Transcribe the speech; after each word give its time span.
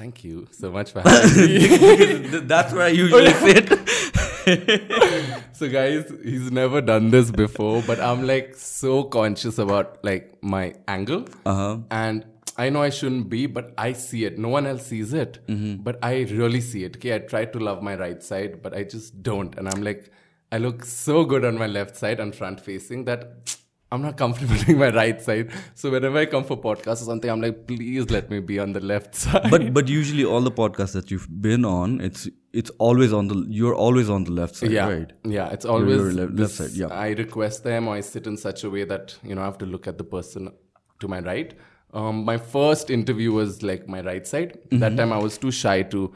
for 0.00 0.20
having 0.20 0.20
me. 0.20 0.20
Thank 0.20 0.24
you 0.24 0.48
so 0.50 0.70
much 0.70 0.92
for 0.92 1.00
having 1.00 2.30
me. 2.30 2.38
That's 2.46 2.72
where 2.72 2.82
I 2.82 2.88
usually 2.88 3.32
sit. 3.32 3.70
so 5.52 5.68
guys, 5.68 6.10
he's 6.22 6.50
never 6.50 6.80
done 6.80 7.10
this 7.10 7.30
before, 7.30 7.82
but 7.86 8.00
I'm 8.00 8.26
like 8.26 8.54
so 8.54 9.04
conscious 9.04 9.58
about 9.58 10.04
like 10.04 10.42
my 10.42 10.74
angle. 10.88 11.26
Uh-huh. 11.44 11.78
And 11.90 12.24
I 12.56 12.70
know 12.70 12.82
I 12.82 12.90
shouldn't 12.90 13.28
be, 13.28 13.46
but 13.46 13.72
I 13.78 13.92
see 13.92 14.24
it. 14.24 14.38
No 14.38 14.48
one 14.48 14.66
else 14.66 14.86
sees 14.86 15.12
it. 15.12 15.38
But 15.84 15.98
I 16.02 16.22
really 16.22 16.60
see 16.60 16.84
it. 16.84 16.96
Okay. 16.96 17.14
I 17.14 17.18
try 17.18 17.44
to 17.44 17.58
love 17.58 17.82
my 17.82 17.94
right 17.94 18.22
side, 18.22 18.62
but 18.62 18.74
I 18.74 18.84
just 18.84 19.22
don't. 19.22 19.56
And 19.56 19.68
I'm 19.68 19.82
like, 19.82 20.10
I 20.52 20.58
look 20.58 20.84
so 20.84 21.24
good 21.24 21.44
on 21.44 21.58
my 21.58 21.68
left 21.68 21.96
side 21.96 22.20
and 22.20 22.34
front 22.34 22.60
facing 22.60 23.04
that 23.04 23.59
I'm 23.92 24.02
not 24.02 24.16
comfortable 24.16 24.54
doing 24.64 24.78
my 24.78 24.90
right 24.90 25.20
side. 25.20 25.50
So 25.74 25.90
whenever 25.90 26.18
I 26.18 26.26
come 26.26 26.44
for 26.44 26.56
podcasts 26.56 27.02
or 27.02 27.06
something, 27.06 27.30
I'm 27.30 27.40
like, 27.40 27.66
please 27.66 28.08
let 28.10 28.30
me 28.30 28.40
be 28.40 28.58
on 28.58 28.72
the 28.72 28.80
left 28.80 29.14
side. 29.22 29.50
But 29.50 29.74
but 29.74 29.88
usually 29.88 30.24
all 30.24 30.40
the 30.40 30.52
podcasts 30.52 30.92
that 30.92 31.10
you've 31.10 31.28
been 31.42 31.64
on, 31.64 32.00
it's 32.00 32.28
it's 32.52 32.70
always 32.78 33.12
on 33.12 33.28
the 33.28 33.44
you're 33.48 33.74
always 33.74 34.08
on 34.08 34.24
the 34.24 34.32
left 34.32 34.56
side, 34.56 34.70
yeah, 34.70 34.88
right? 34.88 35.12
yeah, 35.24 35.48
it's 35.50 35.64
always 35.64 36.00
left- 36.00 36.32
left 36.34 36.54
side, 36.54 36.70
yeah. 36.70 36.86
I 36.86 37.10
request 37.10 37.64
them 37.64 37.88
or 37.88 37.96
I 37.96 38.00
sit 38.00 38.26
in 38.26 38.36
such 38.36 38.64
a 38.64 38.70
way 38.70 38.84
that 38.84 39.16
you 39.22 39.34
know 39.34 39.42
I 39.42 39.44
have 39.44 39.58
to 39.58 39.66
look 39.66 39.88
at 39.88 39.98
the 39.98 40.04
person 40.04 40.52
to 41.00 41.08
my 41.08 41.20
right. 41.20 41.54
Um, 41.92 42.24
my 42.24 42.36
first 42.36 42.90
interview 42.90 43.32
was 43.32 43.62
like 43.64 43.88
my 43.88 44.00
right 44.00 44.24
side. 44.24 44.52
Mm-hmm. 44.52 44.78
That 44.78 44.96
time 44.96 45.12
I 45.12 45.18
was 45.18 45.38
too 45.38 45.50
shy 45.50 45.82
to 45.82 46.12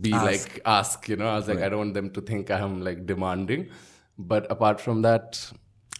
be 0.00 0.10
like 0.10 0.60
ask. 0.66 1.08
You 1.08 1.16
know, 1.16 1.28
I 1.28 1.36
was 1.36 1.46
like 1.46 1.58
I 1.58 1.68
don't 1.68 1.78
want 1.78 1.94
them 1.94 2.10
to 2.10 2.20
think 2.20 2.50
I'm 2.50 2.80
like 2.82 3.06
demanding. 3.06 3.68
But 4.16 4.50
apart 4.50 4.80
from 4.80 5.02
that, 5.02 5.52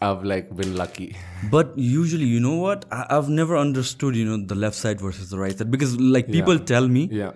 I've 0.08 0.24
like 0.32 0.48
been 0.60 0.76
lucky. 0.82 1.08
But 1.54 1.72
usually, 1.76 2.28
you 2.34 2.40
know 2.44 2.54
what? 2.66 2.84
I, 2.98 3.00
I've 3.16 3.28
never 3.40 3.56
understood, 3.62 4.16
you 4.20 4.24
know, 4.28 4.38
the 4.52 4.58
left 4.66 4.76
side 4.84 5.00
versus 5.06 5.30
the 5.34 5.38
right 5.38 5.56
side 5.62 5.70
because 5.76 5.96
like 6.16 6.30
people 6.36 6.58
tell 6.74 6.88
me 6.98 7.02
Yeah, 7.22 7.32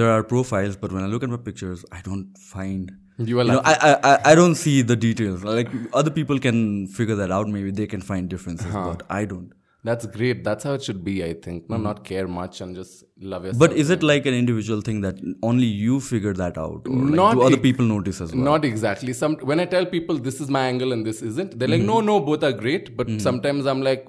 there 0.00 0.10
are 0.10 0.22
profiles, 0.34 0.76
but 0.84 0.92
when 0.98 1.02
I 1.08 1.08
look 1.14 1.22
at 1.28 1.32
my 1.36 1.40
pictures, 1.48 1.84
I 2.00 2.00
don't 2.10 2.38
find. 2.52 2.92
you 3.18 3.40
are 3.40 3.44
You 3.48 3.52
know. 3.56 3.62
I, 3.72 3.74
I 3.88 3.90
I- 4.12 4.20
I 4.30 4.34
don't 4.40 4.56
see 4.62 4.76
the 4.92 4.96
details. 5.08 5.44
Like 5.50 5.68
other 6.02 6.12
people 6.20 6.38
can 6.46 6.62
figure 7.00 7.18
that 7.22 7.34
out. 7.38 7.52
Maybe 7.58 7.70
they 7.82 7.86
can 7.96 8.02
find 8.12 8.32
differences, 8.36 8.72
uh-huh. 8.74 8.86
but 8.92 9.04
I 9.18 9.24
don't. 9.34 9.52
That's 9.86 10.06
great. 10.06 10.42
That's 10.44 10.64
how 10.64 10.72
it 10.72 10.82
should 10.82 11.04
be. 11.04 11.22
I 11.24 11.34
think. 11.34 11.68
No, 11.68 11.76
not 11.76 12.04
care 12.04 12.26
much 12.26 12.60
and 12.62 12.74
just 12.74 13.04
love 13.20 13.44
yourself. 13.44 13.60
Mm-hmm. 13.62 13.72
But 13.74 13.76
is 13.82 13.90
it 13.90 14.02
like 14.02 14.24
an 14.24 14.34
individual 14.34 14.80
thing 14.80 15.02
that 15.02 15.18
only 15.42 15.66
you 15.66 16.00
figure 16.00 16.32
that 16.32 16.56
out, 16.56 16.88
or 16.88 16.94
like, 16.94 17.14
Not 17.20 17.34
do 17.34 17.42
other 17.42 17.58
people 17.58 17.84
notice 17.84 18.20
as 18.22 18.34
well? 18.34 18.44
Not 18.44 18.64
exactly. 18.64 19.12
Some 19.12 19.36
when 19.52 19.60
I 19.60 19.66
tell 19.66 19.84
people 19.84 20.16
this 20.18 20.40
is 20.40 20.48
my 20.48 20.66
angle 20.66 20.92
and 20.94 21.06
this 21.06 21.20
isn't, 21.22 21.58
they're 21.58 21.68
like, 21.68 21.80
Mm-hmm. 21.80 21.86
no, 21.86 22.00
no, 22.00 22.20
both 22.20 22.42
are 22.42 22.52
great. 22.52 22.96
But 22.96 23.20
sometimes 23.20 23.66
I'm 23.66 23.82
like, 23.82 24.08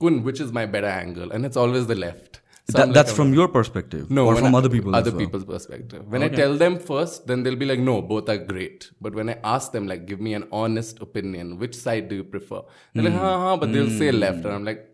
Kun, 0.00 0.22
which 0.24 0.40
is 0.40 0.52
my 0.52 0.66
better 0.66 0.88
angle? 0.88 1.30
And 1.30 1.46
it's 1.46 1.56
always 1.56 1.86
the 1.86 1.94
left. 1.94 2.41
So 2.70 2.78
That- 2.78 2.82
I'm 2.82 2.88
like, 2.88 2.94
that's 2.94 3.12
from 3.12 3.34
your 3.34 3.48
perspective, 3.48 4.10
no, 4.10 4.26
or 4.26 4.36
from 4.36 4.54
I- 4.54 4.58
other 4.58 4.68
people. 4.68 4.94
Other 4.94 5.08
as 5.08 5.14
well? 5.14 5.24
people's 5.24 5.44
perspective. 5.44 6.04
When 6.08 6.22
I 6.22 6.28
tell 6.28 6.56
them 6.56 6.78
first, 6.78 7.26
then 7.26 7.42
they'll 7.42 7.56
be 7.56 7.66
like, 7.66 7.80
no, 7.80 8.00
both 8.02 8.28
are 8.28 8.38
great. 8.38 8.90
But 9.00 9.14
when 9.16 9.28
I 9.30 9.38
ask 9.42 9.72
them, 9.72 9.88
like, 9.88 10.06
give 10.06 10.20
me 10.20 10.34
an 10.34 10.46
honest 10.52 11.00
opinion, 11.00 11.58
which 11.58 11.74
side 11.74 12.08
do 12.08 12.14
you 12.14 12.24
prefer? 12.24 12.60
They're 12.94 13.04
like, 13.04 13.12
hmm. 13.12 13.18
ha 13.18 13.38
ha, 13.38 13.56
but 13.56 13.72
they'll 13.72 13.90
say 13.90 14.10
hmm. 14.10 14.18
left, 14.18 14.44
and 14.44 14.54
I'm 14.54 14.64
like, 14.64 14.88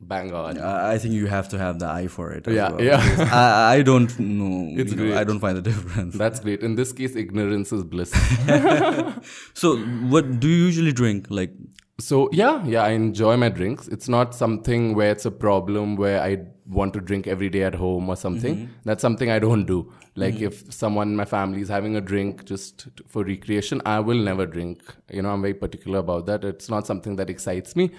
bang 0.00 0.32
on. 0.32 0.58
I 0.58 0.92
I 0.92 0.98
think 0.98 1.14
you 1.14 1.26
have 1.26 1.48
to 1.50 1.58
have 1.58 1.78
the 1.78 1.86
eye 1.86 2.08
for 2.08 2.32
it. 2.32 2.48
as 2.48 2.54
Yeah, 2.54 2.70
well, 2.70 2.82
yeah. 2.82 3.28
I, 3.32 3.76
I 3.76 3.82
don't 3.82 4.18
know. 4.18 4.70
It's 4.80 4.92
you 4.92 5.10
know, 5.10 5.18
I 5.18 5.24
don't 5.24 5.40
find 5.40 5.56
the 5.56 5.62
difference. 5.62 6.16
That's 6.16 6.40
great. 6.40 6.62
In 6.62 6.74
this 6.74 6.92
case, 6.92 7.16
ignorance 7.16 7.72
is 7.72 7.84
bliss. 7.84 8.12
So, 9.54 9.76
what 10.14 10.40
do 10.40 10.48
you 10.48 10.64
usually 10.66 10.92
drink? 10.92 11.26
Like, 11.28 11.52
So 12.00 12.30
yeah, 12.32 12.64
yeah, 12.64 12.82
I 12.82 12.90
enjoy 12.90 13.36
my 13.36 13.50
drinks. 13.50 13.88
It's 13.88 14.08
not 14.08 14.34
something 14.34 14.94
where 14.94 15.10
it's 15.10 15.26
a 15.26 15.30
problem 15.30 15.96
where 15.96 16.22
I 16.22 16.38
want 16.70 16.94
to 16.94 17.00
drink 17.00 17.26
every 17.26 17.48
day 17.48 17.62
at 17.64 17.74
home 17.74 18.08
or 18.08 18.16
something. 18.16 18.56
Mm-hmm. 18.56 18.72
That's 18.84 19.02
something 19.02 19.30
I 19.30 19.38
don't 19.38 19.64
do. 19.64 19.92
Like 20.14 20.34
mm-hmm. 20.34 20.44
if 20.44 20.72
someone 20.72 21.08
in 21.08 21.16
my 21.16 21.24
family 21.24 21.60
is 21.60 21.68
having 21.68 21.96
a 21.96 22.00
drink 22.00 22.44
just 22.44 22.88
for 23.06 23.24
recreation, 23.24 23.82
I 23.84 23.98
will 24.00 24.18
never 24.18 24.46
drink. 24.46 24.82
You 25.10 25.22
know, 25.22 25.30
I'm 25.30 25.42
very 25.42 25.54
particular 25.54 25.98
about 25.98 26.26
that. 26.26 26.44
It's 26.44 26.68
not 26.68 26.86
something 26.86 27.16
that 27.16 27.28
excites 27.28 27.74
me. 27.74 27.90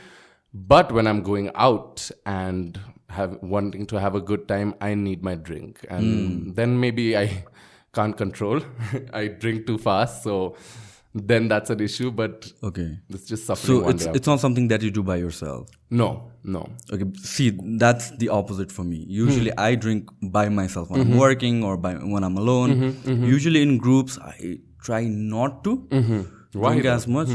But 0.53 0.91
when 0.91 1.07
I'm 1.07 1.21
going 1.21 1.51
out 1.55 2.09
and 2.25 2.79
have 3.09 3.37
wanting 3.41 3.85
to 3.87 3.99
have 3.99 4.15
a 4.15 4.21
good 4.21 4.47
time, 4.47 4.73
I 4.81 4.93
need 4.95 5.23
my 5.23 5.35
drink. 5.35 5.85
And 5.89 6.03
hmm. 6.03 6.53
then 6.53 6.79
maybe 6.79 7.17
I 7.17 7.45
can't 7.93 8.15
control. 8.17 8.61
I 9.13 9.27
drink 9.27 9.67
too 9.67 9.77
fast, 9.77 10.23
so 10.23 10.55
then 11.13 11.47
that's 11.49 11.69
an 11.69 11.79
issue, 11.81 12.09
but 12.11 12.51
okay. 12.63 12.97
it's 13.09 13.25
just 13.25 13.45
suffering 13.45 13.81
So 13.81 13.89
it's 13.89 14.05
it's 14.05 14.27
not 14.27 14.39
something 14.39 14.67
that 14.69 14.81
you 14.81 14.91
do 14.91 15.03
by 15.03 15.17
yourself. 15.17 15.67
No, 15.89 16.31
no. 16.43 16.69
Okay, 16.93 17.05
see, 17.21 17.51
that's 17.83 18.11
the 18.17 18.29
opposite 18.29 18.71
for 18.71 18.83
me. 18.83 19.05
Usually, 19.07 19.51
Hmm. 19.51 19.59
I 19.59 19.75
drink 19.75 20.09
by 20.21 20.47
myself 20.49 20.89
when 20.89 21.01
Mm-hmm. 21.01 21.13
I'm 21.13 21.19
working 21.19 21.63
or 21.63 21.75
by 21.77 21.93
when 21.95 22.23
I'm 22.23 22.37
alone. 22.37 22.95
Usually, 23.05 23.61
in 23.61 23.77
groups, 23.77 24.17
I 24.19 24.59
try 24.81 25.03
not 25.05 25.63
to 25.65 25.75
Mm-hmm. 25.89 26.21
Drink 26.59 26.85
as 26.85 27.07
much. 27.07 27.29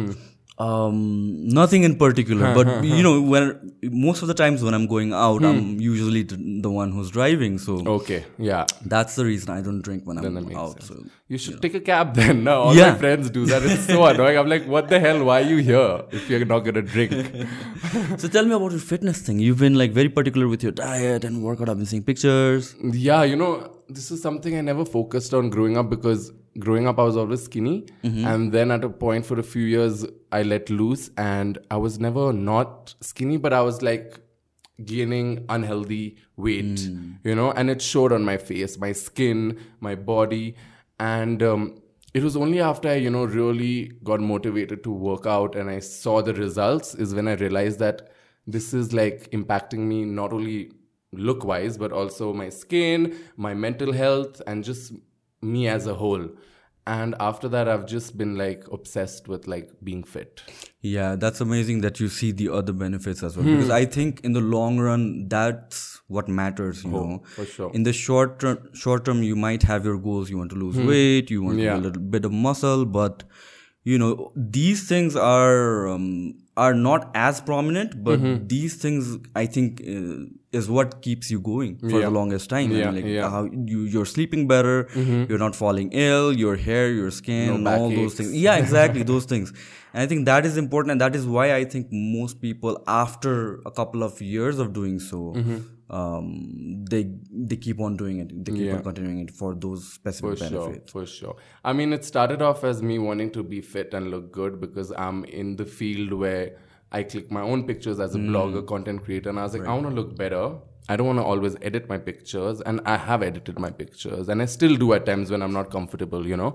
Um, 0.59 1.49
nothing 1.49 1.83
in 1.83 1.97
particular, 1.97 2.55
but 2.55 2.83
you 2.85 3.03
know, 3.03 3.21
when 3.21 3.73
most 4.07 4.23
of 4.23 4.29
the 4.29 4.35
times 4.35 4.63
when 4.63 4.73
I'm 4.73 4.87
going 4.87 5.13
out, 5.13 5.41
Hmm. 5.43 5.47
I'm 5.51 5.81
usually 5.81 6.23
the 6.23 6.71
one 6.71 6.93
who's 6.93 7.11
driving. 7.11 7.59
So 7.59 7.75
Okay, 7.97 8.25
yeah. 8.39 8.65
that's 8.95 9.17
the 9.17 9.27
reason 9.27 9.51
I 9.51 9.61
don't 9.61 9.83
drink 9.83 10.07
when 10.07 10.17
Then 10.17 10.37
I'm 10.39 10.57
out. 10.57 10.83
sense. 10.83 10.89
So 10.89 11.05
You 11.29 11.37
should 11.37 11.61
take 11.61 11.75
a 11.75 11.81
cab 11.81 12.15
then. 12.15 12.43
No, 12.45 12.55
all 12.69 12.75
Yeah. 12.79 12.93
my 12.93 12.99
friends 12.99 13.29
do 13.37 13.45
that. 13.53 13.63
It's 13.65 13.85
so 13.87 14.05
annoying. 14.07 14.39
I'm 14.39 14.49
like, 14.55 14.67
what 14.77 14.89
the 14.89 14.99
hell? 14.99 15.23
Why 15.25 15.43
are 15.43 15.49
you 15.51 15.59
here 15.59 16.03
if 16.11 16.31
you're 16.31 16.47
not 16.55 16.61
gonna 16.71 16.83
drink? 16.83 17.13
So 18.25 18.29
tell 18.29 18.45
me 18.45 18.53
about 18.61 18.71
your 18.73 18.81
fitness 18.81 19.21
thing. 19.29 19.39
You've 19.39 19.59
been 19.67 19.75
like 19.83 19.93
very 19.93 20.09
particular 20.09 20.49
with 20.49 20.63
your 20.63 20.73
diet 20.73 21.25
and 21.25 21.43
workout. 21.43 21.69
I've 21.69 21.77
been 21.77 21.87
seeing 21.95 22.03
pictures. 22.03 22.75
yeah, 23.11 23.23
you 23.25 23.37
know, 23.37 23.53
this 23.89 24.11
is 24.11 24.23
something 24.23 24.57
I 24.57 24.63
never 24.73 24.85
focused 24.85 25.35
on 25.35 25.51
growing 25.51 25.77
up 25.77 25.91
because 25.91 26.33
growing 26.59 26.87
up 26.89 26.99
I 26.99 27.03
was 27.03 27.17
always 27.17 27.43
skinny, 27.45 27.87
and 28.03 28.53
then 28.53 28.71
at 28.71 28.85
a 28.85 28.89
point 28.89 29.27
for 29.27 29.39
a 29.39 29.43
few 29.43 29.63
years 29.63 30.05
I 30.33 30.43
let 30.43 30.71
loose, 30.71 31.11
and 31.17 31.59
I 31.71 31.77
was 31.77 31.99
never 31.99 32.33
not 32.33 32.95
skinny, 33.01 33.37
but 33.37 33.53
I 33.53 33.63
was 33.63 33.83
like 33.83 34.19
gaining 34.85 35.45
unhealthy 35.49 36.17
weight, 36.37 36.81
you 37.25 37.35
know, 37.35 37.51
and 37.53 37.71
it 37.71 37.81
showed 37.81 38.13
on 38.13 38.25
my 38.25 38.37
face, 38.37 38.79
my 38.79 38.93
skin, 38.93 39.59
my 39.81 39.95
body, 39.95 40.55
and 41.01 41.43
um, 41.43 41.81
it 42.15 42.23
was 42.23 42.37
only 42.37 42.61
after 42.61 42.89
I, 42.89 42.95
you 42.95 43.11
know, 43.11 43.25
really 43.25 43.93
got 44.05 44.21
motivated 44.21 44.83
to 44.85 44.91
work 44.91 45.27
out 45.27 45.55
and 45.55 45.69
I 45.71 45.81
saw 45.81 46.23
the 46.23 46.33
results 46.35 46.95
is 46.95 47.15
when 47.15 47.29
I 47.29 47.35
realized 47.35 47.79
that 47.81 48.11
this 48.47 48.73
is 48.73 48.93
like 48.93 49.31
impacting 49.33 49.81
me 49.81 50.05
not 50.05 50.33
only 50.33 50.71
look 51.13 51.45
wise, 51.45 51.77
but 51.79 51.93
also 51.93 52.33
my 52.33 52.49
skin, 52.49 53.17
my 53.37 53.55
mental 53.55 53.93
health, 53.93 54.41
and 54.47 54.65
just 54.65 54.93
me 55.53 55.69
as 55.69 55.87
a 55.87 55.95
whole. 55.95 56.29
And 56.89 57.17
after 57.19 57.49
that, 57.49 57.69
I've 57.69 57.85
just 57.93 58.17
been 58.17 58.37
like 58.39 58.65
obsessed 58.71 59.27
with 59.27 59.49
like 59.49 59.71
being 59.83 60.05
fit. 60.05 60.43
Yeah, 60.83 61.17
that's 61.17 61.41
amazing 61.41 61.81
that 61.81 61.99
you 61.99 62.09
see 62.09 62.31
the 62.31 62.49
other 62.59 62.73
benefits 62.73 63.25
as 63.25 63.37
well. 63.37 63.45
Hmm. 63.45 63.57
Because 63.57 63.71
I 63.71 63.85
think 63.87 64.21
in 64.23 64.35
the 64.35 64.41
long 64.41 64.79
run, 64.79 65.27
that's 65.29 66.01
what 66.07 66.29
matters. 66.29 66.85
You 66.85 66.91
know, 66.93 67.23
Oh, 67.25 67.27
for 67.39 67.45
sure. 67.45 67.73
In 67.75 67.83
the 67.83 67.93
short 67.93 68.39
term, 68.39 68.59
short 68.73 69.05
term, 69.05 69.25
you 69.25 69.35
might 69.35 69.65
have 69.65 69.85
your 69.85 69.99
goals. 69.99 70.31
You 70.31 70.39
want 70.39 70.51
to 70.51 70.57
lose 70.57 70.79
weight. 70.79 71.29
You 71.29 71.43
want 71.43 71.57
Hmm. 71.59 71.65
Yeah. 71.65 71.77
a 71.77 71.83
little 71.89 72.03
bit 72.17 72.25
of 72.25 72.31
muscle, 72.31 72.85
but 72.87 73.25
you 73.93 73.97
know 74.03 74.11
these 74.57 74.81
things 74.91 75.17
are 75.17 75.89
um, 75.93 76.07
are 76.65 76.75
not 76.75 77.11
as 77.27 77.41
prominent. 77.49 77.95
But 78.09 78.21
Mm-hmm. 78.21 78.47
these 78.53 78.75
things, 78.85 79.09
I 79.41 79.45
think, 79.57 79.81
uh, 79.95 80.15
is 80.61 80.69
what 80.77 80.95
keeps 81.07 81.31
you 81.35 81.39
going 81.49 81.73
for 81.83 81.91
Yeah. 81.99 82.07
the 82.07 82.11
longest 82.19 82.49
time. 82.55 82.73
Yeah, 82.77 82.87
and 82.89 82.97
like 82.99 83.05
yeah. 83.13 83.27
Mm-hmm. 83.27 83.35
how 83.35 83.65
you 83.75 83.81
you're 83.97 84.09
sleeping 84.13 84.49
better. 84.53 84.77
You're 85.33 85.43
not 85.47 85.55
falling 85.63 85.91
ill. 86.07 86.33
Your 86.45 86.57
hair, 86.69 86.87
your 87.01 87.11
skin, 87.21 87.63
No 87.69 87.75
all 87.75 87.89
those 87.91 87.97
backaches. 87.99 88.19
things. 88.21 88.37
Yeah, 88.47 88.57
exactly 88.65 89.05
those 89.13 89.27
things. 89.35 89.53
And 89.93 90.03
I 90.03 90.07
think 90.15 90.25
that 90.33 90.45
is 90.53 90.57
important, 90.65 90.93
and 90.97 91.01
that 91.07 91.15
is 91.23 91.27
why 91.39 91.47
I 91.61 91.63
think 91.77 91.93
most 92.17 92.41
people, 92.49 92.83
after 92.99 93.35
a 93.73 93.75
couple 93.81 94.03
of 94.11 94.21
years 94.35 94.59
of 94.67 94.73
doing 94.83 94.99
so, 95.11 95.23
Mm-hmm. 95.41 95.59
Um, 95.91 96.85
they 96.91 97.11
they 97.31 97.57
keep 97.57 97.81
on 97.81 97.97
doing 97.97 98.19
it. 98.19 98.45
They 98.45 98.53
keep 98.53 98.67
Yeah. 98.67 98.75
on 98.77 98.83
continuing 98.83 99.21
it 99.21 99.31
for 99.31 99.55
those 99.55 99.87
specific 99.93 100.31
For 100.31 100.37
specific 100.37 100.89
sure, 100.89 101.03
for 101.03 101.07
sure. 101.07 101.37
I 101.65 101.73
mean, 101.73 101.93
it 101.93 102.05
started 102.05 102.43
off 102.43 102.65
as 102.65 102.83
me 102.83 102.99
wanting 102.99 103.31
to 103.33 103.43
be 103.43 103.61
fit 103.61 103.95
and 103.95 104.11
look 104.11 104.33
good 104.33 104.61
because 104.61 104.93
I'm 104.97 105.25
in 105.25 105.57
the 105.57 105.65
field 105.65 106.13
where 106.13 106.57
I 106.93 107.03
click 107.03 107.31
my 107.31 107.41
own 107.41 107.67
pictures 107.67 108.01
as 108.01 108.15
a 108.15 108.19
blogger, 108.19 108.67
content 108.67 109.05
creator, 109.05 109.29
and 109.31 109.39
I 109.39 109.43
was 109.45 109.55
like, 109.55 109.67
I 109.67 109.73
want 109.75 109.89
to 109.89 109.95
look 109.95 110.17
better. 110.17 110.55
I 110.89 110.95
don't 110.97 111.07
want 111.09 111.19
to 111.19 111.25
always 111.25 111.57
edit 111.63 111.89
my 111.89 111.99
pictures, 111.99 112.61
and 112.61 112.81
I 112.85 112.97
have 112.97 113.23
edited 113.23 113.59
my 113.59 113.71
pictures, 113.71 114.29
and 114.29 114.41
I 114.41 114.47
still 114.47 114.77
do 114.77 114.93
at 114.93 115.05
times 115.07 115.31
when 115.31 115.43
I'm 115.43 115.53
not 115.53 115.71
comfortable, 115.71 116.27
you 116.27 116.37
know. 116.37 116.55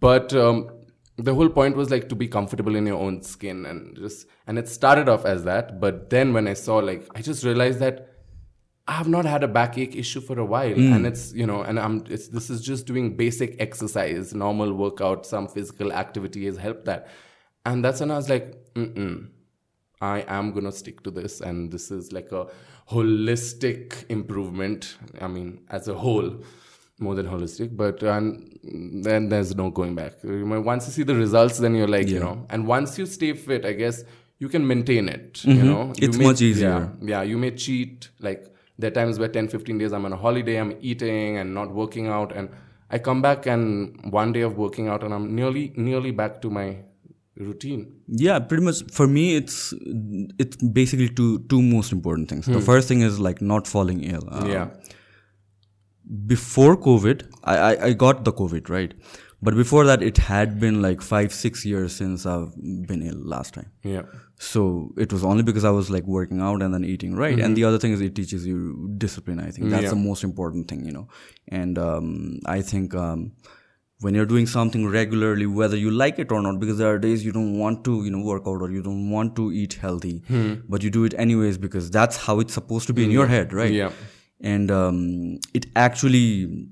But 0.00 0.32
um, 0.34 0.68
the 1.16 1.34
whole 1.34 1.48
point 1.48 1.76
was 1.76 1.90
like 1.90 2.08
to 2.08 2.14
be 2.14 2.28
comfortable 2.28 2.76
in 2.76 2.86
your 2.86 2.98
own 2.98 3.22
skin, 3.22 3.66
and 3.66 3.96
just 3.96 4.26
and 4.46 4.58
it 4.58 4.68
started 4.68 5.08
off 5.08 5.24
as 5.24 5.42
that. 5.44 5.80
But 5.80 6.08
then 6.10 6.32
when 6.32 6.46
I 6.46 6.54
saw 6.54 6.76
like, 6.76 7.06
I 7.14 7.22
just 7.22 7.44
realized 7.44 7.80
that 7.80 8.07
I 8.88 8.92
have 8.92 9.08
not 9.08 9.24
had 9.26 9.42
a 9.44 9.48
backache 9.48 9.94
issue 9.94 10.20
for 10.28 10.38
a 10.38 10.44
while, 10.44 10.74
and 10.94 11.06
it's 11.06 11.32
you 11.40 11.46
know, 11.46 11.60
and 11.62 11.78
I'm 11.78 11.96
it's 12.08 12.28
this 12.28 12.48
is 12.50 12.60
just 12.62 12.86
doing 12.86 13.16
basic 13.16 13.50
exercise, 13.60 14.34
normal 14.34 14.72
workout, 14.72 15.26
some 15.26 15.46
physical 15.46 15.92
activity 15.92 16.46
has 16.46 16.56
helped 16.56 16.86
that, 16.86 17.08
and 17.66 17.84
that's 17.84 18.00
when 18.00 18.10
I 18.10 18.16
was 18.16 18.28
like, 18.30 18.46
Mm-mm. 18.74 19.28
I 20.00 20.24
am 20.26 20.52
gonna 20.52 20.72
stick 20.72 21.02
to 21.04 21.10
this, 21.10 21.40
and 21.42 21.70
this 21.70 21.90
is 21.90 22.12
like 22.12 22.32
a 22.32 22.46
holistic 22.90 24.04
improvement. 24.08 24.96
I 25.20 25.28
mean, 25.28 25.60
as 25.70 25.88
a 25.88 25.94
whole, 25.94 26.42
more 26.98 27.14
than 27.14 27.26
holistic. 27.26 27.76
But 27.76 28.02
and 28.02 28.58
then 29.04 29.28
there's 29.28 29.54
no 29.54 29.70
going 29.70 29.94
back. 29.94 30.14
Once 30.22 30.86
you 30.86 30.92
see 30.92 31.02
the 31.02 31.14
results, 31.14 31.58
then 31.58 31.74
you're 31.74 31.88
like, 31.88 32.08
you 32.08 32.20
know, 32.20 32.46
and 32.50 32.66
once 32.66 32.98
you 32.98 33.06
stay 33.06 33.32
fit, 33.34 33.64
I 33.64 33.72
guess 33.72 34.02
you 34.38 34.48
can 34.48 34.66
maintain 34.66 35.08
it. 35.08 35.44
You 35.44 35.54
know, 35.54 35.62
You 35.62 35.92
Mm-hmm. 35.92 36.04
It's 36.04 36.16
may- 36.18 36.24
much 36.26 36.40
easier. 36.42 36.68
Yeah, 37.02 37.08
yeah, 37.10 37.22
you 37.22 37.38
may 37.38 37.50
cheat. 37.52 38.08
Like 38.20 38.54
there 38.78 38.90
are 38.90 38.94
times 38.94 39.18
where 39.18 39.28
10, 39.28 39.48
15 39.48 39.78
days 39.78 39.92
I'm 39.92 40.04
on 40.04 40.12
a 40.12 40.16
holiday, 40.16 40.56
I'm 40.60 40.72
eating 40.80 41.36
and 41.38 41.54
not 41.54 41.72
working 41.74 42.06
out, 42.06 42.32
and 42.34 42.48
I 42.90 42.98
come 42.98 43.20
back 43.22 43.46
and 43.46 44.12
one 44.18 44.32
day 44.32 44.40
of 44.42 44.56
working 44.56 44.88
out, 44.88 45.02
and 45.04 45.12
I'm 45.14 45.34
nearly 45.34 45.72
nearly 45.76 46.10
back 46.20 46.40
to 46.42 46.50
my 46.58 46.66
routine. 47.48 47.82
Yeah, 48.26 48.38
pretty 48.52 48.64
much. 48.68 48.78
For 49.00 49.06
me, 49.06 49.24
it's 49.40 49.56
it's 50.44 50.56
basically 50.78 51.08
two 51.08 51.40
two 51.54 51.60
most 51.62 51.92
important 51.92 52.28
things. 52.34 52.46
The 52.46 52.62
first 52.70 52.88
thing 52.88 53.02
is 53.08 53.18
like 53.28 53.42
not 53.54 53.66
falling 53.74 54.02
ill. 54.14 54.24
Uh, 54.30 54.40
Hmm. 54.44 54.50
yeah, 54.52 54.66
Before 56.26 56.74
COVID, 56.76 57.22
I, 57.44 57.56
I 57.68 57.72
I 57.86 57.92
got 57.92 58.24
the 58.24 58.32
COVID 58.32 58.68
right, 58.74 58.94
but 59.42 59.54
before 59.54 59.84
that, 59.86 60.02
it 60.02 60.16
had 60.18 60.58
been 60.60 60.80
like 60.82 61.00
five 61.00 61.32
six 61.32 61.64
years 61.64 61.94
since 61.94 62.26
I've 62.26 62.52
been 62.90 63.02
ill 63.02 63.20
last 63.34 63.54
time. 63.54 63.70
yeah, 63.82 64.02
So 64.38 64.92
it 65.04 65.12
was 65.12 65.22
only 65.24 65.42
because 65.50 65.64
I 65.64 65.70
was 65.70 65.90
like 65.90 66.06
working 66.06 66.40
out 66.40 66.62
and 66.62 66.74
then 66.74 66.84
eating 66.84 67.14
right. 67.16 67.38
And 67.38 67.56
the 67.56 67.64
other 67.68 67.78
thing 67.78 67.92
is 67.92 68.00
it 68.00 68.14
teaches 68.16 68.46
you 68.46 68.58
discipline. 69.04 69.40
I 69.40 69.50
think 69.50 69.70
that's 69.70 69.84
Yeah. 69.84 69.90
the 69.90 70.02
most 70.10 70.24
important 70.30 70.68
thing, 70.68 70.84
you 70.84 70.92
know. 70.98 71.06
And 71.60 71.78
um, 71.78 72.08
I 72.46 72.60
think 72.62 72.94
um, 73.04 73.32
when 74.00 74.14
you're 74.14 74.26
doing 74.32 74.46
something 74.46 74.86
regularly, 74.88 75.46
whether 75.46 75.76
you 75.76 75.90
like 75.90 76.18
it 76.24 76.30
or 76.32 76.40
not, 76.42 76.58
because 76.60 76.78
there 76.78 76.90
are 76.94 76.98
days 77.06 77.24
you 77.24 77.32
don't 77.38 77.58
want 77.58 77.84
to, 77.88 78.04
you 78.04 78.10
know, 78.16 78.22
work 78.32 78.42
out 78.46 78.60
or 78.66 78.70
you 78.70 78.82
don't 78.82 79.10
want 79.10 79.34
to 79.36 79.50
eat 79.52 79.74
healthy, 79.74 80.22
but 80.68 80.82
you 80.88 80.90
do 80.90 81.04
it 81.04 81.14
anyways 81.26 81.58
because 81.58 81.90
that's 81.90 82.16
how 82.28 82.38
it's 82.40 82.54
supposed 82.54 82.86
to 82.88 82.92
be 82.92 83.04
in 83.04 83.10
your 83.10 83.26
head, 83.26 83.52
right? 83.52 83.72
Yeah. 83.72 83.90
And 84.40 84.70
um, 84.70 85.38
it 85.52 85.66
actually 85.74 86.68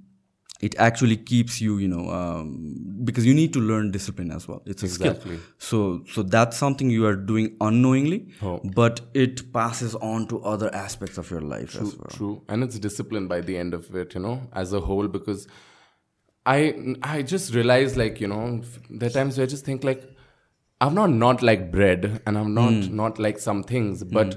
it 0.61 0.75
actually 0.79 1.17
keeps 1.31 1.61
you 1.61 1.77
you 1.79 1.87
know 1.87 2.09
um, 2.19 2.77
because 3.05 3.27
you 3.27 3.35
need 3.35 3.53
to 3.53 3.61
learn 3.61 3.91
discipline 3.91 4.31
as 4.31 4.49
well 4.49 4.63
it's 4.65 4.83
a 4.83 4.87
Exactly. 4.87 5.37
skill 5.37 5.47
so 5.59 6.03
so 6.15 6.23
that's 6.23 6.57
something 6.57 6.89
you 6.89 7.05
are 7.07 7.17
doing 7.33 7.55
unknowingly 7.61 8.29
Oh. 8.43 8.61
but 8.81 9.01
it 9.13 9.53
passes 9.53 9.95
on 9.97 10.27
to 10.29 10.41
other 10.55 10.75
aspects 10.75 11.19
of 11.19 11.31
your 11.31 11.43
life 11.43 11.77
as 11.77 11.95
well 11.99 12.09
True, 12.17 12.43
and 12.49 12.65
it's 12.65 12.79
discipline 12.79 13.29
by 13.29 13.41
the 13.43 13.57
end 13.59 13.75
of 13.75 13.95
it, 13.95 14.15
you 14.15 14.21
know, 14.21 14.41
as 14.55 14.73
a 14.73 14.81
whole. 14.81 15.09
Because 15.09 15.47
I 16.45 16.95
I 17.03 17.23
just 17.23 17.55
realized, 17.55 17.97
like, 17.97 18.21
you 18.21 18.29
know, 18.29 18.63
there 18.89 19.09
are 19.09 19.13
times 19.13 19.37
where 19.37 19.47
I 19.47 19.49
just 19.49 19.65
think 19.65 19.85
like, 19.85 20.03
I'm 20.81 20.95
not 20.95 21.11
not 21.11 21.43
like 21.43 21.71
bread, 21.73 22.23
and 22.27 22.39
I'm 22.39 22.55
not 22.55 22.73
Hmm. 22.85 22.97
not 22.97 23.19
like 23.19 23.39
some 23.39 23.63
things, 23.63 24.05
but 24.05 24.37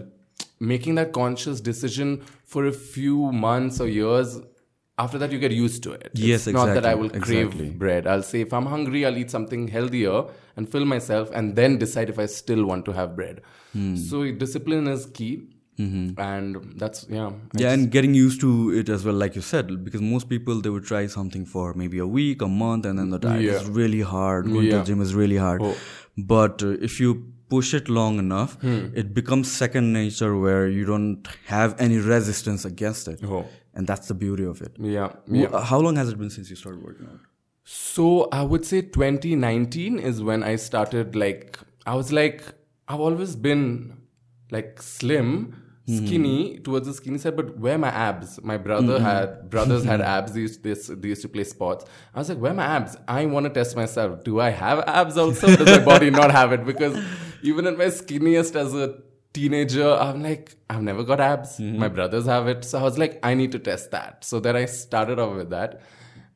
making 0.59 0.95
that 0.95 1.11
conscious 1.13 1.61
decision 1.61 2.21
for 2.45 2.65
a 2.65 2.71
few 2.71 3.31
months 3.31 3.79
or 3.79 3.87
years. 3.87 4.39
After 5.03 5.17
that, 5.23 5.31
you 5.35 5.39
get 5.43 5.53
used 5.57 5.83
to 5.83 5.91
it. 5.97 6.09
Yes, 6.13 6.47
it's 6.47 6.55
not 6.61 6.73
that 6.77 6.85
I 6.85 6.95
will 7.01 7.09
crave 7.09 7.47
exactly. 7.51 7.69
bread. 7.83 8.07
I'll 8.15 8.23
say 8.31 8.41
if 8.47 8.53
I'm 8.57 8.65
hungry, 8.71 9.05
I'll 9.09 9.17
eat 9.21 9.31
something 9.37 9.67
healthier 9.75 10.17
and 10.57 10.69
fill 10.73 10.85
myself, 10.95 11.29
and 11.41 11.55
then 11.61 11.77
decide 11.85 12.09
if 12.15 12.19
I 12.19 12.25
still 12.39 12.65
want 12.73 12.85
to 12.89 12.91
have 12.99 13.15
bread. 13.21 13.39
Hmm. 13.77 13.95
So 14.09 14.25
discipline 14.43 14.87
is 14.97 15.07
key, 15.21 15.31
Mm-hmm. 15.83 16.19
and 16.21 16.57
that's 16.79 17.05
yeah. 17.17 17.27
yeah 17.61 17.71
and 17.73 17.89
getting 17.91 18.13
used 18.13 18.41
to 18.41 18.49
it 18.79 18.89
as 18.95 19.05
well 19.09 19.15
like 19.19 19.37
you 19.37 19.43
said 19.49 19.69
because 19.83 20.01
most 20.07 20.27
people 20.31 20.59
they 20.65 20.71
would 20.73 20.83
try 20.89 20.99
something 21.13 21.45
for 21.51 21.61
maybe 21.81 21.99
a 22.05 22.07
week 22.15 22.41
a 22.47 22.49
month 22.55 22.85
and 22.89 22.99
then 22.99 23.11
the 23.13 23.19
diet 23.25 23.45
is 23.59 23.69
really 23.77 24.01
hard 24.09 24.49
going 24.49 24.65
to 24.71 24.79
the 24.79 24.83
gym 24.89 25.01
is 25.05 25.13
really 25.19 25.37
hard 25.43 25.61
Oh. 25.67 25.77
but 26.33 26.61
uh, 26.71 26.73
if 26.89 26.99
you 27.03 27.13
push 27.53 27.73
it 27.79 27.89
long 27.89 28.19
enough 28.19 28.51
Hmm. 28.61 28.81
it 29.01 29.07
becomes 29.19 29.51
second 29.63 29.87
nature 29.93 30.31
where 30.43 30.67
you 30.77 30.85
don't 30.91 31.27
have 31.55 31.75
any 31.85 31.97
resistance 31.97 32.65
against 32.71 33.07
it 33.13 33.19
Oh. 33.23 33.45
and 33.75 33.87
that's 33.87 34.07
the 34.07 34.17
beauty 34.25 34.45
of 34.53 34.61
it 34.61 34.73
Yeah, 34.97 35.09
yeah. 35.27 35.47
Uh, 35.47 35.63
how 35.71 35.79
long 35.79 35.95
has 36.01 36.09
it 36.09 36.17
been 36.23 36.29
since 36.37 36.49
you 36.51 36.55
started 36.63 36.83
working 36.89 37.07
out 37.11 37.21
So 37.63 38.05
I 38.31 38.41
would 38.51 38.65
say 38.65 38.81
2019 38.81 39.99
is 39.99 40.21
when 40.29 40.43
I 40.51 40.55
started 40.57 41.15
like 41.15 41.59
I 41.85 41.95
was 41.95 42.11
like 42.11 42.43
I've 42.87 42.99
always 43.07 43.35
been 43.35 43.97
like 44.51 44.81
slim, 44.81 45.29
hmm. 45.87 45.97
skinny 45.99 46.57
towards 46.59 46.87
the 46.87 46.93
skinny 46.99 47.19
side, 47.23 47.35
but 47.35 47.47
where 47.59 47.75
are 47.75 47.77
my 47.77 47.89
abs? 47.89 48.41
My 48.51 48.57
brother 48.57 48.97
hmm. 48.97 49.03
had 49.09 49.49
brothers 49.53 49.83
had 49.83 50.01
abs. 50.01 50.31
They 50.33 50.41
used, 50.41 50.63
they, 50.63 50.73
they 50.73 51.09
used 51.09 51.21
to 51.21 51.29
play 51.29 51.43
sports. 51.43 51.85
I 52.15 52.19
was 52.19 52.29
like, 52.29 52.39
where 52.39 52.51
are 52.51 52.55
my 52.55 52.65
abs? 52.77 52.97
I 53.07 53.25
want 53.27 53.45
to 53.45 53.51
test 53.51 53.75
myself. 53.75 54.23
Do 54.23 54.39
I 54.39 54.49
have 54.49 54.79
abs 54.87 55.17
also? 55.17 55.55
Does 55.55 55.67
my 55.77 55.85
body 55.85 56.09
not 56.09 56.31
have 56.31 56.51
it? 56.51 56.65
Because 56.65 56.97
even 57.41 57.67
at 57.67 57.77
my 57.77 57.85
skinniest 57.85 58.55
as 58.55 58.73
a 58.73 58.99
teenager, 59.33 59.91
I'm 59.93 60.23
like, 60.23 60.55
I've 60.69 60.81
never 60.81 61.03
got 61.03 61.19
abs. 61.19 61.59
My 61.59 61.87
brothers 61.87 62.25
have 62.25 62.47
it. 62.47 62.65
So 62.65 62.79
I 62.79 62.83
was 62.83 62.97
like, 62.97 63.19
I 63.23 63.33
need 63.33 63.51
to 63.53 63.59
test 63.59 63.91
that. 63.91 64.23
So 64.23 64.39
then 64.39 64.55
I 64.55 64.65
started 64.65 65.19
off 65.19 65.35
with 65.35 65.49
that. 65.51 65.81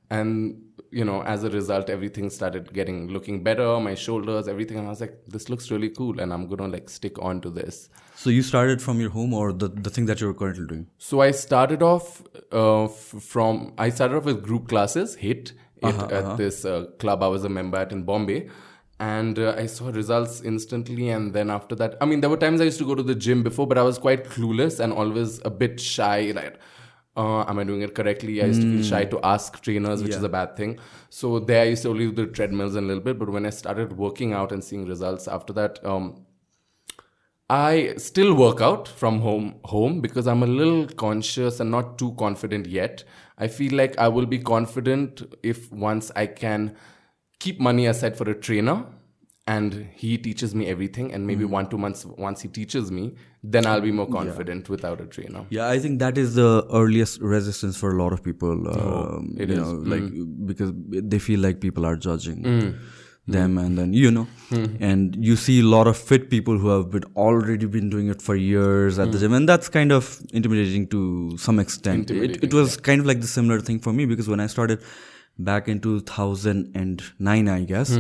And 0.09 0.61
you 0.91 1.03
know, 1.03 1.23
as 1.23 1.43
a 1.43 1.49
result, 1.49 1.89
everything 1.89 2.29
started 2.29 2.71
getting 2.71 3.07
looking 3.07 3.43
better, 3.43 3.79
my 3.79 3.95
shoulders, 3.95 4.47
everything. 4.47 4.77
And 4.77 4.85
I 4.85 4.91
was 4.91 5.01
like, 5.01 5.15
this 5.27 5.49
looks 5.49 5.71
really 5.71 5.89
cool. 5.89 6.19
And 6.19 6.31
I'm 6.31 6.47
gonna 6.47 6.67
like 6.67 6.87
stick 6.87 7.17
on 7.19 7.41
to 7.41 7.49
this. 7.49 7.89
so 8.15 8.29
you 8.29 8.43
started 8.43 8.79
from 8.79 8.99
your 9.01 9.09
home 9.09 9.33
or 9.33 9.51
the, 9.51 9.69
the 9.69 9.89
thing 9.89 10.05
that 10.05 10.21
you're 10.21 10.35
currently 10.35 10.67
doing 10.67 10.87
So 10.99 11.21
I 11.21 11.31
started 11.31 11.81
off 11.81 12.21
uh, 12.51 12.83
f- 12.83 13.15
from 13.31 13.73
I 13.79 13.89
started 13.89 14.17
off 14.17 14.25
with 14.25 14.43
group 14.43 14.67
classes, 14.69 15.15
HIIT, 15.17 15.53
it, 15.81 15.95
at 16.19 16.37
this 16.37 16.63
uh, 16.63 16.85
club 16.99 17.23
I 17.23 17.27
was 17.27 17.43
a 17.43 17.49
member 17.49 17.77
at 17.77 17.91
in 17.91 18.03
Bombay, 18.03 18.49
and 19.03 19.37
uh, 19.37 19.53
I 19.57 19.65
saw 19.65 19.89
results 19.89 20.41
instantly. 20.41 21.09
And 21.09 21.33
then 21.33 21.49
after 21.49 21.75
that, 21.75 21.97
I 21.99 22.05
mean, 22.05 22.21
there 22.21 22.29
were 22.29 22.37
times 22.37 22.61
I 22.61 22.65
used 22.65 22.79
to 22.79 22.85
go 22.85 22.95
to 22.95 23.03
the 23.03 23.15
gym 23.15 23.43
before, 23.43 23.67
but 23.67 23.77
I 23.77 23.83
was 23.83 23.97
quite 23.97 24.23
clueless 24.25 24.79
and 24.79 24.93
always 24.93 25.41
a 25.43 25.49
bit 25.49 25.79
shy. 25.79 26.31
Like, 26.33 26.57
uh, 27.17 27.41
am 27.49 27.59
I 27.59 27.65
doing 27.65 27.81
it 27.81 27.95
correctly? 27.95 28.41
I 28.41 28.45
used 28.45 28.61
to 28.61 28.71
feel 28.71 28.83
shy 28.83 29.03
to 29.05 29.19
ask 29.21 29.61
trainers, 29.61 30.01
which 30.01 30.13
is 30.13 30.23
a 30.23 30.29
bad 30.29 30.55
thing. 30.55 30.79
So 31.09 31.39
there 31.39 31.63
I 31.63 31.65
used 31.65 31.83
to 31.83 31.89
only 31.89 32.11
do 32.11 32.25
the 32.25 32.31
treadmills 32.31 32.75
and 32.75 32.85
a 32.85 32.87
little 32.87 33.03
bit. 33.03 33.19
But 33.19 33.29
when 33.29 33.45
I 33.45 33.49
started 33.49 33.97
working 33.97 34.31
out 34.31 34.53
and 34.53 34.63
seeing 34.63 34.85
results 34.85 35.27
after 35.27 35.51
that, 35.53 35.85
um, 35.85 36.25
I 37.49 37.95
still 37.97 38.33
work 38.33 38.61
out 38.61 38.87
from 38.87 39.19
home 39.19 39.59
home 39.65 39.99
because 39.99 40.27
I'm 40.27 40.43
a 40.43 40.47
little 40.47 40.87
conscious 40.87 41.59
and 41.59 41.69
not 41.69 41.97
too 41.97 42.13
confident 42.13 42.67
yet. 42.67 43.03
I 43.37 43.47
feel 43.47 43.75
like 43.75 43.97
I 43.97 44.07
will 44.07 44.25
be 44.25 44.39
confident 44.39 45.21
if 45.43 45.71
once 45.71 46.09
I 46.15 46.27
can 46.27 46.75
keep 47.43 47.59
money 47.59 47.85
aside 47.93 48.17
for 48.19 48.29
a 48.29 48.35
trainer 48.47 48.77
and 49.45 49.73
he 50.01 50.17
teaches 50.17 50.55
me 50.55 50.67
everything 50.73 51.13
and 51.13 51.27
maybe 51.27 51.43
hmm. 51.43 51.51
one 51.59 51.69
two 51.71 51.77
months 51.85 52.05
once 52.25 52.41
he 52.41 52.49
teaches 52.57 52.91
me 52.97 53.05
then 53.43 53.65
I'll 53.65 53.81
be 53.81 53.91
more 53.91 54.07
confident 54.07 54.69
without 54.69 55.01
a 55.01 55.05
trainer. 55.05 55.45
Yeah, 55.49 55.67
I 55.67 55.77
think 55.77 55.99
that 55.99 56.17
is 56.17 56.35
the 56.35 56.65
earliest 56.71 57.19
resistance 57.19 57.75
for 57.75 57.91
a 57.91 58.01
lot 58.01 58.13
of 58.13 58.23
people. 58.23 58.67
Oh, 58.69 59.17
um, 59.17 59.35
it 59.37 59.49
you 59.49 59.55
is. 59.55 59.59
know, 59.59 59.71
like 59.93 60.03
hmm. 60.03 60.45
because 60.45 60.71
they 61.13 61.19
feel 61.19 61.41
like 61.41 61.59
people 61.59 61.85
are 61.85 61.97
judging 61.97 62.43
Mm. 62.43 62.69
them, 63.33 63.51
hmm. 63.51 63.57
and 63.63 63.77
then 63.79 63.91
you 63.93 64.11
know, 64.11 64.27
and 64.91 65.17
you 65.27 65.35
see 65.35 65.59
a 65.59 65.67
lot 65.73 65.87
of 65.91 65.97
fit 65.97 66.29
people 66.29 66.57
who 66.63 66.69
have 66.69 66.89
been 66.95 67.05
already 67.25 67.69
been 67.75 67.89
doing 67.89 68.09
it 68.15 68.21
for 68.21 68.35
years 68.35 68.99
at 69.05 69.11
the 69.11 69.19
gym, 69.23 69.33
and 69.33 69.53
that's 69.53 69.69
kind 69.75 69.97
of 69.97 70.09
intimidating 70.31 70.87
to 70.95 71.01
some 71.47 71.59
extent. 71.65 72.11
It, 72.11 72.43
it 72.47 72.53
was 72.61 72.77
kind 72.91 73.05
of 73.05 73.11
like 73.11 73.21
the 73.27 73.31
similar 73.35 73.59
thing 73.71 73.79
for 73.87 73.93
me 73.99 74.05
because 74.13 74.29
when 74.35 74.45
I 74.47 74.47
started 74.47 74.83
back 75.37 75.67
in 75.67 75.79
2009, 75.79 77.47
I 77.47 77.63
guess. 77.63 77.97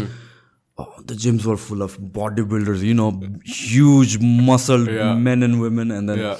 Oh, 0.77 0.91
the 1.05 1.13
gyms 1.13 1.45
were 1.45 1.57
full 1.57 1.81
of 1.83 1.97
bodybuilders, 1.99 2.81
you 2.81 2.93
know, 2.95 3.21
huge 3.45 4.19
muscled 4.19 4.87
Yeah. 4.89 5.13
men 5.15 5.43
and 5.43 5.61
women, 5.61 5.91
and 5.91 6.09
then 6.09 6.17
Yeah. 6.19 6.37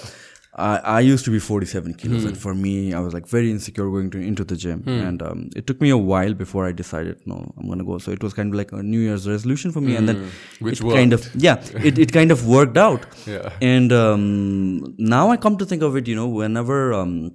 I, 0.55 0.77
I 0.77 1.00
used 1.01 1.25
to 1.25 1.31
be 1.31 1.39
47 1.39 1.95
kilos, 1.95 2.25
and 2.25 2.38
for 2.38 2.53
me, 2.53 2.93
I 2.93 3.00
was 3.00 3.12
like 3.13 3.27
very 3.27 3.50
insecure 3.51 3.89
going 3.89 4.09
to 4.12 4.19
into 4.19 4.43
the 4.43 4.55
gym, 4.55 4.83
and 4.88 5.21
um, 5.23 5.50
it 5.55 5.65
took 5.65 5.79
me 5.81 5.89
a 5.89 5.97
while 5.97 6.33
before 6.35 6.67
I 6.67 6.71
decided, 6.71 7.17
no, 7.25 7.38
I'm 7.57 7.67
gonna 7.67 7.83
go. 7.83 7.97
So 7.97 8.12
it 8.12 8.21
was 8.21 8.33
kind 8.35 8.50
of 8.53 8.55
like 8.57 8.71
a 8.71 8.83
New 8.83 9.00
Year's 9.00 9.27
resolution 9.27 9.71
for 9.71 9.81
me, 9.81 9.95
and 9.95 10.07
then 10.09 10.29
Which 10.59 10.81
it 10.81 10.89
kind 10.91 11.12
of 11.13 11.27
yeah, 11.35 11.57
it, 11.91 11.97
it 11.97 12.12
kind 12.12 12.31
of 12.31 12.45
worked 12.47 12.77
out. 12.77 13.05
Yeah. 13.27 13.50
And 13.62 13.91
um, 13.91 14.93
now 15.00 15.29
I 15.31 15.38
come 15.38 15.57
to 15.57 15.65
think 15.65 15.81
of 15.81 15.95
it, 15.95 16.07
you 16.07 16.15
know, 16.15 16.27
whenever 16.27 16.93
um, 16.93 17.33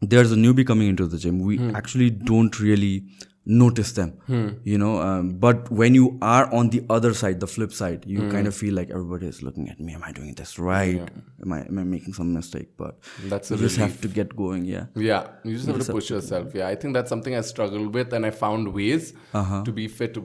there's 0.00 0.32
a 0.32 0.36
newbie 0.36 0.66
coming 0.66 0.88
into 0.88 1.06
the 1.06 1.18
gym, 1.18 1.40
we 1.40 1.56
hmm. 1.56 1.76
actually 1.76 2.10
don't 2.10 2.58
really 2.58 3.04
notice 3.46 3.92
them, 3.92 4.10
hmm. 4.26 4.48
you 4.64 4.78
know. 4.78 5.00
Um, 5.00 5.38
but 5.38 5.70
when 5.70 5.94
you 5.94 6.18
are 6.22 6.52
on 6.52 6.70
the 6.70 6.84
other 6.88 7.14
side, 7.14 7.40
the 7.40 7.46
flip 7.46 7.72
side, 7.72 8.04
you 8.06 8.20
hmm. 8.20 8.30
kind 8.30 8.46
of 8.46 8.54
feel 8.54 8.74
like 8.74 8.90
everybody 8.90 9.26
is 9.26 9.42
looking 9.42 9.68
at 9.68 9.80
me. 9.80 9.94
Am 9.94 10.02
I 10.02 10.12
doing 10.12 10.34
this 10.34 10.58
right? 10.58 11.08
Am 11.42 11.52
I 11.52 11.60
am 11.60 11.78
I 11.78 11.84
making 11.84 12.14
some 12.14 12.32
mistake? 12.32 12.68
But 12.76 12.98
That's 13.24 13.50
you 13.50 13.56
just 13.56 13.76
relief. 13.76 13.92
have 13.92 14.00
to 14.02 14.08
get 14.08 14.36
going. 14.36 14.64
Yeah. 14.64 14.86
Yeah, 14.94 15.28
you 15.44 15.54
just 15.54 15.66
have 15.66 15.80
to 15.80 15.92
push 15.92 16.10
yourself. 16.10 16.54
Yeah, 16.54 16.68
I 16.68 16.76
think 16.76 16.94
that's 16.94 17.08
something 17.08 17.34
I 17.34 17.40
struggled 17.42 17.94
with, 17.94 18.12
and 18.12 18.24
I 18.24 18.30
found 18.30 18.72
ways 18.72 19.12
uh-huh. 19.34 19.64
to 19.64 19.72
be 19.72 19.88
fit 19.88 20.16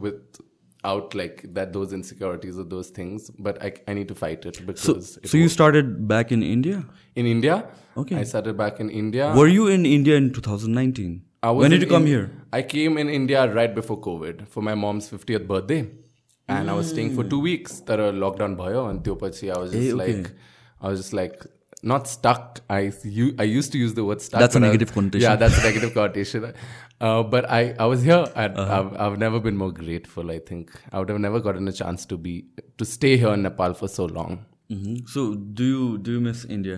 without 0.86 1.16
like 1.16 1.44
that 1.54 1.74
those 1.74 1.94
insecurities 1.94 2.58
or 2.58 2.64
those 2.64 2.90
things. 2.90 3.30
But 3.40 3.62
I, 3.64 3.74
I 3.88 3.94
need 3.94 4.08
to 4.10 4.16
fight 4.16 4.46
it 4.46 4.66
because 4.66 5.18
it 5.18 5.30
So 5.30 5.38
you 5.38 5.50
started 5.50 6.08
back 6.08 6.32
in 6.32 6.44
India. 6.44 6.86
in 7.16 7.26
India. 7.26 7.68
Okay. 7.98 8.18
I 8.18 8.24
started 8.24 8.58
back 8.58 8.80
in 8.80 8.90
India. 8.90 9.34
Were 9.36 9.48
you 9.48 9.68
in 9.68 9.86
India 9.86 10.16
in 10.16 10.32
2019? 10.34 11.22
I 11.44 11.52
was 11.52 11.62
when 11.64 11.72
did 11.72 11.82
you 11.82 11.88
come 11.88 12.04
In- 12.04 12.08
here? 12.08 12.32
I 12.54 12.62
came 12.62 12.98
in 12.98 13.10
India 13.10 13.52
right 13.54 13.74
before 13.74 14.00
COVID 14.02 14.48
for 14.48 14.62
my 14.64 14.76
mom's 14.76 15.10
50th 15.10 15.48
birthday. 15.48 15.88
and 16.48 16.70
I 16.70 16.74
was 16.78 16.90
staying 16.90 17.16
for 17.18 17.24
two 17.30 17.40
weeks. 17.44 17.80
That 17.90 18.00
lockdown 18.24 18.56
bhayo 18.58 18.82
and 18.90 19.04
Tyopachi, 19.06 19.52
I 19.54 19.60
was 19.60 19.72
just 19.72 19.84
Eh, 19.84 19.94
okay. 19.94 20.14
like, 20.18 20.32
I 20.82 20.90
was 20.90 21.00
just 21.00 21.14
like 21.20 21.46
not 21.92 22.08
stuck. 22.12 22.60
I 22.76 22.92
you 23.04 23.26
I 23.44 23.48
used 23.60 23.72
to 23.76 23.80
use 23.84 23.94
the 24.00 24.04
word 24.10 24.22
stuck. 24.26 24.40
That's 24.44 24.56
a 24.60 24.60
I- 24.60 24.66
negative 24.66 24.92
connotation. 24.98 25.26
Yeah, 25.30 25.36
that's 25.44 25.58
a 25.62 25.64
negative 25.70 25.94
connotation. 25.96 26.46
Uh, 27.02 27.24
but 27.24 27.46
I 27.50 27.76
I 27.78 27.86
was 27.86 28.04
here 28.04 28.26
and 28.36 28.58
Uh-huh. 28.58 28.76
I've 28.76 28.92
I've 29.06 29.18
never 29.24 29.40
been 29.46 29.58
more 29.62 29.72
grateful. 29.72 30.32
I 30.32 30.40
think 30.40 30.72
I 30.92 31.00
would 31.00 31.10
have 31.10 31.20
never 31.20 31.40
gotten 31.48 31.68
a 31.68 31.74
chance 31.80 32.06
to 32.12 32.18
be 32.18 32.36
to 32.78 32.86
stay 32.86 33.18
here 33.18 33.34
in 33.34 33.42
Nepal 33.48 33.74
for 33.82 33.90
so 33.96 34.06
long. 34.06 34.38
Mhm. 34.76 35.02
So 35.16 35.26
do 35.36 35.66
you 35.72 35.98
do 35.98 36.14
you 36.18 36.22
miss 36.28 36.46
India? 36.60 36.78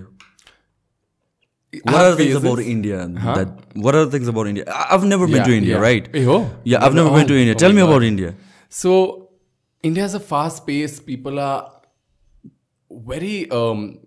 What 1.84 1.94
have 1.96 2.06
are 2.06 2.10
the 2.12 2.18
things 2.24 2.36
about 2.40 2.60
India 2.60 2.98
that 3.38 3.50
what 3.86 3.94
are 4.00 4.04
the 4.06 4.12
things 4.12 4.28
about 4.34 4.48
India? 4.48 4.64
I- 4.68 4.88
I've 4.96 5.04
never 5.14 5.28
been 5.28 5.36
Yeah, 5.44 5.44
to 5.52 5.56
India, 5.62 5.76
yeah. 5.76 5.82
right? 5.88 6.10
Oh. 6.36 6.42
Yeah, 6.74 6.84
I've 6.86 6.96
never 7.00 7.10
Oh, 7.10 7.16
been 7.18 7.28
to 7.32 7.38
India. 7.44 7.56
oh 7.56 7.62
Tell 7.64 7.74
me 7.80 7.82
God. 7.82 7.90
about 7.90 8.04
India. 8.10 8.34
So 8.70 8.94
India 9.84 10.06
is 10.06 10.16
a 10.20 10.24
fast 10.32 10.66
pace. 10.70 11.00
People 11.12 11.40
are 11.40 11.72
very 13.14 13.36
um, 13.52 14.00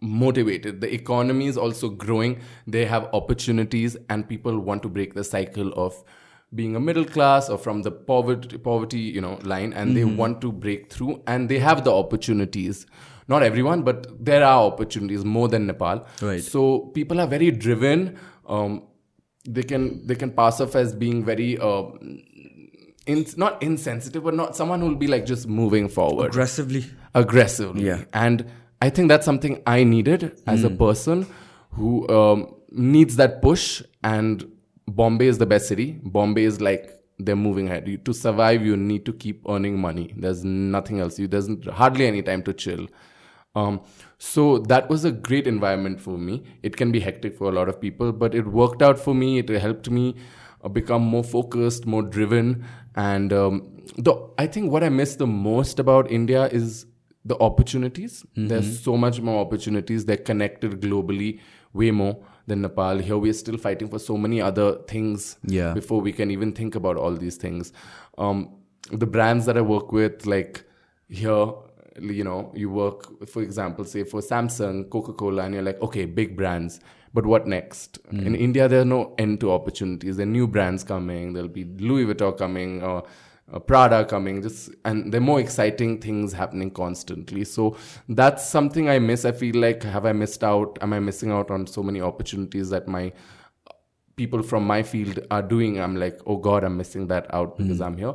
motivated. 0.00 0.80
The 0.80 0.92
economy 0.92 1.46
is 1.46 1.56
also 1.56 1.88
growing. 1.88 2.40
They 2.66 2.84
have 2.86 3.08
opportunities, 3.12 3.96
and 4.08 4.28
people 4.28 4.58
want 4.58 4.82
to 4.84 4.88
break 4.88 5.14
the 5.14 5.24
cycle 5.24 5.72
of 5.74 6.02
being 6.54 6.74
a 6.76 6.80
middle 6.80 7.04
class 7.04 7.50
or 7.50 7.58
from 7.58 7.82
the 7.82 7.90
poverty 7.90 8.56
poverty 8.58 9.00
you 9.00 9.20
know 9.20 9.38
line, 9.42 9.72
and 9.72 9.96
they 9.96 10.04
want 10.04 10.40
to 10.40 10.52
break 10.52 10.90
through, 10.92 11.22
and 11.26 11.48
they 11.48 11.58
have 11.58 11.84
the 11.84 11.92
opportunities. 11.92 12.86
Not 13.28 13.42
everyone, 13.42 13.82
but 13.82 14.06
there 14.24 14.42
are 14.42 14.62
opportunities 14.64 15.22
more 15.24 15.48
than 15.48 15.66
Nepal. 15.66 16.06
Right. 16.22 16.42
So 16.42 16.78
people 16.94 17.20
are 17.20 17.26
very 17.26 17.50
driven. 17.50 18.18
Um, 18.46 18.84
they 19.46 19.62
can 19.62 20.06
they 20.06 20.14
can 20.14 20.30
pass 20.30 20.60
off 20.62 20.74
as 20.74 20.94
being 20.94 21.24
very 21.24 21.58
uh, 21.58 21.82
in, 23.06 23.26
not 23.36 23.62
insensitive, 23.62 24.24
but 24.24 24.34
not 24.34 24.56
someone 24.56 24.80
who 24.80 24.88
will 24.88 24.94
be 24.96 25.06
like 25.06 25.26
just 25.26 25.46
moving 25.46 25.88
forward 25.88 26.28
Aggressively. 26.28 26.84
aggressively. 27.14 27.84
Yeah. 27.86 28.04
And 28.12 28.46
I 28.80 28.90
think 28.90 29.08
that's 29.08 29.24
something 29.24 29.62
I 29.66 29.84
needed 29.84 30.40
as 30.46 30.64
a 30.64 30.70
person 30.70 31.26
who 31.72 32.08
um, 32.08 32.54
needs 32.70 33.16
that 33.16 33.42
push. 33.42 33.82
And 34.04 34.50
Bombay 34.86 35.26
is 35.26 35.38
the 35.38 35.46
best 35.46 35.68
city. 35.68 35.98
Bombay 36.02 36.44
is 36.44 36.60
like 36.60 36.98
they're 37.18 37.36
moving 37.36 37.66
ahead. 37.66 37.88
You, 37.88 37.98
to 37.98 38.12
survive, 38.14 38.64
you 38.64 38.76
need 38.76 39.04
to 39.06 39.12
keep 39.12 39.42
earning 39.48 39.78
money. 39.78 40.14
There's 40.16 40.44
nothing 40.44 41.00
else. 41.00 41.18
You 41.18 41.26
there's 41.26 41.48
hardly 41.72 42.06
any 42.06 42.22
time 42.22 42.42
to 42.44 42.52
chill. 42.52 42.86
Um, 43.54 43.80
so 44.18 44.58
that 44.58 44.88
was 44.88 45.04
a 45.04 45.10
great 45.10 45.46
environment 45.46 46.00
for 46.00 46.16
me. 46.16 46.44
It 46.62 46.76
can 46.76 46.92
be 46.92 47.00
hectic 47.00 47.36
for 47.36 47.48
a 47.48 47.52
lot 47.52 47.68
of 47.68 47.80
people, 47.80 48.12
but 48.12 48.34
it 48.34 48.46
worked 48.46 48.82
out 48.82 48.98
for 48.98 49.14
me. 49.14 49.38
It 49.38 49.48
helped 49.48 49.90
me 49.90 50.14
uh, 50.62 50.68
become 50.68 51.02
more 51.02 51.24
focused, 51.24 51.86
more 51.86 52.02
driven, 52.02 52.64
and 52.94 53.32
um, 53.32 53.82
the 53.96 54.14
I 54.38 54.46
think 54.46 54.70
what 54.70 54.84
I 54.84 54.88
miss 54.88 55.16
the 55.16 55.26
most 55.26 55.78
about 55.78 56.10
India 56.10 56.46
is 56.46 56.86
the 57.24 57.36
opportunities. 57.40 58.24
There's 58.36 58.80
so 58.80 58.96
much 58.96 59.20
more 59.20 59.40
opportunities. 59.44 60.04
They're 60.06 60.16
connected 60.16 60.80
globally 60.80 61.40
way 61.72 61.90
more 61.90 62.16
than 62.46 62.62
Nepal. 62.62 62.98
Here 62.98 63.18
we 63.18 63.28
are 63.30 63.34
still 63.34 63.58
fighting 63.58 63.88
for 63.88 63.98
so 63.98 64.16
many 64.16 64.40
other 64.40 64.78
things 64.86 65.36
Yeah. 65.44 65.74
before 65.74 66.00
we 66.00 66.12
can 66.12 66.30
even 66.30 66.52
think 66.52 66.74
about 66.74 66.96
all 66.96 67.14
these 67.14 67.36
things. 67.36 67.72
Um, 68.16 68.54
the 68.90 69.06
brands 69.06 69.44
that 69.46 69.58
I 69.58 69.60
work 69.60 69.92
with, 69.92 70.24
like 70.24 70.64
here, 71.08 71.52
you 72.00 72.24
know, 72.24 72.50
you 72.54 72.70
work, 72.70 73.28
for 73.28 73.42
example, 73.42 73.84
say 73.84 74.04
for 74.04 74.20
Samsung, 74.20 74.88
Coca 74.88 75.12
Cola, 75.12 75.42
and 75.44 75.54
you're 75.54 75.62
like, 75.62 75.82
okay, 75.82 76.04
big 76.06 76.36
brands. 76.36 76.80
But 77.12 77.26
what 77.26 77.46
next? 77.46 77.98
In 78.12 78.34
India, 78.34 78.68
there 78.68 78.82
are 78.82 78.84
no 78.84 79.14
end 79.18 79.40
to 79.40 79.50
opportunities. 79.50 80.16
There 80.18 80.24
are 80.26 80.30
new 80.30 80.46
brands 80.46 80.84
coming. 80.84 81.32
There'll 81.32 81.48
be 81.48 81.64
Louis 81.64 82.04
Vuitton 82.06 82.36
coming, 82.38 82.82
or 82.82 83.02
uh, 83.52 83.58
Prada 83.58 84.04
coming. 84.04 84.42
Just 84.42 84.70
and 84.84 85.12
there 85.12 85.20
are 85.20 85.24
more 85.24 85.40
exciting 85.40 86.00
things 86.00 86.32
happening 86.32 86.70
constantly. 86.70 87.44
So 87.44 87.76
that's 88.08 88.48
something 88.48 88.88
I 88.88 88.98
miss. 88.98 89.24
I 89.24 89.32
feel 89.32 89.56
like 89.56 89.82
have 89.82 90.06
I 90.06 90.12
missed 90.12 90.44
out? 90.44 90.78
Am 90.80 90.92
I 90.92 91.00
missing 91.00 91.30
out 91.30 91.50
on 91.50 91.66
so 91.66 91.82
many 91.82 92.00
opportunities 92.00 92.70
that 92.70 92.88
my 92.88 93.12
people 94.18 94.42
from 94.42 94.66
my 94.66 94.82
field 94.92 95.20
are 95.30 95.42
doing 95.50 95.80
i'm 95.80 95.96
like 96.04 96.20
oh 96.26 96.36
god 96.36 96.64
i'm 96.68 96.76
missing 96.76 97.06
that 97.12 97.32
out 97.32 97.56
because 97.56 97.80
i'm 97.80 97.96
here 97.96 98.14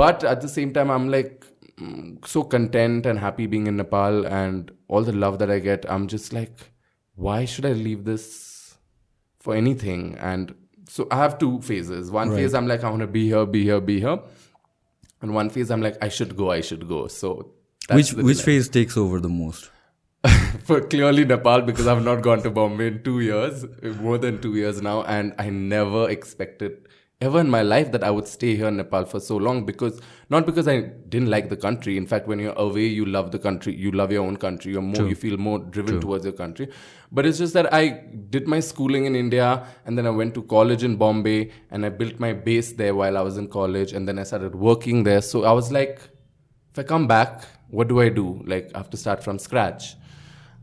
but 0.00 0.24
at 0.32 0.40
the 0.40 0.48
same 0.48 0.72
time 0.72 0.90
i'm 0.96 1.08
like 1.14 1.46
mm, 1.76 2.26
so 2.34 2.42
content 2.42 3.04
and 3.12 3.18
happy 3.18 3.46
being 3.54 3.66
in 3.66 3.76
nepal 3.76 4.24
and 4.40 4.70
all 4.88 5.02
the 5.10 5.16
love 5.24 5.38
that 5.40 5.50
i 5.50 5.58
get 5.58 5.84
i'm 5.90 6.06
just 6.06 6.32
like 6.32 6.70
why 7.16 7.44
should 7.44 7.66
i 7.66 7.72
leave 7.72 8.04
this 8.04 8.76
for 9.40 9.56
anything 9.62 10.06
and 10.30 10.54
so 10.88 11.08
i 11.10 11.16
have 11.16 11.36
two 11.38 11.60
phases 11.70 12.14
one 12.20 12.30
phase 12.36 12.54
i'm 12.54 12.68
like 12.74 12.84
i 12.84 12.94
want 12.94 13.06
to 13.08 13.12
be 13.18 13.26
here 13.26 13.44
be 13.44 13.64
here 13.64 13.80
be 13.80 13.98
here 14.06 14.18
and 15.22 15.34
one 15.34 15.50
phase 15.50 15.70
i'm 15.70 15.80
like 15.80 15.96
i 16.02 16.08
should 16.08 16.36
go 16.36 16.50
i 16.50 16.60
should 16.60 16.86
go 16.88 17.06
so 17.06 17.34
Which 17.90 18.10
which 18.12 18.38
dilemma 18.38 18.42
phase 18.46 18.68
takes 18.74 18.96
over 18.96 19.18
the 19.22 19.28
most? 19.28 19.70
for 20.66 20.80
clearly 20.80 21.24
Nepal 21.30 21.62
because 21.62 21.86
I've 21.92 22.04
not 22.08 22.22
gone 22.26 22.42
to 22.42 22.50
Bombay 22.58 22.86
in 22.90 22.98
two 23.06 23.14
years, 23.20 23.64
more 24.00 24.18
than 24.18 24.36
two 24.44 24.54
years 24.54 24.80
now, 24.80 25.02
and 25.14 25.34
I 25.44 25.50
never 25.50 26.08
expected 26.08 26.76
ever 27.26 27.40
in 27.40 27.48
my 27.48 27.62
life 27.62 27.92
that 27.92 28.04
I 28.04 28.10
would 28.10 28.26
stay 28.26 28.56
here 28.56 28.68
in 28.68 28.76
Nepal 28.76 29.04
for 29.04 29.20
so 29.20 29.36
long 29.36 29.64
because 29.64 30.00
not 30.28 30.46
because 30.46 30.68
I 30.68 30.80
didn't 31.14 31.28
like 31.34 31.48
the 31.48 31.56
country. 31.56 31.96
In 31.96 32.06
fact, 32.06 32.26
when 32.26 32.38
you're 32.38 32.58
away, 32.64 32.86
you 32.86 33.04
love 33.04 33.30
the 33.30 33.38
country, 33.38 33.74
you 33.74 33.92
love 33.92 34.10
your 34.16 34.24
own 34.26 34.36
country, 34.36 34.72
you're 34.72 34.82
more, 34.82 35.08
you 35.08 35.14
feel 35.14 35.36
more 35.36 35.58
driven 35.58 36.00
towards 36.00 36.24
your 36.24 36.34
country. 36.34 36.68
But 37.10 37.26
it's 37.26 37.38
just 37.38 37.54
that 37.54 37.72
I 37.72 37.88
did 38.36 38.48
my 38.48 38.60
schooling 38.60 39.04
in 39.04 39.14
India 39.14 39.66
and 39.86 39.96
then 39.98 40.06
I 40.06 40.10
went 40.10 40.34
to 40.34 40.42
college 40.42 40.82
in 40.82 40.96
Bombay 40.96 41.50
and 41.70 41.86
I 41.86 41.90
built 41.90 42.18
my 42.18 42.32
base 42.32 42.72
there 42.72 42.94
while 42.94 43.16
I 43.16 43.20
was 43.20 43.36
in 43.36 43.48
college 43.48 43.92
and 43.92 44.08
then 44.08 44.18
I 44.18 44.24
started 44.24 44.54
working 44.54 45.04
there. 45.04 45.20
So 45.22 45.44
I 45.44 45.52
was 45.52 45.70
like, 45.70 46.00
if 46.72 46.78
I 46.78 46.82
come 46.82 47.06
back, 47.06 47.44
what 47.70 47.88
do 47.88 48.00
I 48.00 48.08
do? 48.08 48.42
Like, 48.46 48.70
I 48.74 48.78
have 48.78 48.90
to 48.90 48.96
start 48.96 49.22
from 49.22 49.38
scratch. 49.38 49.94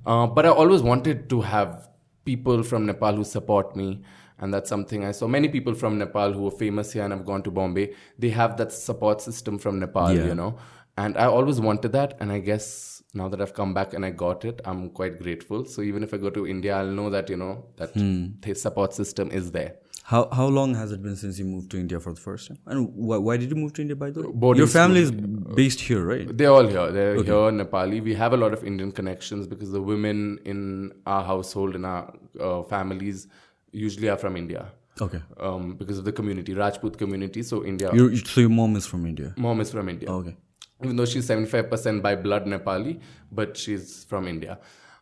Uh, 0.05 0.25
but 0.25 0.45
I 0.45 0.49
always 0.49 0.81
wanted 0.81 1.29
to 1.29 1.41
have 1.41 1.87
people 2.25 2.63
from 2.63 2.85
Nepal 2.85 3.15
who 3.15 3.23
support 3.23 3.75
me. 3.75 4.01
And 4.41 4.53
that's 4.53 4.69
something 4.69 5.03
I 5.05 5.11
saw 5.11 5.27
many 5.27 5.49
people 5.49 5.73
from 5.73 5.97
Nepal 5.97 6.33
who 6.33 6.47
are 6.47 6.51
famous 6.51 6.93
here 6.93 7.03
and 7.03 7.11
have 7.13 7.25
gone 7.25 7.43
to 7.43 7.51
Bombay. 7.51 7.93
They 8.17 8.29
have 8.29 8.57
that 8.57 8.71
support 8.71 9.21
system 9.21 9.57
from 9.59 9.79
Nepal, 9.79 10.13
Yeah. 10.13 10.25
you 10.27 10.35
know. 10.35 10.57
And 10.97 11.17
I 11.17 11.25
always 11.25 11.59
wanted 11.59 11.91
that. 11.93 12.15
And 12.19 12.31
I 12.31 12.39
guess 12.39 13.03
now 13.13 13.27
that 13.29 13.41
I've 13.41 13.53
come 13.53 13.73
back 13.73 13.93
and 13.93 14.05
I 14.05 14.11
got 14.11 14.45
it, 14.45 14.61
I'm 14.65 14.89
quite 14.89 15.19
grateful. 15.21 15.65
So 15.65 15.81
even 15.81 16.03
if 16.03 16.13
I 16.13 16.17
go 16.17 16.29
to 16.29 16.47
India, 16.47 16.75
I'll 16.77 16.91
know 17.01 17.09
that, 17.09 17.29
you 17.29 17.37
know, 17.37 17.65
that 17.77 17.93
the 17.93 18.53
support 18.55 18.93
system 18.93 19.31
is 19.31 19.51
there. 19.51 19.75
How 20.03 20.27
how 20.31 20.47
long 20.47 20.73
has 20.73 20.91
it 20.91 21.03
been 21.03 21.15
since 21.15 21.37
you 21.37 21.45
moved 21.45 21.69
to 21.71 21.79
India 21.79 21.99
for 21.99 22.11
the 22.13 22.19
first 22.19 22.47
time? 22.47 22.57
And 22.65 22.87
why, 22.95 23.17
why 23.17 23.37
did 23.37 23.51
you 23.51 23.55
move 23.55 23.73
to 23.73 23.81
India 23.83 23.95
by 23.95 24.09
the 24.09 24.21
way? 24.23 24.31
Boarding 24.33 24.59
Your 24.61 24.67
family 24.67 25.01
is 25.01 25.11
based 25.11 25.81
here, 25.81 26.03
right? 26.03 26.27
They're 26.35 26.51
all 26.51 26.65
here. 26.67 26.91
They're 26.91 27.15
here, 27.17 27.51
Nepali. 27.59 28.01
We 28.01 28.15
have 28.15 28.33
a 28.33 28.37
lot 28.37 28.51
of 28.53 28.63
Indian 28.63 28.91
connections 28.91 29.45
because 29.45 29.71
the 29.71 29.81
women 29.81 30.39
in 30.45 30.91
our 31.05 31.23
household, 31.23 31.75
in 31.75 31.85
our 31.85 32.11
uh, 32.41 32.63
families, 32.63 33.27
usually 33.71 34.09
are 34.09 34.17
from 34.17 34.35
India 34.35 34.71
Okay. 35.01 35.21
um, 35.39 35.75
because 35.75 35.97
of 35.97 36.05
the 36.05 36.11
community, 36.11 36.53
Rajput 36.53 36.97
community. 36.97 37.43
So 37.43 37.65
India, 37.65 37.91
Your 37.93 38.15
so 38.15 38.41
your 38.41 38.49
mom 38.49 38.75
is 38.75 38.85
from 38.85 39.05
India. 39.05 39.33
mom 39.37 39.61
is 39.61 39.71
from 39.71 39.89
India. 39.89 40.09
Okay. 40.09 40.35
Even 40.83 40.95
though 40.95 41.05
she's 41.05 41.27
75% 41.27 42.01
by 42.01 42.15
blood 42.15 42.45
Nepali, 42.45 43.01
but 43.31 43.57
she's 43.57 44.05
from 44.05 44.27
India. 44.27 44.59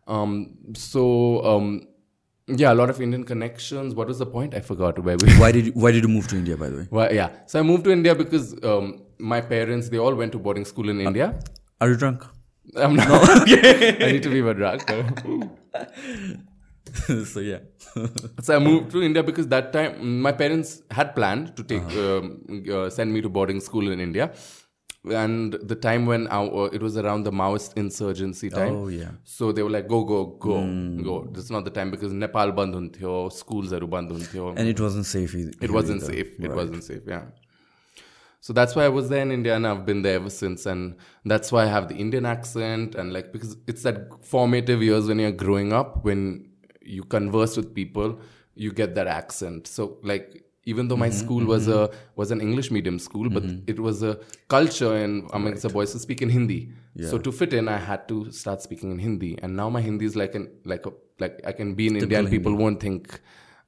Um, 0.08 0.58
so, 0.76 1.46
um, 1.46 1.88
yeah, 2.48 2.72
a 2.74 2.78
lot 2.82 2.90
of 2.90 3.00
Indian 3.02 3.24
connections. 3.24 3.94
What 3.94 4.08
was 4.08 4.18
the 4.20 4.26
point? 4.26 4.56
I 4.56 4.62
forgot 4.62 4.98
where 5.00 5.18
we 5.18 5.34
Why 5.34 5.52
did 5.52 5.68
you, 5.68 5.72
why 5.74 5.92
did 5.92 6.04
you 6.04 6.10
move 6.10 6.28
to 6.30 6.36
India 6.38 6.58
by 6.58 6.70
the 6.70 6.78
way? 6.78 6.88
well, 6.90 7.14
yeah. 7.14 7.30
So 7.46 7.60
I 7.60 7.62
moved 7.62 7.84
to 7.84 7.92
India 7.92 8.16
because 8.16 8.56
um, 8.64 9.04
my 9.20 9.42
parents, 9.42 9.90
they 9.90 10.00
all 10.00 10.16
went 10.16 10.32
to 10.32 10.40
boarding 10.40 10.66
school 10.66 10.90
in 10.90 11.00
India. 11.02 11.40
Are 11.82 11.90
you 11.90 11.96
drunk? 11.96 12.26
I'm 12.76 12.96
not. 12.96 13.10
I 13.48 14.12
need 14.14 14.24
to 14.24 14.30
be 14.30 14.40
a 14.40 14.54
drug. 14.54 14.82
so 17.26 17.40
yeah. 17.40 17.60
so 18.42 18.56
I 18.56 18.60
moved 18.60 18.92
to 18.92 19.04
India 19.04 19.24
because 19.24 19.48
that 19.48 19.74
time 19.74 20.22
my 20.22 20.32
parents 20.32 20.82
had 20.92 21.16
planned 21.16 21.56
to 21.58 21.64
take 21.64 21.84
um, 21.98 22.66
uh, 22.72 22.90
send 22.90 23.14
me 23.14 23.22
to 23.22 23.30
boarding 23.30 23.60
school 23.60 23.92
in 23.92 24.00
India, 24.00 24.32
and 25.06 25.54
the 25.54 25.76
time 25.76 26.06
when 26.06 26.28
our, 26.28 26.70
it 26.74 26.82
was 26.82 26.98
around 26.98 27.24
the 27.24 27.32
Maoist 27.32 27.78
insurgency 27.78 28.50
time. 28.50 28.76
Oh, 28.76 28.88
yeah. 28.88 29.12
So 29.24 29.52
they 29.52 29.64
were 29.64 29.70
like, 29.70 29.88
"Go, 29.88 30.04
go, 30.04 30.26
go, 30.26 30.62
go." 31.04 31.28
This 31.32 31.46
is 31.46 31.52
not 31.52 31.66
the 31.66 31.72
time 31.72 31.92
because 31.92 32.14
Nepal 32.14 32.52
band 32.52 32.74
huntyo, 32.76 33.32
schools 33.32 33.74
are 33.74 33.86
band. 33.86 34.12
And 34.12 34.68
it 34.68 34.80
wasn't 34.80 35.06
safe 35.06 35.36
either. 35.36 35.52
It 35.62 35.72
wasn't 35.72 36.02
safe. 36.02 36.40
It 36.40 36.54
wasn't 36.54 36.84
safe. 36.84 37.02
Yeah. 37.08 37.26
So 38.48 38.54
that's 38.54 38.78
why 38.78 38.86
I 38.86 38.90
was 38.90 39.10
there 39.10 39.22
in 39.22 39.32
India 39.32 39.56
and 39.58 39.68
I've 39.68 39.86
been 39.86 40.04
there 40.04 40.16
ever 40.16 40.30
since. 40.30 40.66
And 40.66 40.96
that's 41.26 41.52
why 41.52 41.64
I 41.64 41.66
have 41.66 41.90
the 41.90 41.96
Indian 41.96 42.26
accent 42.26 42.96
and 42.96 43.12
like 43.12 43.34
because 43.34 43.58
it's 43.68 43.84
that 43.84 44.24
formative 44.24 44.82
years 44.82 45.08
when 45.08 45.20
you're 45.20 45.32
growing 45.32 45.74
up, 45.74 46.06
when 46.06 46.50
you 46.88 47.04
converse 47.04 47.58
with 47.58 47.74
people, 47.74 48.20
you 48.56 48.72
get 48.72 48.96
that 48.96 49.08
accent. 49.08 49.68
So 49.68 49.98
like 50.04 50.44
even 50.64 50.90
though 50.90 50.98
my 50.98 51.10
mm-hmm, 51.10 51.26
school 51.26 51.46
was 51.46 51.68
mm-hmm. 51.68 51.94
a 51.94 51.98
was 52.16 52.32
an 52.32 52.42
English 52.42 52.72
medium 52.72 53.00
school, 53.00 53.30
but 53.30 53.44
mm-hmm. 53.44 53.64
it 53.68 53.80
was 53.80 54.04
a 54.04 54.20
culture 54.48 54.96
and 54.96 55.30
amongst 55.34 55.64
the 55.64 55.70
boys 55.70 55.94
to 55.94 56.00
speak 56.00 56.22
in 56.22 56.30
Hindi. 56.30 56.72
So 57.10 57.20
to 57.20 57.32
fit 57.32 57.54
in, 57.54 57.68
I 57.70 57.78
had 57.78 58.08
to 58.08 58.32
start 58.32 58.62
speaking 58.64 58.92
in 58.92 59.00
Hindi. 59.00 59.38
And 59.42 59.56
now 59.56 59.70
my 59.70 59.82
Hindi 59.82 60.06
is 60.06 60.16
like 60.16 60.34
an 60.36 60.50
like 60.66 60.86
a 60.86 60.94
like 61.20 61.42
I 61.46 61.52
can 61.52 61.76
be 61.76 61.88
in 61.88 61.96
India 61.96 62.20
and 62.20 62.30
people 62.30 62.56
won't 62.56 62.80
think 62.80 63.22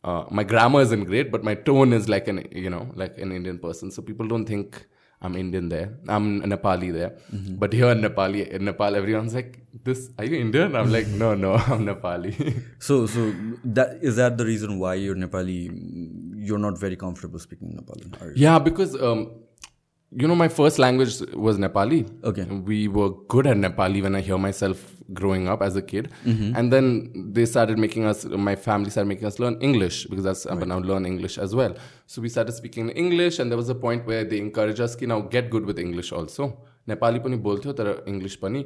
uh, 0.03 0.25
my 0.29 0.43
grammar 0.43 0.81
isn't 0.81 1.05
great, 1.05 1.31
but 1.31 1.43
my 1.43 1.55
tone 1.55 1.93
is 1.93 2.09
like 2.09 2.27
an 2.27 2.47
you 2.51 2.69
know 2.69 2.89
like 2.95 3.17
an 3.17 3.31
Indian 3.31 3.59
person, 3.59 3.91
so 3.91 4.01
people 4.01 4.27
don't 4.27 4.45
think 4.45 4.85
I'm 5.21 5.35
Indian 5.35 5.67
there. 5.67 5.97
I'm 6.07 6.41
Nepali 6.41 6.93
there. 6.93 7.17
But 7.31 7.73
here 7.73 7.89
in 7.89 8.01
Nepali, 8.01 8.47
in 8.47 8.63
Nepal, 8.65 8.95
everyone's 8.95 9.33
like, 9.33 9.59
"This 9.83 10.09
are 10.17 10.23
you 10.23 10.37
Indian?" 10.39 10.75
I'm 10.75 10.91
like, 10.91 11.07
"No, 11.07 11.33
no, 11.35 11.53
I'm 11.73 11.85
Nepali." 11.85 12.33
So, 12.79 13.05
so 13.05 13.33
that 13.65 13.99
is 14.01 14.15
that 14.15 14.37
the 14.37 14.45
reason 14.45 14.79
why 14.79 14.93
you're 14.93 15.15
Nepali? 15.15 15.57
You're 16.49 16.63
not 16.67 16.79
very 16.79 16.95
comfortable 16.95 17.39
speaking 17.39 17.77
Nepali. 17.79 18.31
Yeah, 18.35 18.59
because 18.59 18.95
um, 19.01 19.31
you 20.16 20.28
know, 20.28 20.34
my 20.36 20.46
first 20.48 20.78
language 20.78 21.20
was 21.34 21.56
Nepali. 21.58 21.96
Okay. 22.22 22.44
We 22.44 22.88
were 22.88 23.10
good 23.28 23.46
at 23.52 23.56
Nepali 23.56 24.02
when 24.02 24.14
I 24.14 24.20
hear 24.20 24.38
myself 24.38 24.82
growing 25.12 25.48
up 25.48 25.62
as 25.62 25.76
a 25.76 25.82
kid, 25.82 26.10
Mm-hmm. 26.24 26.56
and 26.56 26.72
then 26.72 27.32
they 27.38 27.46
started 27.46 27.78
making 27.78 28.04
us. 28.10 28.24
My 28.24 28.54
family 28.66 28.90
started 28.90 29.08
making 29.08 29.26
us 29.26 29.38
learn 29.38 29.56
English 29.60 30.06
because 30.06 30.24
that's 30.24 30.44
I'm 30.46 30.60
now 30.68 30.78
learn 30.78 31.04
English 31.04 31.36
as 31.46 31.54
well. 31.54 31.74
So 32.06 32.22
we 32.22 32.28
started 32.28 32.52
speaking 32.52 32.90
English, 32.90 33.38
and 33.38 33.50
there 33.50 33.58
was 33.62 33.68
a 33.68 33.74
point 33.74 34.06
where 34.12 34.24
they 34.24 34.38
encouraged 34.38 34.80
us, 34.86 34.94
"Ki 35.00 35.06
now 35.14 35.18
get 35.34 35.50
good 35.56 35.66
with 35.72 35.78
English 35.78 36.12
also." 36.20 36.48
Nepali 36.92 37.22
pani 37.26 37.36
bolte 37.48 37.66
ho, 37.70 37.72
tara 37.72 37.96
English 38.14 38.38
pani, 38.40 38.62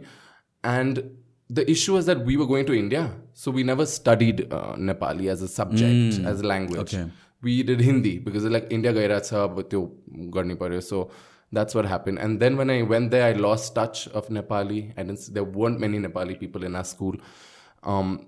and 0.64 1.02
the 1.50 1.64
issue 1.70 1.94
was 1.94 2.06
that 2.06 2.25
we 2.28 2.37
were 2.37 2.46
going 2.52 2.66
to 2.66 2.75
India, 2.75 3.02
so 3.32 3.50
we 3.50 3.62
never 3.62 3.87
studied 3.87 4.44
uh, 4.52 4.75
Nepali 4.76 5.30
as 5.30 5.42
a 5.42 5.48
subject, 5.48 6.20
as 6.34 6.40
a 6.40 6.46
language. 6.46 6.92
Mm. 6.92 7.02
Okay. 7.04 7.10
We 7.42 7.62
did 7.62 7.80
Hindi 7.80 8.18
because 8.18 8.44
like 8.44 8.66
India 8.76 8.92
गइरहेछ 8.92 9.32
अब 9.40 9.60
त्यो 9.70 9.80
गर्नै 10.37 10.54
पर्यो 10.62 10.80
so 10.82 11.02
that's 11.53 11.75
what 11.75 11.86
happened. 11.86 12.19
And 12.19 12.39
then 12.39 12.57
when 12.57 12.69
I 12.69 12.81
went 12.81 13.12
there, 13.12 13.25
I 13.25 13.33
lost 13.33 13.75
touch 13.75 14.07
of 14.10 14.27
Nepali. 14.29 14.93
and. 14.98 15.17
There 15.31 15.43
weren't 15.43 15.79
many 15.79 16.00
Nepali 16.00 16.39
people 16.39 16.63
in 16.63 16.75
our 16.75 16.83
school. 16.83 17.15
Um, 17.83 18.27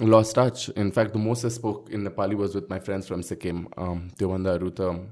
lost 0.00 0.34
touch. 0.34 0.68
In 0.70 0.92
fact, 0.92 1.12
the 1.12 1.18
most 1.18 1.44
I 1.44 1.48
spoke 1.48 1.90
in 1.90 2.04
Nepali 2.04 2.34
was 2.34 2.54
with 2.54 2.68
my 2.68 2.78
friends 2.78 3.08
from 3.08 3.22
Sikkim, 3.22 3.68
um, 3.76 4.10
Tiwanda 4.16 4.58
Aruta. 4.58 5.06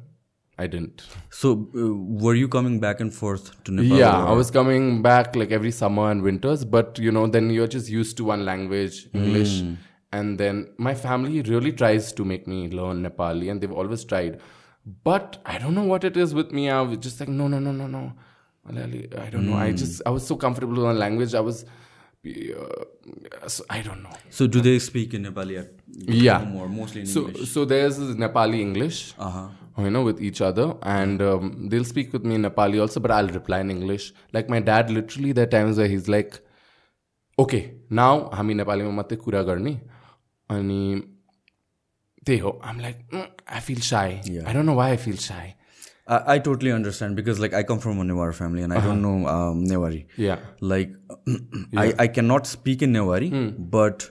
I 0.56 0.68
didn't. 0.68 1.02
So, 1.30 1.68
uh, 1.74 1.94
were 2.22 2.34
you 2.34 2.46
coming 2.46 2.78
back 2.78 3.00
and 3.00 3.12
forth 3.12 3.64
to 3.64 3.72
Nepal? 3.72 3.98
Yeah, 3.98 4.22
or? 4.22 4.28
I 4.28 4.32
was 4.32 4.52
coming 4.52 5.02
back 5.02 5.34
like 5.34 5.50
every 5.50 5.72
summer 5.72 6.10
and 6.10 6.22
winters, 6.22 6.64
but 6.64 6.98
you 6.98 7.10
know, 7.10 7.26
then 7.26 7.50
you're 7.50 7.66
just 7.66 7.88
used 7.88 8.16
to 8.18 8.24
one 8.24 8.44
language, 8.44 9.08
English. 9.12 9.62
Mm. 9.62 9.76
And 10.12 10.38
then 10.38 10.68
my 10.78 10.94
family 10.94 11.42
really 11.42 11.72
tries 11.72 12.12
to 12.12 12.24
make 12.24 12.46
me 12.46 12.68
learn 12.68 13.02
Nepali, 13.02 13.50
and 13.50 13.60
they've 13.60 13.72
always 13.72 14.04
tried. 14.04 14.40
but 15.09 15.37
i 15.45 15.57
don't 15.63 15.75
know 15.79 15.87
what 15.93 16.03
it 16.09 16.17
is 16.25 16.33
with 16.39 16.51
me 16.59 16.69
i 16.69 16.81
was 16.81 16.97
just 17.07 17.19
like 17.23 17.29
no 17.41 17.47
no 17.47 17.59
no 17.67 17.71
no 17.81 17.87
no 17.87 18.03
Malayali, 18.67 19.01
i 19.25 19.29
don't 19.29 19.45
know 19.49 19.57
i 19.65 19.71
just 19.71 20.01
i 20.05 20.09
was 20.17 20.25
so 20.31 20.35
comfortable 20.45 20.75
with 20.79 20.85
one 20.91 20.99
language 21.03 21.33
i 21.41 21.43
was 21.49 21.63
uh, 21.63 23.47
so 23.47 23.63
i 23.69 23.81
don't 23.81 24.03
know 24.03 24.15
So, 24.29 24.47
do 24.47 24.61
they 24.61 24.77
speak 24.79 25.13
in 25.13 25.23
Nepali 25.27 25.59
at 25.59 25.69
Yeah. 26.25 26.39
home 26.39 26.55
or 26.63 26.67
mostly 26.69 27.01
in 27.01 27.07
so 27.13 27.21
English? 27.27 27.49
so 27.53 27.65
there's 27.65 27.97
this 28.01 28.15
nepali 28.23 28.59
english 28.67 28.99
Uh-huh. 29.27 29.47
you 29.85 29.89
know 29.95 30.03
with 30.09 30.19
each 30.29 30.41
other 30.49 30.65
and 30.97 31.21
um, 31.29 31.69
they'll 31.69 31.89
speak 31.93 32.11
with 32.17 32.25
me 32.31 32.35
in 32.39 32.43
nepali 32.47 32.81
also 32.85 32.99
but 33.05 33.11
i'll 33.17 33.31
reply 33.39 33.59
in 33.65 33.71
english 33.77 34.05
like 34.37 34.49
my 34.55 34.59
dad 34.71 34.89
literally 34.97 35.31
there 35.39 35.47
are 35.49 35.53
times 35.57 35.77
where 35.83 35.87
he's 35.93 36.09
like 36.15 36.39
okay 37.45 37.61
now 38.01 38.11
हामी 38.39 38.53
नेपालीमा 38.61 38.91
मात्रै 38.99 39.17
कुरा 39.25 39.41
गर्ने 39.51 39.73
अनि 40.57 40.81
Theo, 42.24 42.58
I'm 42.62 42.78
like, 42.78 43.08
mm, 43.10 43.28
I 43.46 43.60
feel 43.60 43.80
shy. 43.80 44.20
Yeah. 44.24 44.48
I 44.48 44.52
don't 44.52 44.66
know 44.66 44.74
why 44.74 44.90
I 44.90 44.96
feel 44.96 45.16
shy. 45.16 45.56
I, 46.06 46.34
I 46.34 46.38
totally 46.38 46.72
understand 46.72 47.16
because 47.16 47.40
like 47.40 47.54
I 47.54 47.62
come 47.62 47.78
from 47.78 47.98
a 48.00 48.04
Newari 48.04 48.34
family 48.34 48.62
and 48.62 48.72
I 48.72 48.76
uh-huh. 48.76 48.88
don't 48.88 49.02
know 49.02 49.28
um, 49.28 49.64
Newari. 49.64 50.06
Yeah. 50.16 50.38
Like 50.60 50.92
yeah. 51.26 51.80
I, 51.80 51.94
I 51.98 52.08
cannot 52.08 52.46
speak 52.46 52.82
in 52.82 52.92
Newari, 52.92 53.30
mm. 53.30 53.54
but 53.58 54.10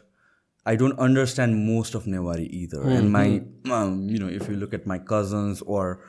I 0.65 0.75
don't 0.75 0.97
understand 0.97 1.65
most 1.65 1.93
of 1.93 2.05
Newari 2.05 2.49
either. 2.49 2.79
Mm-hmm. 2.79 2.89
And 2.89 3.11
my, 3.11 3.27
mm-hmm. 3.27 3.71
um, 3.71 4.09
you 4.09 4.19
know, 4.19 4.27
if 4.29 4.47
you 4.47 4.55
look 4.55 4.73
at 4.73 4.87
my 4.87 4.97
cousins 4.97 5.61
or 5.61 6.01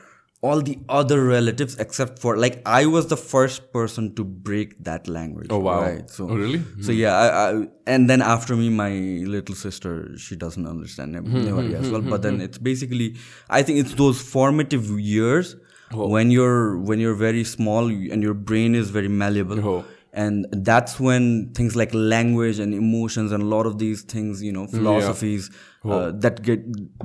all 0.45 0.61
the 0.61 0.77
other 0.87 1.19
relatives, 1.23 1.75
except 1.85 2.19
for 2.19 2.37
like, 2.37 2.61
I 2.65 2.85
was 2.85 3.07
the 3.07 3.17
first 3.17 3.71
person 3.73 4.13
to 4.15 4.23
break 4.23 4.83
that 4.83 5.07
language. 5.07 5.47
Oh, 5.49 5.59
wow. 5.59 5.81
Right. 5.81 6.09
So, 6.09 6.29
Oh, 6.29 6.35
really? 6.35 6.59
So 6.81 6.91
hmm. 6.91 6.99
yeah, 7.03 7.13
I, 7.23 7.27
I, 7.27 7.67
and 7.87 8.09
then 8.09 8.21
after 8.21 8.55
me, 8.55 8.69
my 8.69 8.91
little 9.35 9.55
sister, 9.55 9.91
she 10.17 10.35
doesn't 10.35 10.67
understand 10.67 11.15
hmm, 11.15 11.35
Newari 11.45 11.75
hmm, 11.75 11.83
as 11.83 11.89
well. 11.89 12.01
But 12.01 12.21
then 12.21 12.41
it's 12.41 12.57
basically, 12.57 13.15
I 13.49 13.63
think 13.63 13.79
it's 13.79 13.95
those 13.95 14.21
formative 14.21 14.85
years 14.99 15.55
oh. 15.93 16.07
when 16.07 16.31
you're 16.31 16.77
when 16.77 16.99
you're 16.99 17.19
very 17.27 17.43
small 17.43 17.87
and 17.87 18.23
your 18.23 18.33
brain 18.33 18.75
is 18.75 18.89
very 18.89 19.07
malleable 19.07 19.59
Oh. 19.73 19.85
And 20.23 20.45
that's 20.69 20.99
when 20.99 21.23
things 21.53 21.75
like 21.75 21.91
language 21.93 22.57
and 22.63 22.73
emotions 22.73 23.31
and 23.33 23.43
a 23.43 23.45
lot 23.45 23.65
of 23.65 23.77
these 23.83 24.01
things 24.13 24.41
you 24.47 24.51
know 24.57 24.65
philosophies 24.67 25.49
uh, 25.83 26.11
that 26.23 26.41
get 26.41 26.61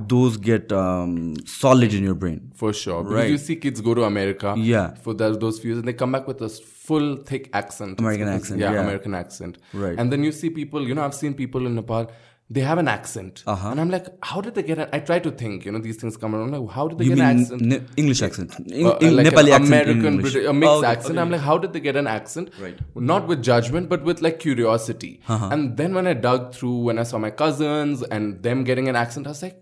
those 0.08 0.36
get 0.36 0.72
um, 0.72 1.34
solid 1.44 1.92
in 1.92 2.02
your 2.04 2.14
brain 2.14 2.38
for 2.54 2.72
sure 2.72 3.02
because 3.02 3.14
Right. 3.20 3.30
you 3.30 3.38
see 3.38 3.56
kids 3.56 3.80
go 3.80 3.94
to 3.94 4.04
America 4.04 4.54
Yeah. 4.56 4.94
for 4.94 5.12
those, 5.12 5.38
those 5.38 5.58
few 5.60 5.70
years 5.70 5.78
and 5.80 5.88
they 5.88 5.92
come 6.04 6.12
back 6.12 6.26
with 6.26 6.40
a 6.40 6.48
full 6.48 7.16
thick 7.16 7.50
accent 7.52 7.98
American 8.00 8.28
accent, 8.28 8.60
yeah, 8.60 8.72
yeah. 8.72 8.80
American 8.82 9.14
accent 9.14 9.58
Right. 9.74 9.98
and 9.98 10.10
then 10.12 10.24
you 10.24 10.32
see 10.32 10.50
people 10.50 10.86
you 10.88 10.94
know 10.94 11.04
I've 11.04 11.14
seen 11.14 11.34
people 11.34 11.66
in 11.66 11.74
Nepal 11.74 12.10
they 12.56 12.62
have 12.68 12.78
an 12.82 12.88
accent 12.92 13.42
Uh-huh. 13.46 13.68
and 13.70 13.80
I'm 13.82 13.90
like 13.94 14.06
how 14.30 14.40
did 14.44 14.54
they 14.56 14.62
get 14.70 14.78
it 14.84 14.88
I 14.96 14.98
try 15.10 15.18
to 15.26 15.30
think 15.42 15.64
you 15.66 15.72
know 15.74 15.78
these 15.86 15.98
things 16.02 16.16
come 16.22 16.34
around 16.36 16.50
like 16.56 16.64
how 16.76 16.84
did 16.88 16.98
they 16.98 17.04
you 17.08 17.14
get 17.14 17.24
an 17.26 17.40
accent 17.42 17.62
ne- 17.72 17.82
english 18.02 18.22
accent 18.28 18.56
in, 18.80 18.86
uh, 18.86 18.96
in 19.08 19.14
like 19.16 19.26
nepali 19.28 19.52
accent 19.58 19.66
American. 19.72 20.16
British, 20.24 20.46
a 20.52 20.52
mixed 20.52 20.72
Oh, 20.72 20.78
okay, 20.78 20.88
accent. 20.94 21.14
okay. 21.16 21.22
I'm 21.24 21.30
like, 21.34 21.40
how 21.48 21.56
did 21.64 21.72
they 21.74 21.80
get 21.88 21.96
an 22.02 22.08
accent? 22.16 22.50
Right. 22.64 22.78
Not 23.12 23.28
with 23.32 23.42
judgment, 23.50 23.88
but 23.88 24.02
with 24.10 24.20
like 24.26 24.38
curiosity. 24.46 25.12
Uh-huh. 25.28 25.48
And 25.52 25.76
then 25.76 25.94
when 25.94 26.06
I 26.12 26.14
dug 26.28 26.52
through, 26.54 26.76
when 26.88 26.98
I 26.98 27.04
saw 27.10 27.18
my 27.18 27.30
cousins 27.30 28.02
and 28.02 28.42
them 28.42 28.64
getting 28.64 28.88
an 28.88 28.96
accent, 28.96 29.26
I 29.26 29.30
was 29.36 29.42
like, 29.46 29.58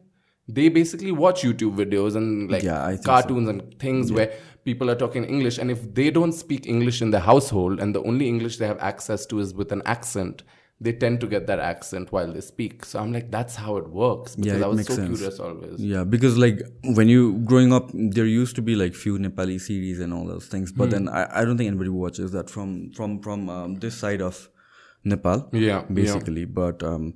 they 0.59 0.68
basically 0.70 1.12
watch 1.12 1.42
YouTube 1.42 1.77
videos 1.77 2.16
and 2.16 2.51
like 2.51 2.62
Yeah, 2.62 2.87
think 2.88 3.03
so. 3.03 3.11
cartoons 3.12 3.48
and 3.51 3.79
things 3.79 4.11
where 4.11 4.33
people 4.64 4.90
are 4.90 4.94
talking 4.94 5.24
English. 5.24 5.59
And 5.59 5.70
if 5.70 5.83
they 5.98 6.11
don't 6.11 6.33
speak 6.33 6.66
English 6.66 7.03
in 7.03 7.11
the 7.11 7.20
household 7.20 7.81
and 7.81 7.94
the 7.94 8.03
only 8.12 8.29
English 8.29 8.57
they 8.57 8.66
have 8.66 8.79
access 8.92 9.27
to 9.27 9.40
is 9.40 9.53
with 9.55 9.72
an 9.72 9.83
accent, 9.85 10.42
they 10.81 10.93
tend 10.93 11.21
to 11.21 11.27
get 11.27 11.47
that 11.49 11.59
accent 11.59 12.12
while 12.12 12.33
they 12.33 12.41
speak. 12.41 12.85
So 12.85 13.01
I'm 13.01 13.12
like, 13.12 13.31
that's 13.31 13.57
how 13.57 13.77
it 13.79 13.88
works. 13.88 14.37
Because 14.37 14.61
it 14.61 14.64
I 14.64 14.69
was 14.69 14.77
makes 14.77 14.88
so 14.88 14.95
sense. 14.95 15.19
curious 15.19 15.41
always. 15.41 15.81
Yeah, 15.81 16.05
because 16.05 16.38
like 16.38 16.61
when 16.85 17.09
you 17.09 17.38
growing 17.38 17.73
up, 17.73 17.91
there 17.93 18.27
used 18.27 18.55
to 18.57 18.62
be 18.62 18.77
like 18.77 18.95
few 18.95 19.19
Nepali 19.19 19.61
series 19.61 19.99
and 19.99 20.14
all 20.14 20.27
those 20.27 20.47
things, 20.47 20.71
but 20.71 20.91
then 20.91 21.09
I, 21.09 21.41
I 21.41 21.45
don't 21.45 21.57
think 21.59 21.69
anybody 21.69 21.91
watches 21.91 22.33
that 22.33 22.49
from 22.49 22.93
from 22.93 23.21
from 23.23 23.49
um, 23.49 23.75
this 23.77 23.97
side 23.97 24.23
of 24.23 24.49
Nepal. 25.05 25.49
Yeah, 25.53 25.61
yeah. 25.61 25.83
basically. 25.93 26.45
But 26.45 26.85
um, 26.85 27.14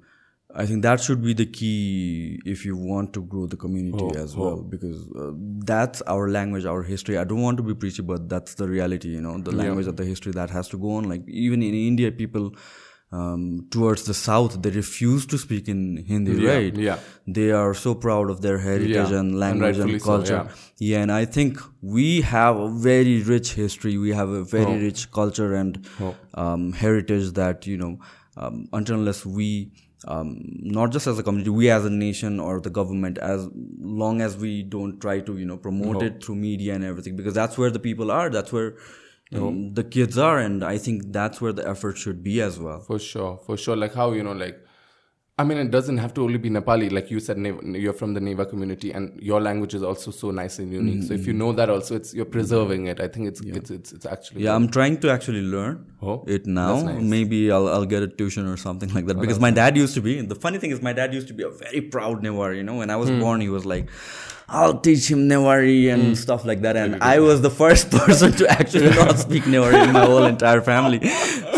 I 0.55 0.67
think 0.67 0.83
that 0.83 1.01
should 1.01 1.23
be 1.23 1.33
the 1.33 1.47
key 1.47 2.41
if 2.45 2.67
you 2.67 2.77
want 2.77 3.13
to 3.15 3.23
grow 3.23 3.47
the 3.47 3.57
community 3.57 4.03
Oh, 4.03 4.11
as 4.11 4.37
well, 4.37 4.57
because 4.61 5.09
uh, 5.17 5.31
that's 5.65 6.03
our 6.03 6.29
language, 6.29 6.65
our 6.65 6.83
history. 6.83 7.17
I 7.17 7.23
don't 7.23 7.43
want 7.43 7.59
to 7.59 7.63
be 7.63 7.75
preachy, 7.75 8.03
but 8.03 8.29
that's 8.29 8.55
the 8.55 8.67
reality. 8.67 9.09
You 9.09 9.21
know, 9.21 9.39
the 9.39 9.53
language 9.53 9.87
of 9.87 9.97
the 9.97 10.05
history 10.05 10.33
that 10.33 10.51
has 10.51 10.69
to 10.71 10.79
go 10.79 10.97
on. 10.97 11.05
Like 11.05 11.29
even 11.29 11.63
in 11.63 11.75
India, 11.75 12.11
people. 12.11 12.57
Um, 13.21 13.67
towards 13.71 14.05
the 14.05 14.15
south, 14.15 14.53
they 14.63 14.71
refuse 14.71 15.27
to 15.27 15.37
speak 15.41 15.69
in 15.69 15.81
Hindi, 16.11 16.33
Yeah, 16.43 16.53
right? 16.55 16.77
yeah. 16.85 16.99
they 17.27 17.51
are 17.51 17.75
so 17.75 17.95
proud 17.95 18.31
of 18.35 18.41
their 18.45 18.57
heritage 18.67 18.95
Yeah, 18.95 19.19
and 19.21 19.33
and 19.33 19.39
language 19.43 19.77
and, 19.81 19.91
rightfully 19.93 19.99
so, 19.99 20.07
culture. 20.13 20.49
yeah. 20.79 21.03
and 21.03 21.13
I 21.13 21.27
think 21.27 21.59
we 21.97 22.23
have 22.23 22.57
a 22.69 22.71
very 22.87 23.17
rich 23.35 23.53
history. 23.53 23.99
We 24.07 24.13
have 24.21 24.31
a 24.31 24.43
very 24.55 24.73
Oh. 24.77 24.79
rich 24.87 25.03
culture 25.19 25.51
and 25.61 25.79
um, 26.45 26.73
heritage 26.85 27.29
that 27.43 27.67
you 27.73 27.77
know, 27.83 27.93
um, 28.39 28.57
until 28.73 28.97
unless 29.03 29.21
we, 29.27 29.51
um, 30.09 30.33
not 30.81 30.91
just 30.97 31.07
as 31.07 31.19
a 31.19 31.23
community, 31.29 31.51
we 31.61 31.69
as 31.77 31.85
a 31.85 31.91
nation 31.91 32.41
or 32.41 32.59
the 32.61 32.71
government, 32.81 33.19
as 33.35 33.47
long 34.01 34.23
as 34.31 34.39
we 34.49 34.53
don't 34.63 35.01
try 35.07 35.21
to 35.31 35.37
you 35.45 35.45
know 35.53 35.59
promote 35.69 36.03
it 36.11 36.25
through 36.25 36.37
media 36.49 36.75
and 36.75 36.83
everything, 36.95 37.15
because 37.23 37.35
that's 37.35 37.59
where 37.59 37.71
the 37.71 37.85
people 37.91 38.11
are. 38.21 38.29
That's 38.31 38.51
where. 38.61 38.73
Um, 39.35 39.75
the 39.75 39.85
kids 39.85 40.19
are, 40.19 40.39
and 40.39 40.63
I 40.65 40.79
think 40.79 41.13
that's 41.13 41.41
where 41.41 41.53
the 41.53 41.67
effort 41.69 41.97
should 41.99 42.23
be 42.23 42.41
as 42.41 42.59
well. 42.59 42.81
For 42.81 42.99
sure, 42.99 43.39
for 43.47 43.57
sure. 43.57 43.77
Like 43.77 43.95
how 43.95 44.13
you 44.13 44.23
know, 44.23 44.33
like 44.33 44.59
I 45.39 45.45
mean, 45.45 45.57
it 45.59 45.71
doesn't 45.71 45.97
have 45.97 46.13
to 46.15 46.23
only 46.23 46.37
be 46.39 46.51
Nepali. 46.51 46.93
Like 46.93 47.11
you 47.11 47.19
said, 47.19 47.39
you're 47.39 47.95
from 47.95 48.13
the 48.13 48.21
Newa 48.21 48.49
community, 48.49 48.93
and 48.93 49.19
your 49.23 49.41
language 49.41 49.75
is 49.75 49.83
also 49.83 50.11
so 50.11 50.31
nice 50.31 50.59
and 50.59 50.71
unique. 50.71 51.03
So 51.05 51.15
if 51.15 51.27
you 51.27 51.33
know 51.33 51.53
that, 51.53 51.71
also, 51.71 51.97
it's 51.97 52.13
you're 52.15 52.27
preserving 52.27 52.87
it. 52.87 53.01
I 53.01 53.09
think 53.09 53.29
it's 53.29 53.41
it's 53.41 53.71
it's, 53.71 53.93
it's 53.93 54.07
actually 54.07 54.43
Yeah, 54.45 54.55
I'm 54.55 54.69
trying 54.69 54.99
to 55.01 55.11
actually 55.11 55.41
learn 55.41 55.87
Oh, 56.03 56.23
it 56.27 56.47
now. 56.47 56.83
nice. 56.83 57.03
Maybe 57.03 57.51
I'll 57.51 57.67
I'll 57.69 57.87
get 57.87 58.03
a 58.03 58.09
tuition 58.09 58.47
or 58.47 58.59
something 58.59 58.93
like 58.93 59.07
that. 59.07 59.19
because 59.21 59.41
my 59.41 59.51
dad 59.51 59.77
used 59.77 59.95
to 59.95 60.03
be. 60.03 60.21
The 60.21 60.35
funny 60.35 60.59
thing 60.59 60.71
is, 60.71 60.83
my 60.83 60.93
dad 60.93 61.15
used 61.15 61.29
to 61.29 61.35
be 61.35 61.45
a 61.45 61.51
very 61.51 61.81
proud 61.81 62.23
Newari. 62.23 62.57
You 62.59 62.65
know, 62.65 62.75
when 62.77 62.91
I 62.91 62.95
Hmm. 62.95 63.01
was 63.07 63.11
born, 63.11 63.41
he 63.41 63.49
was 63.49 63.65
like, 63.65 63.89
"I'll 64.61 64.79
teach 64.87 65.05
him 65.11 65.21
Newari 65.33 65.79
and 65.95 66.03
Hmm. 66.09 66.15
stuff 66.25 66.45
like 66.51 66.61
that." 66.67 66.77
And 66.83 66.97
I 67.15 67.19
was 67.29 67.41
the 67.47 67.51
first 67.63 67.91
person 67.99 68.33
to 68.41 68.49
actually 68.57 68.91
not 69.03 69.19
speak 69.27 69.45
Newari 69.55 69.79
in 69.89 69.93
my 69.99 70.05
whole 70.13 70.27
entire 70.35 70.63
family. 70.73 71.01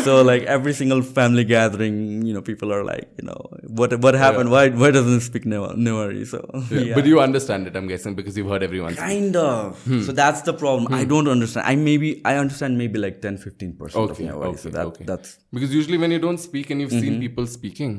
So 0.07 0.23
like 0.31 0.43
every 0.57 0.75
single 0.81 1.03
family 1.19 1.45
gathering, 1.45 1.97
you 2.27 2.35
know, 2.35 2.43
people 2.51 2.73
are 2.77 2.85
like, 2.93 3.05
you 3.21 3.27
know, 3.29 3.39
what 3.81 3.99
what 4.07 4.15
happened? 4.25 4.51
Why 4.57 4.65
why 4.83 4.91
doesn't 4.97 5.15
he 5.19 5.21
speak 5.31 5.45
Newa- 5.55 5.75
Newari? 5.87 6.27
So 6.33 6.41
Yeah, 6.71 6.81
yeah. 6.89 6.95
But 6.99 7.07
you 7.13 7.21
understand 7.29 7.67
it, 7.71 7.77
I'm 7.81 7.89
guessing, 7.93 8.15
because 8.21 8.37
you've 8.41 8.51
heard 8.55 8.63
everyone. 8.69 8.95
Kind 9.05 9.37
of. 9.45 9.81
Hmm. 9.85 10.03
So 10.09 10.13
that's 10.23 10.43
the 10.51 10.55
problem. 10.65 10.93
I 11.03 11.05
don't 11.15 11.29
understand. 11.37 11.67
I 11.73 11.75
maybe 11.89 12.11
I 12.33 12.37
understand 12.45 12.79
maybe 12.85 12.99
like 13.07 13.21
10 13.23 13.39
15% 13.39 13.95
of 13.95 14.11
Okay, 14.11 14.25
Newari. 14.29 14.51
okay, 14.53 14.63
so 14.67 14.75
that 14.77 14.87
okay. 14.93 15.05
that's 15.13 15.39
Because 15.53 15.73
usually 15.81 15.99
when 16.05 16.11
you 16.17 16.21
don't 16.27 16.39
speak 16.49 16.71
and 16.71 16.81
you've 16.81 16.93
Mm-hmm. 16.95 17.01
seen 17.15 17.21
people 17.27 17.47
speaking, 17.59 17.93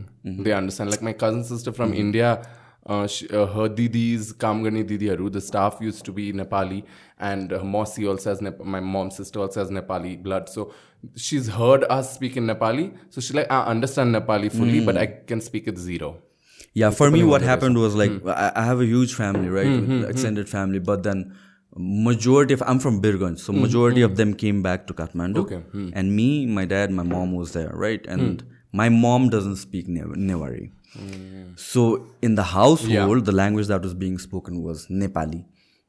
they 0.46 0.54
understand. 0.62 0.92
Like 0.96 1.02
my 1.10 1.14
cousin 1.24 1.44
sister 1.44 1.72
from 1.80 1.94
India, 2.06 2.30
uh, 2.34 2.44
Uh, 2.86 3.08
she, 3.08 3.28
uh, 3.30 3.48
her 3.48 3.67
didis, 3.67 4.34
Kamgani 4.34 4.86
Didi 4.86 5.08
the 5.30 5.41
staff 5.41 5.78
used 5.82 6.06
to 6.06 6.12
be 6.12 6.32
Nepali, 6.32 6.84
and 7.19 7.52
uh, 7.52 7.60
Mosi 7.62 8.08
also 8.08 8.30
has 8.30 8.41
Nep- 8.41 8.63
my 8.63 8.80
mom's 8.80 9.15
sister 9.15 9.39
also 9.39 9.60
has 9.62 9.71
Nepali 9.71 10.21
blood. 10.21 10.48
So 10.50 10.71
she's 11.15 11.48
heard 11.48 11.84
us 11.89 12.13
speak 12.13 12.38
in 12.38 12.45
Nepali. 12.45 12.95
So 13.10 13.21
she's 13.21 13.34
like, 13.34 13.52
I 13.52 13.63
understand 13.65 14.13
Nepali 14.13 14.52
fully, 14.52 14.86
but 14.86 14.98
I 14.98 15.08
can 15.08 15.41
speak 15.41 15.67
it 15.67 15.80
zero. 15.80 16.17
Yeah, 16.74 16.91
for 16.91 17.10
me, 17.10 17.24
what 17.24 17.41
happened 17.41 17.78
was 17.78 17.95
like 17.95 18.12
hmm. 18.12 18.30
I, 18.30 18.52
I 18.56 18.65
have 18.65 18.82
a 18.82 18.86
huge 18.86 19.15
family, 19.15 19.50
right, 19.50 19.65
hmm, 19.65 19.86
hmm, 19.86 20.10
extended 20.10 20.48
family, 20.50 20.80
but 20.80 21.04
then 21.04 21.36
majority 21.76 22.54
of 22.54 22.62
I'm 22.65 22.80
from 22.80 23.02
Birganj, 23.02 23.39
so 23.39 23.54
majority 23.54 24.02
of 24.02 24.15
them 24.17 24.34
came 24.34 24.62
back 24.62 24.86
to 24.88 24.93
Kathmandu, 24.93 25.38
Okay, 25.38 25.62
and 25.93 26.15
me, 26.15 26.45
my 26.45 26.65
dad, 26.65 26.91
my 26.91 27.04
mom 27.04 27.34
was 27.34 27.54
there, 27.54 27.71
right, 27.74 28.06
and 28.08 28.43
my 28.71 28.89
mom 28.89 29.30
doesn't 29.30 29.56
speak 29.56 29.88
Nev- 29.88 30.17
Nevari, 30.30 30.71
so 31.56 32.08
in 32.22 32.36
the 32.36 32.44
household, 32.44 33.26
the 33.26 33.32
language 33.32 33.68
that 33.68 33.82
was 33.82 33.94
being 33.94 34.18
spoken 34.18 34.62
was 34.64 34.88
Nepali. 34.88 35.46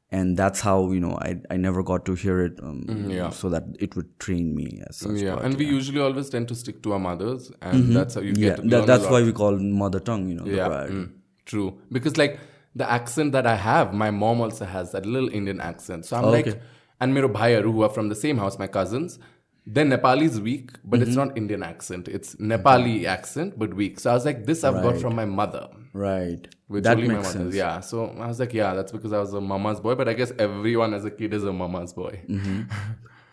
And 0.09 0.37
that's 0.37 0.61
how 0.61 0.91
you 0.91 1.01
know 1.01 1.17
I 1.21 1.35
I 1.53 1.57
never 1.57 1.83
got 1.83 2.05
to 2.09 2.13
hear 2.13 2.39
it, 2.43 2.59
um, 2.63 3.07
yeah. 3.09 3.29
so 3.29 3.49
that 3.49 3.63
it 3.77 3.95
would 3.97 4.11
train 4.25 4.55
me 4.55 4.81
as 4.89 4.95
such. 4.95 5.17
Yeah, 5.23 5.37
and 5.47 5.57
we 5.57 5.65
usually 5.65 5.99
always 5.99 6.29
tend 6.29 6.47
to 6.47 6.55
stick 6.55 6.81
to 6.83 6.93
our 6.93 6.99
mothers, 6.99 7.51
and 7.61 7.93
that's 7.93 8.15
how 8.15 8.21
you 8.21 8.29
yeah, 8.37 8.51
get 8.51 8.55
to 8.55 8.61
learn 8.61 8.69
that, 8.69 8.85
that's 8.87 9.09
why 9.11 9.21
we 9.21 9.33
call 9.33 9.57
mother 9.81 9.99
tongue, 9.99 10.29
you 10.29 10.35
know. 10.35 10.45
Yeah, 10.45 10.69
mm, 10.89 11.11
true. 11.45 11.81
Because 11.91 12.15
like 12.15 12.39
the 12.73 12.89
accent 12.89 13.33
that 13.33 13.45
I 13.45 13.55
have, 13.55 13.93
my 13.93 14.09
mom 14.11 14.39
also 14.39 14.63
has 14.63 14.93
that 14.93 15.05
little 15.05 15.27
Indian 15.27 15.59
accent. 15.59 16.05
So 16.05 16.15
I'm 16.15 16.31
like, 16.37 16.47
Okay. 16.47 16.59
and 17.01 17.13
mero 17.13 17.27
bhaiyaru 17.27 17.73
who 17.73 17.81
are 17.81 17.89
from 17.89 18.07
the 18.07 18.15
same 18.15 18.37
house, 18.37 18.57
my 18.57 18.67
cousins, 18.67 19.19
their 19.75 19.85
Nepali 19.85 20.23
is 20.23 20.39
weak, 20.39 20.71
but 20.85 21.01
it's 21.01 21.15
not 21.15 21.37
Indian 21.37 21.61
accent. 21.61 22.07
It's 22.07 22.35
Nepali 22.35 23.03
accent, 23.05 23.59
but 23.59 23.73
weak. 23.73 23.99
So 23.99 24.09
I 24.11 24.13
was 24.13 24.25
like, 24.25 24.45
this 24.45 24.63
I've 24.63 24.81
got 24.81 24.97
from 25.01 25.15
my 25.15 25.25
mother. 25.25 25.67
Right. 25.93 26.47
Which 26.67 26.83
that 26.85 26.97
makes 26.97 27.07
my 27.09 27.15
mother. 27.15 27.29
sense. 27.29 27.55
Yeah. 27.55 27.81
So 27.81 28.05
I 28.19 28.27
was 28.27 28.39
like, 28.39 28.53
yeah, 28.53 28.73
that's 28.75 28.91
because 28.91 29.11
I 29.11 29.19
was 29.19 29.33
a 29.33 29.41
mama's 29.41 29.79
boy. 29.81 29.95
But 29.95 30.07
I 30.07 30.13
guess 30.13 30.31
everyone 30.39 30.93
as 30.93 31.05
a 31.05 31.11
kid 31.11 31.33
is 31.33 31.43
a 31.43 31.51
mama's 31.53 31.93
boy. 31.93 32.21
Mm-hmm. 32.29 32.61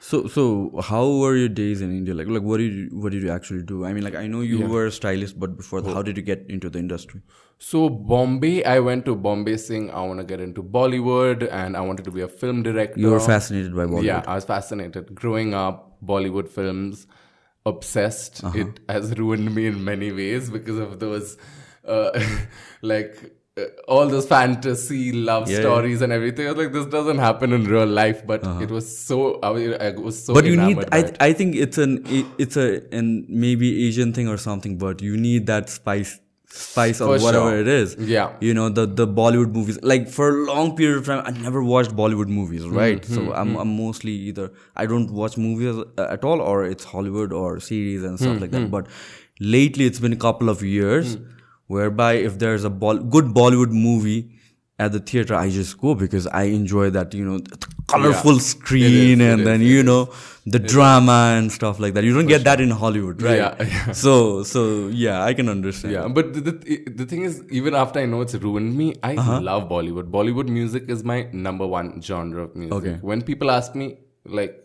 So, 0.07 0.27
so 0.27 0.83
how 0.83 1.11
were 1.16 1.35
your 1.35 1.49
days 1.49 1.81
in 1.81 1.90
India? 1.90 2.12
Like, 2.12 2.27
like 2.29 2.42
what 2.42 2.59
did 2.59 2.75
you, 2.75 2.88
what 2.92 3.12
did 3.12 3.23
you 3.23 3.31
actually 3.31 3.62
do? 3.62 3.87
I 3.87 3.94
mean, 3.94 4.05
like, 4.05 4.14
I 4.14 4.27
know 4.27 4.42
you 4.42 4.66
were 4.66 4.85
a 4.85 4.92
stylist, 4.92 5.40
but 5.40 5.57
before, 5.57 5.81
Oh. 5.83 5.94
how 5.94 6.03
did 6.03 6.18
you 6.18 6.23
get 6.23 6.44
into 6.51 6.68
the 6.68 6.79
industry? 6.79 7.23
So 7.59 7.88
Bombay, 7.88 8.64
I 8.64 8.81
went 8.81 9.07
to 9.07 9.14
Bombay 9.16 9.57
saying 9.57 9.90
I 9.92 10.03
want 10.03 10.18
to 10.20 10.25
get 10.27 10.40
into 10.40 10.62
Bollywood 10.62 11.49
and 11.51 11.75
I 11.75 11.81
wanted 11.81 12.05
to 12.05 12.11
be 12.11 12.20
a 12.20 12.29
film 12.29 12.62
director. 12.62 13.01
You 13.01 13.12
were 13.12 13.18
fascinated 13.20 13.75
by 13.75 13.87
Bollywood. 13.87 14.05
Yeah, 14.05 14.23
I 14.27 14.35
was 14.35 14.44
fascinated. 14.44 15.14
Growing 15.14 15.55
up, 15.55 15.93
Bollywood 16.07 16.49
films, 16.49 17.07
obsessed. 17.67 18.43
Uh-huh. 18.45 18.59
It 18.59 18.81
has 18.88 19.17
ruined 19.19 19.55
me 19.55 19.67
in 19.67 19.85
many 19.85 20.12
ways 20.12 20.51
because 20.51 20.79
of 20.79 20.99
those, 21.01 21.37
uh, 21.87 22.11
like. 22.83 23.33
Uh, 23.57 23.67
all 23.87 24.09
those 24.09 24.27
fantasy 24.27 25.12
love 25.12 25.49
Yeah, 25.49 25.61
stories 25.61 26.03
and 26.03 26.12
everything. 26.12 26.49
I 26.49 26.51
was 26.51 26.59
like, 26.64 26.73
this 26.73 26.87
doesn't 26.87 27.19
happen 27.19 27.53
in 27.53 27.62
real 27.67 27.87
life, 27.87 28.27
but 28.27 28.43
it 28.61 28.69
was 28.69 28.99
so. 28.99 29.38
I 29.45 29.51
was, 29.51 29.77
I 29.79 29.90
was 29.93 30.25
so. 30.25 30.33
Uh-huh. 30.33 30.40
But 30.43 30.51
you 30.51 30.57
need, 30.57 30.85
I. 30.90 31.12
I 31.21 31.33
think 31.33 31.55
it's 31.55 31.79
an, 31.79 32.05
it- 32.09 32.27
it's 32.37 32.57
a, 32.57 32.83
and 32.93 33.25
maybe 33.29 33.87
Asian 33.87 34.12
thing 34.12 34.27
or 34.27 34.38
something, 34.38 34.77
but 34.77 35.01
you 35.03 35.17
need 35.17 35.47
that 35.47 35.71
spice, 35.71 36.19
spice 36.57 36.99
For 36.99 37.09
whatever 37.09 37.51
sure. 37.51 37.61
it 37.61 37.69
is. 37.69 37.97
Yeah. 37.99 38.33
You 38.40 38.55
know, 38.55 38.69
the, 38.69 38.87
the 38.87 39.07
Bollywood 39.07 39.53
movies, 39.53 39.79
like 39.83 40.09
for 40.09 40.29
a 40.29 40.45
long 40.45 40.77
period 40.77 40.99
of 40.99 41.07
time, 41.07 41.23
I 41.27 41.31
never 41.47 41.62
watched 41.62 41.95
Bollywood 41.97 42.29
movies, 42.29 42.67
right? 42.69 43.01
Mm-hmm, 43.03 43.14
so 43.14 43.33
I'm, 43.35 43.57
I'm 43.57 43.77
mostly 43.77 44.12
either, 44.12 44.53
I 44.77 44.87
don't 44.87 45.11
watch 45.11 45.37
movies 45.37 45.83
uh, 45.99 46.07
at 46.11 46.25
all 46.25 46.40
or 46.40 46.64
it's 46.64 46.85
Hollywood 46.85 47.33
or 47.33 47.59
series 47.61 48.03
and 48.05 48.19
stuff 48.19 48.40
like 48.40 48.51
Mm-hmm. 48.51 48.64
that. 48.64 48.71
But 48.71 48.87
lately 49.40 49.85
it's 49.87 49.99
been 50.01 50.12
a 50.12 50.17
couple 50.29 50.49
of 50.49 50.62
years 50.62 51.17
whereby 51.67 52.12
if 52.14 52.38
there's 52.38 52.64
a 52.64 52.71
bol- 52.71 52.99
good 52.99 53.27
Bollywood 53.27 53.71
movie 53.71 54.31
at 54.79 54.91
the 54.93 54.99
theater, 54.99 55.35
I 55.35 55.51
just 55.51 55.79
go 55.79 55.95
because 55.95 56.27
I 56.27 56.45
enjoy 56.45 56.91
that, 56.91 57.15
you 57.15 57.25
know, 57.25 57.39
the 57.39 57.59
colorful 57.87 58.41
screen 58.41 59.21
it 59.21 59.31
and 59.33 59.41
is, 59.43 59.45
then, 59.47 59.61
you 59.61 59.83
know, 59.85 60.13
the 60.47 60.59
drama 60.59 61.35
and 61.39 61.53
stuff 61.53 61.79
like 61.79 61.95
that. 61.95 62.03
You 62.03 62.13
don't 62.13 62.27
get 62.27 62.43
that 62.45 62.61
in 62.61 62.71
Hollywood, 62.71 63.23
right? 63.23 63.37
Yeah, 63.37 63.55
yeah. 63.63 63.93
So, 64.05 64.43
so 64.43 64.89
yeah, 64.89 65.23
I 65.23 65.33
can 65.33 65.49
understand. 65.49 65.95
Yeah, 65.95 66.09
but 66.09 66.33
the, 66.35 66.41
the 66.41 66.85
the 67.03 67.07
thing 67.07 67.23
is, 67.23 67.43
even 67.51 67.75
after 67.75 68.01
I 68.01 68.07
know 68.07 68.21
it's 68.23 68.35
ruined 68.35 68.77
me, 68.77 68.95
I 69.03 69.15
Uh-huh. 69.17 69.41
love 69.41 69.69
Bollywood. 69.69 70.11
Bollywood 70.11 70.49
music 70.49 70.89
is 70.89 71.05
my 71.05 71.29
number 71.33 71.67
one 71.67 72.03
genre 72.03 72.43
of 72.43 72.57
music. 72.57 72.75
Okay. 72.75 72.99
When 73.01 73.23
people 73.23 73.51
ask 73.53 73.75
me 73.77 73.99
like, 74.27 74.59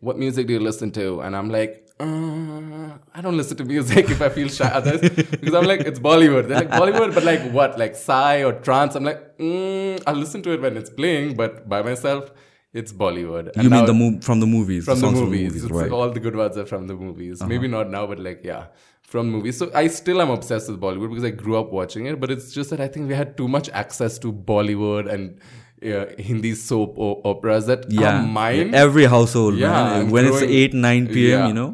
"What 0.00 0.18
music 0.18 0.48
do 0.48 0.52
you 0.54 0.60
listen 0.60 0.90
to?" 1.00 1.20
and 1.20 1.36
I'm 1.36 1.48
like, 1.48 1.83
uh, 2.12 2.98
"I 3.14 3.20
don't 3.20 3.36
listen 3.36 3.56
to 3.58 3.64
music 3.64 4.10
if 4.10 4.20
I 4.22 4.28
feel 4.28 4.48
shy." 4.48 4.68
Others 4.68 5.00
because 5.10 5.54
I'm 5.54 5.64
like, 5.64 5.80
"It's 5.80 5.98
Bollywood." 5.98 6.48
They're 6.48 6.60
like, 6.64 6.70
"Bollywood," 6.70 7.14
but 7.14 7.24
like 7.24 7.42
what? 7.52 7.78
Like 7.78 7.94
Psy 7.96 8.42
or 8.44 8.52
trance? 8.52 8.94
I'm 8.94 9.04
like, 9.04 9.38
mm, 9.38 10.02
I'll 10.06 10.16
listen 10.16 10.42
to 10.42 10.52
it 10.52 10.60
when 10.60 10.76
it's 10.76 10.90
playing, 10.90 11.34
but 11.36 11.68
by 11.68 11.82
myself, 11.82 12.32
it's 12.72 12.92
Bollywood. 12.92 13.52
And 13.54 13.64
You 13.64 13.70
mean 13.70 13.86
the 13.86 13.94
move 13.94 14.24
from 14.24 14.40
the 14.40 14.46
movies, 14.46 14.84
from 14.84 14.96
the 14.96 15.00
songs 15.00 15.20
movies. 15.20 15.52
from 15.52 15.60
the 15.60 15.62
movies, 15.62 15.70
right? 15.82 15.86
Uh-huh. 15.92 15.96
All 16.02 16.10
the 16.10 16.20
good 16.20 16.36
ones 16.36 16.56
are 16.58 16.66
from 16.66 16.86
the 16.86 16.94
movies. 16.94 17.42
Maybe 17.42 17.68
not 17.68 17.90
now, 17.90 18.06
but 18.06 18.18
like 18.18 18.42
yeah, 18.44 18.66
from 19.02 19.30
movies. 19.30 19.56
So 19.58 19.70
I 19.74 19.86
still 19.88 20.20
am 20.20 20.30
obsessed 20.30 20.68
with 20.70 20.80
Bollywood 20.80 21.10
because 21.10 21.24
I 21.24 21.30
grew 21.30 21.56
up 21.56 21.70
watching 21.70 22.06
it. 22.06 22.20
But 22.20 22.30
it's 22.30 22.52
just 22.52 22.70
that 22.70 22.80
I 22.80 22.88
think 22.88 23.08
we 23.08 23.14
had 23.14 23.36
too 23.36 23.46
much 23.48 23.68
access 23.70 24.18
to 24.20 24.32
Bollywood 24.32 25.12
and 25.12 25.38
uh, 25.84 26.06
Hindi 26.18 26.54
soap 26.54 26.98
o- 26.98 27.20
operas 27.24 27.66
that 27.66 27.90
yeah, 27.90 28.20
mind. 28.22 28.74
every 28.74 29.04
household, 29.04 29.56
Yeah, 29.56 30.02
When 30.04 30.26
it's 30.26 30.42
8, 30.42 30.74
9 30.74 31.06
p.m., 31.08 31.30
Yeah. 31.30 31.44
Mm. 31.44 31.48
you 31.48 31.54
know, 31.54 31.70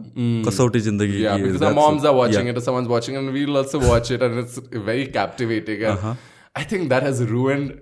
Kasauti 0.51 0.81
Zindagi. 0.89 1.21
yeah, 1.21 1.37
is- 1.37 1.43
because 1.43 1.63
our 1.63 1.75
moms 1.75 2.05
are 2.05 2.15
watching 2.15 2.47
Yeah. 2.47 2.53
it 2.53 2.59
or 2.59 2.61
someone's 2.61 2.89
watching 2.89 3.15
it, 3.15 3.19
and 3.19 3.33
we'll 3.33 3.57
also 3.57 3.79
watch 3.81 4.11
it, 4.11 4.23
and 4.23 4.39
it's 4.39 4.59
very 4.91 5.07
captivating. 5.07 5.85
Uh-huh. 5.85 6.15
I 6.57 6.65
think 6.65 6.89
that 6.91 7.03
has 7.03 7.23
ruined 7.25 7.81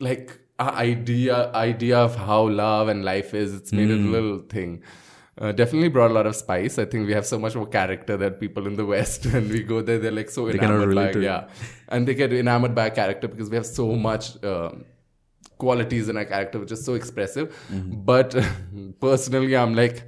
like 0.00 0.38
our 0.58 0.72
idea 0.72 1.50
idea 1.54 1.98
of 1.98 2.16
how 2.16 2.48
love 2.48 2.88
and 2.88 3.04
life 3.04 3.34
is. 3.34 3.54
It's 3.54 3.72
made 3.72 3.88
Hmm. 3.88 3.94
it 3.94 4.08
a 4.08 4.10
little 4.16 4.38
thing. 4.54 4.82
Uh, 5.40 5.52
definitely 5.52 5.88
brought 5.88 6.10
a 6.10 6.14
lot 6.14 6.26
of 6.26 6.34
spice. 6.34 6.78
I 6.80 6.84
think 6.84 7.06
we 7.06 7.12
have 7.12 7.24
so 7.24 7.38
much 7.38 7.54
more 7.54 7.66
character 7.66 8.16
than 8.16 8.32
people 8.40 8.66
in 8.66 8.74
the 8.74 8.84
West. 8.92 9.26
When 9.32 9.48
we 9.48 9.60
go 9.62 9.82
there, 9.82 9.98
they're 10.04 10.10
like 10.20 10.30
so 10.30 10.46
cannot 10.46 10.62
enamored 10.64 10.94
by 10.96 11.02
relate 11.02 11.12
to 11.12 11.20
yeah, 11.22 11.44
and 11.88 12.08
they 12.08 12.14
get 12.14 12.32
enamored 12.32 12.74
by 12.74 12.86
a 12.86 12.90
character 12.90 13.28
because 13.28 13.48
we 13.50 13.56
have 13.56 13.66
so 13.66 13.86
much. 14.08 14.30
Um, 14.42 14.84
qualities 15.58 16.08
in 16.08 16.16
a 16.16 16.24
character 16.24 16.58
which 16.60 16.72
is 16.72 16.84
so 16.84 16.94
expressive 16.94 17.48
Mm-hmm. 17.72 18.04
but 18.12 18.34
personally 19.00 19.56
i'm 19.56 19.74
like 19.74 20.02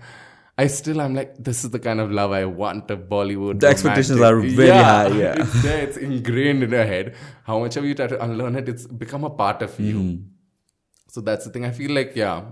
I 0.63 0.67
still 0.67 1.01
I'm 1.01 1.15
like 1.15 1.37
this 1.43 1.65
is 1.65 1.71
the 1.75 1.79
kind 1.79 2.01
of 2.01 2.11
love 2.17 2.33
I 2.33 2.45
want 2.45 2.91
of 2.95 3.05
Bollywood. 3.13 3.61
The 3.61 3.69
expectations 3.69 4.21
are 4.21 4.39
very 4.41 4.69
high, 4.69 5.07
yeah. 5.21 5.35
it's 5.43 5.63
there. 5.63 5.79
It's 5.85 5.97
ingrained 5.97 6.63
in 6.67 6.71
your 6.77 6.85
head. 6.85 7.15
How 7.45 7.61
much 7.61 7.79
of 7.79 7.85
you 7.87 7.95
try 7.95 8.09
to 8.09 8.23
unlearn 8.23 8.57
it, 8.57 8.69
it's 8.69 8.85
become 9.05 9.25
a 9.25 9.31
part 9.31 9.63
of 9.63 9.79
you. 9.81 9.95
Mm-hmm. 10.01 10.27
So 11.09 11.23
that's 11.23 11.47
the 11.47 11.51
thing. 11.55 11.65
I 11.65 11.71
feel 11.71 11.93
like 12.01 12.13
yeah, 12.15 12.43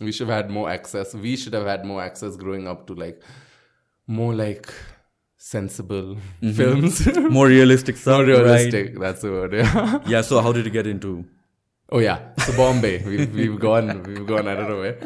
we 0.00 0.12
should 0.12 0.28
have 0.28 0.36
had 0.44 0.50
more 0.50 0.70
access. 0.70 1.12
We 1.26 1.36
should 1.36 1.52
have 1.52 1.66
had 1.66 1.84
more 1.84 2.00
access 2.00 2.36
growing 2.36 2.66
up 2.66 2.86
to 2.86 2.94
like 2.94 3.20
more 4.06 4.32
like 4.34 4.72
sensible 5.36 6.16
films. 6.54 7.06
More 7.30 7.46
realistic 7.48 7.96
stuff. 8.02 8.16
More 8.16 8.26
Mm-hmm. 8.26 8.44
right? 8.50 8.72
realistic. 8.72 8.98
That's 8.98 9.20
the 9.22 9.30
word. 9.30 9.52
Yeah. 9.52 9.98
Yeah, 10.06 10.20
so 10.22 10.40
how 10.40 10.52
did 10.52 10.64
you 10.64 10.70
get 10.70 10.86
into 10.86 11.24
Oh 11.90 12.00
yeah, 12.00 12.18
so 12.44 12.54
Bombay. 12.56 13.02
we've, 13.04 13.34
we've 13.34 13.58
gone. 13.58 14.02
We've 14.02 14.26
gone. 14.26 14.46
I 14.46 14.54
don't 14.54 14.68
know 14.68 14.80
where. 14.80 14.98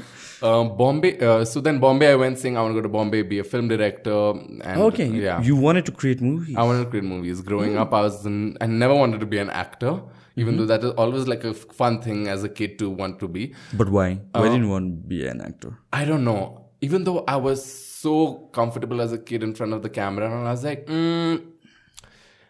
Um, 0.42 0.76
Bombay. 0.76 1.18
Uh, 1.20 1.44
so 1.44 1.60
then 1.60 1.78
Bombay, 1.78 2.10
I 2.10 2.16
went 2.16 2.38
saying 2.38 2.56
I 2.56 2.62
want 2.62 2.72
to 2.72 2.78
go 2.80 2.82
to 2.82 2.88
Bombay, 2.88 3.22
be 3.22 3.38
a 3.38 3.44
film 3.44 3.68
director. 3.68 4.30
And, 4.30 4.80
Okay, 4.88 5.06
Yeah. 5.06 5.40
you 5.40 5.54
wanted 5.54 5.86
to 5.86 5.92
create 5.92 6.20
movies. 6.20 6.56
I 6.56 6.64
wanted 6.64 6.84
to 6.84 6.90
create 6.90 7.04
movies. 7.04 7.40
Growing 7.40 7.76
up, 7.78 7.94
I 7.94 8.00
was 8.00 8.26
in, 8.26 8.56
I 8.60 8.66
never 8.66 8.94
wanted 8.96 9.20
to 9.20 9.26
be 9.26 9.38
an 9.38 9.50
actor, 9.50 10.02
even 10.34 10.56
though 10.56 10.66
that 10.66 10.82
is 10.82 10.90
always 10.92 11.28
like 11.28 11.44
a 11.44 11.54
fun 11.54 12.02
thing 12.02 12.26
as 12.26 12.42
a 12.42 12.48
kid 12.48 12.80
to 12.80 12.90
want 12.90 13.20
to 13.20 13.28
be. 13.28 13.54
But 13.74 13.88
why? 13.90 14.20
Uh, 14.34 14.40
Why 14.40 14.48
didn't 14.48 14.64
you 14.64 14.70
want 14.70 15.02
to 15.02 15.08
be 15.08 15.24
an 15.24 15.40
actor? 15.40 15.78
I 15.92 16.04
don't 16.04 16.24
know. 16.24 16.66
Even 16.80 17.04
though 17.04 17.22
I 17.28 17.36
was 17.36 17.64
so 17.64 18.48
comfortable 18.52 19.00
as 19.00 19.12
a 19.12 19.18
kid 19.18 19.44
in 19.44 19.54
front 19.54 19.72
of 19.72 19.82
the 19.82 19.88
camera, 19.88 20.26
and 20.26 20.48
I 20.48 20.50
was 20.50 20.64
like, 20.64 20.86
mm, 20.86 21.40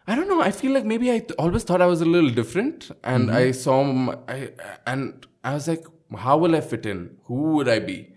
I 0.06 0.14
don't 0.16 0.28
know. 0.28 0.40
I 0.42 0.50
feel 0.50 0.72
like 0.72 0.84
maybe 0.84 1.10
I 1.12 1.18
th- 1.20 1.32
always 1.38 1.62
thought 1.64 1.80
I 1.80 1.86
was 1.86 2.00
a 2.00 2.04
little 2.04 2.30
different, 2.30 2.90
and 3.04 3.30
I 3.30 3.52
saw, 3.52 3.84
my, 3.84 4.16
I 4.28 4.50
and 4.86 5.24
I 5.44 5.54
was 5.54 5.68
like, 5.68 5.84
how 6.16 6.36
will 6.38 6.56
I 6.56 6.60
fit 6.60 6.86
in? 6.86 7.16
Who 7.24 7.52
would 7.54 7.68
I 7.68 7.78
be? 7.78 8.08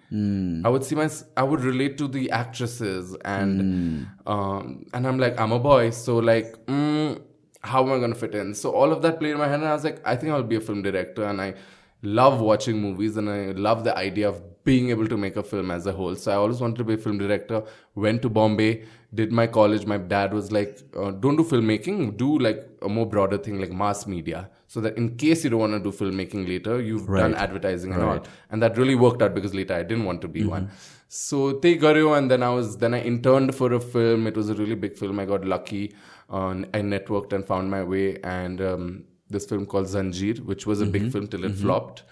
I 0.65 0.69
would 0.69 0.83
see 0.83 0.95
my, 0.95 1.09
I 1.37 1.43
would 1.43 1.61
relate 1.61 1.97
to 1.99 2.07
the 2.07 2.31
actresses, 2.31 3.15
and 3.23 4.07
um, 4.25 4.85
and 4.93 5.07
I'm 5.07 5.19
like, 5.19 5.39
I'm 5.39 5.51
a 5.51 5.59
boy, 5.59 5.91
so 5.91 6.17
like, 6.17 6.55
mm, 6.65 7.21
how 7.61 7.83
am 7.83 7.91
I 7.91 7.99
gonna 7.99 8.15
fit 8.15 8.33
in? 8.35 8.53
So 8.55 8.71
all 8.71 8.91
of 8.91 9.01
that 9.03 9.19
played 9.19 9.31
in 9.33 9.37
my 9.37 9.47
head, 9.47 9.59
and 9.59 9.67
I 9.67 9.73
was 9.73 9.83
like, 9.83 10.01
I 10.07 10.15
think 10.15 10.31
I'll 10.31 10.43
be 10.43 10.55
a 10.55 10.61
film 10.61 10.81
director, 10.81 11.23
and 11.25 11.39
I 11.41 11.53
love 12.01 12.41
watching 12.41 12.81
movies, 12.81 13.17
and 13.17 13.29
I 13.29 13.51
love 13.51 13.83
the 13.83 13.97
idea 13.97 14.29
of 14.29 14.41
being 14.63 14.89
able 14.89 15.07
to 15.07 15.17
make 15.17 15.35
a 15.35 15.43
film 15.43 15.69
as 15.71 15.85
a 15.85 15.91
whole. 15.91 16.15
So 16.15 16.31
I 16.31 16.35
always 16.35 16.59
wanted 16.59 16.77
to 16.77 16.83
be 16.83 16.95
a 16.95 16.97
film 16.97 17.17
director. 17.19 17.63
Went 17.93 18.21
to 18.23 18.29
Bombay, 18.29 18.83
did 19.13 19.31
my 19.31 19.47
college. 19.47 19.85
My 19.85 19.97
dad 19.97 20.33
was 20.33 20.51
like, 20.51 20.79
uh, 20.97 21.11
"Don't 21.11 21.35
do 21.35 21.43
filmmaking. 21.43 22.17
Do 22.17 22.39
like 22.39 22.67
a 22.81 22.89
more 22.89 23.05
broader 23.05 23.37
thing, 23.37 23.59
like 23.59 23.71
mass 23.71 24.07
media, 24.07 24.49
so 24.67 24.81
that 24.81 24.97
in 24.97 25.15
case 25.15 25.43
you 25.43 25.51
don't 25.51 25.59
want 25.59 25.73
to 25.73 25.79
do 25.79 25.91
filmmaking 25.91 26.47
later, 26.47 26.81
you've 26.81 27.07
done 27.07 27.35
advertising 27.35 27.93
and 27.93 28.01
all." 28.03 28.23
And 28.49 28.61
that 28.63 28.77
really 28.77 28.95
worked 28.95 29.21
out 29.21 29.33
because 29.35 29.53
later 29.53 29.75
I 29.75 29.83
didn't 29.83 30.05
want 30.05 30.21
to 30.21 30.27
be 30.27 30.43
one. 30.43 30.69
So 31.07 31.53
they 31.59 31.75
got 31.75 31.95
you, 31.95 32.13
and 32.13 32.29
then 32.31 32.41
I 32.43 32.49
was 32.49 32.77
then 32.77 32.93
I 32.93 33.01
interned 33.01 33.55
for 33.55 33.71
a 33.73 33.79
film. 33.79 34.27
It 34.27 34.35
was 34.35 34.49
a 34.49 34.55
really 34.55 34.75
big 34.75 34.97
film. 34.97 35.19
I 35.19 35.25
got 35.25 35.45
lucky. 35.45 35.93
Uh, 36.29 36.49
I 36.73 36.81
networked 36.81 37.33
and 37.33 37.45
found 37.45 37.69
my 37.69 37.83
way, 37.83 38.17
and 38.23 38.59
um, 38.59 39.03
this 39.29 39.45
film 39.45 39.65
called 39.65 39.87
Zanjeer, 39.87 40.39
which 40.39 40.65
was 40.65 40.81
a 40.81 40.85
big 40.85 41.03
mm-hmm. 41.03 41.11
film 41.11 41.27
till 41.27 41.43
it 41.43 41.51
mm-hmm. 41.51 41.61
flopped. 41.61 42.03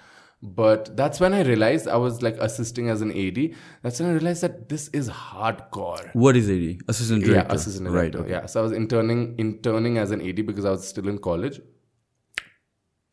But 0.41 0.97
that's 0.97 1.21
when 1.21 1.33
I 1.33 1.43
realized 1.43 1.87
I 1.87 1.95
was 1.95 2.21
like 2.21 2.35
assisting 2.37 2.89
as 2.89 3.01
an 3.01 3.11
AD. 3.11 3.55
That's 3.81 4.01
when 4.01 4.09
I 4.09 4.13
realized 4.13 4.43
that 4.43 4.67
this 4.67 4.89
is 4.89 5.09
hardcore. 5.09 6.13
What 6.13 6.35
is 6.35 6.49
AD? 6.49 6.81
Assistant 6.89 7.23
director. 7.23 7.47
Yeah, 7.47 7.53
assistant 7.53 7.89
Right. 7.89 8.11
director. 8.11 8.29
Yeah, 8.29 8.45
so 8.47 8.59
I 8.59 8.63
was 8.63 8.73
interning 8.73 9.35
interning 9.37 9.97
as 9.97 10.11
an 10.11 10.19
AD 10.21 10.45
because 10.45 10.65
I 10.65 10.71
was 10.71 10.85
still 10.85 11.07
in 11.07 11.19
college. 11.19 11.61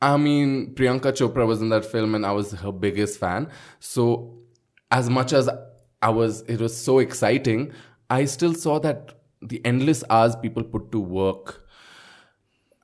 I 0.03 0.17
mean, 0.17 0.75
Priyanka 0.75 1.13
Chopra 1.13 1.47
was 1.47 1.61
in 1.61 1.69
that 1.69 1.85
film, 1.85 2.15
and 2.15 2.27
I 2.27 2.33
was 2.33 2.53
her 2.53 2.73
biggest 2.73 3.21
fan. 3.21 3.49
So, 3.79 4.39
as 4.91 5.11
much 5.11 5.33
as 5.33 5.49
I 6.03 6.09
was, 6.09 6.41
it 6.43 6.61
was 6.61 6.77
so 6.77 6.99
exciting. 6.99 7.73
I 8.09 8.25
still 8.25 8.55
saw 8.55 8.81
that 8.81 9.21
the 9.43 9.65
endless 9.65 10.03
hours 10.11 10.35
people 10.37 10.65
put 10.65 10.91
to 10.93 10.99
work, 10.99 11.67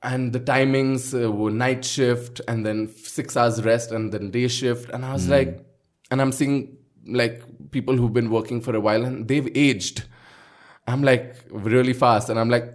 and 0.03 0.31
the 0.31 0.39
timings 0.39 1.13
uh, 1.13 1.31
were 1.31 1.51
night 1.51 1.83
shift, 1.83 2.41
and 2.47 2.65
then 2.65 2.87
six 2.95 3.35
hours 3.35 3.63
rest, 3.63 3.91
and 3.91 4.11
then 4.11 4.31
day 4.31 4.47
shift, 4.47 4.89
and 4.91 5.05
I 5.05 5.13
was 5.13 5.27
like, 5.27 5.65
and 6.11 6.21
I'm 6.21 6.31
seeing 6.31 6.77
like 7.05 7.41
people 7.71 7.97
who've 7.97 8.13
been 8.13 8.29
working 8.29 8.61
for 8.61 8.75
a 8.75 8.79
while, 8.79 9.03
and 9.05 9.27
they've 9.27 9.49
aged. 9.55 10.03
I'm 10.87 11.03
like 11.03 11.35
really 11.49 11.93
fast, 11.93 12.29
and 12.29 12.39
I'm 12.39 12.49
like, 12.49 12.73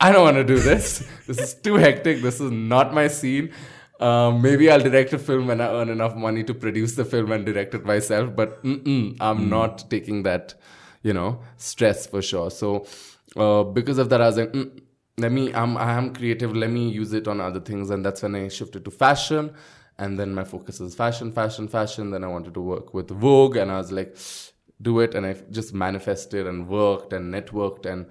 I 0.00 0.12
don't 0.12 0.24
want 0.24 0.36
to 0.36 0.44
do 0.44 0.58
this. 0.58 1.06
this 1.26 1.38
is 1.38 1.54
too 1.54 1.74
hectic. 1.74 2.22
This 2.22 2.40
is 2.40 2.50
not 2.50 2.92
my 2.92 3.08
scene. 3.08 3.52
Um, 3.98 4.42
maybe 4.42 4.70
I'll 4.70 4.80
direct 4.80 5.12
a 5.14 5.18
film 5.18 5.46
when 5.46 5.60
I 5.60 5.68
earn 5.68 5.88
enough 5.88 6.14
money 6.16 6.44
to 6.44 6.52
produce 6.54 6.96
the 6.96 7.04
film 7.04 7.32
and 7.32 7.46
direct 7.46 7.74
it 7.74 7.84
myself. 7.84 8.34
But 8.36 8.62
mm-mm, 8.62 9.16
I'm 9.20 9.48
not 9.48 9.88
taking 9.88 10.22
that, 10.24 10.54
you 11.02 11.14
know, 11.14 11.40
stress 11.56 12.06
for 12.06 12.20
sure. 12.20 12.50
So 12.50 12.86
uh, 13.36 13.62
because 13.62 13.96
of 13.98 14.10
that, 14.10 14.20
I 14.20 14.26
was 14.26 14.36
like, 14.36 14.52
mm, 14.52 14.82
let 15.18 15.32
me. 15.32 15.52
I'm 15.54 15.76
I 15.76 15.92
am 15.92 16.14
creative. 16.14 16.54
Let 16.54 16.70
me 16.70 16.88
use 16.88 17.12
it 17.12 17.26
on 17.26 17.40
other 17.40 17.60
things, 17.60 17.90
and 17.90 18.04
that's 18.04 18.22
when 18.22 18.34
I 18.34 18.48
shifted 18.48 18.84
to 18.84 18.90
fashion. 18.90 19.54
And 19.98 20.18
then 20.18 20.34
my 20.34 20.44
focus 20.44 20.78
is 20.80 20.94
fashion, 20.94 21.32
fashion, 21.32 21.68
fashion. 21.68 22.10
Then 22.10 22.22
I 22.22 22.26
wanted 22.28 22.52
to 22.54 22.60
work 22.60 22.92
with 22.92 23.08
Vogue, 23.10 23.56
and 23.56 23.70
I 23.72 23.78
was 23.78 23.90
like, 23.90 24.14
do 24.82 25.00
it. 25.00 25.14
And 25.14 25.24
I 25.24 25.34
just 25.50 25.72
manifested 25.72 26.46
and 26.46 26.68
worked 26.68 27.14
and 27.14 27.32
networked. 27.32 27.86
And 27.86 28.06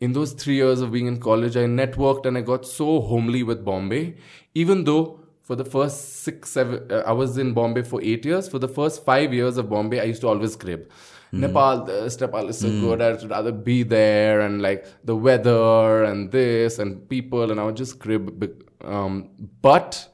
in 0.00 0.12
those 0.14 0.32
three 0.32 0.56
years 0.56 0.80
of 0.80 0.90
being 0.90 1.06
in 1.06 1.20
college, 1.20 1.56
I 1.56 1.64
networked 1.64 2.26
and 2.26 2.36
I 2.36 2.40
got 2.40 2.66
so 2.66 3.00
homely 3.00 3.44
with 3.44 3.64
Bombay. 3.64 4.16
Even 4.54 4.82
though 4.82 5.20
for 5.42 5.54
the 5.54 5.64
first 5.64 6.22
six, 6.24 6.50
seven, 6.50 6.90
uh, 6.90 7.04
I 7.06 7.12
was 7.12 7.38
in 7.38 7.52
Bombay 7.54 7.82
for 7.82 8.02
eight 8.02 8.24
years. 8.24 8.48
For 8.48 8.58
the 8.58 8.68
first 8.68 9.04
five 9.04 9.32
years 9.32 9.58
of 9.58 9.70
Bombay, 9.70 10.00
I 10.00 10.04
used 10.04 10.22
to 10.22 10.28
always 10.28 10.56
crib. 10.56 10.90
Mm. 11.32 11.40
Nepal, 11.40 11.84
this, 11.84 12.20
Nepal 12.20 12.48
is 12.48 12.58
so 12.58 12.68
good. 12.68 13.00
Mm. 13.00 13.24
I'd 13.24 13.30
rather 13.30 13.52
be 13.52 13.82
there 13.82 14.40
and 14.40 14.62
like 14.62 14.86
the 15.04 15.14
weather 15.14 16.04
and 16.04 16.30
this 16.30 16.78
and 16.78 17.08
people, 17.08 17.50
and 17.50 17.60
I 17.60 17.64
would 17.64 17.76
just 17.76 17.98
crib. 17.98 18.50
Um, 18.82 19.30
but 19.60 20.08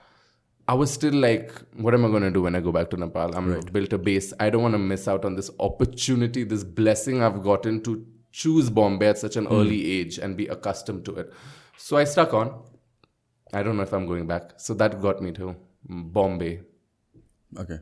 I 0.67 0.75
was 0.75 0.91
still 0.93 1.15
like, 1.15 1.53
what 1.77 1.95
am 1.95 2.05
I 2.05 2.09
going 2.09 2.23
to 2.23 2.31
do 2.31 2.43
when 2.43 2.57
I 2.57 2.61
go 2.61 2.73
back 2.73 2.91
to 2.91 2.97
Nepal? 2.97 3.37
I'm 3.37 3.61
built 3.73 3.93
a 3.93 3.99
base. 3.99 4.33
I 4.41 4.51
don't 4.51 4.63
want 4.63 4.75
to 4.75 4.79
miss 4.79 5.07
out 5.07 5.25
on 5.25 5.37
this 5.37 5.51
opportunity, 5.61 6.43
this 6.43 6.65
blessing 6.65 7.23
I've 7.23 7.43
gotten 7.43 7.83
to 7.83 8.07
choose 8.33 8.71
Bombay 8.71 9.09
at 9.09 9.19
such 9.19 9.37
an 9.37 9.47
mm. 9.47 9.53
early 9.53 10.01
age 10.01 10.19
and 10.19 10.37
be 10.37 10.47
accustomed 10.49 11.05
to 11.05 11.17
it. 11.17 11.33
So 11.77 11.97
I 11.97 12.05
stuck 12.05 12.35
on. 12.35 12.63
I 13.53 13.63
don't 13.63 13.77
know 13.77 13.83
if 13.83 13.93
I'm 13.93 14.07
going 14.07 14.27
back. 14.27 14.55
So 14.57 14.75
that 14.75 15.01
got 15.01 15.23
me 15.23 15.33
to 15.33 15.55
Bombay. 15.89 16.61
Okay. 17.57 17.79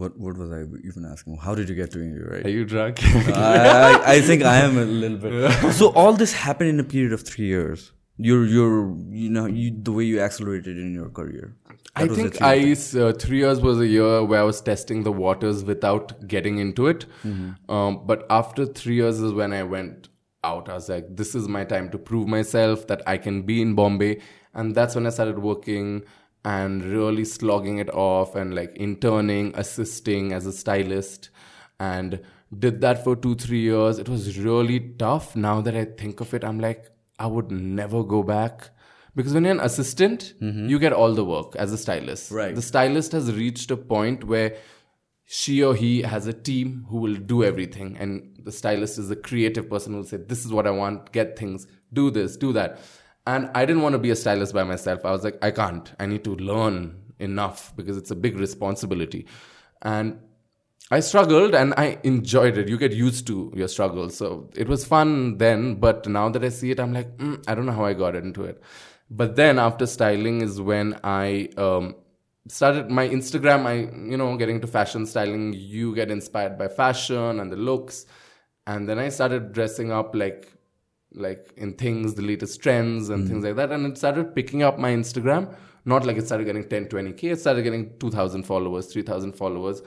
What 0.00 0.18
what 0.18 0.36
was 0.36 0.50
I 0.58 0.60
even 0.88 1.04
asking? 1.10 1.36
How 1.46 1.54
did 1.54 1.68
you 1.68 1.74
get 1.80 1.90
to 1.92 2.00
India, 2.02 2.24
right? 2.28 2.44
Are 2.46 2.54
you 2.58 2.64
drunk? 2.64 2.98
I, 3.04 3.92
I, 4.04 4.12
I 4.14 4.20
think 4.20 4.42
I 4.42 4.56
am 4.68 4.76
a 4.76 4.84
little 4.84 5.18
bit. 5.18 5.72
So 5.80 5.90
all 6.02 6.12
this 6.22 6.32
happened 6.32 6.70
in 6.70 6.80
a 6.80 6.84
period 6.94 7.12
of 7.18 7.22
three 7.22 7.46
years. 7.46 7.92
You're 8.16 8.44
you're 8.54 8.80
you 9.22 9.30
know 9.36 9.44
you 9.46 9.70
the 9.88 9.92
way 9.98 10.04
you 10.04 10.20
accelerated 10.20 10.78
in 10.78 10.94
your 10.94 11.10
career. 11.10 11.54
I 11.94 12.02
That 12.02 12.08
the 12.08 12.14
think 12.16 12.34
three- 12.38 12.46
I 12.46 13.04
uh, 13.04 13.12
three 13.12 13.38
years 13.44 13.60
was 13.68 13.78
a 13.80 13.86
year 13.86 14.24
where 14.24 14.40
I 14.40 14.42
was 14.50 14.60
testing 14.60 15.04
the 15.04 15.12
waters 15.12 15.62
without 15.64 16.12
getting 16.34 16.58
into 16.58 16.88
it. 16.88 17.06
Um, 17.68 18.00
but 18.12 18.26
after 18.40 18.66
three 18.66 18.96
years 18.96 19.20
is 19.20 19.32
when 19.32 19.52
I 19.52 19.62
went 19.62 20.08
out. 20.42 20.68
I 20.68 20.74
was 20.74 20.88
like, 20.88 21.06
this 21.16 21.34
is 21.34 21.48
my 21.48 21.64
time 21.64 21.88
to 21.90 21.98
prove 21.98 22.26
myself 22.28 22.86
that 22.88 23.02
I 23.06 23.16
can 23.16 23.42
be 23.42 23.62
in 23.62 23.74
Bombay, 23.74 24.20
and 24.52 24.74
that's 24.74 24.94
when 24.94 25.06
I 25.06 25.10
started 25.10 25.38
working 25.38 26.02
and 26.44 26.84
really 26.84 27.24
slogging 27.24 27.78
it 27.78 27.90
off 27.90 28.34
and 28.34 28.54
like 28.54 28.76
interning, 28.76 29.52
assisting 29.54 30.32
as 30.32 30.46
a 30.46 30.52
stylist, 30.52 31.30
and 31.80 32.20
did 32.56 32.80
that 32.82 33.02
for 33.02 33.16
two 33.16 33.34
three 33.34 33.60
years. 33.60 33.98
It 33.98 34.08
was 34.08 34.38
really 34.38 34.80
tough. 34.98 35.34
Now 35.34 35.60
that 35.60 35.74
I 35.74 35.84
think 35.84 36.20
of 36.20 36.34
it, 36.34 36.44
I'm 36.44 36.60
like, 36.60 36.90
I 37.18 37.26
would 37.26 37.50
never 37.50 38.02
go 38.02 38.22
back. 38.22 38.70
Because 39.16 39.32
when 39.32 39.44
you're 39.44 39.52
an 39.52 39.60
assistant, 39.60 40.34
mm-hmm. 40.40 40.68
you 40.68 40.78
get 40.78 40.92
all 40.92 41.14
the 41.14 41.24
work 41.24 41.54
as 41.56 41.72
a 41.72 41.78
stylist. 41.78 42.32
Right. 42.32 42.54
The 42.54 42.62
stylist 42.62 43.12
has 43.12 43.32
reached 43.32 43.70
a 43.70 43.76
point 43.76 44.24
where 44.24 44.56
she 45.24 45.62
or 45.62 45.74
he 45.74 46.02
has 46.02 46.26
a 46.26 46.32
team 46.32 46.84
who 46.88 46.98
will 46.98 47.14
do 47.14 47.44
everything. 47.44 47.96
And 47.96 48.36
the 48.42 48.52
stylist 48.52 48.98
is 48.98 49.08
the 49.08 49.16
creative 49.16 49.70
person 49.70 49.92
who 49.92 49.98
will 49.98 50.06
say, 50.06 50.16
This 50.16 50.44
is 50.44 50.52
what 50.52 50.66
I 50.66 50.70
want, 50.70 51.12
get 51.12 51.38
things, 51.38 51.66
do 51.92 52.10
this, 52.10 52.36
do 52.36 52.52
that. 52.54 52.80
And 53.26 53.50
I 53.54 53.64
didn't 53.64 53.82
want 53.82 53.94
to 53.94 53.98
be 53.98 54.10
a 54.10 54.16
stylist 54.16 54.52
by 54.52 54.64
myself. 54.64 55.04
I 55.04 55.10
was 55.10 55.24
like, 55.24 55.42
I 55.42 55.50
can't. 55.50 55.92
I 55.98 56.06
need 56.06 56.24
to 56.24 56.34
learn 56.36 57.00
enough 57.18 57.74
because 57.76 57.96
it's 57.96 58.10
a 58.10 58.14
big 58.16 58.38
responsibility. 58.38 59.26
And 59.82 60.18
I 60.90 61.00
struggled 61.00 61.54
and 61.54 61.72
I 61.76 61.98
enjoyed 62.02 62.58
it. 62.58 62.68
You 62.68 62.76
get 62.76 62.92
used 62.92 63.26
to 63.28 63.52
your 63.56 63.68
struggles. 63.68 64.16
So 64.16 64.50
it 64.54 64.68
was 64.68 64.84
fun 64.84 65.38
then, 65.38 65.76
but 65.76 66.06
now 66.06 66.28
that 66.28 66.44
I 66.44 66.50
see 66.50 66.70
it, 66.70 66.78
I'm 66.80 66.92
like, 66.92 67.16
mm, 67.16 67.42
I 67.48 67.54
don't 67.54 67.64
know 67.64 67.72
how 67.72 67.86
I 67.86 67.94
got 67.94 68.14
into 68.14 68.44
it. 68.44 68.62
But 69.10 69.36
then 69.36 69.58
after 69.58 69.86
styling 69.86 70.42
is 70.42 70.60
when 70.60 71.00
I 71.02 71.48
um, 71.56 71.94
started 72.48 72.90
my 72.90 73.08
Instagram. 73.08 73.66
I, 73.66 73.92
you 74.08 74.16
know, 74.16 74.36
getting 74.36 74.56
into 74.56 74.66
fashion 74.66 75.06
styling, 75.06 75.54
you 75.54 75.94
get 75.94 76.10
inspired 76.10 76.58
by 76.58 76.68
fashion 76.68 77.40
and 77.40 77.50
the 77.50 77.56
looks. 77.56 78.06
And 78.66 78.88
then 78.88 78.98
I 78.98 79.08
started 79.08 79.52
dressing 79.52 79.92
up 79.92 80.14
like 80.14 80.52
like 81.14 81.52
in 81.56 81.74
things, 81.74 82.14
the 82.14 82.22
latest 82.22 82.60
trends 82.60 83.08
and 83.08 83.26
things 83.28 83.44
mm. 83.44 83.48
like 83.48 83.56
that. 83.56 83.72
And 83.72 83.86
it 83.86 83.98
started 83.98 84.34
picking 84.34 84.62
up 84.62 84.78
my 84.78 84.90
Instagram. 84.90 85.54
Not 85.84 86.06
like 86.06 86.16
it 86.16 86.26
started 86.26 86.44
getting 86.44 86.68
10, 86.68 86.86
20K. 86.86 87.32
It 87.32 87.40
started 87.40 87.62
getting 87.62 87.98
2,000 87.98 88.44
followers, 88.44 88.92
3,000 88.92 89.32
followers. 89.32 89.82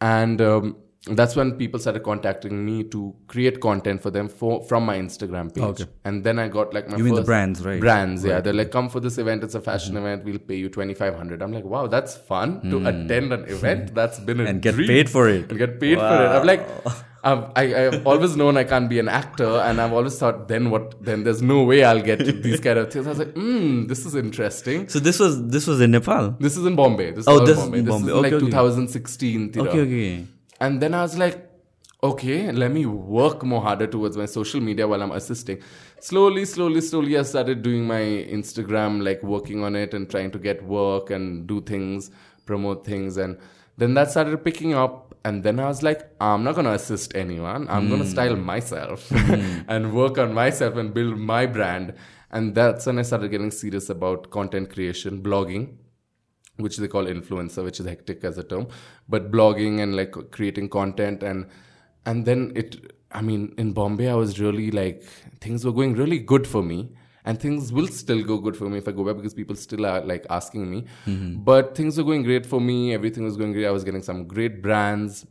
And 0.00 0.40
um, 0.40 0.76
that's 1.06 1.36
when 1.36 1.52
people 1.52 1.78
started 1.78 2.02
contacting 2.02 2.64
me 2.64 2.82
to 2.84 3.14
create 3.28 3.60
content 3.60 4.02
for 4.02 4.10
them 4.10 4.28
for 4.28 4.64
from 4.64 4.84
my 4.84 4.98
Instagram 4.98 5.54
page. 5.54 5.64
Okay. 5.64 5.84
And 6.04 6.24
then 6.24 6.38
I 6.38 6.48
got 6.48 6.74
like 6.74 6.88
my 6.88 6.96
You 6.96 7.04
mean 7.04 7.14
the 7.14 7.20
first- 7.20 7.26
brands, 7.26 7.64
right? 7.64 7.80
Brands, 7.80 8.24
yeah. 8.24 8.40
They're 8.40 8.52
like, 8.52 8.70
come 8.70 8.88
for 8.88 9.00
this 9.00 9.16
event. 9.18 9.44
It's 9.44 9.54
a 9.54 9.60
fashion 9.60 9.94
mm. 9.94 9.98
event. 9.98 10.24
We'll 10.24 10.38
pay 10.38 10.56
you 10.56 10.68
2500 10.68 11.40
I'm 11.40 11.52
like, 11.52 11.64
wow, 11.64 11.86
that's 11.86 12.16
fun 12.16 12.62
to 12.62 12.80
mm. 12.80 12.88
attend 12.88 13.32
an 13.32 13.44
event. 13.44 13.94
That's 13.98 14.18
been 14.20 14.40
a 14.40 14.44
And 14.44 14.60
get 14.60 14.74
dream. 14.74 14.88
paid 14.88 15.08
for 15.08 15.28
it. 15.28 15.50
And 15.50 15.58
get 15.58 15.80
paid 15.80 15.98
for 15.98 16.04
it. 16.04 16.28
I'm 16.28 16.46
like, 16.46 16.66
I've, 17.24 17.50
I, 17.56 17.86
I've 17.86 18.06
always 18.06 18.36
known 18.36 18.56
I 18.56 18.62
can't 18.64 18.88
be 18.88 18.98
an 19.00 19.08
actor, 19.08 19.44
and 19.66 19.80
I've 19.80 19.92
always 19.92 20.16
thought, 20.18 20.46
then 20.46 20.70
what? 20.70 21.02
Then 21.04 21.24
there's 21.24 21.42
no 21.42 21.64
way 21.64 21.82
I'll 21.82 22.00
get 22.00 22.18
these 22.42 22.60
kind 22.60 22.78
of 22.78 22.92
things. 22.92 23.06
I 23.06 23.10
was 23.10 23.18
like, 23.18 23.34
hmm, 23.34 23.86
this 23.86 24.06
is 24.06 24.14
interesting. 24.14 24.88
So 24.88 25.00
this 25.00 25.18
was 25.18 25.44
this 25.48 25.66
was 25.66 25.80
in 25.80 25.90
Nepal. 25.90 26.36
This 26.38 26.56
is 26.56 26.64
in 26.64 26.76
Bombay. 26.76 27.10
This 27.10 27.20
is 27.20 27.28
Oh, 27.28 27.40
all 27.40 27.44
this 27.44 27.58
is 27.58 27.64
Bombay. 27.64 27.80
This 27.80 27.90
Bombay. 27.90 28.06
is 28.08 28.12
Okay, 28.12 28.22
like 28.22 28.32
okay. 28.34 28.46
2016. 28.46 29.52
Tira. 29.52 29.68
Okay, 29.68 29.80
okay. 29.80 30.26
And 30.60 30.80
then 30.80 30.94
I 30.94 31.02
was 31.02 31.18
like, 31.18 31.44
okay, 32.02 32.52
let 32.52 32.70
me 32.70 32.86
work 32.86 33.42
more 33.42 33.62
harder 33.62 33.86
towards 33.88 34.16
my 34.16 34.26
social 34.26 34.60
media 34.60 34.86
while 34.86 35.02
I'm 35.02 35.10
assisting. 35.12 35.60
Slowly, 36.00 36.44
slowly, 36.44 36.80
slowly, 36.80 37.18
I 37.18 37.22
started 37.22 37.62
doing 37.62 37.84
my 37.84 38.00
Instagram, 38.00 39.02
like 39.02 39.22
working 39.24 39.64
on 39.64 39.74
it 39.74 39.92
and 39.94 40.08
trying 40.08 40.30
to 40.30 40.38
get 40.38 40.62
work 40.64 41.10
and 41.10 41.48
do 41.48 41.60
things, 41.62 42.12
promote 42.46 42.86
things. 42.86 43.16
And 43.16 43.36
then 43.76 43.94
that 43.94 44.10
started 44.12 44.44
picking 44.44 44.74
up. 44.74 45.07
And 45.24 45.42
then 45.42 45.58
I 45.60 45.66
was 45.66 45.82
like, 45.82 46.08
I'm 46.20 46.44
not 46.44 46.54
going 46.54 46.66
to 46.66 46.72
assist 46.72 47.14
anyone. 47.14 47.68
I'm 47.68 47.88
going 47.88 48.00
to 48.00 48.06
hmm. 48.06 48.12
style 48.12 48.36
myself 48.36 49.08
hmm. 49.08 49.60
and 49.68 49.92
work 49.92 50.18
on 50.18 50.32
myself 50.32 50.76
and 50.76 50.94
build 50.94 51.18
my 51.18 51.46
brand. 51.46 51.94
And 52.30 52.54
that's 52.54 52.86
when 52.86 52.98
I 52.98 53.02
started 53.02 53.30
getting 53.30 53.50
serious 53.50 53.90
about 53.90 54.30
content 54.30 54.72
creation, 54.72 55.22
blogging 55.22 55.76
which 56.58 56.76
they 56.76 56.88
call 56.88 57.04
influencer, 57.06 57.64
which 57.64 57.80
is 57.80 57.86
hectic 57.86 58.24
as 58.24 58.36
a 58.36 58.42
term, 58.42 58.66
but 59.08 59.30
blogging 59.30 59.80
and 59.80 59.96
like 59.96 60.14
creating 60.30 60.68
content 60.68 61.22
and 61.22 61.46
and 62.04 62.26
then 62.26 62.52
it. 62.54 62.94
I 63.10 63.22
mean, 63.22 63.54
in 63.56 63.72
Bombay, 63.72 64.08
I 64.08 64.14
was 64.14 64.38
really 64.38 64.70
like 64.70 65.02
things 65.40 65.64
were 65.64 65.72
going 65.72 65.94
really 65.94 66.18
good 66.18 66.46
for 66.46 66.62
me, 66.62 66.94
and 67.28 67.38
things 67.38 67.70
will 67.70 67.88
still 67.88 68.22
go 68.24 68.38
good 68.38 68.56
for 68.56 68.70
me 68.70 68.78
if 68.78 68.88
I 68.88 68.92
go 68.92 69.04
back 69.04 69.16
because 69.16 69.34
people 69.34 69.54
still 69.54 69.84
are 69.84 70.00
like 70.00 70.24
asking 70.30 70.70
me. 70.70 70.86
Mm-hmm. 71.06 71.42
But 71.48 71.74
things 71.74 71.98
were 71.98 72.04
going 72.04 72.22
great 72.22 72.46
for 72.46 72.58
me. 72.58 72.94
Everything 72.94 73.22
was 73.22 73.36
going 73.36 73.52
great. 73.52 73.66
I 73.66 73.70
was 73.70 73.84
getting 73.84 74.02
some 74.02 74.26
great 74.26 74.62
brands. 74.62 75.26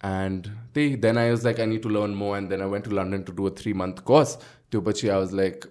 And 0.00 0.50
they, 0.72 0.94
then 0.94 1.18
I 1.18 1.30
was 1.30 1.44
like, 1.44 1.60
I 1.60 1.66
need 1.66 1.82
to 1.82 1.90
learn 1.90 2.14
more. 2.14 2.38
And 2.38 2.50
then 2.50 2.62
I 2.62 2.66
went 2.66 2.84
to 2.84 2.90
London 2.90 3.24
to 3.24 3.32
do 3.32 3.46
a 3.46 3.50
three 3.50 3.74
month 3.74 4.06
course. 4.06 4.38
To 4.70 4.80
Tupachi, 4.80 5.12
I 5.12 5.18
was 5.18 5.34
like, 5.34 5.66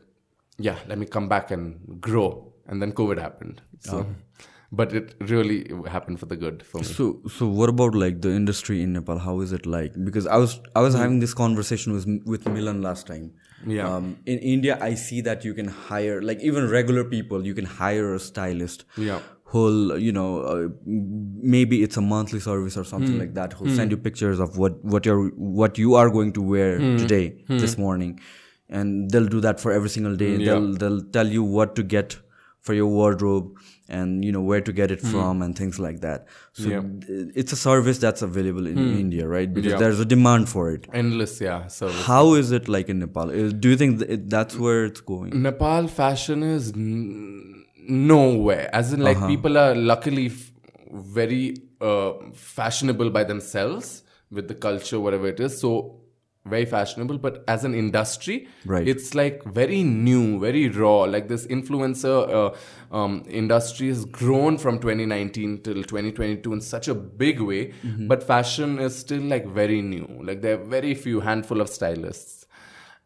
yeah, 0.60 0.78
let 0.88 1.00
me 1.00 1.08
come 1.08 1.28
back 1.28 1.50
and 1.50 2.00
grow. 2.00 2.54
And 2.68 2.80
then 2.80 2.92
COVID 2.92 3.18
happened. 3.18 3.64
So, 3.80 3.98
oh. 3.98 4.46
but 4.72 4.94
it 4.94 5.16
really 5.22 5.72
happened 5.88 6.20
for 6.20 6.28
the 6.28 6.36
good 6.36 6.62
for 6.62 6.78
me. 6.78 6.84
So 6.84 7.20
so 7.28 7.48
what 7.48 7.70
about 7.70 7.96
like 7.96 8.22
the 8.22 8.30
industry 8.30 8.84
in 8.84 8.94
Nepal? 8.94 9.18
How 9.18 9.40
is 9.40 9.54
it 9.54 9.66
like? 9.66 9.96
Because 10.06 10.28
I 10.28 10.38
was 10.38 10.60
I 10.76 10.82
was 10.82 10.94
hmm. 10.94 11.02
having 11.02 11.20
this 11.20 11.34
conversation 11.34 11.94
with 11.94 12.06
with 12.26 12.48
Milan 12.48 12.84
last 12.84 13.08
time. 13.08 13.34
Yeah. 13.66 13.94
Um, 13.94 14.18
in 14.26 14.40
India, 14.40 14.78
I 14.82 14.96
see 14.96 15.22
that 15.22 15.46
you 15.46 15.54
can 15.54 15.68
hire, 15.68 16.22
like 16.22 16.40
even 16.42 16.70
regular 16.70 17.04
people, 17.04 17.46
you 17.46 17.54
can 17.54 17.66
hire 17.66 18.14
a 18.14 18.20
stylist. 18.20 18.86
Yeah. 18.98 19.20
Who'll, 19.46 19.98
you 19.98 20.14
know, 20.14 20.42
uh, 20.42 20.68
maybe 20.86 21.84
it's 21.84 21.98
a 21.98 22.02
monthly 22.02 22.40
service 22.40 22.78
or 22.78 22.86
something 22.86 23.14
hmm. 23.14 23.20
like 23.20 23.34
that. 23.34 23.54
Who'll 23.54 23.68
hmm. 23.68 23.76
send 23.76 23.92
you 23.92 23.98
pictures 23.98 24.40
of 24.40 24.58
what 24.58 24.84
what 24.84 25.06
you're 25.06 25.28
what 25.30 25.78
you 25.78 25.96
are 25.96 26.10
going 26.10 26.32
to 26.34 26.42
wear 26.42 26.80
hmm. 26.80 26.96
today, 26.98 27.44
this 27.50 27.78
morning, 27.78 28.22
and 28.70 29.12
they'll 29.12 29.28
do 29.28 29.42
that 29.42 29.60
for 29.60 29.74
every 29.74 29.90
single 29.90 30.16
day. 30.16 30.38
Yeah. 30.38 30.46
They'll 30.46 30.74
they'll 30.76 31.02
tell 31.02 31.28
you 31.28 31.44
what 31.44 31.76
to 31.76 31.84
get 31.84 32.16
for 32.62 32.74
your 32.74 32.88
wardrobe 32.88 33.58
and 34.00 34.24
you 34.26 34.32
know 34.36 34.42
where 34.50 34.62
to 34.68 34.74
get 34.80 34.92
it 34.96 35.02
from 35.12 35.42
and 35.46 35.58
things 35.62 35.80
like 35.86 36.00
that. 36.02 36.28
So 36.54 36.70
Yeah. 36.70 36.82
it's 37.44 37.52
a 37.52 37.56
service 37.62 37.98
that's 38.04 38.22
available 38.28 38.68
in 38.72 38.78
India, 39.00 39.28
right? 39.28 39.54
Because 39.54 39.74
Yeah. 39.74 39.78
there's 39.84 40.00
a 40.00 40.06
demand 40.14 40.50
for 40.50 40.72
it. 40.72 40.88
Endless, 40.94 41.34
yeah. 41.42 41.68
Service. 41.68 42.04
How 42.12 42.34
is 42.42 42.52
it 42.60 42.70
like 42.78 42.90
in 42.90 43.00
Nepal? 43.00 43.30
Is- 43.30 43.54
Do 43.54 43.70
you 43.74 43.78
think 43.78 44.06
that's 44.36 44.58
where 44.58 44.86
it's 44.86 45.02
going? 45.02 45.42
Nepal 45.48 45.88
fashion 45.88 46.44
is 46.52 46.72
n- 46.76 47.66
nowhere. 47.88 48.70
As 48.74 48.94
in, 48.94 49.02
like, 49.10 49.18
Uh-huh. 49.18 49.28
people 49.28 49.58
are 49.58 49.76
luckily 49.76 50.28
f- 50.28 50.52
very 51.18 51.56
uh, 51.82 52.12
fashionable 52.36 53.10
by 53.10 53.24
themselves 53.24 54.04
with 54.30 54.48
the 54.48 54.54
culture, 54.54 55.00
whatever 55.00 55.28
it 55.28 55.40
is. 55.40 55.60
So, 55.60 56.01
very 56.46 56.66
fashionable. 56.66 57.18
But 57.18 57.44
as 57.48 57.64
an 57.64 57.74
industry, 57.76 58.48
Right. 58.66 58.88
it's 58.88 59.14
like 59.14 59.44
very 59.46 59.84
new, 59.84 60.40
very 60.40 60.70
raw. 60.70 61.02
Like, 61.04 61.28
this 61.28 61.46
influencer 61.48 62.54
uh, 62.92 62.96
um, 62.96 63.24
industry 63.30 63.88
has 63.90 64.06
grown 64.06 64.58
from 64.58 64.80
2019 64.80 65.62
till 65.62 65.76
2022 65.84 66.54
in 66.54 66.62
such 66.62 66.88
a 66.88 66.96
big 66.96 67.40
way. 67.42 67.74
Mm-hmm. 67.86 68.08
But 68.08 68.24
fashion 68.24 68.80
is 68.80 68.96
still 68.98 69.22
like 69.22 69.46
very 69.48 69.82
new. 69.82 70.08
Like, 70.24 70.42
there 70.42 70.60
are 70.60 70.64
very 70.64 70.96
few 70.96 71.20
handful 71.20 71.62
of 71.62 71.70
stylists 71.70 72.46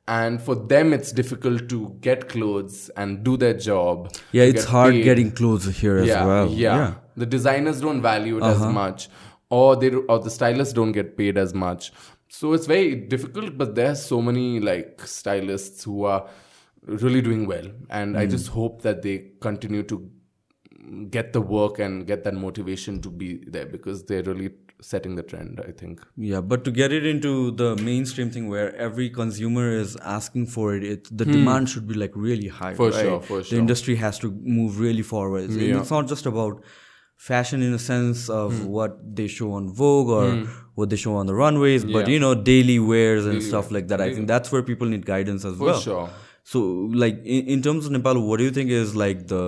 and 0.07 0.39
for 0.39 0.53
them 0.53 0.93
it's 0.93 1.11
difficult 1.11 1.67
to 1.67 1.97
get 1.99 2.29
clothes 2.29 2.91
and 2.95 3.23
do 3.23 3.35
their 3.37 3.55
job 3.55 4.13
Yeah, 4.31 4.43
it's 4.43 4.61
get 4.63 4.69
hard 4.69 4.93
paid. 4.93 5.03
getting 5.03 5.31
clothes 5.31 5.65
here 5.77 5.97
as 5.97 6.07
yeah, 6.07 6.23
well. 6.23 6.47
yeah 6.49 6.93
the 7.17 7.25
designers 7.25 7.81
don't 7.81 8.03
value 8.03 8.37
it 8.37 8.43
Uh-huh. 8.43 8.67
as 8.67 8.71
much 8.71 9.09
or 9.49 9.75
they 9.75 9.89
or 9.91 10.19
the 10.19 10.29
stylists 10.29 10.73
don't 10.75 10.91
get 10.91 11.17
paid 11.17 11.39
as 11.39 11.55
much 11.55 11.91
so 12.37 12.53
it's 12.57 12.67
very 12.71 12.95
difficult 13.13 13.57
but 13.61 13.75
there's 13.79 14.01
so 14.13 14.21
many 14.29 14.45
like 14.69 15.01
stylists 15.19 15.83
who 15.89 16.03
are 16.13 16.21
really 17.03 17.21
doing 17.27 17.43
well 17.53 17.67
and 17.99 18.15
Hmm. 18.15 18.21
i 18.21 18.25
just 18.35 18.47
hope 18.59 18.81
that 18.87 19.01
they 19.07 19.15
continue 19.47 19.83
to 19.93 19.97
get 21.09 21.33
the 21.33 21.41
work 21.41 21.79
and 21.79 22.05
get 22.05 22.23
that 22.25 22.35
motivation 22.35 23.01
to 23.01 23.09
be 23.09 23.29
there 23.47 23.65
because 23.65 24.03
they're 24.05 24.23
really 24.23 24.49
setting 24.81 25.15
the 25.15 25.23
trend 25.23 25.61
i 25.67 25.71
think 25.71 26.01
Yeah, 26.17 26.41
but 26.41 26.63
to 26.65 26.71
get 26.71 26.91
it 26.97 27.05
into 27.11 27.31
the 27.61 27.69
mainstream 27.77 28.29
thing 28.29 28.49
where 28.49 28.75
every 28.87 29.09
consumer 29.09 29.71
is 29.83 29.95
asking 30.17 30.47
for 30.55 30.75
it, 30.75 30.83
it 30.83 31.07
the 31.21 31.25
demand 31.25 31.69
should 31.69 31.87
be 31.87 31.95
like 32.01 32.11
really 32.15 32.49
high. 32.49 32.71
Hmm. 32.71 32.77
For 32.81 32.89
right? 32.89 33.05
sure, 33.05 33.21
for 33.21 33.37
sure 33.43 33.55
The 33.55 33.61
industry 33.61 33.95
has 34.03 34.19
to 34.25 34.31
move 34.57 34.79
really 34.79 35.01
forward. 35.13 35.49
And 35.49 35.61
Yeah. 35.61 35.79
It's 35.79 35.91
not 35.97 36.07
just 36.13 36.25
about 36.33 36.61
fashion 37.29 37.61
in 37.69 37.73
a 37.79 37.79
sense 37.79 38.29
of 38.41 38.53
Hmm. 38.59 38.67
what 38.77 38.99
they 39.21 39.27
show 39.37 39.49
on 39.59 39.71
Vogue 39.81 40.09
or 40.19 40.27
what 40.75 40.89
they 40.91 40.97
show 41.05 41.15
on 41.15 41.25
the 41.31 41.33
runways, 41.39 41.83
but 41.95 42.07
you 42.13 42.19
know, 42.19 42.35
daily 42.35 42.77
wears 42.91 43.25
and 43.25 43.41
stuff 43.49 43.71
like 43.71 43.87
that. 43.89 44.01
I 44.01 44.13
think 44.13 44.27
that's 44.27 44.51
where 44.51 44.63
people 44.69 44.87
need 44.93 45.05
guidance 45.05 45.45
as 45.51 45.57
for 45.57 45.65
well. 45.71 45.79
sure 45.87 46.09
So, 46.43 46.59
like 47.03 47.15
in, 47.35 47.47
in 47.55 47.61
terms 47.67 47.85
of 47.87 47.91
Nepal, 47.97 48.19
what 48.29 48.37
do 48.43 48.43
you 48.47 48.51
think 48.57 48.69
is 48.79 48.95
like 49.03 49.21
the 49.33 49.43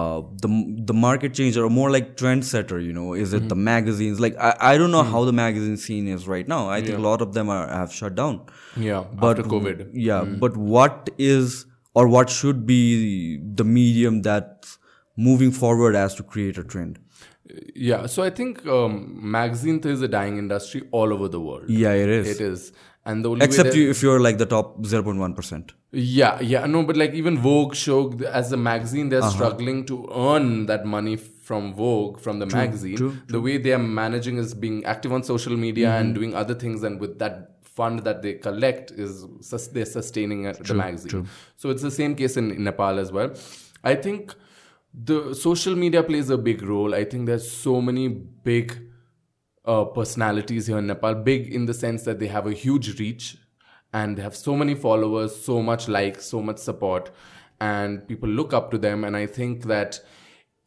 uh, 0.00 0.18
the 0.42 0.48
the 0.90 0.94
market 1.04 1.32
changer 1.38 1.64
or 1.68 1.70
more 1.76 1.86
like 1.94 2.10
trendsetter? 2.20 2.76
You 2.88 2.92
know, 2.98 3.06
is 3.14 3.32
it 3.38 3.48
the 3.48 3.56
Mm-hmm. 3.56 3.64
magazines? 3.70 4.20
Like 4.24 4.36
I, 4.48 4.50
I 4.72 4.76
don't 4.82 4.92
know 4.96 5.02
how 5.14 5.24
the 5.30 5.32
magazine 5.38 5.76
scene 5.86 6.06
is 6.18 6.28
right 6.34 6.46
now. 6.56 6.60
I 6.76 6.80
think 6.82 6.98
a 6.98 7.02
lot 7.08 7.20
of 7.26 7.32
them 7.38 7.48
are 7.56 7.66
have 7.80 7.92
shut 8.02 8.14
down. 8.20 8.36
yeah 8.90 9.02
But 9.24 9.40
after 9.40 9.48
covid 9.56 9.82
yeah, 10.10 10.22
but 10.46 10.56
what 10.76 11.10
is 11.30 11.58
or 12.02 12.06
what 12.16 12.30
should 12.38 12.64
be 12.66 12.78
the 13.62 13.64
medium 13.64 14.22
that's 14.28 14.78
moving 15.30 15.50
forward 15.62 15.96
as 16.04 16.14
to 16.20 16.22
create 16.34 16.58
a 16.64 16.64
trend? 16.74 17.00
Yeah, 17.74 18.06
so 18.06 18.22
I 18.22 18.30
think 18.30 18.66
um, 18.66 19.18
magazine 19.22 19.80
is 19.84 20.02
a 20.02 20.08
dying 20.08 20.38
industry 20.38 20.82
all 20.90 21.12
over 21.12 21.28
the 21.28 21.40
world. 21.40 21.68
Yeah, 21.68 21.92
it 21.92 22.08
is. 22.08 22.28
It 22.28 22.40
is, 22.40 22.72
and 23.04 23.24
the 23.24 23.30
only 23.30 23.44
Except 23.44 23.74
you, 23.74 23.90
if 23.90 24.02
you're 24.02 24.20
like 24.20 24.38
the 24.38 24.46
top 24.46 24.84
zero 24.86 25.02
point 25.02 25.18
one 25.18 25.34
percent. 25.34 25.72
yeah, 25.92 26.40
yeah, 26.40 26.66
no, 26.66 26.82
but 26.84 26.96
like 26.96 27.12
even 27.14 27.38
Vogue 27.38 27.74
show 27.74 28.12
as 28.40 28.52
a 28.52 28.56
magazine, 28.56 29.08
they're 29.08 29.20
Uh-huh. 29.20 29.30
struggling 29.38 29.84
to 29.86 29.96
earn 30.14 30.66
that 30.66 30.84
money 30.86 31.16
from 31.16 31.72
Vogue 31.74 32.20
from 32.20 32.38
the 32.38 32.46
magazine. 32.46 32.96
true, 32.96 33.16
The 33.26 33.40
way 33.40 33.56
they 33.58 33.72
are 33.72 33.78
managing 34.02 34.36
is 34.38 34.54
being 34.54 34.84
active 34.84 35.12
on 35.12 35.22
social 35.24 35.56
media 35.56 35.88
Mm-hmm. 35.88 36.00
and 36.00 36.14
doing 36.14 36.34
other 36.34 36.54
things, 36.54 36.82
and 36.84 37.00
with 37.00 37.18
that 37.18 37.56
fund 37.80 38.00
that 38.00 38.20
they 38.22 38.34
collect 38.34 38.90
is 38.92 39.24
sus- 39.40 39.68
they're 39.68 39.86
sustaining 39.86 40.42
the 40.42 40.74
magazine. 40.74 41.26
So 41.56 41.70
it's 41.70 41.82
the 41.82 41.90
same 41.90 42.14
case 42.14 42.36
in, 42.36 42.50
in 42.50 42.64
Nepal 42.64 42.98
as 42.98 43.10
well. 43.10 43.30
I 43.82 43.94
think 43.94 44.34
the 44.92 45.34
social 45.34 45.76
media 45.76 46.02
plays 46.02 46.30
a 46.30 46.38
big 46.38 46.62
role. 46.62 46.94
I 46.94 47.04
think 47.04 47.26
there's 47.26 47.50
so 47.50 47.80
many 47.80 48.08
big 48.08 48.76
uh, 49.64 49.84
personalities 49.84 50.66
here 50.66 50.78
in 50.78 50.86
Nepal. 50.86 51.14
Big 51.14 51.52
in 51.54 51.66
the 51.66 51.74
sense 51.74 52.04
that 52.04 52.18
they 52.18 52.26
have 52.26 52.46
a 52.46 52.52
huge 52.52 52.98
reach 52.98 53.36
and 53.92 54.16
they 54.16 54.22
have 54.22 54.36
so 54.36 54.56
many 54.56 54.74
followers, 54.74 55.34
so 55.34 55.62
much 55.62 55.88
likes, 55.88 56.24
so 56.24 56.40
much 56.40 56.58
support, 56.58 57.10
and 57.60 58.06
people 58.06 58.28
look 58.28 58.52
up 58.52 58.70
to 58.70 58.78
them. 58.78 59.04
And 59.04 59.16
I 59.16 59.26
think 59.26 59.64
that 59.64 60.00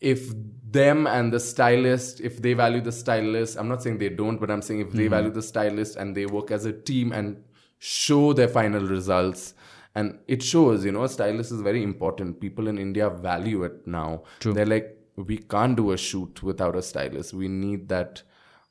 if 0.02 0.32
them 0.70 1.08
and 1.08 1.32
the 1.32 1.40
stylist, 1.40 2.20
if 2.20 2.42
they 2.42 2.54
value 2.54 2.82
the 2.82 2.92
stylist, 2.92 3.58
I'm 3.58 3.70
not 3.70 3.82
saying 3.82 4.00
they 4.00 4.10
don't, 4.10 4.40
but 4.40 4.52
I'm 4.52 4.62
saying 4.62 4.82
if 4.82 4.92
they 4.92 5.08
value 5.08 5.32
the 5.32 5.42
stylist 5.42 5.96
and 5.96 6.16
they 6.16 6.26
work 6.26 6.52
as 6.52 6.66
a 6.66 6.74
team 6.74 7.14
and 7.14 7.42
show 7.80 8.34
their 8.34 8.50
final 8.50 8.86
results. 8.86 9.54
And 9.96 10.20
it 10.28 10.42
shows, 10.42 10.84
you 10.84 10.92
know, 10.92 11.04
a 11.04 11.10
stylist 11.10 11.52
is 11.52 11.62
very 11.62 11.84
important. 11.84 12.40
People 12.40 12.68
in 12.68 12.78
India 12.80 13.10
value 13.10 13.64
it 13.64 13.86
now. 13.86 14.24
They're 14.54 14.66
like, 14.66 14.98
we 15.16 15.38
can't 15.38 15.76
do 15.78 15.92
a 15.92 15.98
shoot 15.98 16.42
without 16.42 16.76
a 16.76 16.82
stylist. 16.82 17.34
We 17.34 17.48
need 17.48 17.90
that 17.90 18.24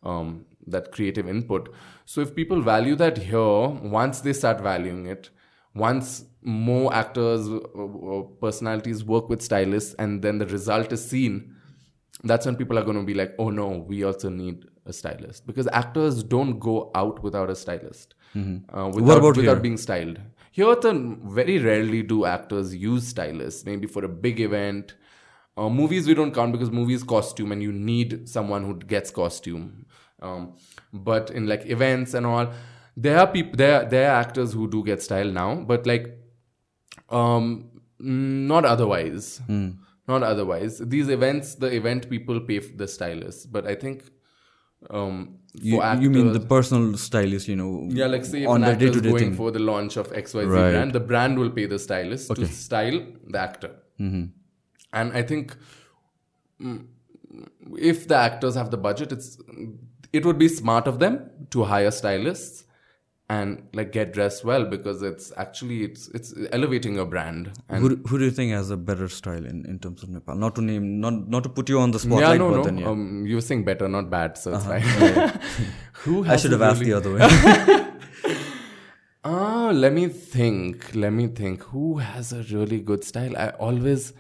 um, 0.03 0.47
that 0.67 0.91
creative 0.91 1.29
input. 1.29 1.73
So 2.07 2.21
if 2.21 2.35
people 2.35 2.61
value 2.61 2.97
that 2.97 3.19
here, 3.19 3.69
once 4.01 4.21
they 4.21 4.33
start 4.33 4.61
valuing 4.61 5.07
it, 5.07 5.31
once 5.75 6.25
more 6.43 6.93
actors, 6.93 7.49
uh, 7.49 7.57
uh, 7.57 8.23
personalities 8.41 9.05
work 9.05 9.29
with 9.29 9.43
stylists, 9.43 9.95
and 9.95 10.23
then 10.23 10.39
the 10.39 10.47
result 10.47 10.93
is 10.93 11.09
seen, 11.09 11.55
that's 12.25 12.47
when 12.47 12.57
people 12.57 12.79
are 12.79 12.83
going 12.85 12.97
to 12.97 13.05
be 13.05 13.15
like, 13.15 13.35
oh 13.39 13.51
no, 13.51 13.69
we 13.69 14.03
also 14.05 14.29
need 14.29 14.67
a 14.87 14.93
stylist 14.93 15.47
because 15.47 15.69
actors 15.73 16.25
don't 16.25 16.59
go 16.59 16.91
out 16.97 17.23
without 17.23 17.49
a 17.49 17.55
stylist. 17.55 18.17
Uh, 18.73 18.89
without, 18.93 19.19
about 19.19 19.37
without 19.37 19.63
being 19.63 19.77
styled. 19.77 20.19
Here, 20.53 20.77
the, 20.77 21.19
very 21.25 21.59
rarely 21.59 22.03
do 22.03 22.27
actors 22.27 22.75
use 22.75 23.09
stylists. 23.09 23.65
Maybe 23.65 23.87
for 23.87 24.05
a 24.05 24.09
big 24.09 24.39
event. 24.39 24.95
Uh, 25.57 25.71
movies 25.71 26.07
we 26.07 26.15
don't 26.15 26.35
count 26.35 26.53
because 26.53 26.71
movies 26.71 27.03
costume 27.03 27.53
and 27.53 27.63
you 27.63 27.73
need 27.73 28.29
someone 28.29 28.65
who 28.65 28.75
gets 28.75 29.11
costume. 29.11 29.87
Um, 30.21 30.57
but 30.93 31.31
in 31.31 31.47
like 31.47 31.67
events 31.67 32.13
and 32.15 32.27
all, 32.27 32.53
there 32.97 33.19
are 33.19 33.27
people, 33.27 33.57
there 33.57 33.85
there 33.87 34.11
are 34.11 34.21
actors 34.21 34.53
who 34.53 34.69
do 34.69 34.85
get 34.85 35.03
style 35.03 35.31
now, 35.31 35.55
but 35.57 35.87
like, 35.87 36.19
um, 37.09 37.71
mm, 38.01 38.47
not 38.47 38.67
otherwise. 38.67 39.41
Not 40.07 40.23
otherwise. 40.23 40.79
These 40.79 41.09
events, 41.09 41.55
the 41.55 41.75
event 41.75 42.11
people 42.11 42.41
pay 42.41 42.61
for 42.61 42.77
the 42.77 42.89
stylists, 42.89 43.47
but 43.47 43.67
I 43.67 43.75
think 43.75 44.05
um, 44.91 45.39
You, 45.55 45.83
you 46.01 46.09
mean 46.09 46.33
the 46.33 46.41
personal 46.41 46.97
stylist? 46.97 47.47
You 47.47 47.57
know, 47.57 47.87
yeah, 47.91 48.07
like 48.07 48.25
say 48.25 48.43
if 48.43 48.49
on 48.49 48.65
an 48.65 48.79
the 48.79 48.87
actor 48.87 49.01
going 49.01 49.19
thing. 49.19 49.35
for 49.35 49.51
the 49.51 49.59
launch 49.59 49.97
of 49.99 50.11
XYZ 50.11 50.49
Right. 50.49 50.71
brand, 50.71 50.93
the 50.93 51.01
brand 51.01 51.39
will 51.39 51.51
pay 51.51 51.67
the 51.67 51.79
stylist 51.79 52.35
to 52.35 52.47
style 52.47 53.05
the 53.29 53.39
actor. 53.39 53.71
Mm-hmm. 54.01 54.25
And 54.95 55.13
I 55.13 55.23
think 55.23 55.57
mm, 56.61 56.87
if 57.79 58.09
the 58.09 58.17
actors 58.17 58.55
have 58.55 58.71
the 58.71 58.79
budget, 58.79 59.13
it's 59.13 59.39
it 60.13 60.25
would 60.25 60.39
be 60.39 60.49
smart 60.49 60.87
of 60.87 60.99
them 61.01 61.31
to 61.51 61.65
hire 61.65 61.91
stylists 61.91 62.65
and 63.33 63.63
like 63.79 63.91
get 63.97 64.13
dressed 64.17 64.45
well 64.49 64.65
because 64.73 65.03
it's 65.11 65.27
actually 65.45 65.77
it's 65.89 66.09
it's 66.19 66.31
elevating 66.59 66.97
your 67.01 67.07
brand. 67.13 67.51
And 67.69 67.83
Who, 67.83 67.89
do- 67.97 68.03
who 68.09 68.19
do 68.19 68.25
you 68.27 68.31
think 68.39 68.53
has 68.53 68.71
a 68.71 68.77
better 68.77 69.09
style 69.19 69.47
in, 69.53 69.65
in 69.73 69.79
terms 69.85 70.03
of 70.03 70.11
Nepal? 70.17 70.35
Not 70.45 70.57
to 70.57 70.63
name, 70.71 70.89
not 71.05 71.29
not 71.37 71.43
to 71.45 71.49
put 71.59 71.69
you 71.75 71.79
on 71.85 71.93
the 71.93 72.01
spotlight, 72.05 72.33
yeah, 72.41 72.43
no, 72.45 72.51
but 72.51 72.57
no. 72.57 72.65
then 72.65 72.79
yeah. 72.79 72.85
Uh-huh. 72.85 72.93
Um, 72.93 73.27
you 73.27 73.37
were 73.41 73.47
saying 73.51 73.65
better, 73.71 73.89
not 73.89 74.11
bad, 74.17 74.37
so 74.37 74.55
it's 74.55 74.67
fine. 74.67 74.83
Who 76.03 76.25
I 76.27 76.37
should 76.37 76.53
have 76.53 76.63
asked 76.71 76.81
the 76.91 76.93
other 76.93 77.15
way. 77.15 77.89
Ah, 79.25 79.71
let 79.73 79.93
me 79.97 80.09
think. 80.09 80.87
Let 81.03 81.13
me 81.17 81.29
think. 81.41 81.63
Who 81.75 81.99
has 81.99 82.33
a 82.33 82.43
really 82.55 82.81
good 82.81 83.05
style? 83.11 83.37
I 83.37 83.51
always. 83.51 84.13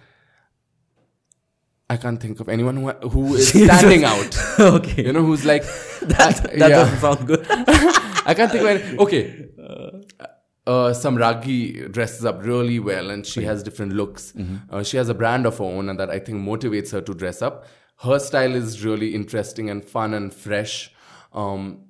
I 1.90 1.96
can't 2.04 2.20
think 2.24 2.38
of 2.44 2.48
anyone 2.48 2.76
who, 2.76 2.92
who 3.14 3.34
is 3.34 3.48
standing 3.64 4.04
out. 4.04 4.38
okay, 4.60 5.04
You 5.06 5.12
know, 5.12 5.24
who's 5.24 5.44
like. 5.44 5.64
that, 6.02 6.36
that 6.44 6.54
yeah. 6.56 6.68
doesn't 6.68 7.00
sound 7.00 7.26
good. 7.26 7.44
I 8.24 8.34
can't 8.34 8.50
think 8.50 8.62
of 8.62 8.68
any. 8.68 8.98
Okay. 8.98 9.48
Uh, 10.64 10.92
Samragyee 10.92 11.90
dresses 11.90 12.24
up 12.24 12.44
really 12.44 12.78
well 12.78 13.10
and 13.10 13.26
she 13.26 13.42
has 13.42 13.62
different 13.62 13.92
looks. 13.94 14.32
Uh, 14.70 14.82
she 14.82 14.96
has 14.96 15.08
a 15.08 15.14
brand 15.14 15.44
of 15.44 15.58
her 15.58 15.64
own 15.64 15.88
and 15.88 15.98
that 15.98 16.08
I 16.10 16.18
think 16.20 16.38
motivates 16.38 16.92
her 16.92 17.00
to 17.00 17.14
dress 17.14 17.42
up. 17.42 17.66
Her 17.98 18.18
style 18.18 18.54
is 18.54 18.84
really 18.84 19.14
interesting 19.14 19.70
and 19.70 19.84
fun 19.84 20.14
and 20.14 20.32
fresh. 20.32 20.92
Um, 21.32 21.84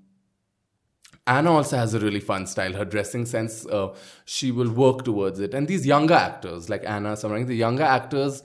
Anna 1.27 1.53
also 1.53 1.77
has 1.77 1.95
a 1.95 2.01
really 2.01 2.21
fun 2.21 2.47
style. 2.47 2.73
Her 2.73 2.85
dressing 2.85 3.27
sense, 3.27 3.67
uh, 3.67 3.95
she 4.25 4.51
will 4.51 4.71
work 4.71 5.05
towards 5.05 5.39
it. 5.39 5.55
And 5.55 5.69
these 5.69 5.87
younger 5.87 6.15
actors, 6.15 6.69
like 6.69 6.83
Anna, 6.87 7.13
Samrang, 7.13 7.47
the 7.47 7.55
younger 7.55 7.85
actors 7.85 8.43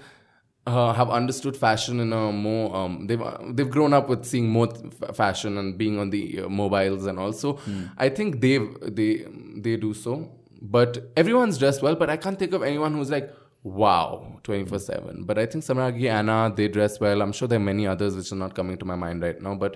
uh, 0.67 0.93
have 0.93 1.09
understood 1.09 1.55
fashion 1.55 1.99
in 1.99 2.11
a 2.13 2.31
more. 2.31 2.75
Um, 2.75 3.07
they've 3.07 3.21
they've 3.55 3.69
grown 3.69 3.93
up 3.93 4.09
with 4.09 4.25
seeing 4.25 4.49
more 4.49 4.67
f- 5.01 5.15
fashion 5.15 5.57
and 5.57 5.77
being 5.77 5.97
on 5.97 6.09
the 6.09 6.41
uh, 6.41 6.49
mobiles, 6.49 7.05
and 7.05 7.17
also 7.17 7.57
I 7.97 8.09
think 8.09 8.41
they 8.41 8.57
they 8.81 9.25
they 9.65 9.77
do 9.77 9.93
so. 9.93 10.29
But 10.61 11.11
everyone's 11.15 11.57
dressed 11.57 11.81
well. 11.81 11.95
But 11.95 12.09
I 12.09 12.17
can't 12.17 12.37
think 12.37 12.53
of 12.53 12.63
anyone 12.63 12.93
who's 12.93 13.09
like. 13.09 13.33
Wow, 13.63 14.39
24 14.43 14.79
7. 14.79 15.23
But 15.25 15.37
I 15.37 15.45
think 15.45 15.61
Samragyee, 15.61 16.09
Anna, 16.09 16.53
they 16.55 16.69
dress 16.69 17.01
well. 17.01 17.21
I'm 17.21 17.33
sure 17.33 17.49
there 17.49 17.59
are 17.59 17.63
many 17.63 17.85
others 17.85 18.15
which 18.15 18.31
are 18.31 18.35
not 18.35 18.53
coming 18.55 18.77
to 18.77 18.85
my 18.85 18.95
mind 18.95 19.21
right 19.21 19.41
now. 19.41 19.55
But 19.55 19.75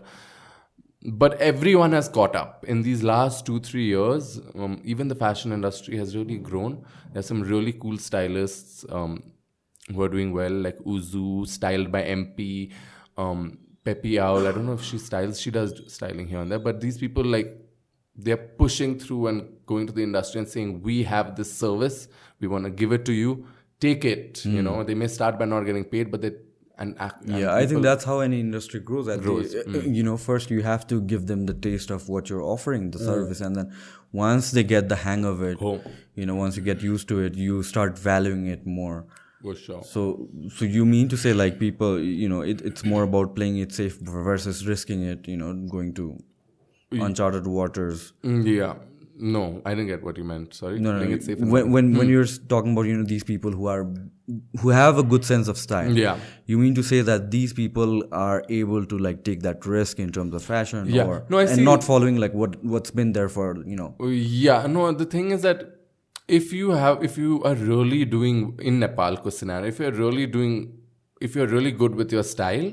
but 1.04 1.34
everyone 1.42 1.92
has 1.92 2.08
caught 2.08 2.36
up 2.36 2.64
in 2.68 2.84
these 2.84 3.04
last 3.04 3.46
two 3.46 3.60
three 3.60 3.86
years 3.86 4.40
um, 4.56 4.80
even 4.84 5.08
the 5.08 5.16
fashion 5.16 5.52
industry 5.52 5.98
has 5.98 6.16
really 6.16 6.38
grown 6.38 6.86
there's 7.12 7.26
some 7.26 7.42
really 7.42 7.74
cool 7.74 7.98
stylists 7.98 8.86
um, 8.90 9.22
who 9.94 10.02
are 10.06 10.10
doing 10.10 10.32
well 10.34 10.52
like 10.68 10.78
uzu 10.94 11.48
styled 11.48 11.92
by 11.92 12.02
mp 12.04 12.72
um, 13.18 13.58
peppy 13.84 14.20
owl 14.20 14.48
i 14.48 14.52
don't 14.52 14.66
know 14.66 14.74
if 14.74 14.84
she 14.84 14.98
styles 14.98 15.40
she 15.40 15.52
does 15.52 15.74
styling 15.88 16.28
here 16.28 16.40
and 16.40 16.52
there 16.52 16.60
but 16.60 16.80
these 16.82 16.98
people 16.98 17.24
like 17.24 17.58
they're 18.16 18.38
pushing 18.62 19.00
through 19.00 19.28
and 19.28 19.44
going 19.66 19.88
to 19.88 19.94
the 19.94 20.04
industry 20.04 20.40
and 20.40 20.48
saying 20.48 20.82
we 20.82 21.02
have 21.04 21.36
this 21.38 21.52
service. 21.52 22.08
We 22.42 22.48
want 22.50 22.66
to 22.66 22.70
give 22.70 22.92
it 22.92 23.06
to 23.06 23.14
you. 23.14 23.46
Take 23.80 24.04
it. 24.04 24.44
You 24.46 24.62
know 24.62 24.84
they 24.84 24.94
may 24.96 25.08
start 25.08 25.40
by 25.40 25.46
not 25.46 25.62
getting 25.70 25.86
paid 25.86 26.12
but 26.12 26.22
they 26.22 26.32
and 26.78 26.96
act 27.06 27.24
and 27.26 27.40
yeah 27.40 27.54
i 27.56 27.66
think 27.70 27.84
that's 27.84 28.04
how 28.10 28.20
any 28.20 28.40
industry 28.40 28.80
grows, 28.80 29.08
at 29.08 29.20
the- 29.22 29.24
Grows, 29.30 29.56
uh, 29.56 29.80
you 29.98 30.04
know 30.04 30.18
first 30.18 30.50
you 30.52 30.62
have 30.64 30.86
to 30.92 31.00
give 31.02 31.26
them 31.32 31.46
the 31.46 31.54
taste 31.54 31.90
of 31.96 32.10
what 32.10 32.30
you're 32.30 32.42
offering 32.54 32.92
the 32.92 33.00
service 33.00 33.40
and 33.40 33.56
then 33.56 33.72
once 34.12 34.52
they 34.52 34.64
get 34.64 34.90
the 34.90 34.96
hang 35.08 35.24
of 35.32 35.42
it 35.50 35.58
Oh. 35.62 35.80
you 36.16 36.26
know 36.26 36.36
once 36.36 36.58
you 36.58 36.64
get 36.64 36.82
used 36.82 37.08
to 37.10 37.20
it 37.26 37.36
you 37.36 37.62
start 37.62 38.00
valuing 38.00 38.48
it 38.48 38.66
more 38.66 39.06
so 39.84 40.04
so 40.58 40.66
you 40.66 40.86
mean 40.86 41.08
to 41.10 41.18
say 41.18 41.34
like 41.34 41.58
people 41.60 42.00
you 42.00 42.30
know 42.30 42.42
it, 42.42 42.62
it's 42.62 42.84
more 42.86 43.04
about 43.04 43.36
playing 43.36 43.58
it 43.58 43.72
safe 43.72 43.98
versus 44.02 44.68
risking 44.68 45.02
it 45.04 45.28
you 45.28 45.38
know 45.38 45.54
going 45.78 45.94
to 45.94 46.18
uncharted 46.92 47.48
waters? 47.48 48.14
Mm, 48.24 48.46
yeah. 48.46 48.74
No 49.24 49.42
i 49.66 49.72
didn't 49.76 49.88
get 49.88 50.04
what 50.04 50.18
you 50.18 50.24
meant. 50.24 50.54
Sorry. 50.54 50.80
No, 50.80 50.92
no, 50.94 50.98
Playing 50.98 51.12
no. 51.12 51.18
it 51.18 51.24
safe 51.24 51.40
and 51.40 51.52
when 51.52 51.72
when, 51.72 51.94
when 51.98 52.10
you're 52.10 52.26
talking 52.54 52.72
about 52.74 52.88
you 52.92 52.96
know 52.98 53.04
these 53.04 53.24
people 53.24 53.52
who 53.52 53.68
are 53.68 53.84
who 54.62 54.70
have 54.70 54.98
a 54.98 55.04
good 55.04 55.24
sense 55.26 55.48
of 55.48 55.58
style 55.58 55.96
Yeah. 55.98 56.18
you 56.46 56.58
mean 56.58 56.74
to 56.76 56.84
say 56.84 57.02
that 57.02 57.30
these 57.32 57.54
people 57.54 58.04
are 58.12 58.44
able 58.50 58.86
to 58.94 58.98
like 58.98 59.24
take 59.24 59.42
that 59.44 59.66
risk 59.66 60.00
in 60.00 60.12
terms 60.12 60.34
of 60.34 60.44
fashion 60.44 60.88
Yeah. 60.88 61.06
or 61.12 61.26
No, 61.30 61.38
I 61.38 61.44
and 61.44 61.56
see- 61.58 61.64
not 61.72 61.84
following 61.84 62.18
like 62.18 62.34
what 62.34 62.58
what's 62.64 62.92
been 63.02 63.14
there 63.20 63.30
for 63.30 63.46
you 63.74 63.76
know? 63.76 63.94
Yeah, 64.48 64.66
no, 64.68 64.92
the 64.92 65.06
thing 65.06 65.32
is 65.32 65.42
that 65.44 65.64
if 66.38 66.54
you 66.54 66.72
have, 66.72 67.04
if 67.04 67.18
you 67.18 67.44
are 67.44 67.56
really 67.56 68.06
doing 68.06 68.58
in 68.62 68.80
Nepal 68.80 69.18
scenario, 69.32 69.68
if 69.68 69.80
you're 69.80 69.92
really 69.92 70.26
doing, 70.26 70.58
if 71.20 71.36
you're 71.36 71.48
really 71.48 71.72
good 71.72 71.96
with 71.96 72.12
your 72.12 72.24
style 72.24 72.72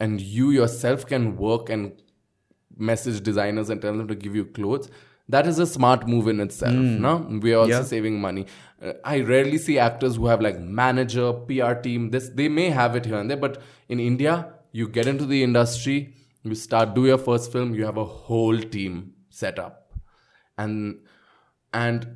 and 0.00 0.20
you 0.20 0.50
yourself 0.50 1.06
can 1.06 1.36
work 1.36 1.70
and 1.70 1.92
message 2.76 3.22
designers 3.22 3.70
and 3.70 3.80
tell 3.80 3.96
them 3.96 4.08
to 4.08 4.14
give 4.14 4.34
you 4.36 4.44
clothes, 4.44 4.90
that 5.28 5.46
is 5.46 5.58
a 5.58 5.66
smart 5.66 6.06
move 6.06 6.28
in 6.28 6.40
itself. 6.40 6.74
No, 7.04 7.12
we 7.44 7.54
are 7.54 7.60
also 7.60 7.70
Yeah. 7.76 7.82
saving 7.92 8.20
money. 8.20 8.46
Uh, 8.82 8.92
I 9.04 9.20
rarely 9.20 9.56
see 9.66 9.78
actors 9.78 10.16
who 10.16 10.26
have 10.26 10.42
like 10.46 10.58
manager, 10.60 11.32
PR 11.32 11.72
team. 11.86 12.10
This 12.10 12.28
they 12.40 12.48
may 12.48 12.68
have 12.80 12.94
it 13.00 13.06
here 13.06 13.16
and 13.20 13.30
there, 13.30 13.38
but 13.46 13.62
in 13.88 14.00
India, 14.00 14.34
you 14.72 14.88
get 14.98 15.06
into 15.06 15.24
the 15.24 15.42
industry, 15.42 15.96
you 16.42 16.54
start 16.54 16.94
do 16.98 17.06
your 17.06 17.16
first 17.30 17.50
film, 17.56 17.74
you 17.74 17.86
have 17.86 17.96
a 17.96 18.04
whole 18.04 18.58
team 18.76 19.00
set 19.30 19.58
up, 19.58 19.80
and 20.58 20.98
and 21.72 22.06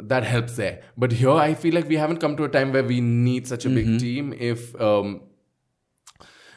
that 0.00 0.24
helps 0.24 0.56
there. 0.56 0.82
But 0.96 1.12
here, 1.12 1.30
I 1.30 1.54
feel 1.54 1.74
like 1.74 1.88
we 1.88 1.96
haven't 1.96 2.18
come 2.18 2.36
to 2.36 2.44
a 2.44 2.48
time 2.48 2.72
where 2.72 2.84
we 2.84 3.00
need 3.00 3.46
such 3.46 3.64
a 3.64 3.68
big 3.70 3.98
team. 3.98 4.32
If 4.38 4.80
um, 4.80 5.22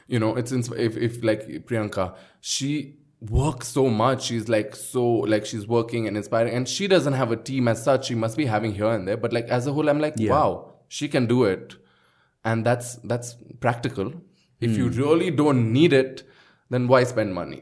you 0.07 0.19
know, 0.19 0.35
it's 0.35 0.51
ins- 0.51 0.71
if 0.71 0.97
if 0.97 1.23
like 1.23 1.47
Priyanka, 1.65 2.15
she 2.39 2.97
works 3.19 3.67
so 3.67 3.87
much. 3.89 4.23
She's 4.23 4.49
like 4.49 4.75
so 4.75 5.05
like 5.05 5.45
she's 5.45 5.67
working 5.67 6.07
and 6.07 6.17
inspiring, 6.17 6.53
and 6.53 6.67
she 6.67 6.87
doesn't 6.87 7.13
have 7.13 7.31
a 7.31 7.37
team 7.37 7.67
as 7.67 7.83
such. 7.83 8.07
She 8.07 8.15
must 8.15 8.37
be 8.37 8.45
having 8.45 8.73
here 8.73 8.87
and 8.89 9.07
there. 9.07 9.17
But 9.17 9.33
like 9.33 9.47
as 9.47 9.67
a 9.67 9.73
whole, 9.73 9.89
I'm 9.89 9.99
like, 9.99 10.15
wow, 10.31 10.73
she 10.87 11.07
can 11.07 11.25
do 11.27 11.43
it, 11.45 11.75
and 12.43 12.65
that's 12.65 12.95
that's 12.97 13.35
practical. 13.59 14.13
If 14.59 14.77
you 14.77 14.89
really 14.89 15.31
don't 15.31 15.73
need 15.73 15.91
it, 15.93 16.23
then 16.73 16.87
why 16.91 16.99
spend 17.13 17.33
money? 17.41 17.59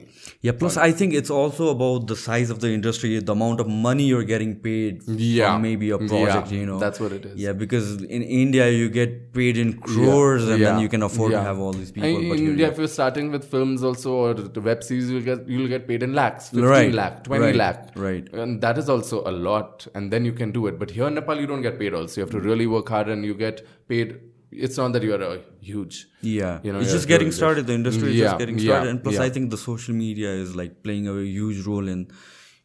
yeah 0.48 0.54
plus 0.60 0.76
i 0.86 0.90
think 1.00 1.14
it's 1.20 1.32
also 1.38 1.66
about 1.76 2.08
the 2.12 2.16
size 2.24 2.50
of 2.54 2.58
the 2.64 2.70
industry 2.78 3.10
the 3.30 3.34
amount 3.38 3.60
of 3.64 3.68
money 3.86 4.06
you're 4.12 4.28
getting 4.32 4.52
paid 4.68 5.02
Yeah. 5.08 5.58
maybe 5.66 5.90
a 5.96 5.98
project 5.98 6.52
Yeah, 6.52 6.60
you 6.60 6.66
know 6.70 6.78
that's 6.84 7.00
what 7.04 7.12
it 7.18 7.26
is. 7.30 7.36
yeah 7.46 7.54
because 7.64 7.88
in 8.18 8.24
india 8.44 8.68
you 8.80 8.88
get 9.00 9.16
paid 9.40 9.58
in 9.64 9.74
crores 9.88 10.48
and 10.48 10.62
then 10.66 10.80
you 10.86 10.90
can 10.96 11.04
afford 11.10 11.32
Yeah. 11.34 11.40
to 11.40 11.44
have 11.50 11.60
all 11.66 11.74
these 11.82 11.92
people 11.98 12.10
And 12.10 12.32
in 12.38 12.48
India, 12.52 12.68
if 12.74 12.78
you're 12.84 12.94
starting 13.00 13.28
with 13.36 13.44
films 13.56 13.84
also 13.90 14.14
or 14.26 14.34
the 14.58 14.64
web 14.70 14.84
series, 14.90 15.10
you'll 15.12 15.26
get 15.32 15.48
you'll 15.54 15.72
get 15.74 15.84
paid 15.92 16.04
in 16.08 16.14
lakhs, 16.20 16.50
fifteen 16.50 16.70
Right, 16.74 16.94
lakh, 17.02 17.18
twenty 17.28 17.46
right, 17.48 17.60
lakh, 17.62 17.82
right. 18.08 18.26
and 18.44 18.62
that 18.66 18.78
is 18.84 18.90
also 18.96 19.20
a 19.32 19.34
lot. 19.48 19.86
And 19.96 20.12
then 20.16 20.26
you 20.30 20.34
can 20.42 20.52
do 20.58 20.64
it. 20.72 20.80
But 20.84 20.92
here 20.98 21.08
in 21.12 21.16
Nepal, 21.20 21.40
you 21.44 21.48
don't 21.52 21.66
get 21.68 21.78
paid. 21.84 21.94
Also, 22.00 22.20
you 22.20 22.26
have 22.26 22.34
to 22.38 22.42
really 22.50 22.68
work 22.76 22.90
hard, 22.96 23.10
and 23.16 23.26
you 23.32 23.36
get 23.46 23.62
paid. 23.94 24.16
It's 24.52 24.78
not 24.78 24.94
that 24.94 25.04
you're 25.04 25.22
a 25.22 25.30
uh, 25.30 25.38
huge. 25.62 25.96
yeah 26.22 26.60
you 26.64 26.72
know, 26.74 26.80
it's 26.80 26.92
just 26.92 27.08
getting 27.08 27.32
started 27.32 27.68
the 27.68 27.74
industry 27.74 28.10
is 28.12 28.16
Yeah, 28.20 28.26
just 28.28 28.40
getting 28.44 28.58
yeah, 28.60 28.70
started 28.70 28.90
and 28.92 29.04
plus 29.04 29.16
yeah. 29.16 29.24
i 29.28 29.30
think 29.30 29.52
the 29.56 29.58
social 29.70 29.94
media 30.06 30.30
is 30.44 30.56
like 30.62 30.72
playing 30.86 31.08
a 31.08 31.16
huge 31.40 31.60
role 31.68 31.88
in 31.96 32.00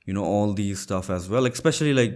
you 0.07 0.15
know 0.17 0.25
all 0.35 0.53
these 0.61 0.79
stuff 0.87 1.11
as 1.17 1.29
well 1.33 1.45
especially 1.47 1.93
like 2.01 2.15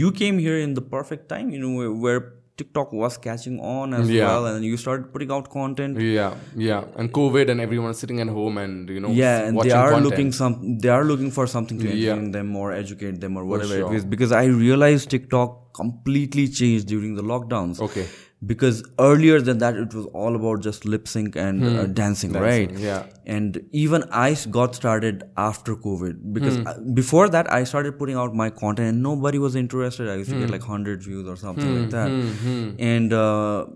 you 0.00 0.10
came 0.22 0.38
here 0.46 0.58
in 0.66 0.74
the 0.78 0.84
perfect 0.96 1.28
time 1.34 1.50
you 1.54 1.60
know 1.64 1.72
where, 1.78 1.92
where 2.06 2.20
tiktok 2.56 2.92
was 2.92 3.14
catching 3.28 3.56
on 3.76 3.94
as 4.00 4.10
Yeah. 4.10 4.26
well 4.26 4.44
and 4.50 4.64
you 4.64 4.76
started 4.82 5.06
putting 5.14 5.30
out 5.36 5.48
content 5.54 6.00
Yeah, 6.00 6.34
yeah, 6.68 6.84
and 6.98 7.12
COVID, 7.20 7.50
and 7.54 7.60
everyone 7.60 7.94
sitting 8.02 8.20
at 8.24 8.28
home, 8.36 8.58
and 8.64 8.88
you 8.96 9.00
know, 9.04 9.10
yeah 9.22 9.38
and 9.46 9.60
they 9.64 9.72
are 9.78 9.88
content. 9.94 10.04
looking 10.08 10.30
some 10.40 10.54
they 10.84 10.92
are 10.98 11.04
looking 11.12 11.32
for 11.38 11.46
something 11.54 11.78
to 11.84 11.88
Yeah. 11.88 11.94
entertain 12.12 12.30
them 12.36 12.54
or 12.60 12.66
educate 12.82 13.16
them 13.24 13.36
or 13.40 13.44
whatever 13.52 13.78
sure. 13.80 13.88
it 13.92 13.96
is 14.00 14.04
because 14.14 14.30
i 14.42 14.44
realized 14.66 15.10
tiktok 15.14 15.50
completely 15.82 16.46
changed 16.60 16.86
during 16.94 17.16
the 17.20 17.26
lockdowns 17.32 17.80
Okay. 17.88 18.06
Because 18.46 18.78
earlier 18.98 19.40
than 19.40 19.58
that 19.58 19.76
it 19.82 19.94
was 19.98 20.06
all 20.22 20.34
about 20.38 20.62
just 20.66 20.84
lip 20.84 21.06
sync 21.08 21.36
and 21.36 21.64
uh, 21.66 21.86
dancing, 21.98 22.32
right 22.44 22.70
Hmm. 22.70 22.82
yeah. 22.84 23.04
and 23.34 23.58
even 23.82 24.04
i 24.22 24.26
got 24.56 24.74
started 24.78 25.22
after 25.44 25.74
covid 25.84 26.18
because 26.38 26.56
Hmm. 26.58 26.66
uh, 26.72 26.74
before 26.98 27.22
that 27.36 27.50
i 27.58 27.60
started 27.72 27.96
putting 28.00 28.18
out 28.24 28.34
my 28.40 28.48
content 28.62 28.88
and 28.94 29.02
nobody 29.06 29.40
was 29.44 29.56
interested 29.62 30.10
i 30.14 30.16
used 30.22 30.34
to 30.34 30.40
get 30.42 30.48
Hmm. 30.50 30.56
like 30.56 30.66
100 30.68 31.02
views 31.08 31.30
or 31.34 31.36
something 31.44 31.72
like 31.78 31.90
that 31.96 32.10
and 32.94 33.12
uh, 33.20 33.66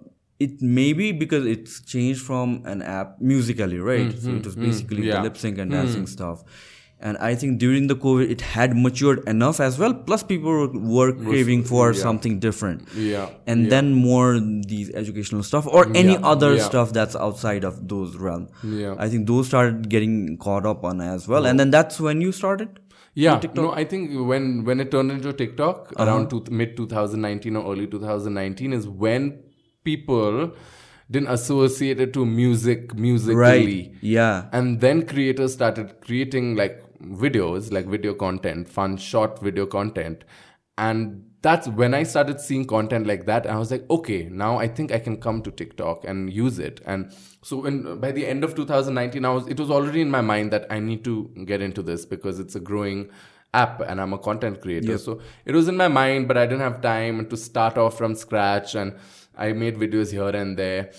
it 0.48 0.60
may 0.78 0.88
be 1.02 1.10
because 1.22 1.46
it's 1.54 1.80
changed 1.94 2.20
from 2.30 2.56
an 2.74 2.82
app 2.96 3.14
Musical.ly 3.34 3.78
right 3.92 4.12
so 4.26 4.34
it 4.40 4.50
was 4.52 4.56
basically 4.66 5.02
Hmm. 5.02 5.08
Yeah. 5.12 5.16
the 5.22 5.28
lip 5.28 5.36
sync 5.44 5.58
and 5.66 5.70
dancing 5.78 6.06
stuff 6.16 6.44
and 7.00 7.16
i 7.26 7.34
think 7.40 7.58
during 7.62 7.86
the 7.90 7.94
covid 8.04 8.30
it 8.34 8.40
had 8.40 8.72
matured 8.76 9.20
enough 9.32 9.60
as 9.60 9.78
well. 9.78 9.92
Plus 10.08 10.22
people 10.22 10.50
were, 10.50 10.68
were 10.96 11.12
craving 11.12 11.62
for 11.64 11.92
something 11.94 12.38
different. 12.40 12.88
Yeah, 12.94 13.30
and 13.46 13.70
then 13.74 13.92
more 13.92 14.40
these 14.72 14.90
educational 15.02 15.42
stuff 15.50 15.66
or 15.66 15.84
any 15.94 16.14
Yeah, 16.14 16.32
other 16.32 16.50
yeah. 16.56 16.64
stuff 16.70 16.92
that's 16.92 17.14
outside 17.28 17.64
of 17.70 17.78
those 17.92 18.16
realm. 18.16 18.48
Yeah. 18.64 18.96
i 19.06 19.08
think 19.08 19.26
those 19.28 19.46
started 19.52 19.88
getting 19.94 20.16
caught 20.48 20.66
up 20.66 20.84
on 20.92 21.00
as 21.00 21.28
well. 21.28 21.46
And 21.46 21.58
then 21.64 21.70
that's 21.70 22.00
when 22.08 22.20
you 22.26 22.32
started 22.40 22.80
Yeah, 23.20 23.40
no, 23.58 23.68
I 23.82 23.84
think 23.92 24.10
when 24.32 24.48
when 24.66 24.80
it 24.82 24.90
turned 24.96 25.10
into 25.12 25.30
TikTok 25.38 25.78
Uh-huh. 25.92 26.02
around 26.04 26.28
two, 26.32 26.42
mid 26.62 26.76
2019 26.80 27.56
or 27.60 27.62
early 27.72 27.86
2019 27.94 28.72
is 28.80 28.88
when 29.06 29.30
people 29.84 30.52
didn't 31.10 31.28
associate 31.34 32.00
it 32.04 32.12
to 32.18 32.24
music 32.26 32.94
Musical.ly. 32.94 33.92
yeah. 34.02 34.44
And 34.52 34.80
then 34.80 35.02
creators 35.12 35.54
started 35.54 35.94
creating 36.06 36.54
like 36.56 36.76
videos, 37.02 37.72
like 37.72 37.86
video 37.86 38.14
content, 38.14 38.68
fun 38.68 38.96
short 38.96 39.40
video 39.40 39.66
content. 39.66 40.24
And 40.76 41.24
that's 41.42 41.68
when 41.68 41.94
I 41.94 42.02
started 42.02 42.40
seeing 42.40 42.64
content 42.64 43.06
like 43.06 43.26
that. 43.26 43.46
And 43.46 43.54
I 43.54 43.58
was 43.58 43.70
like, 43.70 43.88
okay, 43.90 44.28
now 44.30 44.58
I 44.58 44.68
think 44.68 44.92
I 44.92 44.98
can 44.98 45.16
come 45.20 45.42
to 45.42 45.50
TikTok 45.50 46.04
and 46.04 46.32
use 46.32 46.58
it. 46.58 46.80
And 46.84 47.12
so 47.42 47.58
when, 47.58 48.00
by 48.00 48.12
the 48.12 48.26
end 48.26 48.44
of 48.44 48.54
2019, 48.54 49.24
I 49.24 49.30
was, 49.30 49.46
it 49.48 49.58
was 49.58 49.70
already 49.70 50.00
in 50.00 50.10
my 50.10 50.20
mind 50.20 50.52
that 50.52 50.66
I 50.70 50.78
need 50.78 51.04
to 51.04 51.30
get 51.46 51.60
into 51.60 51.82
this 51.82 52.04
because 52.04 52.38
it's 52.38 52.54
a 52.54 52.60
growing 52.60 53.10
app 53.54 53.80
and 53.80 54.00
I'm 54.00 54.12
a 54.12 54.18
content 54.18 54.60
creator. 54.60 54.98
So 54.98 55.20
it 55.44 55.54
was 55.54 55.68
in 55.68 55.76
my 55.76 55.88
mind, 55.88 56.28
but 56.28 56.36
I 56.36 56.46
didn't 56.46 56.60
have 56.60 56.80
time 56.80 57.28
to 57.28 57.36
start 57.36 57.78
off 57.78 57.96
from 57.96 58.14
scratch. 58.14 58.74
And 58.74 58.94
I 59.36 59.52
made 59.52 59.76
videos 59.76 60.10
here 60.10 60.28
and 60.28 60.56
there 60.56 60.90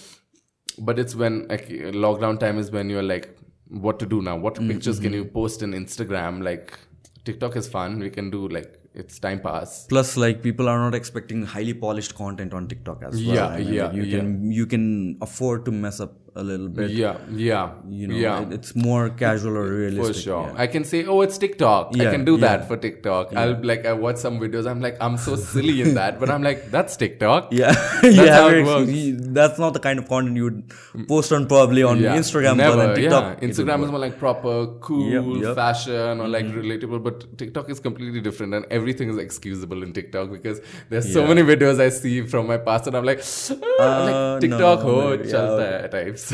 but 0.80 0.98
it's 1.00 1.16
when 1.16 1.48
like 1.48 1.68
lockdown 1.68 2.40
time 2.40 2.58
is 2.58 2.72
when 2.72 2.90
you're 2.90 3.04
like 3.04 3.36
what 3.70 4.00
to 4.00 4.06
do 4.06 4.22
now? 4.22 4.36
What 4.38 4.56
Mm-hmm. 4.56 4.70
pictures 4.72 5.00
can 5.00 5.14
you 5.14 5.26
post 5.26 5.62
in 5.62 5.72
instagram? 5.74 6.44
Like 6.44 6.78
tiktok 7.26 7.56
is 7.56 7.68
fun. 7.68 8.00
We 8.00 8.10
can 8.10 8.30
do 8.30 8.48
like 8.48 8.76
it's 8.94 9.20
time 9.20 9.40
pass. 9.40 9.86
Plus 9.88 10.18
like 10.18 10.42
people 10.42 10.68
are 10.68 10.80
not 10.80 10.96
expecting 10.96 11.46
highly 11.46 11.74
polished 11.74 12.16
content 12.16 12.54
on 12.54 12.68
tiktok 12.68 13.04
as 13.04 13.14
well. 13.24 13.36
Yeah, 13.36 13.48
I 13.48 13.58
mean, 13.60 13.74
yeah, 13.74 13.86
like, 13.86 13.96
you 13.96 14.04
yeah. 14.04 14.18
can 14.18 14.52
you 14.52 14.66
can 14.66 15.18
afford 15.22 15.66
to 15.66 15.72
mess 15.72 16.00
up 16.00 16.16
a 16.36 16.44
little 16.44 16.68
bit. 16.70 16.92
Yeah, 16.92 17.18
yeah, 17.32 17.72
You 17.90 18.08
know, 18.08 18.16
yeah. 18.16 18.42
it- 18.42 18.52
it's 18.54 18.76
more 18.76 19.10
casual 19.10 19.58
or 19.58 19.64
realistic. 19.70 20.16
For 20.16 20.22
sure. 20.22 20.44
yeah. 20.48 20.62
I 20.64 20.68
can 20.68 20.84
say, 20.84 21.06
oh, 21.06 21.22
it's 21.22 21.38
TikTok. 21.38 21.96
I 22.00 22.06
can 22.12 22.26
do 22.26 22.34
yeah. 22.34 22.42
that 22.48 22.68
for 22.68 22.78
TikTok. 22.78 23.36
I'll 23.36 23.56
like, 23.64 23.86
I 23.86 23.94
watch 23.94 24.18
some 24.18 24.40
videos. 24.40 24.68
I'm 24.70 24.82
like, 24.82 24.98
I'm 25.02 25.18
so 25.18 25.36
silly 25.36 25.82
in 25.82 25.94
that. 25.96 26.20
But 26.20 26.30
I'm 26.30 26.44
like, 26.44 26.70
that's 26.72 26.96
TikTok. 26.98 27.50
Yeah, 27.60 27.72
That's 28.02 28.16
yeah, 28.20 28.36
how 28.36 28.48
it 28.50 28.64
works. 28.66 28.92
That's 29.40 29.60
not 29.60 29.74
the 29.74 29.80
kind 29.80 30.00
of 30.00 30.08
content 30.08 30.36
you 30.38 30.44
would 30.46 31.08
post 31.08 31.32
on 31.34 31.48
probably 31.48 31.84
on 31.84 32.00
Yeah, 32.00 32.16
Instagram, 32.18 32.58
Never, 32.58 32.82
on 32.88 32.96
TikTok. 32.96 33.42
yeah. 33.42 33.48
Instagram 33.48 33.84
is 33.84 33.90
more 33.92 34.00
like 34.00 34.18
proper, 34.20 34.68
cool, 34.82 35.10
Yep, 35.10 35.44
yep. 35.44 35.56
fashion, 35.56 36.22
or 36.22 36.28
like 36.28 36.46
Mm-hmm. 36.46 36.62
relatable. 36.62 37.04
But 37.04 37.38
TikTok 37.38 37.70
is 37.70 37.80
completely 37.80 38.22
different, 38.22 38.54
and 38.54 38.66
everything 38.70 39.10
is 39.10 39.18
excusable 39.18 39.84
in 39.84 39.94
TikTok 39.94 40.32
because 40.32 40.62
there's 40.90 41.12
so 41.12 41.26
many 41.28 41.42
videos 41.42 41.80
I 41.80 41.90
see 41.90 42.22
from 42.36 42.48
my 42.48 42.58
past, 42.58 42.88
and 42.88 42.96
I'm 42.96 43.04
like, 43.06 43.22
ah, 43.24 43.58
Uh, 43.90 44.06
like 44.06 44.42
TikTok, 44.42 44.80
no, 44.84 44.94
ho, 44.94 45.12
yeah. 45.14 45.32
chalta 45.34 45.68
hai 45.82 45.88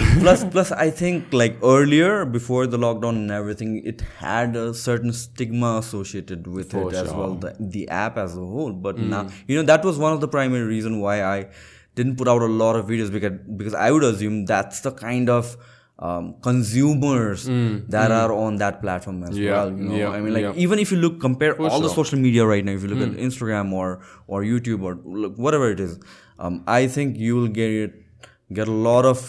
plus 0.24 0.44
plus 0.54 0.72
i 0.86 0.90
think 1.02 1.34
like 1.42 1.56
earlier 1.76 2.26
before 2.38 2.64
the 2.74 2.80
lockdown 2.86 3.16
and 3.22 3.32
everything 3.40 3.72
it 3.92 4.02
had 4.24 4.56
a 4.64 4.74
certain 4.74 5.14
stigma 5.22 5.72
associated 5.84 6.48
with 6.58 6.72
For 6.72 6.84
it 6.90 6.96
as 7.04 7.14
well 7.20 7.36
the, 7.46 7.52
the 7.60 7.84
app 7.90 8.18
as 8.26 8.36
a 8.44 8.46
whole 8.56 8.74
but 8.88 8.96
Mm. 8.98 9.10
now 9.16 9.22
you 9.48 9.56
know 9.58 9.64
that 9.72 9.84
was 9.92 9.98
one 10.08 10.14
of 10.18 10.22
the 10.26 10.32
primary 10.38 10.64
reason 10.76 11.00
why 11.06 11.16
i 11.36 11.38
didn't 11.96 12.16
put 12.22 12.28
out 12.34 12.42
a 12.50 12.52
lot 12.64 12.76
of 12.82 12.86
videos 12.92 13.12
because 13.18 13.36
because 13.64 13.74
i 13.86 13.90
would 13.92 14.04
assume 14.12 14.46
that's 14.54 14.80
the 14.88 14.92
kind 14.92 15.30
of 15.38 15.56
um, 16.08 16.26
consumers 16.48 17.46
that 17.96 18.12
are 18.12 18.32
on 18.34 18.58
that 18.64 18.82
platform 18.82 19.24
as 19.24 19.30
Mm. 19.36 19.44
Yeah, 19.44 19.52
well 19.54 19.70
you 19.78 19.84
know 19.90 19.96
yeah, 20.02 20.10
i 20.18 20.20
mean 20.24 20.34
like 20.38 20.44
yeah. 20.48 20.64
even 20.66 20.78
if 20.84 20.92
you 20.92 20.98
look 21.06 21.20
compare 21.22 21.54
all 21.62 21.80
the 21.80 21.88
sure. 21.88 21.94
Mm. 21.94 22.00
social 22.02 22.20
media 22.26 22.46
right 22.54 22.66
now 22.70 22.74
if 22.80 22.84
you 22.84 22.90
look 22.94 23.04
at 23.08 23.16
instagram 23.28 23.72
or 23.82 23.88
or 24.28 24.42
youtube 24.52 24.82
or 24.90 24.94
look, 25.22 25.38
whatever 25.46 25.70
it 25.76 25.80
is 25.88 25.94
um, 26.40 26.64
i 26.68 26.82
think 26.96 27.18
you 27.18 27.36
will 27.38 27.48
get 27.48 27.94
get 28.60 28.68
a 28.68 28.78
lot 28.90 29.06
of 29.14 29.24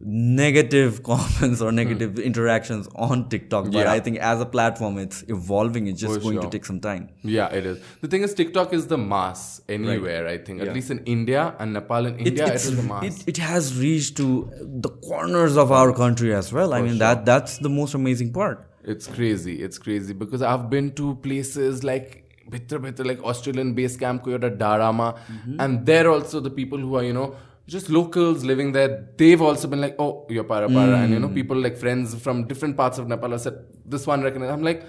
negative 0.00 1.02
comments 1.10 1.60
or 1.60 1.72
negative 1.72 2.18
interactions 2.18 2.88
on 2.94 3.28
TikTok. 3.28 3.64
But 3.66 3.74
Yeah. 3.74 3.92
I 3.92 4.00
think 4.00 4.18
as 4.18 4.40
a 4.40 4.46
platform, 4.46 4.98
it's 4.98 5.24
evolving. 5.28 5.86
It's 5.88 6.00
just 6.00 6.14
For 6.14 6.20
going 6.20 6.34
sure. 6.34 6.42
to 6.42 6.50
take 6.50 6.64
some 6.64 6.80
time. 6.80 7.08
Yeah, 7.22 7.48
it 7.48 7.66
is. 7.66 7.80
The 8.00 8.08
thing 8.08 8.22
is, 8.22 8.34
TikTok 8.34 8.72
is 8.72 8.86
the 8.86 8.98
mass 8.98 9.60
anywhere. 9.68 10.26
I 10.28 10.38
think, 10.38 10.62
at 10.62 10.72
least 10.72 10.90
in 10.90 11.00
India 11.04 11.54
and 11.58 11.72
Nepal 11.72 12.06
and 12.06 12.18
India, 12.20 12.46
it 12.46 12.54
it's, 12.54 12.70
the 12.70 12.82
mass. 12.82 13.04
it, 13.22 13.28
it 13.28 13.36
has 13.38 13.78
reached 13.78 14.16
to 14.18 14.50
the 14.60 14.88
corners 14.88 15.56
of 15.56 15.72
our 15.72 15.92
country 15.92 16.34
as 16.34 16.52
well. 16.52 16.74
I 16.74 16.80
mean, 16.82 16.98
that 16.98 17.24
that's 17.24 17.58
the 17.58 17.68
most 17.70 17.94
amazing 17.94 18.32
part. 18.32 18.64
It's 18.84 19.06
crazy. 19.06 19.60
It's 19.62 19.78
crazy 19.78 20.14
because 20.14 20.40
I've 20.42 20.70
been 20.70 20.92
to 20.92 21.16
places 21.16 21.84
like 21.84 22.24
Bhitra 22.50 22.78
Bhitra, 22.84 23.04
like 23.04 23.22
Australian 23.22 23.74
base 23.74 23.96
camp, 23.98 24.24
Koyota 24.24 24.56
Darama, 24.56 25.08
Mm-hmm. 25.18 25.60
and 25.60 25.84
there 25.84 26.10
also 26.10 26.40
the 26.40 26.50
people 26.50 26.78
who 26.78 26.94
are, 26.96 27.02
you 27.04 27.12
know, 27.12 27.36
just 27.74 27.88
locals 27.90 28.44
living 28.50 28.72
there, 28.72 28.90
they've 29.18 29.42
also 29.48 29.68
been 29.68 29.80
like, 29.80 29.96
oh, 29.98 30.26
you're 30.36 30.44
para 30.52 30.68
para. 30.68 30.96
And, 31.02 31.10
Mm. 31.10 31.14
you 31.14 31.20
know, 31.24 31.28
people 31.38 31.56
like 31.66 31.76
friends 31.84 32.14
from 32.26 32.44
different 32.52 32.76
parts 32.78 32.98
of 32.98 33.08
Nepal 33.08 33.30
have 33.36 33.42
said, 33.46 33.56
this 33.94 34.06
one 34.06 34.22
recognize. 34.22 34.50
I'm 34.50 34.62
like, 34.68 34.84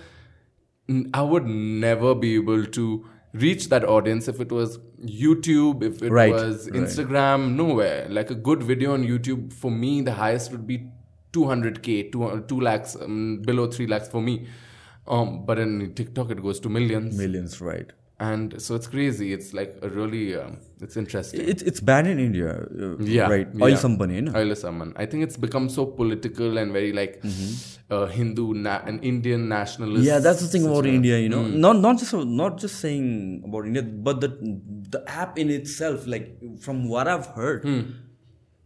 n- 0.88 1.10
I 1.14 1.22
would 1.22 1.46
never 1.46 2.16
be 2.16 2.36
able 2.36 2.66
to 2.78 2.86
reach 3.34 3.68
that 3.74 3.84
audience 3.96 4.28
if 4.28 4.40
it 4.46 4.52
was 4.60 4.78
YouTube, 5.24 5.84
if 5.90 6.02
it 6.02 6.12
Right, 6.20 6.32
was 6.34 6.70
right. 6.70 6.80
Instagram, 6.82 7.56
nowhere. 7.56 8.08
Like 8.10 8.32
a 8.32 8.36
good 8.48 8.64
video 8.64 8.94
on 8.94 9.04
YouTube, 9.04 9.52
for 9.54 9.70
me, 9.72 10.02
the 10.02 10.14
highest 10.14 10.52
would 10.52 10.66
be 10.66 10.80
200k, 11.34 12.12
2, 12.12 12.46
2 12.48 12.60
lakhs, 12.62 12.96
um, 13.00 13.42
below 13.52 13.68
3 13.68 13.88
lakhs 13.88 14.08
for 14.08 14.22
me. 14.22 14.48
Um, 15.08 15.46
but 15.46 15.60
in 15.60 15.94
TikTok, 15.94 16.32
it 16.32 16.42
goes 16.42 16.60
to 16.62 16.70
millions. 16.70 17.18
Millions, 17.18 17.62
right? 17.62 17.92
And 18.20 18.62
so 18.62 18.76
it's 18.76 18.88
crazy. 18.88 19.32
It's 19.34 19.54
like 19.54 19.78
a 19.82 19.90
really, 19.90 20.36
um, 20.36 20.58
it's 20.82 20.98
interesting. 20.98 21.42
It's 21.54 21.62
it's 21.70 21.82
banned 21.90 22.08
in 22.08 22.20
India, 22.20 22.50
uh, 22.56 22.98
Yeah, 23.00 23.30
right? 23.34 23.48
yeah. 23.54 23.66
Oil 23.66 23.78
company, 23.78 24.22
no? 24.22 24.32
Oil 24.42 24.52
Samman. 24.64 24.94
I 24.96 25.06
think 25.06 25.24
it's 25.28 25.38
become 25.46 25.70
so 25.70 25.86
political 25.86 26.58
and 26.58 26.72
very 26.72 26.92
like 26.94 27.22
uh, 27.92 28.06
Hindu 28.06 28.54
na- 28.54 28.82
and 28.86 29.04
Indian 29.04 29.48
nationalist. 29.50 29.98
Mm-hmm. 30.02 30.08
Yeah, 30.12 30.20
that's 30.20 30.42
the 30.42 30.48
thing 30.48 30.66
about 30.66 30.86
India, 30.86 31.20
you 31.20 31.30
know. 31.30 31.44
Mm. 31.44 31.56
Not 31.68 31.80
not 31.88 31.98
just 32.00 32.14
not 32.44 32.58
just 32.66 32.80
saying 32.80 33.44
about 33.48 33.66
India, 33.72 33.84
but 33.84 34.22
the 34.22 34.30
the 34.98 35.04
app 35.08 35.38
in 35.38 35.50
itself, 35.50 36.08
like 36.08 36.30
from 36.68 36.88
what 36.88 37.08
I've 37.08 37.28
heard, 37.40 37.66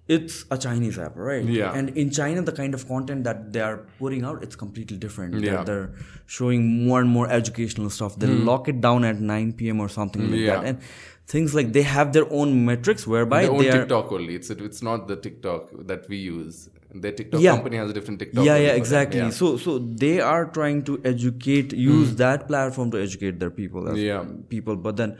it's 0.05 0.43
a 0.51 0.57
Chinese 0.57 0.99
app, 0.99 1.13
right? 1.15 1.43
Yeah. 1.45 1.71
And 1.73 1.89
in 1.97 2.09
China, 2.11 2.41
the 2.41 2.51
kind 2.51 2.73
of 2.73 2.85
content 2.87 3.23
that 3.23 3.53
they 3.53 3.61
are 3.61 3.77
putting 3.99 4.25
out, 4.25 4.43
it's 4.43 4.55
completely 4.63 4.97
different. 4.97 5.33
They're- 5.35 5.45
Yeah. 5.53 5.59
Hmm. 5.59 5.65
They're, 5.65 5.93
showing 6.33 6.63
more 6.87 6.99
and 7.01 7.09
more 7.09 7.29
educational 7.29 7.89
stuff. 7.89 8.17
They 8.17 8.27
lock 8.27 8.67
it 8.67 8.79
down 8.81 9.03
at 9.05 9.19
9 9.21 9.53
p.m. 9.53 9.79
or 9.85 9.87
something 9.95 10.29
like 10.31 10.39
Yeah. 10.39 10.55
that, 10.61 10.65
and 10.65 10.77
things 11.27 11.55
like 11.55 11.73
they 11.73 11.81
have 11.83 12.13
their 12.13 12.31
own 12.31 12.65
metrics 12.65 13.07
whereby 13.07 13.43
Their 13.43 13.51
own 13.51 13.59
they 13.59 13.69
are. 13.69 13.79
TikTok 13.79 14.11
only. 14.11 14.35
It's 14.35 14.49
it's 14.49 14.81
not 14.83 15.07
the 15.07 15.15
TikTok 15.15 15.69
that 15.87 16.07
we 16.09 16.17
use. 16.17 16.69
Their 16.93 17.11
TikTok 17.11 17.41
Yeah. 17.41 17.55
company 17.55 17.77
has 17.77 17.89
a 17.89 17.93
different 17.93 18.19
TikTok. 18.19 18.45
yeah 18.45 18.57
yeah 18.57 18.73
exactly 18.81 19.19
Yeah. 19.19 19.29
so 19.31 19.57
so 19.57 19.77
they 19.79 20.19
are 20.21 20.45
trying 20.57 20.83
to 20.89 20.97
educate 21.11 21.73
use 21.73 22.09
hmm. 22.09 22.17
that 22.17 22.47
platform 22.47 22.91
to 22.91 22.99
educate 23.05 23.39
their 23.39 23.49
people 23.61 23.89
as 23.93 23.97
Yeah. 23.99 24.25
people 24.49 24.75
but 24.75 24.97
then 24.97 25.17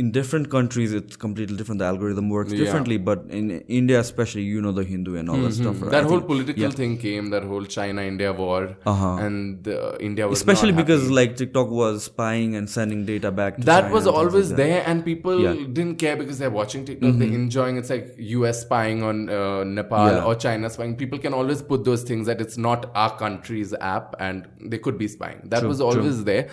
in 0.00 0.10
different 0.16 0.48
countries 0.52 0.92
it's 0.98 1.16
completely 1.22 1.56
different 1.56 1.78
the 1.80 1.84
algorithm 1.84 2.28
works 2.30 2.52
Yeah. 2.52 2.58
Differently 2.64 2.96
but 3.08 3.24
in 3.38 3.50
india 3.78 3.98
especially 4.00 4.42
you 4.52 4.60
know 4.66 4.72
the 4.78 4.84
hindu 4.90 5.16
and 5.20 5.28
all 5.32 5.40
that 5.46 5.52
stuff 5.56 5.82
right? 5.82 5.90
that 5.94 6.04
I 6.04 6.08
whole 6.08 6.18
think- 6.20 6.28
political 6.32 6.70
thing 6.78 6.96
came, 7.02 7.28
that 7.34 7.44
whole 7.50 7.66
China-India 7.74 8.30
war, 8.32 8.60
Uh-huh. 8.92 9.10
and 9.26 9.68
uh, 9.68 9.96
India 10.08 10.28
was 10.28 10.38
especially 10.40 10.72
not 10.72 10.78
happy. 10.80 10.92
because 10.92 11.10
like 11.18 11.36
tiktok 11.42 11.68
was 11.80 12.04
spying 12.04 12.56
and 12.60 12.70
sending 12.76 13.04
data 13.10 13.30
back 13.40 13.58
to 13.58 13.64
that 13.70 13.82
China 13.82 13.94
was 13.98 14.06
always 14.06 14.48
like 14.50 14.56
that. 14.56 14.56
there, 14.62 14.82
and 14.92 15.04
people 15.10 15.42
Yeah. 15.44 15.52
Mm-hmm. 15.54 15.72
didn't 15.80 15.96
care 16.04 16.16
because 16.22 16.38
they're 16.44 16.56
watching 16.60 16.84
TikTok, 16.90 17.18
they're 17.22 17.36
enjoying. 17.42 17.76
It's 17.82 17.90
like 17.96 18.08
US 18.38 18.62
spying 18.66 19.02
on 19.12 19.22
uh, 19.28 19.64
Nepal 19.78 20.08
Yeah. 20.14 20.24
or 20.30 20.34
China 20.46 20.70
spying. 20.78 20.96
People 21.04 21.18
can 21.28 21.34
always 21.42 21.60
put 21.74 21.84
those 21.90 22.02
things 22.12 22.26
that 22.32 22.40
it's 22.46 22.56
not 22.70 22.90
our 23.04 23.12
country's 23.24 23.74
app, 23.94 24.16
and 24.30 24.48
they 24.74 24.78
could 24.88 24.98
be 25.04 25.08
spying. 25.16 25.40
That 25.56 25.64
was 25.74 25.80
always 25.90 26.24
there. 26.32 26.48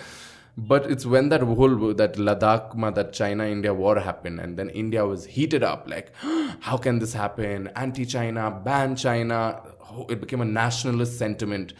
But 0.56 0.90
it's 0.90 1.06
when 1.06 1.28
that 1.30 1.42
whole 1.42 1.94
that 1.94 2.14
Ladakh, 2.14 2.74
ma, 2.74 2.90
that 2.90 3.12
China 3.12 3.44
India 3.46 3.72
war 3.72 3.98
happened, 3.98 4.40
and 4.40 4.56
then 4.56 4.68
India 4.70 5.06
was 5.06 5.24
heated 5.24 5.62
up. 5.62 5.88
Like, 5.88 6.12
how 6.60 6.76
can 6.76 6.98
this 6.98 7.12
happen? 7.12 7.68
Anti-China, 7.76 8.50
ban 8.64 8.96
China. 8.96 9.62
It 10.08 10.20
became 10.20 10.40
a 10.40 10.44
nationalist 10.44 11.18
sentiment. 11.18 11.72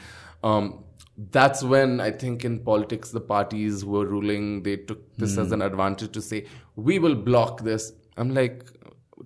Um, 0.43 0.85
that's 1.31 1.63
when 1.63 2.01
I 2.01 2.11
think 2.11 2.45
in 2.45 2.61
politics 2.61 3.11
the 3.11 3.21
parties 3.21 3.83
who 3.83 3.91
were 3.91 4.07
ruling 4.07 4.63
they 4.63 4.77
took 4.77 5.15
this 5.17 5.37
as 5.37 5.53
an 5.53 5.61
advantage 5.61 6.13
to 6.13 6.23
say 6.23 6.47
we 6.77 6.99
will 6.99 7.15
block 7.15 7.63
this. 7.63 7.93
I'm 8.17 8.35
like, 8.35 8.65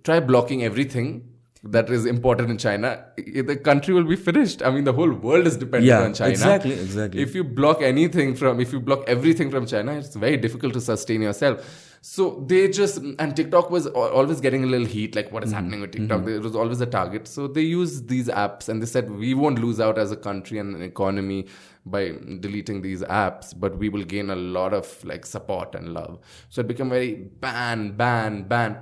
try 0.02 0.18
blocking 0.20 0.64
everything 0.64 1.33
that 1.64 1.88
is 1.90 2.04
important 2.04 2.50
in 2.50 2.58
China. 2.58 3.04
The 3.16 3.56
country 3.56 3.94
will 3.94 4.04
be 4.04 4.16
finished. 4.16 4.62
I 4.62 4.70
mean, 4.70 4.84
the 4.84 4.92
whole 4.92 5.10
world 5.10 5.46
is 5.46 5.56
dependent 5.56 5.86
Yeah, 5.86 6.02
on 6.02 6.14
China. 6.14 6.30
exactly, 6.30 6.72
exactly. 6.72 7.22
If 7.22 7.34
you 7.34 7.42
block 7.44 7.80
anything 7.80 8.34
from, 8.36 8.60
if 8.60 8.72
you 8.72 8.80
block 8.80 9.04
everything 9.06 9.50
from 9.50 9.66
China, 9.66 9.92
it's 9.94 10.14
very 10.14 10.36
difficult 10.36 10.74
to 10.74 10.80
sustain 10.80 11.22
yourself. 11.22 11.90
So 12.02 12.44
they 12.46 12.68
just 12.68 12.98
and 13.18 13.34
TikTok 13.34 13.70
was 13.70 13.86
always 13.86 14.40
getting 14.42 14.62
a 14.62 14.66
little 14.66 14.86
heat, 14.86 15.16
like 15.16 15.32
what 15.32 15.42
is 15.42 15.50
Mm-hmm. 15.50 15.54
happening 15.56 15.80
with 15.80 15.92
TikTok. 15.92 16.26
It 16.28 16.42
was 16.42 16.54
always 16.54 16.80
a 16.82 16.86
target. 16.86 17.26
So 17.26 17.46
they 17.48 17.62
used 17.62 18.08
these 18.08 18.28
apps 18.28 18.68
and 18.68 18.82
they 18.82 18.86
said 18.86 19.10
we 19.10 19.32
won't 19.32 19.58
lose 19.58 19.80
out 19.80 19.96
as 19.96 20.12
a 20.12 20.16
country 20.16 20.58
and 20.58 20.76
an 20.76 20.82
economy 20.82 21.46
by 21.86 22.12
deleting 22.40 22.82
these 22.82 23.00
apps, 23.02 23.54
but 23.58 23.78
we 23.78 23.88
will 23.88 24.04
gain 24.04 24.28
a 24.28 24.36
lot 24.36 24.74
of 24.74 25.02
like 25.04 25.24
support 25.24 25.74
and 25.74 25.94
love. 25.94 26.18
So 26.50 26.60
it 26.60 26.68
became 26.68 26.90
very 26.90 27.14
ban, 27.14 27.92
ban, 27.96 28.42
ban. 28.42 28.76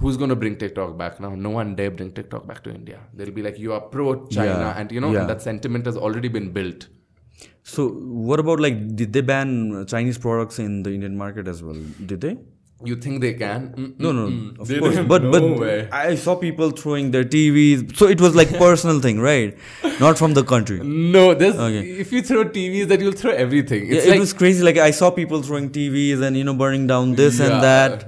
Who's 0.00 0.16
going 0.16 0.30
to 0.30 0.36
bring 0.36 0.56
TikTok 0.56 0.96
back 0.96 1.20
now? 1.20 1.34
No 1.34 1.50
one 1.50 1.74
dare 1.74 1.90
bring 1.90 2.12
TikTok 2.12 2.46
back 2.46 2.62
to 2.64 2.70
India. 2.74 3.00
They'll 3.14 3.30
be 3.30 3.42
like, 3.42 3.58
you 3.58 3.72
are 3.74 3.80
pro 3.80 4.26
China, 4.26 4.46
Yeah, 4.46 4.78
and 4.80 4.90
you 4.90 5.00
know 5.00 5.12
yeah. 5.12 5.24
that 5.26 5.42
sentiment 5.42 5.86
has 5.86 5.96
already 5.96 6.28
been 6.28 6.50
built. 6.58 6.88
so 7.70 7.84
what 8.28 8.40
about 8.42 8.60
like 8.64 8.76
did 9.00 9.10
they 9.16 9.20
ban 9.28 9.50
chinese 9.90 10.16
products 10.24 10.56
in 10.64 10.72
the 10.86 10.90
indian 10.96 11.14
market 11.20 11.48
as 11.52 11.60
well 11.66 11.78
did 12.12 12.20
they 12.26 12.32
You 12.90 12.94
think 13.02 13.20
they 13.22 13.28
can? 13.40 13.66
Mm, 13.80 13.90
No, 14.04 14.10
no, 14.14 14.22
mm, 14.30 14.46
of 14.62 14.70
they 14.70 14.78
course. 14.84 14.96
But 15.10 15.26
No 15.26 15.32
but 15.34 15.44
way. 15.64 15.74
I 15.98 16.16
saw 16.22 16.32
people 16.40 16.72
throwing 16.80 17.10
their 17.16 17.26
TVs, 17.34 17.82
so 18.00 18.08
it 18.14 18.24
was 18.24 18.38
like 18.40 18.54
personal 18.62 18.98
thing, 19.04 19.20
right? 19.26 19.52
Not 20.00 20.18
from 20.22 20.34
the 20.38 20.42
country. 20.52 20.78
No, 21.18 21.22
there's 21.42 21.60
Okay. 21.66 21.82
if 22.06 22.10
you 22.16 22.22
throw 22.30 22.42
TVs, 22.56 22.88
then 22.94 23.04
you'll 23.04 23.18
throw 23.20 23.34
everything. 23.44 23.86
It's 23.86 23.94
Yeah, 24.00 24.10
like 24.14 24.22
it 24.22 24.24
was 24.26 24.34
crazy. 24.40 24.66
Like 24.70 24.80
I 24.88 24.90
saw 25.02 25.12
people 25.20 25.46
throwing 25.50 25.70
TVs 25.78 26.26
and 26.30 26.40
you 26.42 26.48
know 26.50 26.56
burning 26.64 26.88
down 26.94 27.14
this 27.22 27.38
Yeah. 27.42 27.46
and 27.52 27.62
that. 27.68 28.04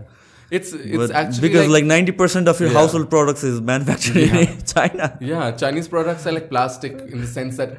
It's 0.57 0.72
it's 0.72 0.96
But 1.02 1.11
actually 1.20 1.48
because 1.48 1.66
like, 1.68 1.76
like 1.82 1.84
ninety 1.92 2.12
percent 2.22 2.48
of 2.52 2.61
your 2.64 2.70
Yeah. 2.70 2.78
household 2.80 3.09
products 3.14 3.42
is 3.50 3.61
manufactured 3.72 4.16
in 4.16 4.59
China. 4.74 5.07
yeah, 5.32 5.50
Chinese 5.62 5.88
products 5.94 6.26
are 6.26 6.32
like 6.38 6.48
plastic 6.55 6.92
in 7.14 7.20
the 7.22 7.26
sense 7.38 7.57
that 7.62 7.76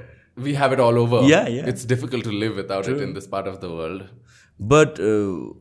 we 0.47 0.53
have 0.61 0.73
it 0.77 0.79
all 0.85 0.97
over. 1.03 1.21
Yeah, 1.33 1.47
yeah. 1.57 1.65
It's 1.73 1.85
difficult 1.93 2.23
to 2.29 2.33
live 2.45 2.55
without 2.63 2.87
it 2.95 3.01
in 3.09 3.13
this 3.19 3.27
part 3.35 3.47
of 3.53 3.61
the 3.61 3.69
world. 3.69 4.09
But 4.59 4.99
uh, 4.99 5.53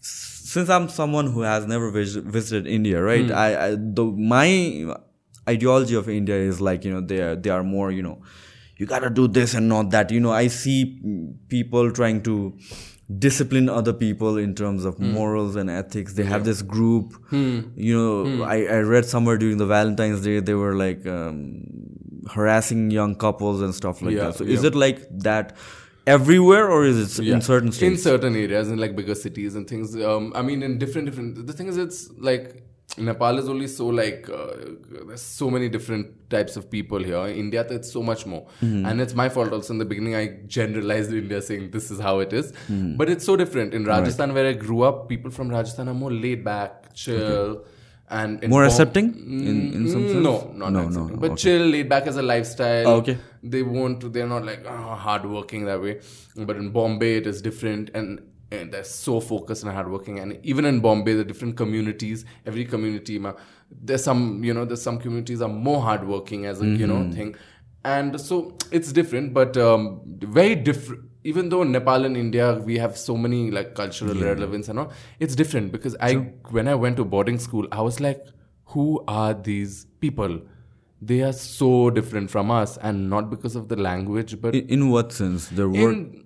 since 0.00 0.68
I'm 0.78 0.88
someone 0.88 1.26
who 1.32 1.42
has 1.42 1.66
never 1.66 1.90
vis- 1.90 2.16
visited 2.38 2.66
India, 2.78 3.02
right? 3.02 3.26
Hmm. 3.26 3.34
I, 3.44 3.48
I 3.66 3.70
the, 3.98 4.04
my 4.36 4.94
ideology 5.48 5.94
of 5.94 6.08
India 6.08 6.36
is 6.36 6.60
like 6.60 6.84
you 6.84 6.92
know 6.92 7.00
they 7.00 7.20
are 7.20 7.36
they 7.36 7.50
are 7.50 7.62
more 7.62 7.90
you 7.92 8.02
know 8.02 8.18
you 8.78 8.86
gotta 8.86 9.08
do 9.10 9.26
this 9.28 9.54
and 9.54 9.68
not 9.68 9.90
that. 9.90 10.10
You 10.10 10.20
know, 10.20 10.32
I 10.32 10.48
see 10.48 11.00
mm, 11.04 11.34
people 11.48 11.90
trying 11.92 12.22
to 12.24 12.54
discipline 13.18 13.68
other 13.68 13.92
people 13.92 14.36
in 14.36 14.54
terms 14.54 14.84
of 14.84 14.98
morals 14.98 15.54
and 15.56 15.70
ethics. 15.70 16.14
They 16.14 16.24
have 16.24 16.44
this 16.44 16.62
group. 16.62 17.14
You 17.30 17.96
know, 17.96 18.42
I, 18.44 18.64
I 18.64 18.78
read 18.80 19.04
somewhere 19.06 19.38
during 19.38 19.58
the 19.58 19.66
Valentine's 19.66 20.22
Day 20.22 20.40
they 20.40 20.54
were 20.54 20.74
like 20.74 21.06
um, 21.06 21.62
harassing 22.30 22.90
young 22.90 23.14
couples 23.14 23.62
and 23.62 23.74
stuff 23.74 24.02
like 24.02 24.14
Yeah, 24.14 24.24
that. 24.24 24.34
So 24.36 24.44
is 24.44 24.64
it 24.64 24.74
like 24.74 25.06
that 25.20 25.56
everywhere 26.06 26.68
or 26.70 26.84
is 26.84 27.18
it 27.18 27.24
Yeah. 27.24 27.34
in 27.34 27.40
certain 27.42 27.72
states? 27.72 27.92
in 27.92 27.98
certain 28.12 28.34
areas 28.36 28.68
in 28.70 28.78
like 28.78 28.94
bigger 28.96 29.14
cities 29.16 29.56
and 29.56 29.66
things 29.68 29.96
um 29.96 30.32
i 30.36 30.42
mean 30.48 30.62
in 30.62 30.78
different 30.78 31.04
different 31.08 31.46
the 31.48 31.52
thing 31.52 31.66
is 31.66 31.76
it's 31.76 32.08
like 32.28 32.62
nepal 32.98 33.38
is 33.38 33.48
only 33.48 33.66
so 33.66 33.86
like 33.88 34.28
uh, 34.30 34.46
there's 35.08 35.20
so 35.22 35.50
many 35.50 35.68
different 35.68 36.06
types 36.30 36.56
of 36.56 36.70
people 36.70 37.02
here 37.10 37.24
in 37.32 37.36
india 37.44 37.62
it's 37.78 37.90
so 37.92 38.02
much 38.10 38.24
more 38.32 38.42
Mm-hmm. 38.62 38.86
and 38.86 39.00
it's 39.04 39.14
my 39.22 39.28
fault 39.28 39.52
also 39.52 39.72
in 39.74 39.78
the 39.84 39.88
beginning 39.92 40.14
i 40.14 40.26
generalized 40.58 41.12
india 41.12 41.40
saying 41.48 41.70
this 41.76 41.90
is 41.90 42.00
how 42.08 42.14
it 42.26 42.32
is 42.40 42.52
Mm-hmm. 42.52 42.96
but 42.96 43.10
it's 43.14 43.26
so 43.30 43.36
different 43.42 43.74
in 43.74 43.84
rajasthan 43.92 44.32
where 44.38 44.46
i 44.52 44.54
grew 44.66 44.80
up 44.90 45.08
people 45.14 45.30
from 45.38 45.50
rajasthan 45.56 45.88
are 45.94 45.98
more 46.04 46.12
laid 46.26 46.44
back 46.52 46.92
chill 46.94 47.64
and 48.08 48.44
in 48.44 48.50
More 48.50 48.64
accepting 48.64 49.06
in, 49.50 49.56
in 49.76 49.88
some 49.92 50.02
Mm, 50.02 50.10
sense? 50.12 50.24
No, 50.26 50.34
not 50.62 50.72
no, 50.74 50.82
accepting. 50.82 51.14
no, 51.14 51.20
But 51.22 51.32
okay. 51.32 51.40
chill, 51.44 51.62
laid 51.74 51.88
back 51.92 52.06
as 52.10 52.16
a 52.16 52.22
lifestyle. 52.22 52.86
Oh, 52.90 52.94
okay. 53.00 53.14
They 53.54 53.62
won't. 53.64 54.04
They're 54.16 54.28
not 54.32 54.44
like 54.50 54.60
oh, 54.74 54.94
hardworking 55.06 55.64
that 55.70 55.80
way. 55.86 55.94
But 56.50 56.56
in 56.62 56.68
Bombay, 56.76 57.08
it 57.22 57.26
is 57.32 57.42
different, 57.48 57.90
and, 58.00 58.20
and 58.52 58.72
they're 58.72 58.84
so 58.84 59.20
focused 59.20 59.64
and 59.64 59.72
hardworking. 59.72 60.18
And 60.20 60.38
even 60.44 60.64
in 60.64 60.80
Bombay, 60.80 61.14
the 61.14 61.24
different 61.24 61.56
communities, 61.56 62.24
every 62.46 62.64
community, 62.64 63.20
there's 63.70 64.04
some 64.04 64.44
you 64.44 64.54
know, 64.54 64.64
there's 64.64 64.82
some 64.82 64.98
communities 64.98 65.40
are 65.42 65.48
more 65.48 65.82
hardworking 65.82 66.46
as 66.46 66.60
a 66.60 66.66
you 66.66 66.86
know 66.86 66.96
Mm-hmm. 66.96 67.12
thing, 67.12 67.34
and 67.84 68.20
so 68.20 68.56
it's 68.70 68.92
different, 68.92 69.32
but 69.34 69.56
um, 69.56 70.00
very 70.20 70.54
different. 70.54 71.02
Even 71.24 71.48
though 71.48 71.64
Nepal 71.64 72.04
and 72.04 72.16
India, 72.16 72.54
we 72.64 72.78
have 72.78 72.96
so 72.96 73.16
many 73.16 73.50
like 73.50 73.74
cultural 73.74 74.14
relevance 74.14 74.68
and 74.68 74.78
all, 74.78 74.92
it's 75.18 75.34
different 75.34 75.72
because 75.72 75.96
I 76.00 76.12
when 76.50 76.68
I 76.68 76.76
went 76.76 76.96
to 76.98 77.04
boarding 77.04 77.38
school, 77.40 77.66
I 77.72 77.80
was 77.80 77.98
like, 77.98 78.20
who 78.66 79.02
are 79.08 79.34
these 79.34 79.86
people? 80.00 80.40
They 81.02 81.22
are 81.22 81.32
so 81.32 81.90
different 81.90 82.30
from 82.30 82.50
us, 82.52 82.76
and 82.78 83.10
not 83.10 83.28
because 83.28 83.56
of 83.56 83.66
the 83.68 83.76
language, 83.76 84.40
but 84.40 84.54
In, 84.54 84.68
in 84.68 84.88
what 84.90 85.12
sense? 85.12 85.48
Their 85.48 85.68
work. 85.68 85.76
in 85.96 86.25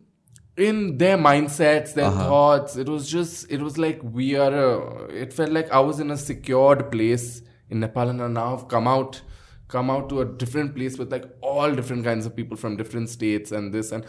in 0.61 0.98
their 0.98 1.16
mindsets, 1.16 1.94
their 1.94 2.06
uh-huh. 2.06 2.24
thoughts. 2.24 2.76
It 2.76 2.88
was 2.88 3.11
just, 3.11 3.50
it 3.50 3.62
was 3.62 3.78
like 3.78 4.00
we 4.02 4.36
are. 4.36 4.52
A, 4.52 5.04
it 5.11 5.32
felt 5.32 5.50
like 5.50 5.70
I 5.70 5.80
was 5.80 6.00
in 6.00 6.11
a 6.11 6.16
secured 6.16 6.90
place 6.90 7.42
in 7.68 7.80
Nepal, 7.80 8.08
and 8.08 8.34
now 8.34 8.54
I've 8.54 8.68
come 8.68 8.86
out, 8.86 9.22
come 9.68 9.90
out 9.90 10.08
to 10.11 10.20
a 10.20 10.24
different 10.24 10.74
place 10.74 10.98
with 10.98 11.11
like 11.11 11.24
all 11.40 11.74
different 11.74 12.04
kinds 12.04 12.26
of 12.26 12.36
people 12.36 12.56
from 12.56 12.76
different 12.76 13.08
states 13.08 13.52
and 13.52 13.72
this, 13.72 13.92
and 13.92 14.04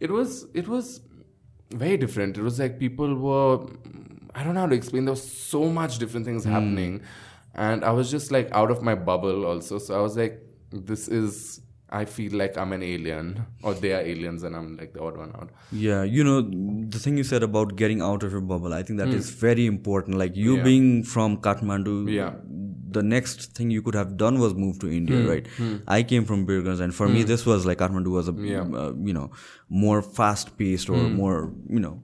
it 0.00 0.10
was, 0.10 0.46
it 0.54 0.68
was 0.68 1.00
very 1.70 1.96
different. 1.96 2.36
It 2.36 2.42
was 2.42 2.58
like 2.58 2.78
people 2.78 3.14
were, 3.14 3.66
I 4.34 4.44
don't 4.44 4.54
know 4.54 4.60
how 4.60 4.66
to 4.66 4.76
explain. 4.76 5.06
There 5.06 5.12
was 5.12 5.30
so 5.30 5.68
much 5.68 5.98
different 5.98 6.26
things 6.26 6.44
hmm. 6.44 6.50
happening, 6.50 7.02
and 7.54 7.84
I 7.84 7.90
was 7.90 8.10
just 8.10 8.30
like 8.30 8.48
out 8.52 8.70
of 8.70 8.82
my 8.82 8.94
bubble 8.94 9.44
also. 9.44 9.78
So 9.78 9.98
I 9.98 10.02
was 10.02 10.16
like, 10.16 10.40
this 10.70 11.08
is. 11.08 11.60
I 11.88 12.04
feel 12.04 12.32
like 12.36 12.56
I'm 12.58 12.72
an 12.72 12.82
alien, 12.82 13.46
or 13.62 13.72
they 13.74 13.92
are 13.92 14.00
aliens, 14.00 14.42
and 14.42 14.56
I'm 14.56 14.76
like 14.76 14.92
the 14.92 15.00
odd 15.02 15.16
one 15.16 15.30
out. 15.36 15.50
Yeah, 15.70 16.02
you 16.02 16.24
know, 16.24 16.40
the 16.42 16.98
thing 16.98 17.16
you 17.16 17.22
said 17.24 17.42
about 17.44 17.76
getting 17.76 18.02
out 18.02 18.24
of 18.24 18.32
your 18.32 18.40
bubble, 18.40 18.74
I 18.74 18.82
think 18.82 18.98
that 18.98 19.08
is 19.08 19.30
very 19.30 19.66
important. 19.66 20.18
Like 20.18 20.34
you 20.36 20.52
Hmm. 20.52 20.56
Yeah. 20.58 20.64
being 20.64 21.02
from 21.04 21.36
Kathmandu, 21.36 22.10
Yeah. 22.12 22.32
the 22.96 23.02
next 23.04 23.52
thing 23.56 23.70
you 23.70 23.82
could 23.82 23.94
have 23.94 24.16
done 24.16 24.38
was 24.40 24.54
move 24.64 24.80
to 24.80 24.90
India, 24.90 25.20
Hmm. 25.22 25.28
right? 25.28 25.46
I 25.86 26.02
came 26.02 26.24
from 26.24 26.44
Birgunj, 26.50 26.80
and 26.80 26.92
for 26.98 27.08
me, 27.14 27.22
this 27.22 27.46
was 27.46 27.64
like 27.70 27.78
Kathmandu 27.84 28.10
was 28.18 28.28
a, 28.34 28.36
Yeah. 28.50 28.64
Hmm. 28.64 28.74
uh, 28.74 28.90
you 29.10 29.14
know, 29.20 29.30
more 29.86 30.02
fast 30.02 30.52
paced 30.58 30.90
or 30.90 30.98
more, 31.22 31.52
you 31.78 31.80
know, 31.86 31.94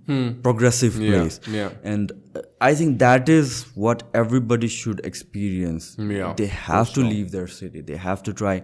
progressive 0.48 0.96
Yeah, 1.00 1.10
place. 1.20 1.40
yeah. 1.60 1.70
And 1.82 2.12
uh, 2.36 2.42
I 2.60 2.74
think 2.80 2.98
that 3.00 3.28
is 3.28 3.66
what 3.74 4.02
everybody 4.24 4.68
should 4.80 5.04
experience. 5.12 5.96
Yeah, 5.98 6.34
They 6.36 6.46
have 6.46 6.92
to 6.98 7.00
leave 7.12 7.30
their 7.38 7.48
city. 7.60 7.80
They 7.92 7.96
have 8.10 8.22
to 8.24 8.32
try 8.32 8.62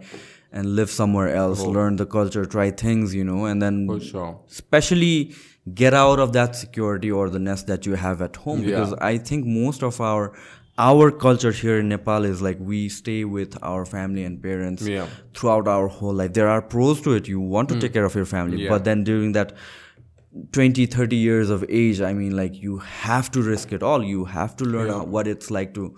and 0.52 0.74
live 0.76 0.90
somewhere 0.90 1.34
else, 1.34 1.60
learn 1.62 1.96
the 1.96 2.06
culture, 2.06 2.44
try 2.46 2.70
things, 2.70 3.14
you 3.14 3.22
know, 3.24 3.44
and 3.44 3.60
then 3.60 3.86
For 3.86 4.00
sure. 4.00 4.40
especially 4.48 5.34
get 5.74 5.92
out 5.92 6.18
of 6.18 6.32
that 6.32 6.56
security 6.56 7.10
or 7.10 7.28
the 7.28 7.38
nest 7.38 7.66
that 7.66 7.84
you 7.84 7.94
have 7.94 8.22
at 8.22 8.36
home 8.36 8.62
because 8.62 8.94
i 9.02 9.18
think 9.18 9.44
most 9.44 9.82
of 9.82 10.00
our 10.00 10.32
our 10.78 11.10
culture 11.10 11.50
here 11.52 11.80
in 11.80 11.90
nepal 11.90 12.24
is 12.24 12.40
like 12.40 12.56
we 12.58 12.88
stay 12.88 13.24
with 13.24 13.54
our 13.62 13.84
family 13.84 14.24
and 14.24 14.42
parents 14.42 14.82
Yeah. 14.88 15.08
throughout 15.34 15.68
our 15.68 15.88
whole 15.88 16.14
life 16.14 16.32
there 16.32 16.48
are 16.48 16.62
pros 16.62 17.02
to 17.02 17.12
it 17.12 17.28
you 17.28 17.38
want 17.40 17.68
to 17.68 17.74
mm. 17.74 17.80
take 17.82 17.92
care 17.92 18.06
of 18.06 18.14
your 18.14 18.24
family. 18.24 18.62
Yeah. 18.62 18.70
but 18.70 18.84
then 18.84 19.04
during 19.04 19.32
that 19.32 19.52
20 20.52 20.86
30 20.86 21.16
years 21.16 21.50
of 21.50 21.64
age 21.68 22.00
i 22.00 22.12
mean 22.14 22.34
like 22.36 22.54
you 22.54 22.78
have 22.78 23.30
to 23.32 23.42
risk 23.42 23.72
it 23.72 23.82
all 23.82 24.02
you 24.04 24.24
have 24.24 24.56
to 24.56 24.64
learn 24.64 24.88
how- 24.88 25.04
what 25.04 25.26
it's 25.26 25.50
like 25.50 25.74
to 25.74 25.94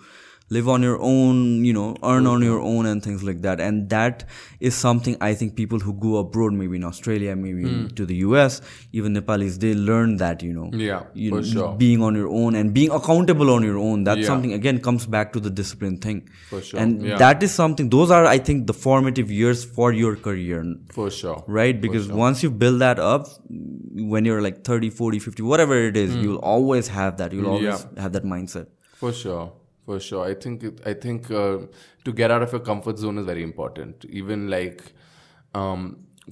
live 0.55 0.67
on 0.73 0.83
your 0.85 0.97
own 1.09 1.37
you 1.67 1.73
know 1.75 1.87
earn 2.11 2.25
on 2.31 2.41
your 2.45 2.59
own 2.69 2.85
and 2.91 3.03
things 3.07 3.21
like 3.27 3.37
that 3.45 3.61
and 3.65 3.89
that 3.93 4.23
is 4.69 4.75
something 4.85 5.15
i 5.27 5.29
think 5.41 5.55
people 5.59 5.79
who 5.87 5.93
go 6.05 6.11
abroad 6.21 6.55
maybe 6.61 6.75
in 6.79 6.83
australia 6.91 7.35
maybe 7.43 7.63
Hmm. 7.69 7.85
to 7.99 8.05
the 8.11 8.17
us 8.41 8.57
even 9.01 9.13
nepalis 9.17 9.59
they 9.65 9.71
learn 9.91 10.15
that 10.23 10.43
you 10.47 10.53
know 10.57 10.67
Yeah, 10.87 11.03
you 11.13 11.29
for 11.35 11.41
know, 11.41 11.51
sure. 11.53 11.69
being 11.83 12.01
on 12.09 12.15
your 12.21 12.27
own 12.41 12.55
and 12.61 12.73
being 12.79 12.91
accountable 12.99 13.51
on 13.55 13.67
your 13.69 13.77
own 13.85 14.03
that's 14.09 14.21
Yeah. 14.25 14.31
something 14.33 14.53
again 14.59 14.79
comes 14.89 15.05
back 15.15 15.31
to 15.37 15.43
the 15.47 15.53
discipline 15.61 15.97
thing 16.07 16.19
For 16.49 16.61
sure, 16.71 16.79
and 16.85 17.07
yeah. 17.11 17.17
that 17.23 17.47
is 17.49 17.55
something 17.61 17.89
those 17.97 18.11
are 18.19 18.25
i 18.33 18.37
think 18.49 18.67
the 18.73 18.77
formative 18.87 19.31
years 19.39 19.63
for 19.79 19.89
your 20.01 20.13
career 20.27 20.61
For 20.99 21.09
sure. 21.21 21.39
right 21.61 21.79
because 21.87 22.11
once 22.25 22.43
you 22.47 22.51
build 22.65 22.79
that 22.87 22.99
up 23.13 23.27
when 24.13 24.25
you're 24.31 24.41
like 24.49 24.59
30 24.73 24.89
40 24.89 25.19
50 25.19 25.43
whatever 25.53 25.79
it 25.87 25.97
is 26.05 26.15
you'll 26.25 26.43
always 26.57 26.87
have 26.99 27.17
that 27.23 27.31
you'll 27.33 27.47
always. 27.55 27.63
Yeah. 27.87 28.03
have 28.05 28.13
that 28.19 28.25
mindset 28.35 28.67
For 29.01 29.11
sure, 29.23 29.43
for 29.91 29.99
sure. 29.99 30.23
I 30.31 30.35
think 30.45 30.63
it, 30.69 30.79
I 30.91 30.93
think 30.93 31.31
uh, 31.31 31.57
to 32.05 32.13
get 32.21 32.31
out 32.31 32.43
of 32.47 32.51
your 32.51 32.63
comfort 32.69 32.97
zone 33.03 33.17
is 33.17 33.25
very 33.25 33.43
important. 33.43 34.05
Even 34.21 34.47
like 34.49 34.83
um, 35.53 35.81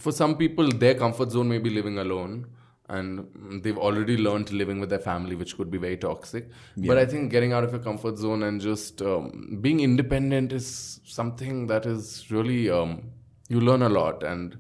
for 0.05 0.14
some 0.22 0.38
people, 0.38 0.72
their 0.86 0.95
comfort 1.03 1.32
zone 1.32 1.49
may 1.49 1.60
be 1.68 1.70
living 1.80 1.99
alone, 2.05 2.47
and 2.88 3.62
they've 3.64 3.78
already 3.78 4.18
learned 4.28 4.51
living 4.62 4.80
with 4.80 4.89
their 4.89 5.03
family, 5.10 5.36
which 5.36 5.55
could 5.57 5.70
be 5.70 5.78
very 5.78 5.97
toxic. 5.97 6.49
But 6.89 6.97
I 6.97 7.05
think 7.05 7.32
getting 7.32 7.53
out 7.53 7.64
of 7.64 7.72
your 7.78 7.84
comfort 7.89 8.18
zone 8.18 8.43
and 8.49 8.62
just 8.62 9.01
um, 9.01 9.60
being 9.62 9.82
independent 9.82 10.53
is 10.53 10.99
something 11.20 11.68
that 11.68 11.86
is 11.86 12.32
really 12.32 12.62
um, 12.82 13.12
you 13.49 13.62
learn 13.72 13.82
a 13.82 13.89
lot 13.89 14.24
and. 14.34 14.60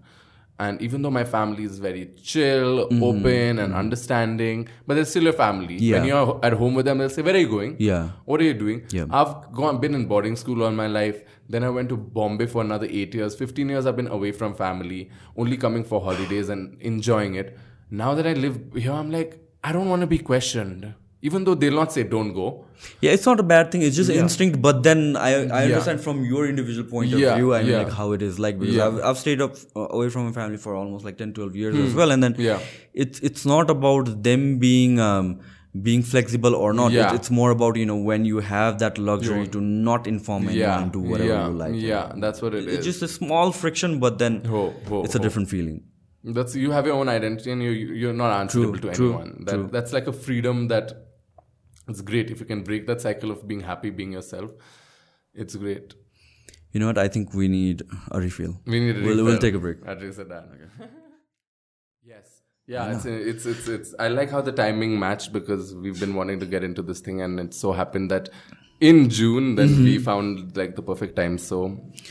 And 0.59 0.81
even 0.81 1.01
though 1.01 1.09
my 1.09 1.23
family 1.23 1.63
is 1.63 1.79
very 1.79 2.11
chill, 2.21 2.87
mm-hmm. 2.87 3.03
open, 3.03 3.59
and 3.59 3.69
mm-hmm. 3.69 3.79
understanding, 3.79 4.67
but 4.85 4.95
they're 4.95 5.05
still 5.05 5.23
your 5.23 5.33
family. 5.33 5.75
Yeah. 5.75 5.99
When 5.99 6.07
you're 6.09 6.39
at 6.43 6.53
home 6.53 6.75
with 6.75 6.85
them, 6.85 6.97
they'll 6.97 7.09
say, 7.09 7.21
"Where 7.21 7.33
are 7.33 7.43
you 7.45 7.47
going? 7.47 7.75
yeah 7.79 8.09
What 8.25 8.41
are 8.41 8.43
you 8.43 8.53
doing? 8.53 8.85
Yeah. 8.91 9.05
I've 9.09 9.51
gone 9.53 9.79
been 9.79 9.95
in 9.95 10.05
boarding 10.05 10.35
school 10.35 10.63
all 10.63 10.71
my 10.71 10.87
life. 10.87 11.23
Then 11.47 11.63
I 11.63 11.69
went 11.69 11.89
to 11.89 11.97
Bombay 11.97 12.47
for 12.47 12.61
another 12.61 12.87
eight 12.89 13.15
years. 13.15 13.35
Fifteen 13.35 13.69
years 13.69 13.85
I've 13.85 13.95
been 13.95 14.13
away 14.19 14.33
from 14.33 14.53
family, 14.53 15.09
only 15.37 15.57
coming 15.57 15.83
for 15.83 16.01
holidays 16.01 16.49
and 16.49 16.81
enjoying 16.81 17.35
it. 17.35 17.57
Now 17.89 18.13
that 18.15 18.27
I 18.27 18.33
live 18.33 18.59
here, 18.75 18.91
I'm 18.91 19.11
like, 19.11 19.39
I 19.63 19.71
don't 19.71 19.89
want 19.89 20.01
to 20.01 20.07
be 20.07 20.19
questioned. 20.19 20.93
Even 21.27 21.43
though 21.43 21.53
they'll 21.61 21.75
not 21.81 21.91
say 21.93 22.03
don't 22.15 22.33
go. 22.33 22.47
yeah 23.05 23.11
it's 23.15 23.25
not 23.29 23.39
a 23.41 23.45
bad 23.47 23.71
thing 23.71 23.81
it's 23.85 23.95
just 24.01 24.11
instinct 24.19 24.53
but 24.65 24.77
then 24.87 24.99
i 25.21 25.29
i 25.31 25.39
Yeah. 25.39 25.63
understand 25.69 25.99
from 26.05 26.21
your 26.27 26.43
individual 26.51 26.85
point 26.91 27.15
of 27.15 27.19
Yeah, 27.23 27.33
view 27.39 27.49
i 27.55 27.57
mean 27.63 27.71
yeah. 27.71 27.81
like 27.81 27.91
how 27.97 28.05
it 28.17 28.21
is 28.27 28.37
like 28.45 28.55
because 28.61 28.77
Yeah. 28.77 28.85
I've, 28.87 28.99
I've 29.09 29.17
stayed 29.23 29.41
up 29.45 29.57
uh, 29.81 29.87
away 29.97 30.07
from 30.13 30.23
my 30.29 30.31
family 30.37 30.59
for 30.65 30.75
almost 30.81 31.03
like 31.09 31.17
10 31.23 31.33
12 31.39 31.57
years 31.63 31.75
as 31.87 31.97
well 32.01 32.13
and 32.15 32.27
then 32.27 32.35
Hmm. 32.39 32.45
Yeah. 32.45 32.59
it's 33.05 33.25
it's 33.31 33.43
not 33.53 33.73
about 33.75 34.13
them 34.29 34.45
being 34.63 34.95
um 35.09 35.33
being 35.89 36.05
flexible 36.13 36.55
or 36.61 36.69
not 36.79 36.95
Yeah. 36.99 37.09
it, 37.11 37.19
it's 37.19 37.33
more 37.41 37.49
about 37.57 37.81
you 37.83 37.89
know 37.91 37.99
when 38.13 38.29
you 38.31 38.39
have 38.53 38.79
that 38.85 39.03
luxury 39.11 39.43
to 39.57 39.65
not 39.89 40.07
inform 40.15 40.47
anyone 40.47 40.61
Yeah. 40.63 40.79
and 40.85 40.95
do 40.97 41.03
whatever 41.11 41.29
yeah. 41.33 41.43
you 41.51 41.59
like 41.65 41.75
Yeah, 41.89 42.15
that's 42.27 42.41
what 42.47 42.55
it 42.61 42.63
is. 42.71 42.77
it's 42.77 42.87
just 42.93 43.03
a 43.09 43.13
small 43.19 43.51
friction 43.61 43.99
but 44.07 44.17
then 44.25 44.39
Ho, 44.55 44.63
ho, 44.93 45.03
it's 45.03 45.15
a 45.21 45.23
ho. 45.23 45.27
different 45.29 45.49
feeling 45.57 45.77
That's 46.37 46.55
you 46.61 46.71
have 46.77 46.87
your 46.89 46.95
own 47.01 47.09
identity 47.11 47.51
and 47.51 47.61
you 47.65 47.75
you're 47.99 48.15
not 48.23 48.31
answerable 48.39 48.79
to 48.85 48.89
true, 48.97 49.11
anyone. 49.11 49.29
That 49.51 49.61
that's 49.75 49.93
like 49.97 50.07
a 50.13 50.15
freedom 50.25 50.57
that 50.71 50.89
it's 51.89 52.01
great 52.11 52.29
if 52.35 52.39
you 52.39 52.45
can 52.45 52.63
break 52.69 52.85
that 52.87 53.01
cycle 53.01 53.31
of 53.31 53.47
being 53.47 53.61
happy, 53.71 53.89
being 54.01 54.11
yourself. 54.19 54.51
It's 55.33 55.55
great. 55.65 55.95
you 56.73 56.79
know 56.81 56.87
what 56.89 56.97
i 57.01 57.03
think 57.13 57.31
we 57.37 57.45
need 57.51 57.79
a 58.15 58.19
refill 58.23 58.51
We 58.73 58.79
need 58.81 58.97
a 58.97 59.03
We'll- 59.05 59.21
we'll 59.27 59.39
take 59.45 59.55
a 59.59 59.61
break. 59.67 59.77
At 59.93 60.01
least 60.03 60.19
at 60.23 60.29
that. 60.33 60.43
yes. 62.05 62.41
Yeah, 62.67 62.91
it's, 62.95 63.05
it's 63.05 63.45
it's 63.51 63.67
it's. 63.75 63.95
I 63.97 64.09
like 64.09 64.29
how 64.29 64.41
the 64.41 64.51
timing 64.51 64.99
matched 65.03 65.33
because 65.33 65.73
we've 65.73 65.99
been 65.99 66.13
wanting 66.13 66.39
to 66.41 66.45
get 66.45 66.63
into 66.67 66.83
this 66.89 66.99
thing, 66.99 67.21
and 67.27 67.39
it 67.43 67.55
so 67.55 67.71
happened 67.71 68.11
that 68.11 68.29
in 68.89 69.09
June, 69.09 69.47
then 69.55 69.69
Mm-hmm. 69.69 69.83
we 69.85 69.97
found 69.97 70.55
like 70.55 70.75
the 70.75 70.83
perfect 70.83 71.15
time. 71.15 71.39
So 71.39 71.57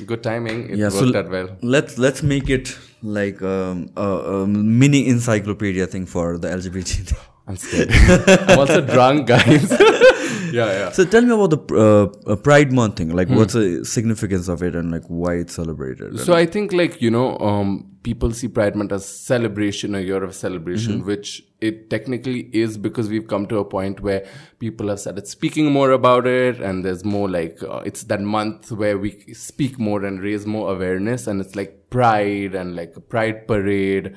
good 0.05 0.25
timing. 0.25 0.65
It 0.71 0.79
yeah 0.79 0.91
worked 0.97 1.13
so 1.15 1.19
out 1.21 1.31
well. 1.37 1.49
let's 1.63 1.97
let's 2.07 2.25
make 2.25 2.51
it 2.57 2.75
like 3.03 3.41
um, 3.43 3.89
a, 3.97 4.09
a 4.39 4.47
mini 4.49 5.07
encyclopedia 5.15 5.87
thing 5.87 6.07
for 6.07 6.27
the 6.39 6.49
lgbt 6.49 7.15
I'm 7.49 7.57
scared. 7.57 7.89
I'm 7.93 8.59
also 8.59 8.83
drunk, 8.83 9.27
guys. 9.27 9.71
yeah, 10.53 10.71
yeah. 10.71 10.91
So 10.93 11.05
tell 11.05 11.23
me 11.23 11.33
about 11.33 11.51
the 11.51 11.75
uh, 11.75 12.33
uh, 12.33 12.37
Pride 12.37 12.73
Month 12.73 12.97
thing. 12.97 13.09
Like, 13.09 13.31
what's 13.31 13.55
the 13.55 13.85
significance 13.85 14.49
of 14.49 14.63
it, 14.63 14.77
and 14.77 14.91
like 14.91 15.05
why 15.07 15.35
it's 15.37 15.55
celebrated? 15.55 16.21
So 16.21 16.35
I 16.35 16.45
think 16.45 16.75
like 16.75 17.01
you 17.01 17.11
know, 17.11 17.39
um, 17.39 17.97
people 18.03 18.33
see 18.33 18.49
Pride 18.49 18.77
Month 18.77 18.93
as 18.93 19.07
celebration, 19.07 19.95
a 19.95 20.01
year 20.01 20.23
of 20.23 20.35
celebration, 20.35 21.07
which 21.07 21.43
it 21.61 21.89
technically 21.89 22.51
is 22.53 22.77
because 22.77 23.09
we've 23.09 23.27
come 23.27 23.47
to 23.47 23.59
a 23.59 23.65
point 23.65 24.01
where 24.01 24.27
people 24.59 24.89
have 24.89 25.01
started 25.01 25.27
speaking 25.27 25.73
more 25.73 25.93
about 25.93 26.27
it, 26.27 26.61
and 26.61 26.85
there's 26.85 27.05
more 27.05 27.31
like 27.31 27.63
uh, 27.63 27.79
it's 27.87 28.03
that 28.05 28.21
month 28.21 28.71
where 28.71 28.99
we 28.99 29.13
speak 29.33 29.79
more 29.79 30.05
and 30.05 30.21
raise 30.21 30.45
more 30.47 30.71
awareness, 30.73 31.27
and 31.27 31.41
it's 31.41 31.57
like 31.57 31.89
Pride 31.89 32.55
and 32.55 32.77
like 32.77 32.95
a 32.95 33.01
Pride 33.01 33.49
parade, 33.49 34.15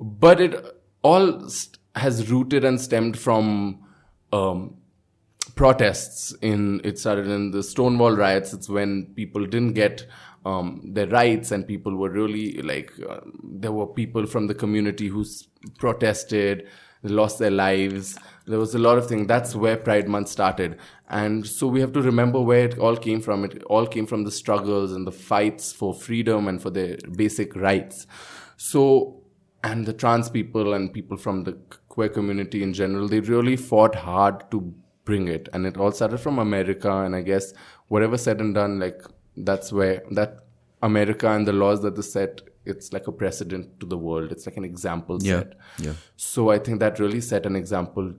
but 0.00 0.40
it 0.40 0.64
all 1.02 1.48
st- 1.48 1.78
has 1.94 2.30
rooted 2.30 2.64
and 2.64 2.80
stemmed 2.80 3.18
from. 3.18 3.84
Um, 4.32 4.78
protests 5.54 6.32
in 6.40 6.80
it 6.84 6.98
started 6.98 7.26
in 7.26 7.50
the 7.50 7.62
stonewall 7.62 8.16
riots. 8.16 8.52
It's 8.52 8.68
when 8.68 9.12
people 9.14 9.44
didn't 9.44 9.72
get 9.72 10.06
um, 10.44 10.80
their 10.84 11.06
rights 11.06 11.50
and 11.52 11.66
people 11.66 11.96
were 11.96 12.10
really 12.10 12.62
like 12.62 12.92
uh, 13.08 13.20
there 13.42 13.72
were 13.72 13.86
people 13.86 14.26
from 14.26 14.46
the 14.46 14.54
community 14.54 15.08
who 15.08 15.24
protested 15.78 16.68
lost 17.04 17.38
their 17.38 17.50
lives. 17.50 18.16
There 18.46 18.58
was 18.58 18.74
a 18.74 18.78
lot 18.78 18.98
of 18.98 19.08
things 19.08 19.26
that's 19.26 19.54
where 19.54 19.76
pride 19.76 20.08
month 20.08 20.28
started. 20.28 20.78
And 21.08 21.46
so 21.46 21.66
we 21.66 21.80
have 21.80 21.92
to 21.92 22.02
remember 22.02 22.40
where 22.40 22.64
it 22.64 22.78
all 22.78 22.96
came 22.96 23.20
from. 23.20 23.44
It 23.44 23.62
all 23.64 23.86
came 23.86 24.06
from 24.06 24.24
the 24.24 24.30
struggles 24.30 24.92
and 24.92 25.06
the 25.06 25.12
fights 25.12 25.72
for 25.72 25.92
freedom 25.92 26.48
and 26.48 26.62
for 26.62 26.70
their 26.70 26.96
basic 27.16 27.56
rights. 27.56 28.06
So 28.56 29.22
and 29.64 29.86
the 29.86 29.92
trans 29.92 30.30
people 30.30 30.74
and 30.74 30.92
people 30.92 31.16
from 31.16 31.44
the 31.44 31.58
queer 31.94 32.08
community 32.18 32.62
in 32.66 32.72
general 32.78 33.08
they 33.12 33.20
really 33.34 33.56
fought 33.70 33.94
hard 33.94 34.44
to 34.52 34.60
bring 35.04 35.26
it. 35.28 35.48
And 35.52 35.66
it 35.70 35.76
all 35.76 35.92
started 35.98 36.18
from 36.24 36.38
america 36.38 36.90
and 37.04 37.16
i 37.20 37.22
guess 37.28 37.52
whatever 37.94 38.16
said 38.24 38.40
and 38.44 38.54
done 38.58 38.78
like 38.82 39.00
that's 39.48 39.72
where 39.78 40.02
that 40.18 40.36
america 40.88 41.28
and 41.30 41.46
the 41.50 41.52
laws 41.62 41.82
that 41.86 41.96
they 41.96 42.02
set 42.02 42.40
it's 42.72 42.92
like 42.96 43.08
a 43.08 43.12
precedent 43.20 43.68
to 43.80 43.86
the 43.92 43.98
world. 43.98 44.30
It's 44.34 44.46
like 44.46 44.56
an 44.56 44.64
example 44.64 45.18
Yeah, 45.20 45.38
set. 45.40 45.54
yeah. 45.86 45.94
so 46.16 46.50
i 46.56 46.58
think 46.66 46.78
that 46.84 47.00
really 47.04 47.20
set 47.30 47.44
an 47.50 47.56
example 47.62 48.12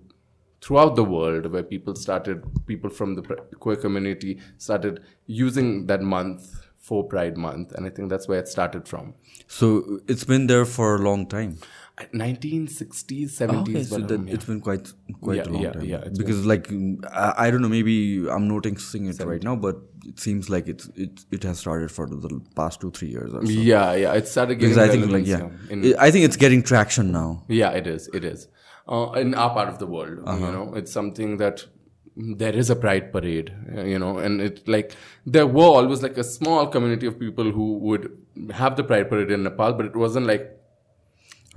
throughout 0.65 0.95
the 0.97 1.03
world 1.13 1.45
where 1.53 1.63
people 1.63 1.95
started 1.95 2.43
people 2.71 2.89
from 2.89 3.15
the 3.15 3.21
queer 3.63 3.78
community 3.86 4.34
started 4.57 5.01
using 5.28 5.88
that 5.88 6.01
month 6.01 6.49
for 6.78 6.99
pride 7.13 7.38
month. 7.38 7.71
And 7.76 7.86
i 7.86 7.89
think 7.89 8.09
that's 8.09 8.28
where 8.28 8.39
it 8.39 8.49
started 8.49 8.88
from. 8.91 9.13
So 9.47 9.67
it's 10.07 10.26
been 10.26 10.47
there 10.47 10.65
for 10.65 10.95
a 10.95 10.99
long 11.09 11.26
time. 11.28 11.57
1960s 11.98 13.32
70s 13.39 13.62
Okay, 13.62 13.84
so 13.84 13.98
that 14.00 14.28
yeah. 14.28 14.34
it's 14.34 14.46
been 14.46 14.62
quite 14.62 14.91
quite 15.22 15.38
Yeah, 15.38 15.44
a 15.44 15.52
long 15.54 15.62
yeah, 15.62 15.72
time. 15.72 15.86
yeah, 15.86 16.04
because 16.18 16.46
like 16.46 16.68
I, 17.12 17.34
I 17.38 17.52
don't 17.52 17.62
know, 17.62 17.70
maybe 17.70 18.28
I'm 18.30 18.48
noticing 18.48 19.06
it 19.08 19.20
right 19.24 19.44
now, 19.44 19.56
but 19.56 19.78
it 20.06 20.20
seems 20.20 20.50
like 20.50 20.68
it's 20.68 20.88
it 20.96 21.24
it 21.32 21.44
has 21.44 21.60
started 21.60 21.91
for 21.91 22.08
the 22.08 22.41
past 22.56 22.82
two 22.82 22.91
three 22.91 23.10
years 23.10 23.32
or 23.34 23.46
so. 23.46 23.52
yeah 23.52 23.94
yeah 23.94 24.14
it 24.14 24.28
started 24.28 24.56
getting 24.56 24.76
Because 24.76 24.89
I 24.89 24.91
think 24.91 25.12
like 25.12 25.26
yeah, 25.28 25.50
in- 25.70 25.96
I 26.00 26.10
think 26.12 26.26
it's 26.26 26.38
getting 26.38 26.64
traction 26.64 27.12
now. 27.12 27.44
Yeah, 27.48 27.72
it 27.72 27.86
is. 27.88 28.10
It 28.14 28.24
is. 28.26 28.48
Uh, 28.88 29.12
in 29.14 29.34
our 29.34 29.52
part 29.54 29.70
of 29.70 29.78
the 29.80 29.88
world, 29.88 30.20
Uh-huh. 30.26 30.46
you 30.46 30.52
know, 30.52 30.74
it's 30.76 30.91
something 30.91 31.38
that 31.38 31.64
there 32.16 32.54
is 32.64 32.70
a 32.70 32.76
pride 32.76 33.12
parade, 33.14 33.54
you 33.94 33.98
know, 34.00 34.18
and 34.18 34.41
it 34.41 34.68
like 34.68 34.96
there 35.26 35.48
were 35.48 35.72
always 35.78 36.02
like 36.04 36.18
a 36.18 36.24
small 36.24 36.68
community 36.68 37.08
of 37.08 37.20
people 37.20 37.52
who 37.60 37.78
would 37.86 38.10
have 38.64 38.76
the 38.82 38.84
pride 38.84 39.10
parade 39.10 39.32
in 39.32 39.44
Nepal, 39.44 39.74
but 39.74 39.86
it 39.86 39.96
wasn't 39.96 40.26
like 40.34 40.50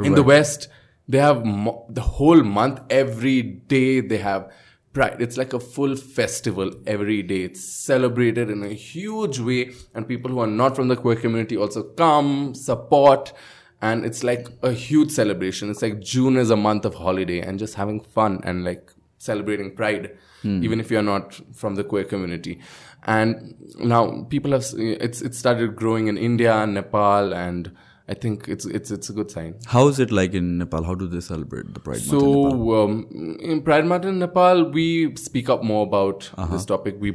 in 0.02 0.14
the 0.14 0.22
West. 0.22 0.68
They 1.08 1.18
have 1.18 1.44
mo- 1.44 1.86
the 1.88 2.00
whole 2.00 2.42
month, 2.42 2.80
every 2.90 3.42
day 3.42 4.00
they 4.00 4.18
have 4.18 4.50
pride. 4.92 5.18
It's 5.20 5.36
like 5.36 5.52
a 5.52 5.60
full 5.60 5.94
festival 5.94 6.72
every 6.86 7.22
day. 7.22 7.42
It's 7.42 7.62
celebrated 7.62 8.50
in 8.50 8.64
a 8.64 8.74
huge 8.74 9.38
way, 9.38 9.72
and 9.94 10.08
people 10.08 10.30
who 10.30 10.40
are 10.40 10.48
not 10.48 10.74
from 10.74 10.88
the 10.88 10.96
queer 10.96 11.16
community 11.16 11.56
also 11.56 11.82
come, 11.82 12.54
support, 12.54 13.32
and 13.80 14.04
it's 14.04 14.24
like 14.24 14.48
a 14.62 14.72
huge 14.72 15.10
celebration. 15.10 15.70
It's 15.70 15.82
like 15.82 16.00
June 16.00 16.36
is 16.36 16.50
a 16.50 16.56
month 16.56 16.84
of 16.84 16.94
holiday 16.94 17.40
and 17.40 17.58
just 17.58 17.74
having 17.74 18.00
fun 18.00 18.40
and 18.42 18.64
like 18.64 18.90
celebrating 19.18 19.74
pride, 19.76 20.16
hmm. 20.42 20.64
even 20.64 20.80
if 20.80 20.90
you're 20.90 21.02
not 21.02 21.40
from 21.54 21.74
the 21.74 21.84
queer 21.84 22.04
community. 22.04 22.58
And 23.04 23.54
now 23.78 24.26
people 24.28 24.52
have 24.52 24.66
it's 24.76 25.22
it 25.22 25.34
started 25.34 25.76
growing 25.76 26.08
in 26.08 26.18
India, 26.18 26.54
and 26.54 26.74
Nepal, 26.74 27.32
and 27.32 27.70
I 28.08 28.14
think 28.14 28.46
it's 28.48 28.64
it's 28.66 28.90
it's 28.96 29.10
a 29.10 29.12
good 29.12 29.30
sign. 29.30 29.54
How 29.66 29.88
is 29.88 29.98
it 29.98 30.12
like 30.12 30.32
in 30.40 30.58
Nepal? 30.58 30.84
How 30.84 30.94
do 30.94 31.06
they 31.08 31.20
celebrate 31.20 31.72
the 31.74 31.80
Pride 31.80 32.02
Month? 32.06 32.12
in 32.12 32.18
Nepal? 32.18 32.50
So 32.50 32.82
um, 32.82 33.36
in 33.40 33.62
Pride 33.62 33.86
Month 33.86 34.04
in 34.04 34.18
Nepal, 34.20 34.70
we 34.70 35.14
speak 35.16 35.48
up 35.54 35.64
more 35.64 35.84
about 35.86 36.30
Uh-huh. 36.36 36.52
this 36.56 36.64
topic. 36.64 36.96
We 37.00 37.14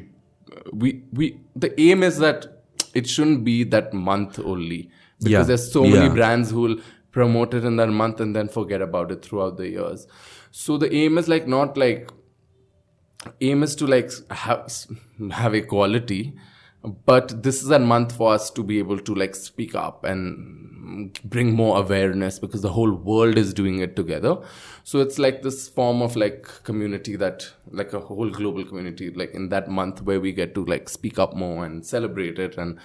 we 0.73 1.03
we 1.13 1.29
the 1.55 1.69
aim 1.79 2.03
is 2.03 2.17
that 2.25 2.49
it 2.93 3.07
shouldn't 3.07 3.45
be 3.45 3.63
that 3.75 3.93
month 3.93 4.39
only 4.39 4.81
because 5.23 5.31
Yeah. 5.31 5.43
there's 5.43 5.71
so 5.71 5.83
many 5.85 6.09
brands 6.19 6.51
who 6.51 6.61
will 6.67 6.77
promote 7.11 7.53
it 7.53 7.63
in 7.63 7.77
that 7.77 7.89
month 8.01 8.19
and 8.19 8.35
then 8.35 8.49
forget 8.49 8.81
about 8.81 9.11
it 9.11 9.21
throughout 9.23 9.55
the 9.57 9.69
years. 9.69 10.07
So 10.51 10.77
the 10.77 10.93
aim 10.93 11.17
is 11.17 11.29
like 11.29 11.47
not 11.47 11.77
like 11.77 12.09
aim 13.39 13.63
is 13.63 13.75
to 13.75 13.87
like 13.87 14.11
have 14.31 14.69
have 15.31 15.53
equality 15.55 16.33
but 16.83 17.43
this 17.43 17.61
is 17.61 17.69
a 17.69 17.79
month 17.79 18.15
for 18.15 18.33
us 18.33 18.49
to 18.49 18.63
be 18.63 18.79
able 18.79 18.97
to 18.97 19.13
like 19.13 19.35
speak 19.35 19.75
up 19.75 20.03
and 20.03 21.19
bring 21.23 21.53
more 21.53 21.77
awareness 21.77 22.39
because 22.39 22.61
the 22.61 22.69
whole 22.69 22.91
world 22.91 23.37
is 23.37 23.53
doing 23.53 23.79
it 23.79 23.95
together 23.95 24.37
so 24.83 24.99
it's 24.99 25.19
like 25.19 25.43
this 25.43 25.69
form 25.69 26.01
of 26.01 26.15
like 26.15 26.43
community 26.63 27.15
that 27.15 27.47
like 27.69 27.93
a 27.93 27.99
whole 27.99 28.29
global 28.29 28.65
community 28.65 29.11
like 29.11 29.31
in 29.33 29.49
that 29.49 29.69
month 29.69 30.01
where 30.01 30.19
we 30.19 30.31
get 30.31 30.55
to 30.55 30.65
like 30.65 30.89
speak 30.89 31.19
up 31.19 31.35
more 31.35 31.65
and 31.65 31.85
celebrate 31.85 32.39
it 32.39 32.57
and 32.57 32.79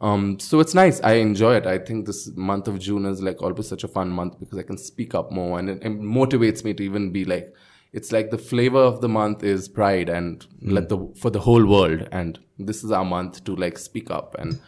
um, 0.00 0.38
so 0.38 0.60
it's 0.60 0.74
nice. 0.74 1.00
I 1.00 1.14
enjoy 1.14 1.54
it. 1.56 1.66
I 1.66 1.78
think 1.78 2.06
this 2.06 2.30
month 2.36 2.68
of 2.68 2.78
June 2.78 3.06
is 3.06 3.22
like 3.22 3.40
always 3.40 3.66
such 3.66 3.82
a 3.82 3.88
fun 3.88 4.10
month 4.10 4.38
because 4.38 4.58
I 4.58 4.62
can 4.62 4.76
speak 4.76 5.14
up 5.14 5.32
more 5.32 5.58
and 5.58 5.70
it, 5.70 5.82
it 5.82 6.00
motivates 6.00 6.64
me 6.64 6.74
to 6.74 6.82
even 6.82 7.12
be 7.12 7.24
like, 7.24 7.54
it's 7.96 8.12
like 8.12 8.30
the 8.30 8.38
flavor 8.38 8.78
of 8.78 9.00
the 9.00 9.08
month 9.08 9.42
is 9.42 9.68
pride 9.68 10.10
and 10.10 10.46
let 10.60 10.90
the 10.90 10.98
for 11.16 11.30
the 11.30 11.40
whole 11.40 11.64
world. 11.64 12.06
And 12.12 12.38
this 12.58 12.84
is 12.84 12.90
our 12.92 13.06
month 13.06 13.42
to 13.44 13.56
like 13.56 13.78
speak 13.78 14.10
up 14.10 14.36
and 14.38 14.60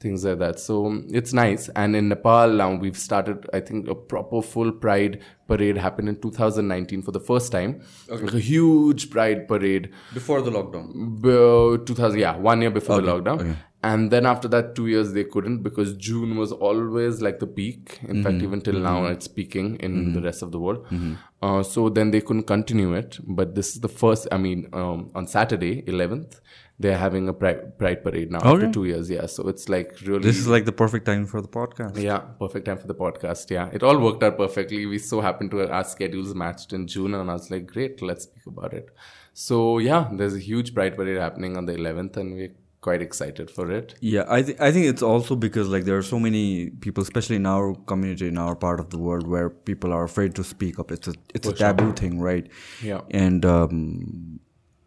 things 0.00 0.24
like 0.24 0.38
that. 0.38 0.58
So 0.58 1.02
it's 1.10 1.32
nice. 1.32 1.68
And 1.76 1.94
in 1.94 2.08
nepal 2.08 2.48
now 2.60 2.74
we've 2.74 2.96
started 2.98 3.46
i 3.52 3.60
think 3.60 3.88
a 3.88 3.94
proper 3.94 4.40
full 4.42 4.72
pride 4.72 5.20
parade 5.48 5.76
happened 5.76 6.08
in 6.08 6.16
2019 6.20 7.02
for 7.02 7.12
the 7.12 7.20
first 7.20 7.52
time. 7.52 7.80
Like 8.08 8.32
a 8.34 8.38
huge 8.38 9.10
pride 9.10 9.46
parade. 9.48 9.90
Before 10.14 10.40
the 10.42 10.50
lockdown. 10.50 11.20
b- 11.22 11.84
2000 11.84 12.18
yeah 12.18 12.36
one 12.36 12.60
year 12.62 12.70
before 12.70 13.00
the 13.00 13.12
lockdown. 13.12 13.40
Okay. 13.40 13.56
and 13.88 14.10
then 14.12 14.26
after 14.30 14.48
that 14.54 14.74
two 14.76 14.86
years 14.92 15.12
they 15.16 15.22
couldn't 15.34 15.58
because 15.66 15.92
june 16.06 16.32
was 16.40 16.52
always 16.52 17.20
like 17.26 17.38
the 17.44 17.46
peak. 17.46 17.98
In 18.02 18.08
Mm-hmm. 18.08 18.22
fact 18.24 18.42
even 18.48 18.60
till 18.60 18.78
now 18.88 19.04
it's 19.06 19.28
peaking 19.28 19.76
in 19.88 20.12
the 20.16 20.22
rest 20.28 20.42
of 20.42 20.52
the 20.52 20.58
world. 20.64 20.84
Mm-hmm. 20.86 21.14
uh, 21.42 21.62
so 21.62 21.88
then 21.88 22.10
they 22.10 22.20
couldn't 22.20 22.46
continue 22.54 22.92
it. 22.94 23.18
But 23.40 23.54
this 23.54 23.74
is 23.74 23.80
the 23.80 23.88
first 24.02 24.28
i 24.32 24.38
mean 24.46 24.66
um, 24.72 25.10
on 25.14 25.26
saturday 25.36 25.74
11th 25.82 26.40
they're 26.82 26.96
having 26.96 27.28
a 27.28 27.32
pride, 27.40 27.60
pride 27.78 28.02
parade 28.04 28.30
now 28.34 28.40
after 28.50 28.68
two 28.76 28.84
years 28.90 29.10
yeah 29.14 29.26
so 29.26 29.46
it's 29.52 29.68
like 29.74 29.88
really 30.08 30.24
This 30.28 30.38
is 30.42 30.48
like 30.54 30.64
the 30.70 30.76
perfect 30.82 31.04
time 31.10 31.24
for 31.32 31.40
the 31.46 31.52
podcast. 31.58 32.00
yeah, 32.10 32.18
perfect 32.44 32.64
time 32.68 32.78
for 32.82 32.86
the 32.92 32.98
podcast. 33.04 33.50
Yeah, 33.56 33.68
it 33.78 33.82
all 33.82 33.98
worked 34.06 34.22
out 34.26 34.36
perfectly. 34.44 34.80
We 34.92 34.98
so 34.98 35.20
happened 35.20 35.50
to 35.52 35.58
our 35.78 35.84
schedules 35.84 36.34
matched 36.34 36.72
in 36.72 36.86
June, 36.94 37.12
and 37.18 37.30
I 37.30 37.34
was 37.34 37.50
like, 37.54 37.66
great, 37.74 38.00
let's 38.10 38.24
speak 38.28 38.46
about 38.54 38.72
it. 38.80 38.86
So 39.34 39.56
yeah, 39.90 40.08
there's 40.20 40.34
a 40.40 40.42
huge 40.50 40.74
Pride 40.74 40.96
Parade 40.96 41.18
happening 41.26 41.56
on 41.58 41.66
the 41.66 41.74
11th, 41.74 42.16
and 42.16 42.34
we're 42.34 42.54
quite 42.88 43.02
excited 43.02 43.50
for 43.50 43.70
it. 43.78 43.94
Yeah, 44.00 44.24
I 44.36 44.42
think 44.42 44.60
I 44.68 44.72
think 44.72 44.86
it's 44.86 45.02
also 45.02 45.36
because 45.46 45.68
like 45.68 45.84
there 45.84 45.98
are 46.02 46.08
so 46.14 46.18
many 46.18 46.70
people, 46.86 47.02
especially 47.02 47.36
in 47.36 47.46
our 47.46 47.74
community, 47.94 48.26
in 48.34 48.38
our 48.38 48.56
part 48.66 48.80
of 48.80 48.88
the 48.90 48.98
world, 48.98 49.26
where 49.26 49.50
people 49.50 49.92
are 49.92 50.04
afraid 50.04 50.34
to 50.36 50.44
speak 50.44 50.78
up. 50.78 50.90
It's 50.90 51.08
a 51.08 51.14
it's 51.34 51.46
a 51.46 51.52
taboo 51.64 51.92
thing, 52.04 52.20
right? 52.20 52.46
Yeah. 52.82 53.02
And 53.26 53.44
um, 53.44 54.40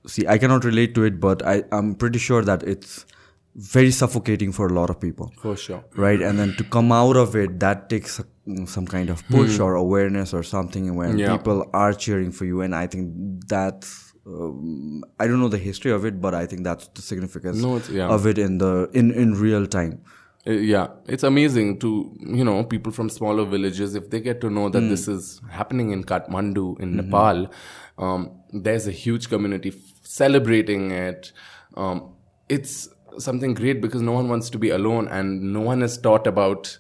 see, 0.08 0.28
I 0.28 0.38
cannot 0.38 0.64
relate 0.64 0.96
to 0.96 1.04
it, 1.04 1.20
but 1.20 1.46
I 1.46 1.64
I'm 1.72 1.96
pretty 1.96 2.20
sure 2.20 2.44
that 2.44 2.64
it's 2.64 3.06
very 3.56 3.92
suffocating 3.92 4.52
for 4.52 4.68
a 4.68 4.74
lot 4.74 4.90
of 4.90 5.00
people, 5.00 5.32
For 5.42 5.56
sure. 5.56 5.84
right? 5.96 6.20
And 6.22 6.40
then 6.40 6.56
to 6.58 6.64
come 6.64 6.92
out 6.92 7.16
of 7.16 7.36
it, 7.36 7.60
that 7.60 7.88
takes 7.90 8.20
a, 8.20 8.26
some 8.66 8.88
kind 8.88 9.10
of 9.12 9.24
push 9.28 9.60
or 9.60 9.76
awareness 9.76 10.34
or 10.34 10.42
something, 10.44 10.96
when 10.96 11.12
Hmm. 11.12 11.20
Yeah. 11.20 11.38
people 11.38 11.70
are 11.74 11.94
cheering 11.94 12.32
for 12.32 12.46
you, 12.46 12.62
and 12.62 12.74
I 12.76 12.88
think 12.88 13.14
that's. 13.48 14.00
Um, 14.26 15.04
I 15.20 15.28
don't 15.28 15.40
know 15.42 15.50
the 15.50 15.58
history 15.58 15.92
of 15.92 16.06
it, 16.06 16.20
but 16.22 16.34
I 16.34 16.46
think 16.46 16.64
that's 16.64 16.88
the 16.96 17.02
significance 17.02 17.62
No, 17.62 17.80
yeah. 17.92 18.08
of 18.08 18.26
it 18.26 18.38
in 18.38 18.58
the 18.58 18.90
in 18.94 19.12
in 19.12 19.34
real 19.36 19.68
time. 19.68 20.02
Uh, 20.48 20.52
yeah, 20.52 20.88
it's 21.08 21.24
amazing 21.24 21.80
to 21.80 21.90
you 22.40 22.44
know 22.50 22.64
people 22.64 22.92
from 22.92 23.10
smaller 23.10 23.44
villages 23.46 23.96
if 23.96 24.10
they 24.10 24.22
get 24.22 24.40
to 24.42 24.50
know 24.50 24.70
that 24.70 24.82
this 24.94 25.08
is 25.10 25.42
happening 25.50 25.92
in 25.92 26.04
Kathmandu 26.06 26.80
in 26.80 26.96
Nepal. 27.02 27.48
Um, 27.98 28.32
there's 28.68 28.88
a 28.88 28.92
huge 28.92 29.28
community 29.30 29.72
celebrating 30.04 30.92
it. 30.92 31.32
Um, 31.76 32.14
it's 32.48 32.88
something 33.18 33.54
great 33.54 33.82
because 33.82 34.02
no 34.02 34.12
one 34.12 34.30
wants 34.30 34.50
to 34.52 34.60
be 34.60 34.70
alone, 34.70 35.08
and 35.08 35.54
no 35.54 35.62
one 35.62 35.82
is 35.82 35.98
taught 35.98 36.28
about 36.28 36.78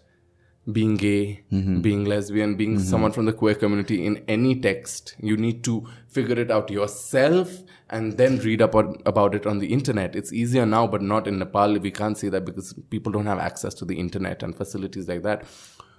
being 0.71 0.95
gay, 0.95 1.43
mm-hmm. 1.51 1.81
being 1.81 2.05
lesbian, 2.05 2.55
being 2.55 2.75
mm-hmm. 2.75 2.87
someone 2.87 3.11
from 3.11 3.25
the 3.25 3.33
queer 3.33 3.53
community 3.53 4.05
in 4.05 4.23
any 4.27 4.59
text. 4.59 5.15
You 5.19 5.35
need 5.35 5.63
to 5.65 5.85
figure 6.07 6.39
it 6.39 6.51
out 6.51 6.69
yourself 6.69 7.63
and 7.89 8.17
then 8.17 8.39
read 8.39 8.61
about, 8.61 9.01
about 9.05 9.35
it 9.35 9.45
on 9.45 9.59
the 9.59 9.67
internet. 9.67 10.15
It's 10.15 10.31
easier 10.31 10.65
now, 10.65 10.87
but 10.87 11.01
not 11.01 11.27
in 11.27 11.37
Nepal. 11.37 11.77
We 11.79 11.91
can't 11.91 12.17
say 12.17 12.29
that 12.29 12.45
because 12.45 12.73
people 12.89 13.11
don't 13.11 13.25
have 13.25 13.39
access 13.39 13.73
to 13.75 13.85
the 13.85 13.99
internet 13.99 14.41
and 14.41 14.55
facilities 14.55 15.07
like 15.09 15.23
that. 15.23 15.43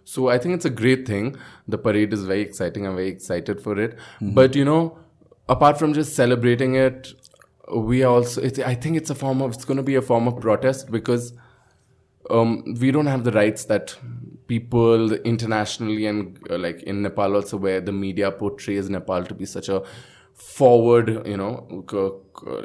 So 0.05 0.29
I 0.29 0.39
think 0.39 0.55
it's 0.55 0.65
a 0.65 0.71
great 0.71 1.07
thing. 1.07 1.37
The 1.69 1.79
parade 1.79 2.13
is 2.13 2.25
very 2.25 2.41
exciting. 2.41 2.87
I'm 2.87 2.95
very 2.95 3.09
excited 3.09 3.61
for 3.61 3.79
it. 3.79 3.97
Mm-hmm. 3.97 4.35
But 4.35 4.55
you 4.55 4.65
know, 4.65 4.99
apart 5.49 5.79
from 5.79 5.93
just 5.93 6.15
celebrating 6.15 6.75
it, 6.75 7.13
we 7.75 8.03
also. 8.03 8.43
It's, 8.43 8.59
I 8.59 8.75
think 8.75 8.97
it's 8.97 9.11
a 9.11 9.15
form 9.15 9.41
of. 9.43 9.55
It's 9.55 9.65
going 9.65 9.77
to 9.77 9.83
be 9.83 9.95
a 9.95 10.03
form 10.03 10.29
of 10.29 10.41
protest 10.41 10.91
because 10.91 11.33
um, 12.31 12.75
we 12.81 12.91
don't 12.91 13.07
have 13.07 13.25
the 13.25 13.33
rights 13.33 13.65
that 13.67 13.97
people 14.47 15.13
internationally 15.13 16.07
and 16.07 16.39
uh, 16.51 16.59
like 16.59 16.83
in 16.83 17.03
Nepal 17.03 17.35
also, 17.37 17.57
where 17.57 17.81
the 17.81 17.93
media 17.93 18.31
portrays 18.31 18.91
Nepal 18.91 19.25
to 19.25 19.35
be 19.35 19.47
such 19.47 19.69
a 19.69 19.83
forward, 20.35 21.27
you 21.27 21.37
know, 21.37 21.85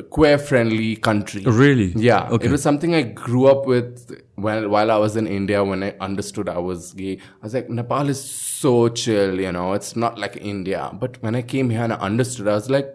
queer 0.09 0.37
friendly 0.37 0.95
country. 0.95 1.43
Really? 1.43 1.93
Yeah. 1.95 2.27
Okay. 2.29 2.47
It 2.47 2.51
was 2.51 2.61
something 2.61 2.95
I 2.95 3.03
grew 3.03 3.47
up 3.47 3.65
with 3.65 4.21
while 4.35 4.67
while 4.67 4.91
I 4.91 4.97
was 4.97 5.15
in 5.15 5.27
India 5.27 5.63
when 5.63 5.83
I 5.83 5.95
understood 5.99 6.49
I 6.49 6.57
was 6.57 6.93
gay. 6.93 7.19
I 7.41 7.45
was 7.45 7.53
like, 7.53 7.69
Nepal 7.69 8.09
is 8.09 8.21
so 8.23 8.89
chill, 8.89 9.39
you 9.39 9.51
know, 9.51 9.73
it's 9.73 9.95
not 9.95 10.17
like 10.17 10.37
India. 10.37 10.91
But 10.93 11.21
when 11.21 11.35
I 11.35 11.41
came 11.41 11.69
here 11.69 11.83
and 11.83 11.93
I 11.93 11.97
understood, 11.97 12.47
I 12.47 12.53
was 12.53 12.69
like, 12.69 12.87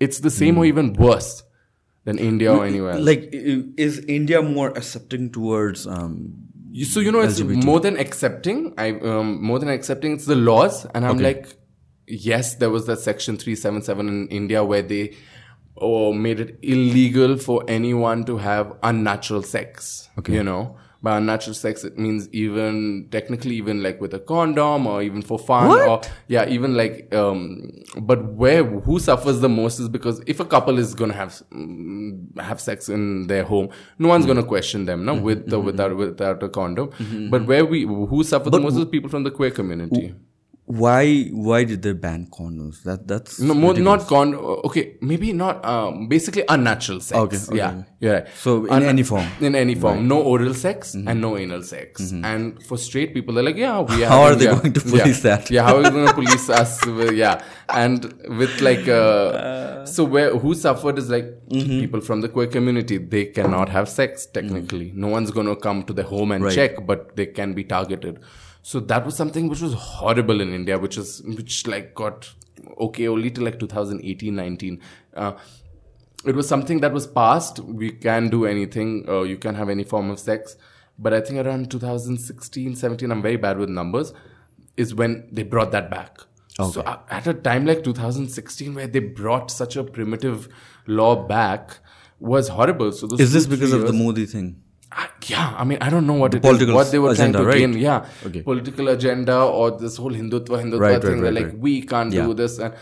it's 0.00 0.18
the 0.18 0.30
same 0.30 0.58
or 0.58 0.66
even 0.66 0.92
worse 0.94 1.42
than 2.04 2.18
India 2.18 2.52
or 2.52 2.66
anywhere. 2.66 2.92
else. 2.92 3.06
Like, 3.06 3.28
is 3.32 4.00
India 4.00 4.42
more 4.42 4.68
accepting 4.70 5.30
towards? 5.30 5.86
Um, 5.86 6.44
so 6.82 6.98
you 6.98 7.12
know 7.12 7.20
it's 7.20 7.38
more 7.40 7.78
than 7.78 7.96
accepting 7.96 8.74
i 8.76 8.90
um, 8.90 9.40
more 9.40 9.60
than 9.60 9.68
accepting 9.68 10.12
it's 10.12 10.24
the 10.26 10.34
laws 10.34 10.84
and 10.86 11.06
i'm 11.06 11.18
like 11.18 11.46
yes 12.06 12.56
there 12.56 12.70
was 12.70 12.86
that 12.86 12.98
section 12.98 13.36
377 13.36 14.08
in 14.08 14.28
india 14.28 14.62
where 14.64 14.82
they 14.82 15.14
oh, 15.76 16.12
made 16.12 16.38
it 16.38 16.58
illegal 16.62 17.36
for 17.36 17.64
anyone 17.66 18.24
to 18.24 18.36
have 18.38 18.76
unnatural 18.82 19.42
sex 19.42 20.08
Okay. 20.18 20.34
you 20.34 20.42
know? 20.44 20.76
By 21.02 21.18
unnatural 21.18 21.52
sex 21.54 21.84
it 21.84 21.98
means 21.98 22.30
even 22.32 23.08
technically 23.10 23.56
even 23.56 23.82
like 23.82 24.00
with 24.00 24.14
a 24.14 24.18
condom 24.20 24.86
or 24.86 25.02
even 25.02 25.20
for 25.20 25.38
fun 25.38 25.70
or 25.86 26.00
yeah 26.28 26.48
even 26.48 26.74
like 26.78 27.14
um 27.14 27.70
but 28.00 28.24
where 28.32 28.64
who 28.64 28.98
suffers 28.98 29.40
the 29.40 29.48
most 29.50 29.78
is 29.80 29.90
because 29.90 30.22
if 30.26 30.40
a 30.40 30.46
couple 30.46 30.78
is 30.78 30.94
gonna 30.94 31.12
have 31.12 31.42
mm, 31.52 32.40
have 32.40 32.58
sex 32.58 32.88
in 32.88 33.26
their 33.26 33.42
home 33.44 33.68
no 33.98 34.08
one's 34.08 34.24
gonna 34.24 34.42
question 34.44 34.86
them 34.86 35.04
no? 35.04 35.14
With 35.14 35.52
or 35.52 35.60
without 35.60 35.94
without 35.94 36.42
a 36.42 36.48
condom. 36.48 36.90
But 37.30 37.44
where 37.44 37.66
we 37.66 37.82
who 37.82 38.24
suffer 38.24 38.48
the 38.48 38.60
most 38.60 38.76
is 38.76 38.86
people 38.86 39.10
from 39.10 39.24
the 39.24 39.30
queer 39.30 39.50
community 39.50 40.14
why? 40.66 41.24
Why 41.24 41.64
did 41.64 41.82
they 41.82 41.92
ban 41.92 42.26
condoms? 42.32 42.82
That 42.84 43.06
that's 43.06 43.38
no 43.38 43.52
more 43.52 43.74
not 43.74 44.06
con 44.06 44.34
okay 44.34 44.96
maybe 45.02 45.32
not 45.34 45.62
um 45.64 46.08
basically 46.08 46.42
unnatural 46.48 47.00
sex. 47.00 47.18
Okay, 47.18 47.36
okay. 47.36 47.56
yeah 47.56 47.82
you're 48.00 48.14
right. 48.14 48.28
So 48.34 48.64
in 48.66 48.82
any 48.82 49.02
form. 49.02 49.26
in 49.40 49.54
any 49.54 49.74
form. 49.74 50.08
No 50.08 50.22
oral 50.22 50.54
sex 50.54 50.94
and 50.94 51.20
no 51.20 51.36
anal 51.36 51.62
sex. 51.62 52.12
And 52.12 52.62
for 52.62 52.78
straight 52.78 53.12
people 53.12 53.34
they're 53.34 53.44
like 53.44 53.56
yeah 53.56 53.80
we 53.80 54.04
are. 54.04 54.08
How 54.14 54.22
are 54.22 54.34
they 54.34 54.46
yeah, 54.46 54.58
going 54.58 54.72
to 54.72 54.80
yeah, 54.88 55.02
police 55.02 55.20
that? 55.22 55.50
yeah 55.50 55.64
how 55.64 55.76
are 55.76 55.82
they 55.82 55.90
going 55.90 56.06
to 56.08 56.14
police 56.14 56.48
us 56.48 56.84
with- 56.86 57.12
yeah. 57.12 57.42
And 57.68 58.04
with 58.38 58.60
like 58.62 58.88
uh, 58.88 59.84
so 59.84 60.04
where 60.04 60.36
who 60.38 60.54
suffered 60.54 60.98
is 60.98 61.10
like 61.10 61.26
Mm-hmm. 61.44 61.80
people 61.80 62.00
from 62.00 62.22
the 62.22 62.28
queer 62.28 62.46
community. 62.46 62.96
They 62.96 63.26
cannot 63.26 63.68
have 63.68 63.86
sex 63.88 64.24
technically. 64.24 64.92
No 64.94 65.08
one's 65.08 65.30
going 65.30 65.46
to 65.46 65.54
come 65.54 65.82
to 65.84 65.92
the 65.92 66.02
home 66.02 66.32
and 66.32 66.50
check 66.50 66.86
but 66.86 67.14
they 67.16 67.26
can 67.26 67.52
be 67.52 67.64
targeted 67.64 68.18
so 68.70 68.80
that 68.90 69.04
was 69.06 69.14
something 69.20 69.48
which 69.52 69.62
was 69.64 69.74
horrible 69.86 70.40
in 70.44 70.52
india 70.58 70.76
which 70.84 70.96
is 71.02 71.10
which 71.38 71.56
like 71.72 71.88
got 72.02 72.28
okay 72.86 73.06
only 73.14 73.30
till 73.30 73.44
like 73.48 73.58
2018 73.58 74.34
19 74.34 74.80
uh, 75.24 75.32
it 76.26 76.34
was 76.34 76.48
something 76.48 76.80
that 76.80 76.92
was 76.92 77.06
passed. 77.06 77.58
We 77.60 77.90
can 77.90 78.28
do 78.30 78.46
anything. 78.46 79.04
Uh, 79.06 79.22
you 79.22 79.36
can 79.36 79.54
have 79.56 79.68
any 79.68 79.84
form 79.84 80.10
of 80.10 80.18
sex. 80.18 80.56
But 80.98 81.12
i 81.12 81.20
think 81.20 81.40
around 81.44 81.70
2016 81.70 82.76
17 82.76 83.10
i'm 83.10 83.20
very 83.20 83.36
bad 83.36 83.58
with 83.58 83.68
numbers 83.68 84.12
is 84.76 84.94
when 84.94 85.28
they 85.30 85.42
brought 85.42 85.72
that 85.72 85.90
back. 85.90 86.18
So 86.56 86.82
uh, 86.82 87.00
at 87.10 87.26
a 87.26 87.34
time 87.34 87.66
like 87.66 87.82
2016 87.82 88.74
where 88.74 88.86
they 88.86 89.00
brought 89.00 89.50
such 89.50 89.76
a 89.76 89.82
primitive 89.82 90.48
law 90.86 91.26
back 91.26 91.78
was 92.20 92.48
horrible. 92.48 92.92
So 92.92 93.08
those 93.08 93.20
is 93.20 93.32
this 93.32 93.46
because 93.46 93.70
three 93.70 93.80
of 93.80 93.86
the 93.88 93.92
years- 93.92 94.04
Modi 94.06 94.26
thing? 94.26 94.62
Yeah, 95.26 95.54
I 95.58 95.64
mean, 95.64 95.78
I 95.80 95.88
don't 95.90 96.06
know 96.06 96.14
what 96.14 96.34
it 96.34 96.44
is, 96.44 96.66
what 96.78 96.90
they 96.92 96.98
were 96.98 97.12
agenda, 97.12 97.38
trying 97.38 97.44
to 97.44 97.50
right? 97.50 97.58
gain. 97.58 97.72
Yeah, 97.78 98.06
Okay. 98.26 98.42
political 98.42 98.88
agenda 98.88 99.36
or 99.42 99.70
this 99.78 99.96
whole 99.96 100.12
Hindutva, 100.12 100.60
Hindutva 100.62 100.80
Right, 100.80 100.92
right, 100.92 101.02
thing. 101.02 101.20
They're 101.22 101.32
right, 101.32 101.34
like, 101.34 101.46
right. 101.46 101.58
we 101.58 101.82
can't 101.82 102.12
Yeah. 102.12 102.26
do 102.26 102.34
this 102.34 102.58
and 102.58 102.74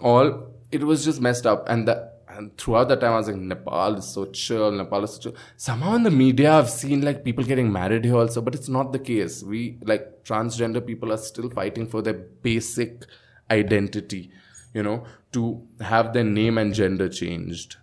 all. 0.00 0.28
It 0.72 0.82
was 0.84 1.04
just 1.04 1.20
messed 1.20 1.46
up, 1.46 1.64
and 1.68 1.86
the 1.88 1.96
and 2.36 2.54
throughout 2.58 2.88
that 2.90 3.00
time, 3.00 3.12
I 3.12 3.16
was 3.16 3.28
like, 3.28 3.36
Nepal 3.36 3.94
is 3.96 4.04
so 4.14 4.26
chill. 4.26 4.70
Nepal 4.70 5.04
is 5.04 5.12
so 5.14 5.20
chill. 5.22 5.34
Somehow 5.56 5.94
in 5.94 6.02
the 6.02 6.10
media, 6.10 6.52
I've 6.58 6.68
seen 6.68 7.00
like 7.00 7.24
people 7.24 7.44
getting 7.44 7.72
married 7.72 8.04
here 8.04 8.16
also, 8.16 8.42
but 8.42 8.54
it's 8.54 8.68
not 8.68 8.92
the 8.92 8.98
case. 8.98 9.42
We 9.42 9.78
like 9.92 10.04
transgender 10.24 10.82
people 10.86 11.14
are 11.14 11.16
still 11.30 11.48
fighting 11.48 11.86
for 11.86 12.02
their 12.02 12.18
basic 12.48 13.06
identity. 13.50 14.30
You 14.74 14.82
know, 14.82 15.04
to 15.32 15.62
have 15.80 16.12
their 16.12 16.24
name 16.24 16.58
and 16.58 16.74
gender 16.74 17.08
changed. 17.08 17.76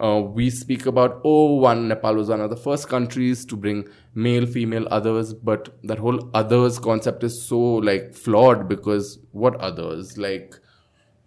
Uh, 0.00 0.20
we 0.20 0.50
speak 0.50 0.86
about 0.86 1.20
oh 1.24 1.54
one 1.54 1.86
nepal 1.86 2.14
was 2.16 2.28
one 2.28 2.40
of 2.40 2.50
the 2.50 2.56
first 2.56 2.88
countries 2.88 3.44
to 3.44 3.56
bring 3.56 3.86
male 4.12 4.44
female 4.44 4.88
others 4.90 5.32
but 5.32 5.68
that 5.84 5.98
whole 5.98 6.28
others 6.34 6.80
concept 6.80 7.22
is 7.22 7.40
so 7.40 7.58
like 7.58 8.12
flawed 8.12 8.68
because 8.68 9.20
what 9.30 9.54
others? 9.56 10.18
Like 10.18 10.58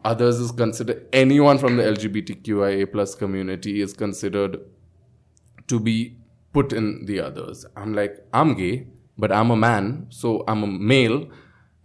others 0.04 0.40
is 0.40 0.52
considered 0.52 1.08
anyone 1.14 1.58
from 1.58 1.78
the 1.78 1.84
lgbtqia 1.84 2.92
plus 2.92 3.16
community 3.16 3.80
is 3.82 3.94
considered 3.94 4.60
to 5.68 5.80
be 5.80 6.18
put 6.52 6.74
in 6.74 7.06
the 7.06 7.22
others. 7.22 7.66
I'm 7.78 7.94
like 7.94 8.18
i'm 8.34 8.54
gay 8.54 8.88
but 9.18 9.32
i'm 9.32 9.50
a 9.50 9.56
man 9.56 10.08
so 10.10 10.44
i'm 10.48 10.64
a 10.64 10.68
male 10.68 11.30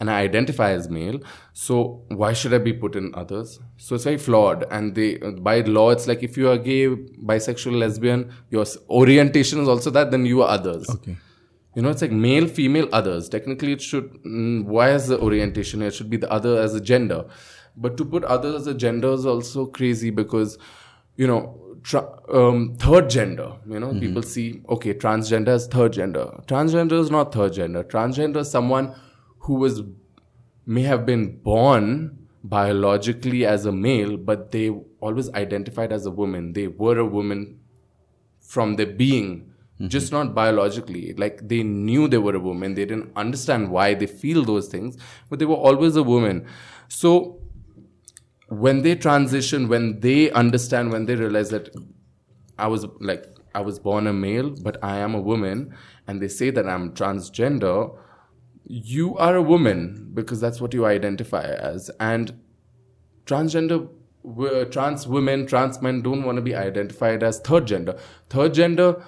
and 0.03 0.11
i 0.13 0.21
identify 0.21 0.69
as 0.77 0.87
male 0.97 1.19
so 1.65 1.81
why 2.23 2.31
should 2.43 2.55
i 2.59 2.61
be 2.69 2.73
put 2.85 2.97
in 3.01 3.11
others 3.23 3.59
so 3.89 3.95
it's 3.99 4.05
very 4.11 4.21
flawed 4.29 4.65
and 4.79 4.95
they 5.01 5.09
by 5.49 5.57
law 5.77 5.89
it's 5.97 6.09
like 6.13 6.23
if 6.29 6.37
you 6.43 6.49
are 6.53 6.57
gay 6.71 6.87
bisexual 7.33 7.79
lesbian 7.83 8.25
your 8.57 8.65
orientation 9.03 9.61
is 9.67 9.69
also 9.75 9.91
that 9.99 10.11
then 10.17 10.27
you 10.33 10.43
are 10.47 10.51
others 10.59 10.91
Okay. 10.97 11.17
you 11.77 11.83
know, 11.85 11.91
it's 11.93 12.03
like 12.05 12.13
male, 12.13 12.47
female, 12.57 12.87
others. 12.97 13.29
Technically, 13.35 13.73
it 13.77 13.81
should. 13.81 14.09
Mm, 14.25 14.65
why 14.73 14.91
is 14.97 15.07
the 15.13 15.19
orientation? 15.27 15.81
It 15.87 15.95
should 15.99 16.11
be 16.15 16.19
the 16.25 16.31
other 16.39 16.51
as 16.65 16.75
a 16.75 16.83
gender. 16.89 17.21
But 17.85 17.97
to 18.01 18.05
put 18.15 18.25
others 18.35 18.57
as 18.57 18.67
a 18.67 18.75
gender 18.75 19.13
is 19.13 19.25
also 19.25 19.65
crazy 19.79 20.11
because, 20.11 20.59
you 21.17 21.27
know, 21.31 21.41
um, 22.41 22.77
third 22.79 23.09
gender. 23.09 23.49
You 23.77 23.81
know, 23.81 23.95
people 24.03 24.23
see 24.23 24.61
okay, 24.69 24.93
transgender 25.07 25.55
is 25.61 25.67
third 25.79 25.95
gender. 25.95 26.27
Transgender 26.47 27.01
is 27.07 27.11
not 27.17 27.33
third 27.39 27.55
gender. 27.55 27.83
Transgender 27.97 28.45
is 28.45 28.51
someone 28.51 28.95
who 29.43 29.55
was 29.55 29.83
may 30.65 30.83
have 30.83 31.05
been 31.05 31.37
born 31.39 32.19
biologically 32.45 33.45
as 33.45 33.67
a 33.67 33.73
male, 33.73 34.17
but 34.17 34.51
they 34.51 34.69
always 35.01 35.31
identified 35.35 35.93
as 35.93 36.07
a 36.07 36.11
woman. 36.11 36.53
They 36.53 36.69
were 36.69 36.99
a 36.99 37.05
woman 37.05 37.61
from 38.41 38.77
their 38.77 38.87
being, 38.87 39.53
mm-hmm. 39.75 39.89
just 39.89 40.13
not 40.13 40.35
biologically. 40.35 41.15
Like 41.15 41.49
they 41.49 41.63
knew 41.63 42.09
they 42.09 42.19
were 42.19 42.37
a 42.37 42.41
woman. 42.41 42.75
They 42.75 42.85
didn't 42.85 43.13
understand 43.17 43.71
why 43.71 43.95
they 43.95 44.07
feel 44.07 44.45
those 44.45 44.69
things, 44.69 44.97
but 45.29 45.39
they 45.39 45.45
were 45.45 45.57
always 45.57 45.97
a 45.97 46.03
woman. 46.03 46.47
So 46.89 47.41
when 48.49 48.83
they 48.83 48.95
transition, 48.95 49.69
when 49.69 50.01
they 50.01 50.31
understand, 50.31 50.93
when 50.93 51.07
they 51.07 51.17
realize 51.17 51.51
that 51.51 51.71
I 52.59 52.67
was 52.67 52.87
like, 53.01 53.25
I 53.55 53.61
was 53.61 53.79
born 53.79 54.07
a 54.07 54.13
male, 54.13 54.51
but 54.63 54.83
I 54.83 54.99
am 54.99 55.15
a 55.15 55.21
woman, 55.21 55.75
and 56.07 56.21
they 56.23 56.29
say 56.29 56.51
that 56.51 56.67
I'm 56.67 56.93
transgender, 56.93 57.99
you 58.65 59.17
are 59.17 59.37
a 59.37 59.43
woman 59.43 60.11
because 60.15 60.41
that's 60.41 60.61
what 60.61 60.75
you 60.75 60.87
identify 60.87 61.45
as. 61.45 61.91
And 62.01 62.39
transgender 63.27 63.89
trans 64.71 65.07
women 65.07 65.47
trans 65.47 65.83
men 65.83 66.01
don't 66.01 66.23
want 66.23 66.37
to 66.37 66.43
be 66.43 66.55
identified 66.55 67.23
as 67.23 67.41
third 67.41 67.67
gender. 67.67 67.99
Third 68.31 68.55
gender 68.55 69.03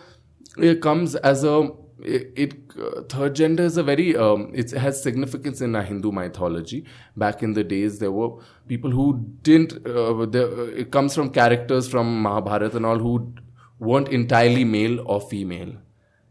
it 0.58 0.80
comes 0.80 1.14
as 1.16 1.44
a 1.44 1.70
it, 2.00 2.32
it 2.36 2.54
uh, 2.80 3.02
third 3.08 3.36
gender 3.36 3.62
is 3.62 3.76
a 3.76 3.82
very 3.82 4.16
um, 4.16 4.50
it 4.52 4.72
has 4.72 5.00
significance 5.02 5.60
in 5.60 5.74
hindu 5.74 6.10
mythology. 6.10 6.84
Back 7.16 7.42
in 7.42 7.52
the 7.52 7.62
days 7.62 8.00
there 8.00 8.12
were 8.12 8.40
people 8.66 8.90
who 8.90 9.24
didn't 9.42 9.74
uh, 9.86 10.26
the, 10.26 10.50
uh, 10.50 10.80
it 10.80 10.90
comes 10.90 11.14
from 11.14 11.30
characters 11.30 11.88
from 11.88 12.22
mahabharata 12.22 12.76
and 12.76 12.86
all 12.86 12.98
who 12.98 13.34
weren't 13.78 14.08
entirely 14.08 14.64
male 14.64 15.00
or 15.06 15.20
female. 15.20 15.74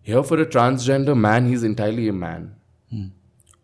Here 0.01 0.23
for 0.23 0.41
a 0.41 0.45
transgender 0.45 1.17
man 1.17 1.47
he's 1.47 1.63
entirely 1.63 2.09
a 2.09 2.13
man 2.13 2.55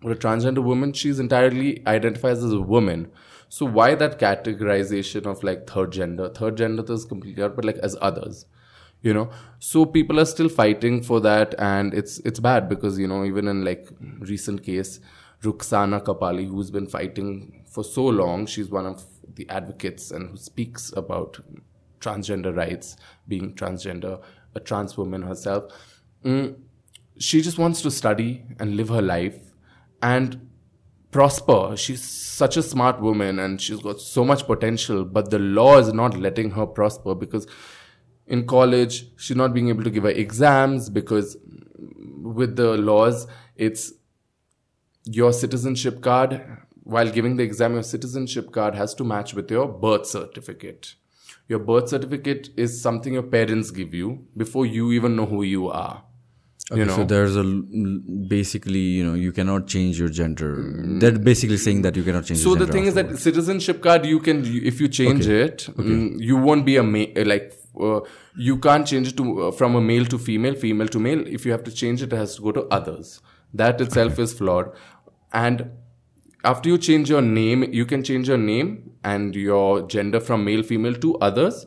or 0.04 0.12
a 0.12 0.16
transgender 0.16 0.64
woman, 0.64 0.94
she's 0.94 1.20
entirely 1.20 1.86
identifies 1.88 2.44
as 2.44 2.54
a 2.54 2.62
woman. 2.62 3.12
So 3.50 3.66
why 3.66 3.96
that 3.96 4.20
categorization 4.20 5.26
of 5.26 5.44
like 5.44 5.68
third 5.68 5.92
gender? 5.92 6.30
Third 6.30 6.58
gender 6.58 6.84
is 6.92 7.06
completely 7.06 7.44
out, 7.44 7.56
but 7.56 7.66
like 7.66 7.78
as 7.78 7.96
others. 8.02 8.46
you 9.02 9.14
know 9.14 9.30
so 9.60 9.86
people 9.86 10.20
are 10.20 10.26
still 10.26 10.50
fighting 10.50 11.02
for 11.02 11.20
that 11.22 11.56
and 11.58 11.94
it's 11.94 12.20
it's 12.20 12.40
bad 12.40 12.68
because 12.68 13.00
you 13.00 13.08
know 13.08 13.24
even 13.24 13.48
in 13.48 13.64
like 13.64 13.88
recent 14.20 14.64
case 14.64 15.00
Rukshana 15.42 16.04
Kapali 16.04 16.48
who's 16.50 16.70
been 16.70 16.88
fighting 16.88 17.64
for 17.66 17.84
so 17.84 18.06
long 18.06 18.46
she's 18.46 18.70
one 18.70 18.86
of 18.86 19.06
the 19.36 19.50
advocates 19.50 20.12
and 20.12 20.30
who 20.30 20.38
speaks 20.38 20.92
about 20.98 21.40
transgender 22.02 22.56
rights 22.56 22.98
being 23.28 23.54
transgender 23.54 24.22
a 24.56 24.60
trans 24.60 24.98
woman 24.98 25.22
herself 25.22 25.64
mm, 26.26 26.56
she 27.20 27.42
just 27.42 27.58
wants 27.58 27.82
to 27.82 27.92
study 27.92 28.44
and 28.60 28.76
live 28.76 28.90
her 28.90 29.02
life 29.02 29.38
and 30.02 30.50
prosper. 31.12 31.76
She's 31.76 32.02
such 32.02 32.56
a 32.58 32.64
smart 32.64 33.02
woman 33.02 33.40
and 33.40 33.60
she's 33.60 33.82
got 33.82 34.00
so 34.00 34.24
much 34.24 34.46
potential, 34.46 35.04
but 35.04 35.30
the 35.30 35.40
law 35.40 35.78
is 35.78 35.94
not 35.94 36.18
letting 36.18 36.52
her 36.52 36.66
prosper 36.66 37.16
because 37.16 37.46
in 38.30 38.46
college 38.46 39.06
she's 39.18 39.36
not 39.36 39.54
being 39.54 39.70
able 39.70 39.84
to 39.84 39.90
give 39.90 40.04
her 40.04 40.12
exams 40.12 40.90
because 40.90 41.36
with 42.22 42.56
the 42.56 42.78
laws 42.78 43.28
it's 43.56 43.92
your 45.04 45.34
citizenship 45.34 46.02
card 46.02 46.42
while 46.84 47.10
giving 47.10 47.38
the 47.38 47.44
exam 47.44 47.74
your 47.74 47.84
citizenship 47.84 48.52
card 48.52 48.76
has 48.76 48.94
to 48.94 49.04
match 49.04 49.34
with 49.34 49.50
your 49.50 49.68
birth 49.68 50.06
certificate 50.06 50.94
your 51.48 51.58
birth 51.58 51.90
certificate 51.90 52.50
is 52.56 52.80
something 52.80 53.14
your 53.14 53.24
parents 53.24 53.72
give 53.72 53.96
you 53.96 54.28
before 54.38 54.66
you 54.66 54.92
even 54.92 55.16
know 55.16 55.26
who 55.26 55.42
you 55.42 55.68
are 55.68 56.04
Okay, 56.72 56.82
you 56.82 56.86
know 56.86 56.96
so 56.96 57.04
there's 57.04 57.36
a 57.36 57.44
basically 57.44 58.80
you 58.80 59.04
know 59.04 59.14
you 59.16 59.32
cannot 59.32 59.68
change 59.68 60.00
your 60.00 60.10
gender. 60.10 60.50
They're 61.00 61.18
basically 61.18 61.58
saying 61.58 61.82
that 61.82 61.96
you 61.96 62.04
cannot 62.04 62.26
change. 62.26 62.44
Your 62.44 62.56
gender. 62.56 62.60
So 62.60 62.66
the 62.66 62.72
thing 62.72 62.86
is 62.86 62.94
that 62.94 63.18
citizenship 63.18 63.82
card 63.82 64.06
you 64.06 64.20
can 64.20 64.44
if 64.74 64.80
you 64.80 64.88
change 64.88 65.26
it 65.28 65.68
mm, 65.78 66.20
you 66.20 66.38
won't 66.38 66.66
be 66.66 66.78
a 66.78 66.84
ma- 66.84 67.24
like 67.26 67.54
uh, 67.80 68.02
you 68.36 68.58
can't 68.58 68.86
change 68.86 69.10
it 69.10 69.18
to 69.18 69.42
uh, 69.44 69.52
from 69.52 69.76
a 69.76 69.82
male 69.82 70.06
to 70.06 70.20
female 70.20 70.54
female 70.54 70.88
to 70.88 71.00
male 71.00 71.26
if 71.28 71.46
you 71.46 71.52
have 71.52 71.64
to 71.64 71.72
change 71.72 72.02
it 72.04 72.14
it 72.14 72.18
has 72.18 72.36
to 72.36 72.42
go 72.42 72.52
to 72.52 72.64
others 72.80 73.20
that 73.54 73.82
itself 73.82 74.20
is 74.20 74.34
flawed 74.34 74.72
and 75.34 75.70
after 76.44 76.70
you 76.70 76.78
change 76.78 77.10
your 77.10 77.22
name 77.22 77.64
you 77.72 77.86
can 77.86 78.04
change 78.04 78.28
your 78.28 78.38
name 78.38 78.92
and 79.04 79.36
your 79.36 79.82
gender 79.88 80.20
from 80.20 80.44
male 80.46 80.64
female 80.64 80.94
to 80.94 81.16
others 81.18 81.66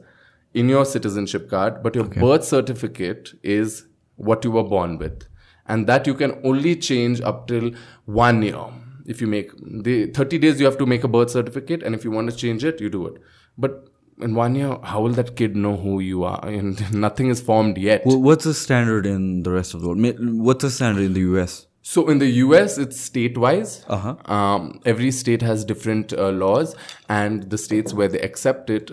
in 0.54 0.68
your 0.68 0.84
citizenship 0.84 1.48
card 1.50 1.82
but 1.82 1.94
your 1.94 2.04
birth 2.04 2.44
certificate 2.44 3.32
is 3.42 3.86
what 4.16 4.44
you 4.44 4.50
were 4.50 4.64
born 4.64 4.98
with 4.98 5.26
and 5.66 5.86
that 5.86 6.06
you 6.06 6.14
can 6.14 6.38
only 6.44 6.74
change 6.76 7.20
up 7.20 7.46
till 7.46 7.72
one 8.04 8.42
year 8.42 8.64
if 9.06 9.20
you 9.20 9.26
make 9.26 9.50
the 9.82 10.06
30 10.06 10.38
days 10.38 10.60
you 10.60 10.66
have 10.66 10.78
to 10.78 10.86
make 10.86 11.04
a 11.04 11.08
birth 11.08 11.30
certificate 11.30 11.82
and 11.82 11.94
if 11.94 12.04
you 12.04 12.10
want 12.10 12.30
to 12.30 12.36
change 12.36 12.64
it 12.64 12.80
you 12.80 12.88
do 12.88 13.06
it 13.06 13.20
but 13.58 13.88
in 14.20 14.34
one 14.34 14.54
year 14.54 14.78
how 14.84 15.00
will 15.00 15.12
that 15.12 15.34
kid 15.36 15.56
know 15.56 15.76
who 15.76 15.98
you 16.00 16.22
are 16.24 16.40
and 16.46 16.92
nothing 16.92 17.28
is 17.28 17.40
formed 17.40 17.78
yet 17.78 18.02
Wh- 18.04 18.20
what's 18.20 18.44
the 18.44 18.54
standard 18.54 19.06
in 19.06 19.42
the 19.42 19.50
rest 19.50 19.74
of 19.74 19.80
the 19.80 19.88
world? 19.88 20.16
What's 20.20 20.62
the 20.62 20.70
standard 20.70 21.04
in 21.04 21.14
the 21.14 21.20
US? 21.32 21.66
So 21.82 22.08
in 22.08 22.18
the 22.18 22.28
US, 22.44 22.78
it's 22.78 22.98
state 23.00 23.36
wise. 23.36 23.84
Uh-huh. 23.88 24.14
Um, 24.32 24.80
every 24.86 25.10
state 25.10 25.42
has 25.42 25.64
different 25.64 26.12
uh, 26.12 26.30
laws, 26.30 26.76
and 27.08 27.50
the 27.50 27.58
states 27.58 27.92
where 27.92 28.06
they 28.06 28.20
accept 28.20 28.70
it, 28.70 28.92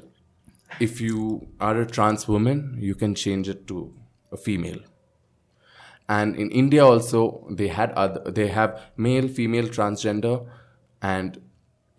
if 0.79 0.99
you 0.99 1.47
are 1.59 1.79
a 1.79 1.85
trans 1.85 2.27
woman, 2.27 2.77
you 2.79 2.95
can 2.95 3.13
change 3.13 3.47
it 3.47 3.67
to 3.67 3.93
a 4.31 4.37
female. 4.37 4.79
And 6.09 6.35
in 6.35 6.49
India 6.49 6.83
also, 6.83 7.47
they 7.51 7.67
had 7.67 7.91
other, 7.91 8.31
they 8.31 8.47
have 8.47 8.81
male, 8.97 9.27
female, 9.27 9.67
transgender, 9.67 10.45
and 11.03 11.39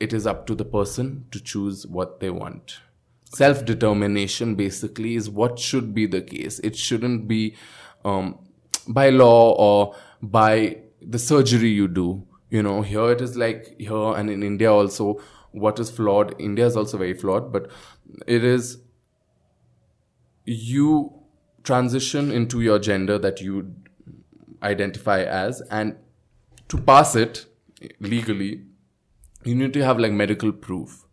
it 0.01 0.13
is 0.13 0.27
up 0.27 0.47
to 0.49 0.55
the 0.57 0.65
person 0.65 1.27
to 1.31 1.41
choose 1.41 1.87
what 1.87 2.19
they 2.19 2.29
want. 2.31 2.81
Self 3.33 3.65
determination 3.65 4.57
basically 4.57 5.15
is 5.15 5.31
what 5.31 5.61
should 5.61 5.95
be 5.95 6.07
the 6.07 6.21
case. 6.21 6.59
It 6.59 6.77
shouldn't 6.77 7.29
be 7.29 7.55
um, 8.05 8.39
by 8.89 9.11
law 9.11 9.53
or 9.53 9.95
by 10.21 10.79
the 11.01 11.19
surgery 11.19 11.69
you 11.71 11.87
do. 11.87 12.27
You 12.51 12.65
know, 12.65 12.83
here 12.83 13.13
it 13.13 13.21
is 13.21 13.37
like 13.37 13.79
here 13.79 14.15
and 14.17 14.29
in 14.29 14.43
India 14.43 14.73
also, 14.73 15.21
what 15.53 15.79
is 15.79 15.89
flawed, 15.89 16.35
India 16.41 16.67
is 16.67 16.77
also 16.77 16.99
very 16.99 17.15
flawed, 17.15 17.53
but 17.53 17.71
it 18.27 18.43
is 18.43 18.79
you 20.45 21.13
transition 21.63 22.33
into 22.33 22.61
your 22.61 22.81
gender 22.81 23.19
that 23.19 23.41
you 23.41 23.75
identify 24.63 25.23
as 25.23 25.61
and 25.71 25.97
to 26.69 26.79
pass 26.79 27.17
it 27.17 27.47
legally 28.01 28.63
you 29.45 29.55
need 29.55 29.73
to 29.73 29.85
have 29.85 29.99
like 29.99 30.13
medical 30.13 30.53
proof. 30.53 31.07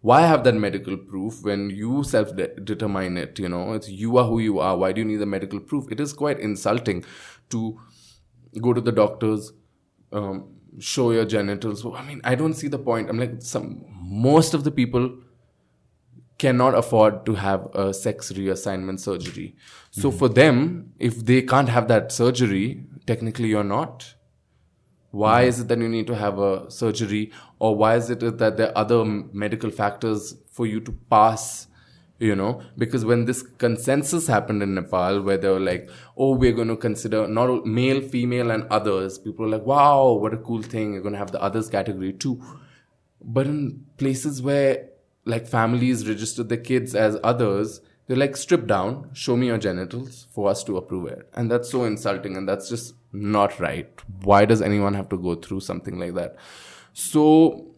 Why 0.00 0.22
have 0.22 0.44
that 0.44 0.54
medical 0.54 0.96
proof 0.96 1.42
when 1.42 1.70
you 1.70 2.04
self 2.04 2.34
determine 2.36 3.16
it 3.16 3.38
you 3.38 3.48
know? 3.48 3.72
It's 3.72 3.88
you 3.88 4.18
are 4.18 4.26
who 4.26 4.38
you 4.38 4.58
are. 4.58 4.76
Why 4.76 4.92
do 4.92 5.00
you 5.00 5.04
need 5.04 5.16
the 5.16 5.26
medical 5.26 5.60
proof? 5.60 5.90
It 5.90 6.00
is 6.00 6.12
quite 6.12 6.40
insulting 6.40 7.04
to 7.50 7.78
go 8.60 8.72
to 8.72 8.80
the 8.80 8.92
doctors 8.92 9.52
um, 10.12 10.50
show 10.78 11.10
your 11.10 11.24
genitals. 11.24 11.84
I 11.84 12.02
mean 12.02 12.20
i 12.24 12.34
don't 12.34 12.54
see 12.54 12.68
the 12.68 12.78
point. 12.78 13.08
I'm 13.08 13.18
like 13.18 13.42
some 13.42 13.84
most 13.90 14.54
of 14.54 14.64
the 14.64 14.70
people 14.70 15.18
cannot 16.38 16.74
afford 16.74 17.24
to 17.26 17.34
have 17.34 17.66
a 17.74 17.94
sex 17.94 18.32
reassignment 18.32 19.00
surgery. 19.00 19.54
So 19.90 20.10
for 20.10 20.28
them, 20.28 20.92
if 20.98 21.24
they 21.24 21.42
can't 21.42 21.68
have 21.68 21.88
that 21.88 22.10
surgery, 22.10 22.84
technically 23.06 23.48
you're 23.48 23.64
not. 23.64 24.14
Why 25.10 25.42
mm-hmm. 25.42 25.48
is 25.48 25.60
it 25.60 25.68
that 25.68 25.78
you 25.78 25.88
need 25.88 26.06
to 26.08 26.16
have 26.16 26.38
a 26.38 26.70
surgery, 26.70 27.32
or 27.58 27.76
why 27.76 27.96
is 27.96 28.10
it 28.10 28.20
that 28.20 28.56
there 28.56 28.68
are 28.70 28.78
other 28.78 29.04
medical 29.04 29.70
factors 29.70 30.36
for 30.50 30.66
you 30.66 30.80
to 30.80 30.92
pass? 31.10 31.68
You 32.18 32.36
know, 32.36 32.62
because 32.78 33.04
when 33.04 33.24
this 33.24 33.42
consensus 33.42 34.28
happened 34.28 34.62
in 34.62 34.74
Nepal, 34.74 35.20
where 35.22 35.36
they 35.36 35.48
were 35.48 35.60
like, 35.60 35.90
"Oh, 36.16 36.36
we're 36.36 36.52
going 36.52 36.68
to 36.68 36.76
consider 36.76 37.26
not 37.26 37.66
male, 37.66 38.00
female, 38.00 38.50
and 38.50 38.64
others," 38.70 39.18
people 39.18 39.44
were 39.44 39.50
like, 39.50 39.66
"Wow, 39.66 40.12
what 40.12 40.32
a 40.32 40.38
cool 40.38 40.62
thing! 40.62 40.92
You're 40.92 41.02
going 41.02 41.12
to 41.12 41.18
have 41.18 41.32
the 41.32 41.42
others 41.42 41.68
category 41.68 42.12
too." 42.12 42.40
But 43.20 43.46
in 43.46 43.84
places 43.96 44.40
where 44.42 44.88
like 45.24 45.46
families 45.46 46.08
register 46.08 46.42
their 46.42 46.58
kids 46.58 46.94
as 46.94 47.18
others, 47.24 47.80
they're 48.06 48.16
like 48.16 48.36
strip 48.36 48.66
down, 48.66 49.10
show 49.14 49.36
me 49.36 49.46
your 49.46 49.58
genitals 49.58 50.26
for 50.32 50.50
us 50.50 50.62
to 50.64 50.76
approve 50.76 51.06
it. 51.08 51.28
And 51.34 51.50
that's 51.50 51.70
so 51.70 51.84
insulting 51.84 52.36
and 52.36 52.48
that's 52.48 52.68
just 52.68 52.94
not 53.12 53.58
right. 53.60 53.88
Why 54.22 54.44
does 54.44 54.60
anyone 54.60 54.94
have 54.94 55.08
to 55.10 55.18
go 55.18 55.34
through 55.34 55.60
something 55.60 55.98
like 55.98 56.14
that? 56.14 56.36
So 56.92 57.74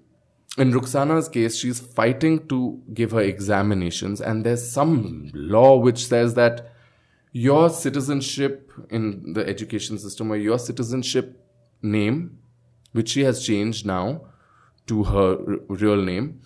in 0.59 0.72
Rukshana's 0.72 1.29
case, 1.29 1.57
she's 1.57 1.81
fighting 1.81 2.49
to 2.49 2.81
give 2.95 3.11
her 3.11 3.20
examinations, 3.20 4.20
and 4.20 4.45
there's 4.45 4.66
some 4.66 5.31
law 5.35 5.77
which 5.77 6.07
says 6.07 6.35
that 6.35 6.72
your 7.33 7.68
citizenship 7.68 8.72
in 8.89 9.35
the 9.35 9.47
education 9.47 9.99
system 9.99 10.33
or 10.33 10.37
your 10.37 10.59
citizenship 10.59 11.45
name, 11.83 12.39
which 12.93 13.11
she 13.11 13.24
has 13.24 13.45
changed 13.45 13.85
now 13.85 14.22
to 14.87 15.05
her 15.05 15.33
r- 15.33 15.59
real 15.68 16.01
name, 16.03 16.41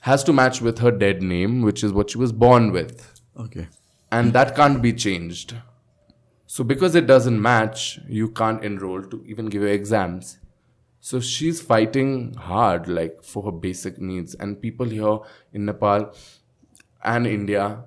has 0.00 0.22
to 0.24 0.32
match 0.34 0.60
with 0.60 0.78
her 0.80 0.90
dead 0.90 1.22
name, 1.22 1.62
which 1.62 1.82
is 1.82 1.92
what 1.92 2.10
she 2.10 2.18
was 2.18 2.32
born 2.32 2.70
with. 2.72 3.15
Okay. 3.38 3.68
And 4.10 4.32
that 4.32 4.54
can't 4.56 4.80
be 4.80 4.92
changed. 4.92 5.54
So, 6.46 6.62
because 6.62 6.94
it 6.94 7.06
doesn't 7.06 7.40
match, 7.40 7.98
you 8.08 8.28
can't 8.28 8.64
enroll 8.64 9.02
to 9.02 9.24
even 9.26 9.46
give 9.46 9.62
her 9.62 9.68
exams. 9.68 10.38
So, 11.00 11.20
she's 11.20 11.60
fighting 11.60 12.34
hard, 12.34 12.88
like 12.88 13.22
for 13.22 13.42
her 13.44 13.52
basic 13.52 14.00
needs. 14.00 14.34
And 14.34 14.60
people 14.60 14.86
here 14.86 15.18
in 15.52 15.66
Nepal 15.66 16.14
and 17.02 17.26
India, 17.26 17.84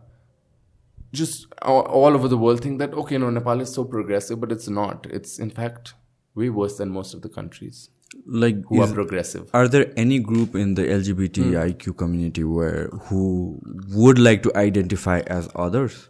just 1.14 1.48
all, 1.62 1.82
all 1.84 2.14
over 2.14 2.28
the 2.28 2.38
world, 2.38 2.62
think 2.62 2.80
that, 2.80 2.94
okay, 2.94 3.18
no, 3.18 3.30
Nepal 3.30 3.62
is 3.62 3.74
so 3.74 3.86
progressive, 3.86 4.40
but 4.40 4.52
it's 4.52 4.68
not. 4.68 5.08
It's, 5.10 5.40
in 5.40 5.50
fact, 5.50 5.94
way 6.36 6.50
worse 6.50 6.78
than 6.78 6.90
most 6.90 7.14
of 7.14 7.22
the 7.22 7.30
countries 7.30 7.90
Like, 8.32 8.58
who 8.68 8.82
is- 8.84 8.92
are 8.92 8.94
progressive. 8.94 9.50
are 9.54 9.68
there 9.68 9.92
any 9.98 10.20
group 10.20 10.56
in 10.56 10.76
the 10.76 10.84
LGBTIQ 10.84 11.98
community 11.98 12.44
where 12.44 12.88
who 13.10 13.60
would 13.94 14.20
like 14.20 14.44
to 14.44 14.56
identify 14.56 15.20
as 15.22 15.50
others? 15.56 16.10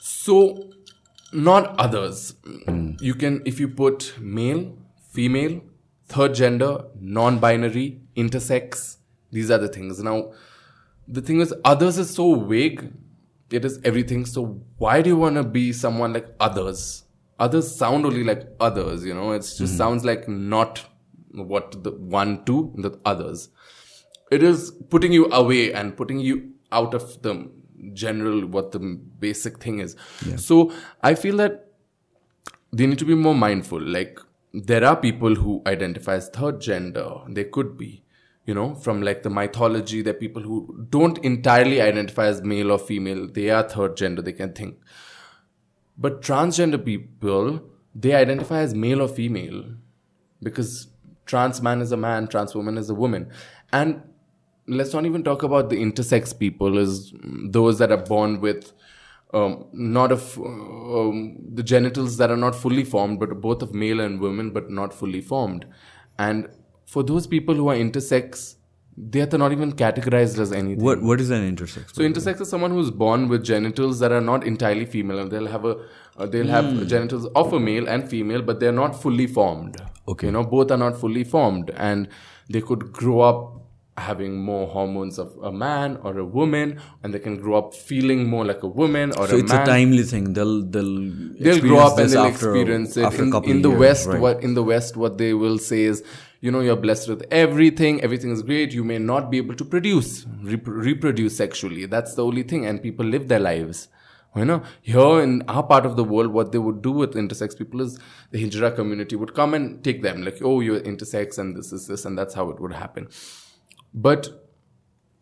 So, 0.00 0.70
not 1.32 1.78
others. 1.78 2.34
You 3.00 3.14
can, 3.14 3.42
if 3.44 3.60
you 3.60 3.68
put 3.68 4.14
male, 4.20 4.76
female, 5.10 5.60
third 6.08 6.34
gender, 6.34 6.84
non 7.00 7.38
binary, 7.38 8.00
intersex, 8.16 8.96
these 9.30 9.50
are 9.50 9.58
the 9.58 9.68
things. 9.68 10.02
Now, 10.02 10.32
the 11.06 11.20
thing 11.22 11.40
is, 11.40 11.54
others 11.64 11.98
is 11.98 12.10
so 12.10 12.34
vague, 12.40 12.92
it 13.50 13.64
is 13.64 13.78
everything. 13.84 14.24
So, 14.26 14.60
why 14.78 15.00
do 15.02 15.10
you 15.10 15.16
want 15.16 15.36
to 15.36 15.44
be 15.44 15.72
someone 15.72 16.12
like 16.12 16.26
others? 16.40 17.04
Others 17.38 17.74
sound 17.76 18.04
only 18.04 18.24
like 18.24 18.48
others, 18.58 19.04
you 19.04 19.14
know, 19.14 19.32
it 19.32 19.40
just 19.40 19.60
mm-hmm. 19.60 19.76
sounds 19.76 20.04
like 20.04 20.28
not 20.28 20.84
what 21.32 21.84
the 21.84 21.92
one, 21.92 22.44
two, 22.44 22.74
the 22.76 22.98
others. 23.04 23.50
It 24.30 24.42
is 24.42 24.72
putting 24.90 25.12
you 25.12 25.26
away 25.26 25.72
and 25.72 25.96
putting 25.96 26.18
you 26.18 26.52
out 26.72 26.94
of 26.94 27.22
the 27.22 27.50
general 27.92 28.44
what 28.46 28.72
the 28.72 28.80
basic 28.80 29.62
thing 29.62 29.78
is. 29.78 29.96
So 30.36 30.72
i 31.02 31.14
feel 31.14 31.36
that 31.36 31.68
they 32.72 32.86
need 32.86 32.98
to 32.98 33.04
be 33.04 33.14
more 33.14 33.34
mindful. 33.34 33.80
Like 33.80 34.18
there 34.52 34.84
are 34.84 34.96
people 34.96 35.34
who 35.36 35.62
identify 35.66 36.14
as 36.16 36.28
third 36.28 36.60
gender. 36.60 37.08
They 37.28 37.44
could 37.44 37.78
be 37.78 38.02
you 38.48 38.54
know, 38.54 38.74
from 38.74 39.02
like 39.02 39.22
the 39.22 39.28
mythology, 39.28 40.00
there 40.00 40.14
are 40.14 40.16
people 40.16 40.40
who 40.40 40.86
don't 40.88 41.18
entirely 41.18 41.82
identify 41.82 42.28
as 42.28 42.40
male 42.42 42.72
or 42.72 42.78
female. 42.78 43.28
They 43.28 43.50
are 43.50 43.62
third 43.62 43.98
gender, 43.98 44.22
they 44.22 44.32
can 44.32 44.54
think. 44.54 44.78
But 45.98 46.22
transgender 46.22 46.82
people, 46.82 47.60
they 47.94 48.14
identify 48.14 48.60
as 48.60 48.74
male 48.74 49.02
or 49.02 49.08
female 49.08 49.64
because 50.42 50.88
trans 51.26 51.60
man 51.60 51.80
is 51.80 51.92
a 51.92 51.96
man, 51.96 52.28
trans 52.28 52.54
woman 52.54 52.78
is 52.78 52.88
a 52.88 52.94
woman. 52.94 53.30
And 53.72 54.02
let's 54.66 54.94
not 54.94 55.06
even 55.06 55.24
talk 55.24 55.42
about 55.42 55.70
the 55.70 55.76
intersex 55.76 56.38
people, 56.38 56.78
as 56.78 57.12
those 57.50 57.78
that 57.78 57.90
are 57.90 58.04
born 58.04 58.40
with 58.40 58.72
um, 59.34 59.66
not 59.72 60.12
of 60.12 60.38
um, 60.38 61.38
the 61.52 61.62
genitals 61.62 62.16
that 62.18 62.30
are 62.30 62.36
not 62.36 62.54
fully 62.54 62.84
formed, 62.84 63.18
but 63.18 63.40
both 63.40 63.62
of 63.62 63.74
male 63.74 64.00
and 64.00 64.20
women, 64.20 64.50
but 64.50 64.70
not 64.70 64.94
fully 64.94 65.20
formed. 65.20 65.66
And 66.18 66.48
for 66.86 67.02
those 67.02 67.26
people 67.26 67.54
who 67.54 67.68
are 67.68 67.74
intersex, 67.74 68.54
they 69.10 69.20
are 69.20 69.38
not 69.38 69.52
even 69.52 69.72
categorized 69.72 70.38
as 70.38 70.52
anything. 70.52 70.84
What 70.84 71.02
What 71.02 71.20
is 71.20 71.30
an 71.30 71.42
intersex? 71.56 71.94
So 71.94 72.02
intersex 72.02 72.40
is 72.40 72.48
someone 72.48 72.70
who's 72.70 72.90
born 72.90 73.28
with 73.28 73.44
genitals 73.44 74.00
that 74.00 74.12
are 74.12 74.20
not 74.20 74.44
entirely 74.52 74.86
female, 74.86 75.18
and 75.18 75.30
they'll 75.30 75.46
have 75.56 75.64
a 75.64 75.76
uh, 76.16 76.26
they'll 76.26 76.48
have 76.56 76.64
Hmm. 76.72 76.86
genitals 76.86 77.26
of 77.44 77.52
a 77.52 77.60
male 77.60 77.86
and 77.88 78.08
female, 78.16 78.42
but 78.42 78.58
they're 78.60 78.72
not 78.80 79.00
fully 79.04 79.26
formed. 79.26 79.76
Okay. 80.08 80.26
you 80.28 80.32
know, 80.32 80.42
both 80.56 80.70
are 80.70 80.82
not 80.86 80.96
fully 81.04 81.22
formed, 81.24 81.70
and 81.76 82.08
they 82.50 82.60
could 82.60 82.92
grow 82.92 83.20
up 83.20 83.54
having 84.06 84.34
more 84.48 84.66
hormones 84.68 85.18
of 85.18 85.30
a 85.42 85.50
man 85.52 85.96
or 86.04 86.18
a 86.18 86.24
woman, 86.24 86.78
and 87.02 87.12
they 87.12 87.18
can 87.18 87.36
grow 87.36 87.56
up 87.58 87.74
feeling 87.74 88.20
more 88.28 88.44
like 88.50 88.62
a 88.62 88.68
woman 88.68 89.10
or 89.18 89.26
so 89.26 89.36
a 89.36 89.38
it's 89.40 89.52
man 89.52 89.62
a 89.62 89.66
timely 89.66 90.02
thing. 90.12 90.32
They'll 90.32 90.62
they'll 90.62 90.94
they'll 91.46 91.60
grow 91.60 91.78
up 91.86 91.98
and 91.98 92.08
they'll 92.10 92.26
after, 92.26 92.52
experience 92.54 92.96
it 92.96 93.02
a 93.04 93.22
in, 93.24 93.30
couple 93.32 93.50
in 93.50 93.62
the 93.62 93.70
years, 93.70 93.80
west 93.80 94.06
right? 94.08 94.20
what 94.20 94.42
in 94.48 94.54
the 94.54 94.62
west 94.62 94.96
what 94.96 95.18
they 95.18 95.32
will 95.34 95.58
say 95.58 95.82
is 95.82 96.02
you 96.40 96.50
know 96.50 96.60
you're 96.60 96.76
blessed 96.76 97.08
with 97.08 97.24
everything 97.30 98.00
everything 98.00 98.30
is 98.30 98.42
great 98.42 98.72
you 98.72 98.84
may 98.84 98.98
not 98.98 99.30
be 99.30 99.38
able 99.38 99.54
to 99.54 99.64
produce 99.64 100.26
rep- 100.42 100.66
reproduce 100.66 101.36
sexually. 101.36 101.86
That's 101.86 102.14
the 102.14 102.24
only 102.24 102.42
thing 102.42 102.66
and 102.66 102.82
people 102.82 103.06
live 103.06 103.28
their 103.28 103.40
lives. 103.40 103.88
You 104.36 104.44
know 104.44 104.62
here 104.82 105.20
in 105.20 105.42
our 105.48 105.62
part 105.62 105.84
of 105.84 105.96
the 105.96 106.04
world 106.04 106.32
what 106.32 106.52
they 106.52 106.58
would 106.58 106.80
do 106.82 106.92
with 106.92 107.14
intersex 107.14 107.58
people 107.58 107.80
is 107.80 107.98
the 108.30 108.44
hijra 108.44 108.74
community 108.74 109.16
would 109.16 109.34
come 109.34 109.54
and 109.54 109.82
take 109.82 110.02
them 110.02 110.22
like 110.22 110.40
oh 110.42 110.60
you're 110.60 110.80
intersex 110.80 111.38
and 111.38 111.56
this 111.56 111.72
is 111.72 111.88
this 111.88 112.04
and 112.04 112.16
that's 112.16 112.34
how 112.34 112.50
it 112.50 112.60
would 112.60 112.72
happen. 112.72 113.08
But 113.92 114.47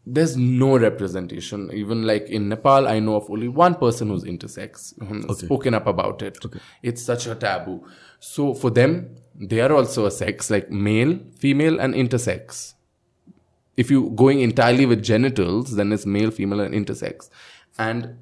there's 0.06 0.36
no 0.36 0.78
representation. 0.78 1.68
Even 1.72 2.06
like 2.06 2.28
in 2.28 2.48
Nepal, 2.48 2.86
I 2.86 3.00
know 3.00 3.16
of 3.16 3.28
only 3.28 3.48
one 3.48 3.74
person 3.74 4.08
who's 4.08 4.22
intersex, 4.22 4.94
who's 5.00 5.24
um, 5.24 5.34
spoken 5.34 5.74
up 5.74 5.88
about 5.88 6.22
it. 6.22 6.38
It's 6.82 7.02
such 7.02 7.26
a 7.26 7.34
taboo. 7.34 7.84
So 8.20 8.54
for 8.54 8.70
them, 8.70 9.16
they 9.34 9.60
are 9.60 9.72
also 9.72 10.06
a 10.06 10.10
sex, 10.10 10.48
like 10.48 10.70
male, 10.70 11.18
female, 11.36 11.80
and 11.80 11.92
intersex. 11.92 12.74
If 13.76 13.90
you 13.90 14.10
going 14.10 14.40
entirely 14.40 14.86
with 14.86 15.02
genitals, 15.02 15.74
then 15.74 15.92
it's 15.92 16.06
male, 16.06 16.30
female, 16.30 16.60
and 16.60 16.72
intersex. 16.72 17.28
And 17.76 18.16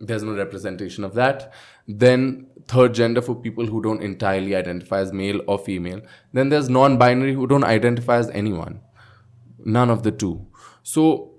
there's 0.00 0.22
no 0.22 0.34
representation 0.34 1.04
of 1.04 1.14
that. 1.14 1.52
Then 1.86 2.48
third 2.66 2.94
gender 2.94 3.20
for 3.20 3.34
people 3.34 3.66
who 3.66 3.82
don't 3.82 4.02
entirely 4.02 4.56
identify 4.56 5.00
as 5.00 5.12
male 5.12 5.42
or 5.46 5.58
female. 5.58 6.00
Then 6.32 6.48
there's 6.48 6.70
non-binary 6.70 7.34
who 7.34 7.46
don't 7.46 7.62
identify 7.62 8.16
as 8.16 8.30
anyone. 8.30 8.80
None 9.64 9.90
of 9.90 10.02
the 10.02 10.10
two. 10.10 10.46
So, 10.82 11.30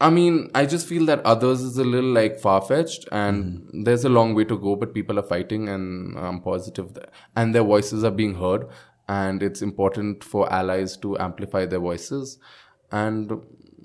I 0.00 0.10
mean, 0.10 0.50
I 0.54 0.66
just 0.66 0.86
feel 0.86 1.06
that 1.06 1.20
others 1.24 1.62
is 1.62 1.78
a 1.78 1.84
little 1.84 2.10
like 2.10 2.38
far 2.40 2.60
fetched, 2.60 3.08
and 3.12 3.68
there's 3.84 4.04
a 4.04 4.08
long 4.08 4.34
way 4.34 4.44
to 4.44 4.58
go. 4.58 4.76
But 4.76 4.94
people 4.94 5.18
are 5.18 5.22
fighting, 5.22 5.68
and 5.68 6.18
I'm 6.18 6.40
positive 6.40 6.94
that, 6.94 7.10
and 7.36 7.54
their 7.54 7.64
voices 7.64 8.04
are 8.04 8.10
being 8.10 8.34
heard. 8.34 8.66
And 9.08 9.42
it's 9.42 9.62
important 9.62 10.22
for 10.24 10.50
allies 10.52 10.96
to 10.98 11.18
amplify 11.18 11.66
their 11.66 11.80
voices. 11.80 12.38
And 12.90 13.32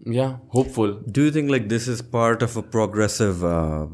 yeah, 0.06 0.38
hopeful. 0.50 0.94
Do 0.94 1.24
you 1.24 1.32
think 1.32 1.50
like 1.50 1.70
this 1.70 1.88
is 1.88 2.02
part 2.02 2.42
of 2.42 2.56
a 2.56 2.62
progressive, 2.62 3.44
uh, 3.44 3.88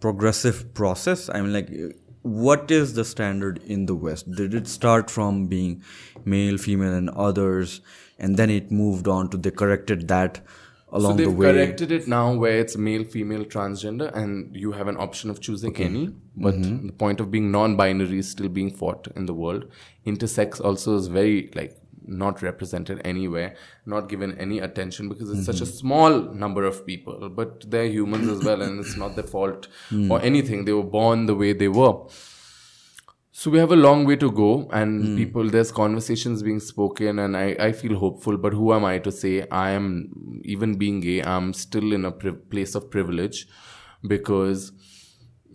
progressive 0.00 0.72
process? 0.74 1.28
I 1.28 1.40
mean, 1.40 1.52
like, 1.52 1.70
what 2.22 2.70
is 2.70 2.94
the 2.94 3.04
standard 3.04 3.60
in 3.64 3.86
the 3.86 3.94
West? 3.94 4.30
Did 4.30 4.54
it 4.54 4.68
start 4.68 5.10
from 5.10 5.48
being 5.48 5.82
male, 6.24 6.56
female, 6.56 6.94
and 6.94 7.10
others, 7.10 7.80
and 8.20 8.36
then 8.36 8.50
it 8.50 8.70
moved 8.70 9.08
on 9.08 9.28
to 9.30 9.36
they 9.36 9.50
corrected 9.50 10.06
that 10.08 10.40
along 10.92 11.16
the 11.16 11.24
way. 11.24 11.24
so 11.24 11.30
they've 11.30 11.38
way? 11.40 11.52
corrected 11.52 11.92
it 11.96 12.06
now 12.08 12.24
where 12.44 12.58
it's 12.62 12.76
male, 12.76 13.04
female, 13.04 13.44
transgender, 13.44 14.08
and 14.22 14.54
you 14.64 14.72
have 14.72 14.88
an 14.88 14.96
option 15.08 15.30
of 15.30 15.40
choosing 15.40 15.76
any. 15.88 16.06
But 16.36 16.54
Mm-hmm. 16.54 16.86
the 16.88 16.92
point 17.04 17.20
of 17.20 17.30
being 17.30 17.50
non-binary 17.58 18.18
is 18.24 18.30
still 18.30 18.48
being 18.48 18.72
fought 18.80 19.06
in 19.16 19.26
the 19.26 19.34
world. 19.34 19.66
Intersex 20.06 20.60
also 20.70 20.96
is 20.96 21.06
very 21.20 21.50
like 21.54 21.76
not 22.22 22.42
represented 22.42 23.00
anywhere, 23.04 23.54
not 23.86 24.08
given 24.08 24.36
any 24.38 24.58
attention 24.58 25.08
because 25.08 25.30
it's 25.30 25.46
such 25.50 25.60
a 25.60 25.64
Mm-hmm. 25.64 25.76
small 25.82 26.20
number 26.44 26.64
of 26.64 26.84
people. 26.86 27.28
But 27.40 27.70
they're 27.70 27.86
humans 27.98 28.28
as 28.34 28.42
well, 28.48 28.62
and 28.62 28.80
it's 28.80 28.96
not 28.96 29.14
their 29.16 29.28
fault 29.36 29.68
Mm. 29.90 30.10
or 30.10 30.20
anything. 30.32 30.64
They 30.64 30.72
were 30.72 30.90
born 30.98 31.26
the 31.26 31.36
way 31.42 31.52
they 31.52 31.68
were. 31.68 31.94
So 33.32 33.50
we 33.50 33.58
have 33.58 33.70
a 33.70 33.76
long 33.76 34.04
way 34.06 34.16
to 34.16 34.30
go, 34.30 34.68
and 34.72 35.04
Hmm. 35.04 35.16
people, 35.16 35.48
there's 35.50 35.70
conversations 35.72 36.42
being 36.42 36.58
spoken, 36.60 37.20
and 37.20 37.36
I, 37.36 37.54
I 37.66 37.72
feel 37.72 37.96
hopeful. 37.96 38.36
But 38.36 38.52
who 38.54 38.72
am 38.72 38.84
I 38.84 38.98
to 38.98 39.12
say 39.12 39.46
I 39.50 39.70
am, 39.70 40.40
even 40.44 40.74
being 40.78 41.00
gay, 41.00 41.22
I'm 41.22 41.52
still 41.52 41.92
in 41.92 42.04
a 42.04 42.10
pri- 42.10 42.32
place 42.54 42.74
of 42.74 42.90
privilege 42.90 43.46
because 44.14 44.72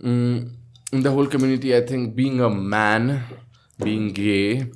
mm, 0.01 0.49
in 0.93 1.01
the 1.01 1.11
whole 1.11 1.27
community, 1.27 1.75
I 1.75 1.81
think 1.85 2.15
being 2.15 2.39
a 2.39 2.49
man, 2.49 3.23
being 3.83 4.13
gay, 4.13 4.71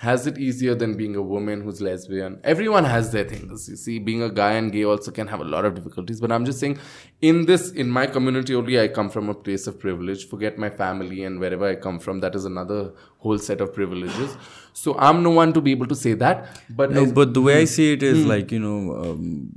has 0.00 0.26
it 0.28 0.38
easier 0.38 0.74
than 0.76 0.96
being 0.96 1.16
a 1.16 1.22
woman 1.22 1.60
who's 1.60 1.80
lesbian. 1.80 2.38
Everyone 2.44 2.84
has 2.84 3.10
their 3.10 3.24
things. 3.24 3.68
You 3.68 3.74
see, 3.76 3.98
being 3.98 4.22
a 4.22 4.30
guy 4.30 4.52
and 4.52 4.70
gay 4.70 4.84
also 4.84 5.10
can 5.10 5.26
have 5.26 5.40
a 5.40 5.44
lot 5.44 5.64
of 5.64 5.74
difficulties. 5.74 6.20
But 6.20 6.30
I'm 6.30 6.44
just 6.44 6.60
saying, 6.60 6.78
in 7.20 7.46
this, 7.46 7.70
in 7.72 7.88
my 7.90 8.06
community 8.06 8.54
only, 8.54 8.78
I 8.80 8.86
come 8.86 9.10
from 9.10 9.28
a 9.28 9.34
place 9.34 9.66
of 9.66 9.80
privilege. 9.80 10.28
Forget 10.28 10.56
my 10.56 10.70
family 10.70 11.24
and 11.24 11.40
wherever 11.40 11.66
I 11.68 11.74
come 11.74 11.98
from, 11.98 12.20
that 12.20 12.36
is 12.36 12.44
another 12.44 12.92
whole 13.18 13.38
set 13.38 13.60
of 13.60 13.74
privileges. 13.74 14.36
So 14.72 14.96
I'm 14.98 15.24
no 15.24 15.30
one 15.30 15.52
to 15.54 15.60
be 15.60 15.72
able 15.72 15.88
to 15.88 15.96
say 15.96 16.12
that. 16.14 16.60
But 16.70 16.92
No, 16.92 17.02
I- 17.02 17.10
but 17.10 17.34
the 17.34 17.42
way 17.42 17.60
I 17.60 17.64
see 17.64 17.92
it 17.92 18.04
is 18.04 18.22
Hmm. 18.22 18.28
like 18.28 18.52
you 18.52 18.60
know, 18.60 18.94
um, 19.02 19.50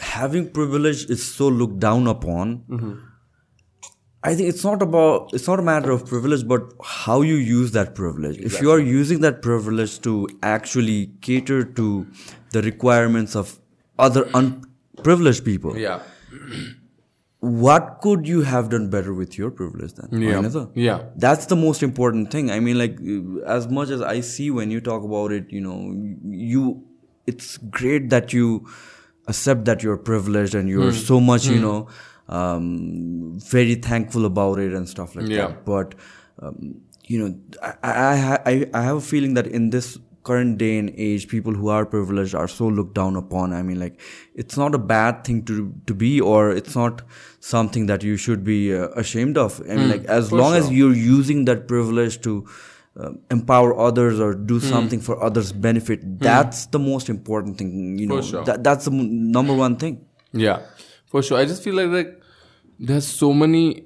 having 0.00 0.50
privilege 0.50 1.04
is 1.08 1.22
so 1.24 1.46
looked 1.46 1.78
down 1.78 2.08
upon. 2.08 2.64
Mm-hmm. 2.68 2.92
I 4.22 4.34
think 4.34 4.48
it's 4.50 4.62
not 4.64 4.82
about 4.82 5.30
it's 5.32 5.46
not 5.48 5.58
a 5.58 5.62
matter 5.62 5.90
of 5.90 6.04
privilege, 6.06 6.46
but 6.46 6.72
how 6.84 7.22
you 7.22 7.36
use 7.36 7.70
that 7.72 7.94
privilege. 7.94 8.36
If 8.38 8.60
you 8.60 8.70
are 8.70 8.78
using 8.78 9.20
that 9.20 9.40
privilege 9.42 10.00
to 10.02 10.28
actually 10.42 11.12
cater 11.22 11.64
to 11.64 12.06
the 12.52 12.60
requirements 12.62 13.34
of 13.34 13.58
other 13.98 14.28
unprivileged 14.34 15.44
people, 15.44 15.78
yeah, 15.78 16.00
what 17.40 18.00
could 18.02 18.28
you 18.28 18.42
have 18.42 18.68
done 18.68 18.90
better 18.90 19.14
with 19.14 19.38
your 19.38 19.50
privilege 19.50 19.94
then? 19.94 20.20
Yeah. 20.20 20.66
Yeah. 20.74 21.02
That's 21.16 21.46
the 21.46 21.56
most 21.56 21.82
important 21.82 22.30
thing. 22.30 22.50
I 22.50 22.60
mean, 22.60 22.76
like, 22.78 22.98
as 23.46 23.68
much 23.68 23.88
as 23.88 24.02
I 24.02 24.20
see 24.20 24.50
when 24.50 24.70
you 24.70 24.80
talk 24.82 25.02
about 25.02 25.32
it, 25.32 25.50
you 25.50 25.62
know, 25.62 25.94
you, 26.24 26.84
it's 27.26 27.56
great 27.56 28.10
that 28.10 28.34
you 28.34 28.68
accept 29.26 29.64
that 29.64 29.82
you're 29.82 29.96
privileged 29.96 30.54
and 30.54 30.64
Hmm. 30.64 30.68
you're 30.80 30.92
so 30.92 31.18
much, 31.20 31.46
you 31.46 31.58
know, 31.60 31.88
um, 32.30 33.38
very 33.56 33.74
thankful 33.76 34.24
about 34.24 34.58
it 34.58 34.72
and 34.72 34.88
stuff 34.88 35.14
like 35.16 35.28
Yeah. 35.28 35.48
that. 35.48 35.64
But, 35.64 35.94
um, 36.40 36.80
you 37.06 37.18
know, 37.18 37.34
I, 37.62 37.74
I, 37.82 38.38
I, 38.52 38.70
I 38.72 38.82
have 38.82 38.96
a 38.96 39.00
feeling 39.00 39.34
that 39.34 39.46
in 39.46 39.70
this 39.70 39.98
current 40.22 40.58
day 40.58 40.78
and 40.78 40.90
age, 40.96 41.26
people 41.28 41.54
who 41.54 41.68
are 41.68 41.84
privileged 41.86 42.34
are 42.34 42.46
so 42.46 42.68
looked 42.68 42.94
down 42.94 43.16
upon. 43.16 43.52
I 43.52 43.62
mean, 43.62 43.80
like, 43.80 44.00
it's 44.34 44.56
not 44.56 44.74
a 44.74 44.78
bad 44.78 45.24
thing 45.24 45.44
to 45.46 45.72
to 45.86 45.94
be, 45.94 46.20
or 46.20 46.50
it's 46.50 46.76
not 46.76 47.02
something 47.40 47.86
that 47.86 48.02
you 48.04 48.16
should 48.16 48.44
be 48.44 48.58
uh, 48.74 48.88
ashamed 49.04 49.38
of. 49.38 49.60
I 49.68 49.76
mean, 49.76 49.88
like, 49.88 50.04
as 50.04 50.30
long 50.30 50.54
as 50.54 50.70
you're 50.70 50.94
using 50.94 51.46
that 51.46 51.66
privilege 51.66 52.20
to 52.28 52.46
uh, 52.98 53.10
empower 53.30 53.76
others 53.78 54.20
or 54.20 54.34
do 54.34 54.60
something 54.60 55.00
for 55.00 55.20
others' 55.22 55.52
benefit, 55.52 56.04
that's 56.20 56.66
the 56.66 56.78
most 56.78 57.08
important 57.08 57.56
thing. 57.58 57.98
You 57.98 58.06
know, 58.06 58.20
sure. 58.22 58.44
that, 58.44 58.62
that's 58.62 58.84
the 58.84 58.92
m- 58.92 59.32
number 59.32 59.54
one 59.54 59.76
thing. 59.76 60.04
Yeah, 60.32 60.60
for 61.06 61.22
sure. 61.22 61.38
I 61.38 61.44
just 61.46 61.64
feel 61.64 61.74
like 61.74 61.88
like 61.88 62.19
there's 62.80 63.06
so 63.06 63.32
many. 63.32 63.84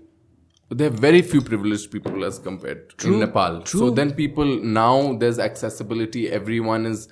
There 0.70 0.86
are 0.86 0.90
very 0.90 1.20
few 1.20 1.42
privileged 1.42 1.90
people 1.90 2.24
as 2.24 2.38
compared 2.38 2.96
to 2.98 3.12
in 3.12 3.20
Nepal. 3.20 3.66
So 3.66 3.90
then 3.90 4.14
people 4.14 4.44
now 4.44 5.14
there's 5.14 5.38
accessibility. 5.38 6.30
Everyone 6.30 6.86
is 6.86 7.08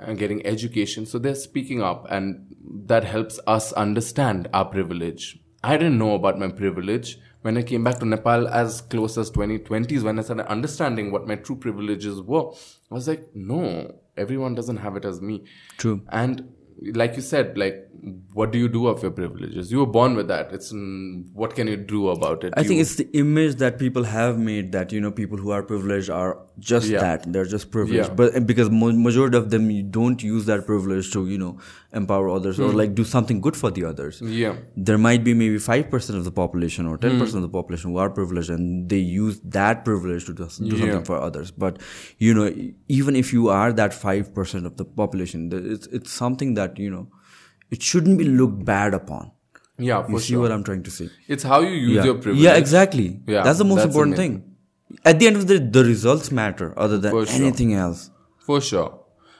uh, 0.00 0.12
getting 0.12 0.44
education, 0.44 1.06
so 1.06 1.18
they're 1.18 1.34
speaking 1.34 1.82
up, 1.82 2.06
and 2.10 2.54
that 2.86 3.04
helps 3.04 3.40
us 3.46 3.72
understand 3.72 4.48
our 4.52 4.64
privilege. 4.64 5.38
I 5.62 5.76
didn't 5.76 5.98
know 5.98 6.14
about 6.14 6.38
my 6.38 6.48
privilege 6.48 7.18
when 7.42 7.56
I 7.56 7.62
came 7.62 7.84
back 7.84 7.98
to 8.00 8.04
Nepal 8.04 8.48
as 8.48 8.80
close 8.80 9.16
as 9.16 9.30
2020s 9.30 10.02
when 10.02 10.18
I 10.18 10.22
started 10.22 10.50
understanding 10.50 11.10
what 11.10 11.26
my 11.26 11.36
true 11.36 11.56
privileges 11.56 12.20
were. 12.20 12.50
I 12.90 12.94
was 12.94 13.08
like, 13.08 13.28
no, 13.34 13.94
everyone 14.16 14.54
doesn't 14.54 14.78
have 14.78 14.96
it 14.96 15.04
as 15.04 15.20
me. 15.20 15.44
True. 15.78 16.02
And 16.10 16.54
like 16.94 17.16
you 17.16 17.22
said, 17.22 17.56
like 17.58 17.89
what 18.32 18.50
do 18.52 18.58
you 18.58 18.68
do 18.68 18.86
of 18.86 19.02
your 19.02 19.10
privileges? 19.10 19.70
You 19.72 19.78
were 19.80 19.86
born 19.96 20.14
with 20.14 20.28
that. 20.28 20.52
It's 20.52 20.72
mm, 20.72 21.24
what 21.32 21.54
can 21.54 21.66
you 21.66 21.76
do 21.76 22.08
about 22.10 22.44
it? 22.44 22.54
I 22.56 22.60
You- 22.62 22.68
think 22.68 22.80
it's 22.80 22.94
the 22.96 23.08
image 23.22 23.56
that 23.62 23.78
people 23.78 24.04
have 24.04 24.38
made 24.38 24.72
that 24.72 24.92
you 24.92 25.00
know 25.00 25.10
people 25.10 25.38
who 25.38 25.50
are 25.56 25.62
privileged 25.62 26.10
are 26.10 26.38
just 26.70 26.88
Yeah. 26.88 27.00
that 27.00 27.26
they're 27.32 27.50
just 27.52 27.70
privileged, 27.76 28.08
Yeah. 28.10 28.14
but 28.20 28.46
because 28.46 28.70
majority 28.70 29.36
of 29.38 29.50
them 29.50 29.70
you 29.70 29.82
don't 29.98 30.22
use 30.22 30.46
that 30.52 30.66
privilege 30.70 31.10
to 31.16 31.26
you 31.34 31.38
know 31.42 31.52
empower 32.00 32.28
others 32.38 32.56
Hmm. 32.58 32.64
or 32.68 32.72
like 32.80 32.94
do 33.02 33.04
something 33.12 33.40
good 33.48 33.56
for 33.62 33.70
the 33.78 33.84
others. 33.92 34.22
yeah, 34.24 34.56
There 34.90 34.98
might 35.06 35.24
be 35.28 35.34
maybe 35.44 35.58
five 35.68 35.90
percent 35.94 36.18
of 36.18 36.24
the 36.30 36.34
population 36.40 36.86
or 36.86 36.96
ten 37.06 37.12
Hmm. 37.16 37.20
percent 37.24 37.36
of 37.44 37.46
the 37.50 37.54
population 37.58 37.90
who 37.92 37.98
are 38.06 38.10
privileged 38.18 38.50
and 38.58 38.88
they 38.96 38.98
use 38.98 39.40
that 39.60 39.84
privilege 39.84 40.26
to 40.26 40.34
do, 40.42 40.46
do 40.58 40.66
Yeah. 40.74 40.78
something 40.80 41.04
for 41.12 41.16
others. 41.30 41.50
But 41.66 41.80
you 42.18 42.34
know, 42.40 42.46
even 43.00 43.16
if 43.24 43.32
you 43.38 43.48
are 43.60 43.72
that 43.84 43.94
five 44.02 44.34
percent 44.40 44.66
of 44.72 44.76
the 44.82 44.84
population, 45.04 45.48
it's 45.76 45.86
it's 46.00 46.10
something 46.24 46.54
that 46.60 46.78
you 46.86 46.90
know 46.98 47.06
it 47.70 47.82
shouldn't 47.82 48.18
be 48.18 48.24
looked 48.24 48.64
bad 48.64 48.94
upon. 48.94 49.30
yeah, 49.78 50.06
You 50.08 50.18
see 50.18 50.32
sure. 50.34 50.40
what 50.42 50.52
I'm 50.52 50.62
trying 50.64 50.82
to 50.84 50.90
say? 50.90 51.08
It's 51.28 51.42
how 51.42 51.60
you 51.60 51.70
use 51.70 51.96
yeah. 51.96 52.04
your 52.04 52.14
privilege. 52.14 52.42
Yeah, 52.42 52.54
exactly. 52.56 53.20
Yeah, 53.26 53.42
that's 53.42 53.58
the 53.58 53.64
most 53.64 53.76
that's 53.78 53.86
important 53.94 54.16
thing. 54.16 54.44
At 55.04 55.18
the 55.20 55.26
end 55.28 55.36
of 55.36 55.46
the 55.46 55.58
day, 55.58 55.66
the 55.78 55.84
results 55.84 56.30
matter 56.30 56.72
other 56.76 56.98
than 56.98 57.12
For 57.12 57.24
sure. 57.26 57.36
anything 57.36 57.74
else. 57.74 58.10
For 58.38 58.60
sure. 58.60 58.98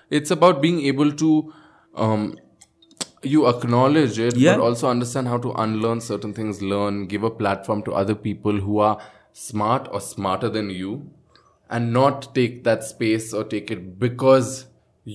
It's 0.08 0.30
about 0.30 0.62
being 0.62 0.80
able 0.92 1.12
to 1.24 1.52
um 1.94 2.36
you 3.22 3.46
acknowledge 3.48 4.18
it 4.18 4.36
Yeah. 4.36 4.56
but 4.56 4.62
also 4.64 4.88
understand 4.88 5.28
how 5.28 5.38
to 5.38 5.52
unlearn 5.52 6.00
certain 6.00 6.32
things, 6.32 6.62
learn, 6.62 7.06
give 7.06 7.22
a 7.22 7.30
platform 7.30 7.82
to 7.82 7.92
other 7.92 8.14
people 8.14 8.60
who 8.68 8.78
are 8.78 8.98
smart 9.32 9.88
or 9.92 10.00
smarter 10.00 10.48
than 10.48 10.70
you 10.70 11.10
and 11.68 11.92
not 11.92 12.34
take 12.34 12.64
that 12.64 12.82
space 12.84 13.32
or 13.34 13.44
take 13.44 13.70
it 13.70 13.98
because 13.98 14.66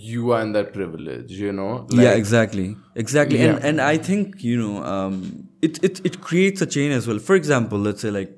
you 0.04 0.32
are 0.32 0.42
in 0.46 0.52
that 0.54 0.72
privilege, 0.74 1.32
you 1.44 1.52
know? 1.60 1.88
yeah, 1.90 2.12
exactly, 2.22 2.76
exactly. 3.04 3.40
Yeah. 3.40 3.56
And 3.56 3.66
and 3.72 3.82
I 3.82 3.98
think 4.10 4.44
you 4.44 4.58
know, 4.64 4.84
um, 4.96 5.22
it 5.62 5.80
it 5.90 6.02
it 6.12 6.20
creates 6.32 6.62
a 6.68 6.70
chain 6.78 6.92
as 7.00 7.08
well. 7.12 7.20
For 7.30 7.36
example, 7.44 7.80
let's 7.88 8.02
say 8.08 8.12
like, 8.18 8.36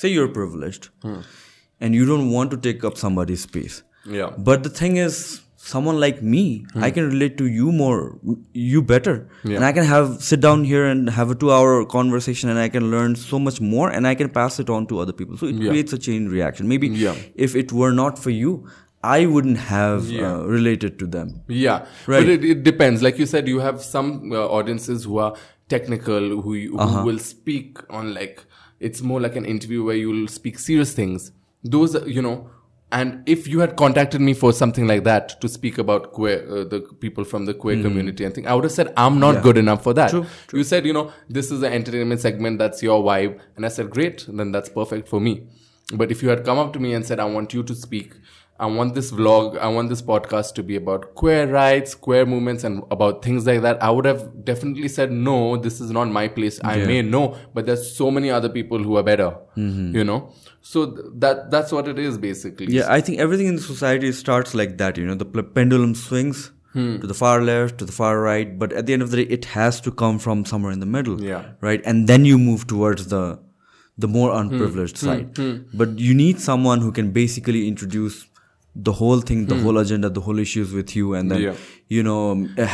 say 0.00 0.08
you're 0.16 0.32
privileged, 0.40 0.90
Hmm. 1.06 1.20
and 1.80 1.94
you 2.00 2.06
don't 2.10 2.30
want 2.38 2.50
to 2.56 2.60
take 2.68 2.84
up 2.90 2.96
somebody's 3.06 3.42
space. 3.50 3.80
Yeah. 4.18 4.30
But 4.50 4.62
the 4.68 4.70
thing 4.82 4.96
is, 5.06 5.18
someone 5.64 5.98
like 6.04 6.20
me, 6.34 6.42
I 6.86 6.90
can 6.94 7.08
relate 7.10 7.34
to 7.40 7.44
you 7.56 7.72
more, 7.80 7.98
you 8.68 8.80
better, 8.92 9.12
Hmm. 9.42 9.50
Yeah. 9.50 9.56
and 9.58 9.64
I 9.66 9.72
can 9.80 9.84
have 9.90 10.08
sit 10.28 10.40
down 10.46 10.64
here 10.70 10.84
and 10.92 11.10
have 11.18 11.30
a 11.34 11.36
two-hour 11.42 11.84
conversation, 11.92 12.50
and 12.54 12.58
I 12.68 12.68
can 12.76 12.88
learn 12.94 13.14
so 13.24 13.38
much 13.48 13.60
more, 13.74 13.90
and 13.98 14.08
I 14.12 14.14
can 14.22 14.30
pass 14.38 14.58
it 14.64 14.72
on 14.78 14.88
to 14.92 14.98
other 15.04 15.14
people. 15.20 15.36
So 15.42 15.46
it 15.52 15.60
Yeah. 15.60 15.68
creates 15.74 15.92
a 15.98 16.00
chain 16.08 16.26
reaction. 16.38 16.66
Maybe 16.74 16.88
Yeah. 17.04 17.20
if 17.48 17.54
it 17.64 17.76
were 17.82 17.92
not 18.00 18.18
for 18.24 18.30
you, 18.38 18.56
I 19.04 19.26
wouldn't 19.26 19.58
have 19.58 20.08
Yeah. 20.08 20.34
uh, 20.34 20.44
related 20.44 20.98
to 21.00 21.06
them. 21.06 21.40
Yeah, 21.48 21.86
Right. 22.06 22.20
But 22.20 22.28
it, 22.28 22.44
it 22.44 22.62
depends. 22.62 23.02
Like 23.02 23.18
you 23.18 23.26
said, 23.26 23.48
you 23.48 23.58
have 23.60 23.82
some 23.82 24.32
uh, 24.32 24.46
audiences 24.46 25.04
who 25.04 25.18
are 25.18 25.34
technical, 25.68 26.40
who 26.42 26.54
who 26.54 26.78
Uh-huh. 26.78 27.02
will 27.04 27.18
speak 27.18 27.78
on 27.90 28.14
like 28.14 28.44
it's 28.80 29.00
more 29.02 29.20
like 29.20 29.36
an 29.36 29.44
interview 29.44 29.84
where 29.84 29.96
you'll 29.96 30.28
speak 30.28 30.58
serious 30.58 30.92
things. 30.92 31.30
Those, 31.64 31.94
you 32.06 32.20
know, 32.20 32.50
and 32.90 33.22
if 33.34 33.46
you 33.48 33.60
had 33.60 33.76
contacted 33.76 34.20
me 34.20 34.34
for 34.34 34.52
something 34.52 34.86
like 34.86 35.04
that 35.04 35.40
to 35.40 35.48
speak 35.48 35.78
about 35.78 36.12
queer, 36.12 36.38
uh, 36.50 36.64
the 36.64 36.80
people 37.04 37.24
from 37.24 37.46
the 37.46 37.54
queer 37.54 37.80
community, 37.80 38.26
I 38.26 38.30
think 38.30 38.46
I 38.48 38.54
would 38.54 38.64
have 38.64 38.72
said 38.72 38.92
I'm 38.96 39.18
not 39.20 39.42
good 39.42 39.56
enough 39.56 39.82
for 39.84 39.94
that. 39.94 40.10
Hmm. 40.10 40.22
True, 40.48 40.58
You 40.60 40.64
said, 40.64 40.84
you 40.84 40.92
know, 40.92 41.10
this 41.28 41.50
is 41.50 41.62
an 41.62 41.72
entertainment 41.72 42.20
segment. 42.20 42.58
That's 42.58 42.82
your 42.82 43.02
vibe, 43.02 43.38
and 43.56 43.64
I 43.64 43.68
said, 43.68 43.88
great. 43.90 44.26
Then 44.28 44.52
that's 44.52 44.68
perfect 44.68 45.08
for 45.08 45.20
me. 45.20 45.34
But 45.94 46.10
if 46.10 46.22
you 46.22 46.28
had 46.28 46.44
come 46.44 46.58
up 46.58 46.72
to 46.74 46.80
me 46.80 46.92
and 46.94 47.04
said, 47.06 47.18
I 47.20 47.24
want 47.24 47.54
you 47.54 47.62
to 47.62 47.74
speak, 47.74 48.14
I 48.60 48.66
want 48.66 48.94
this 48.94 49.10
vlog, 49.10 49.58
I 49.58 49.66
want 49.68 49.88
this 49.88 50.00
podcast 50.02 50.54
to 50.54 50.62
be 50.62 50.76
about 50.76 51.14
queer 51.16 51.46
rights, 51.50 51.94
queer 51.96 52.24
movements, 52.24 52.62
and 52.62 52.82
about 52.92 53.24
things 53.24 53.44
like 53.46 53.62
that, 53.62 53.82
I 53.82 53.90
would 53.90 54.04
have 54.04 54.44
definitely 54.44 54.86
said, 54.88 55.10
no, 55.10 55.56
this 55.56 55.80
is 55.80 55.90
not 55.90 56.08
my 56.08 56.28
place. 56.28 56.60
I 56.62 56.76
may 56.76 57.02
know, 57.02 57.36
but 57.54 57.66
there's 57.66 57.96
so 57.96 58.10
many 58.10 58.30
other 58.30 58.48
people 58.48 58.78
who 58.78 58.96
are 58.96 59.02
better, 59.02 59.36
you 59.56 60.04
know? 60.04 60.32
So 60.60 60.86
th- 60.92 61.06
that 61.16 61.50
that's 61.50 61.72
what 61.72 61.88
it 61.88 61.98
is 61.98 62.16
basically. 62.18 62.72
Yeah, 62.72 62.86
I 62.88 63.00
think 63.00 63.18
everything 63.18 63.46
in 63.48 63.58
society 63.58 64.12
starts 64.12 64.54
like 64.54 64.78
that. 64.78 64.96
You 64.96 65.06
know, 65.06 65.16
the 65.16 65.24
pl- 65.24 65.42
pendulum 65.42 65.94
swings 65.96 66.52
Hmm. 66.72 67.00
to 67.00 67.06
the 67.08 67.14
far 67.14 67.42
left, 67.42 67.76
to 67.78 67.84
the 67.84 67.92
far 67.92 68.18
right, 68.20 68.58
but 68.58 68.72
at 68.72 68.86
the 68.86 68.92
end 68.94 69.02
of 69.02 69.10
the 69.10 69.18
day, 69.18 69.24
it 69.38 69.44
has 69.56 69.78
to 69.82 69.90
come 69.90 70.18
from 70.18 70.44
somewhere 70.46 70.72
in 70.72 70.78
the 70.80 70.86
middle. 70.86 71.20
Yeah. 71.20 71.42
Right, 71.60 71.82
and 71.84 72.06
then 72.08 72.24
you 72.24 72.38
move 72.38 72.66
towards 72.66 73.08
the 73.08 73.24
the 73.98 74.08
more 74.08 74.30
Hmm. 74.30 74.38
unprivileged 74.42 74.96
side. 74.98 75.34
But 75.74 75.98
you 75.98 76.14
need 76.14 76.38
someone 76.40 76.80
who 76.80 76.92
can 76.92 77.10
basically 77.10 77.66
introduce 77.68 78.26
the 78.74 78.92
whole 78.92 79.20
thing, 79.20 79.46
the 79.46 79.54
hmm. 79.54 79.62
whole 79.62 79.78
agenda, 79.78 80.08
the 80.08 80.20
whole 80.20 80.38
issues 80.38 80.72
with 80.72 80.96
you, 80.96 81.14
and 81.14 81.30
then. 81.30 81.42
Yeah. 81.42 81.54
You 81.94 82.02
know 82.08 82.20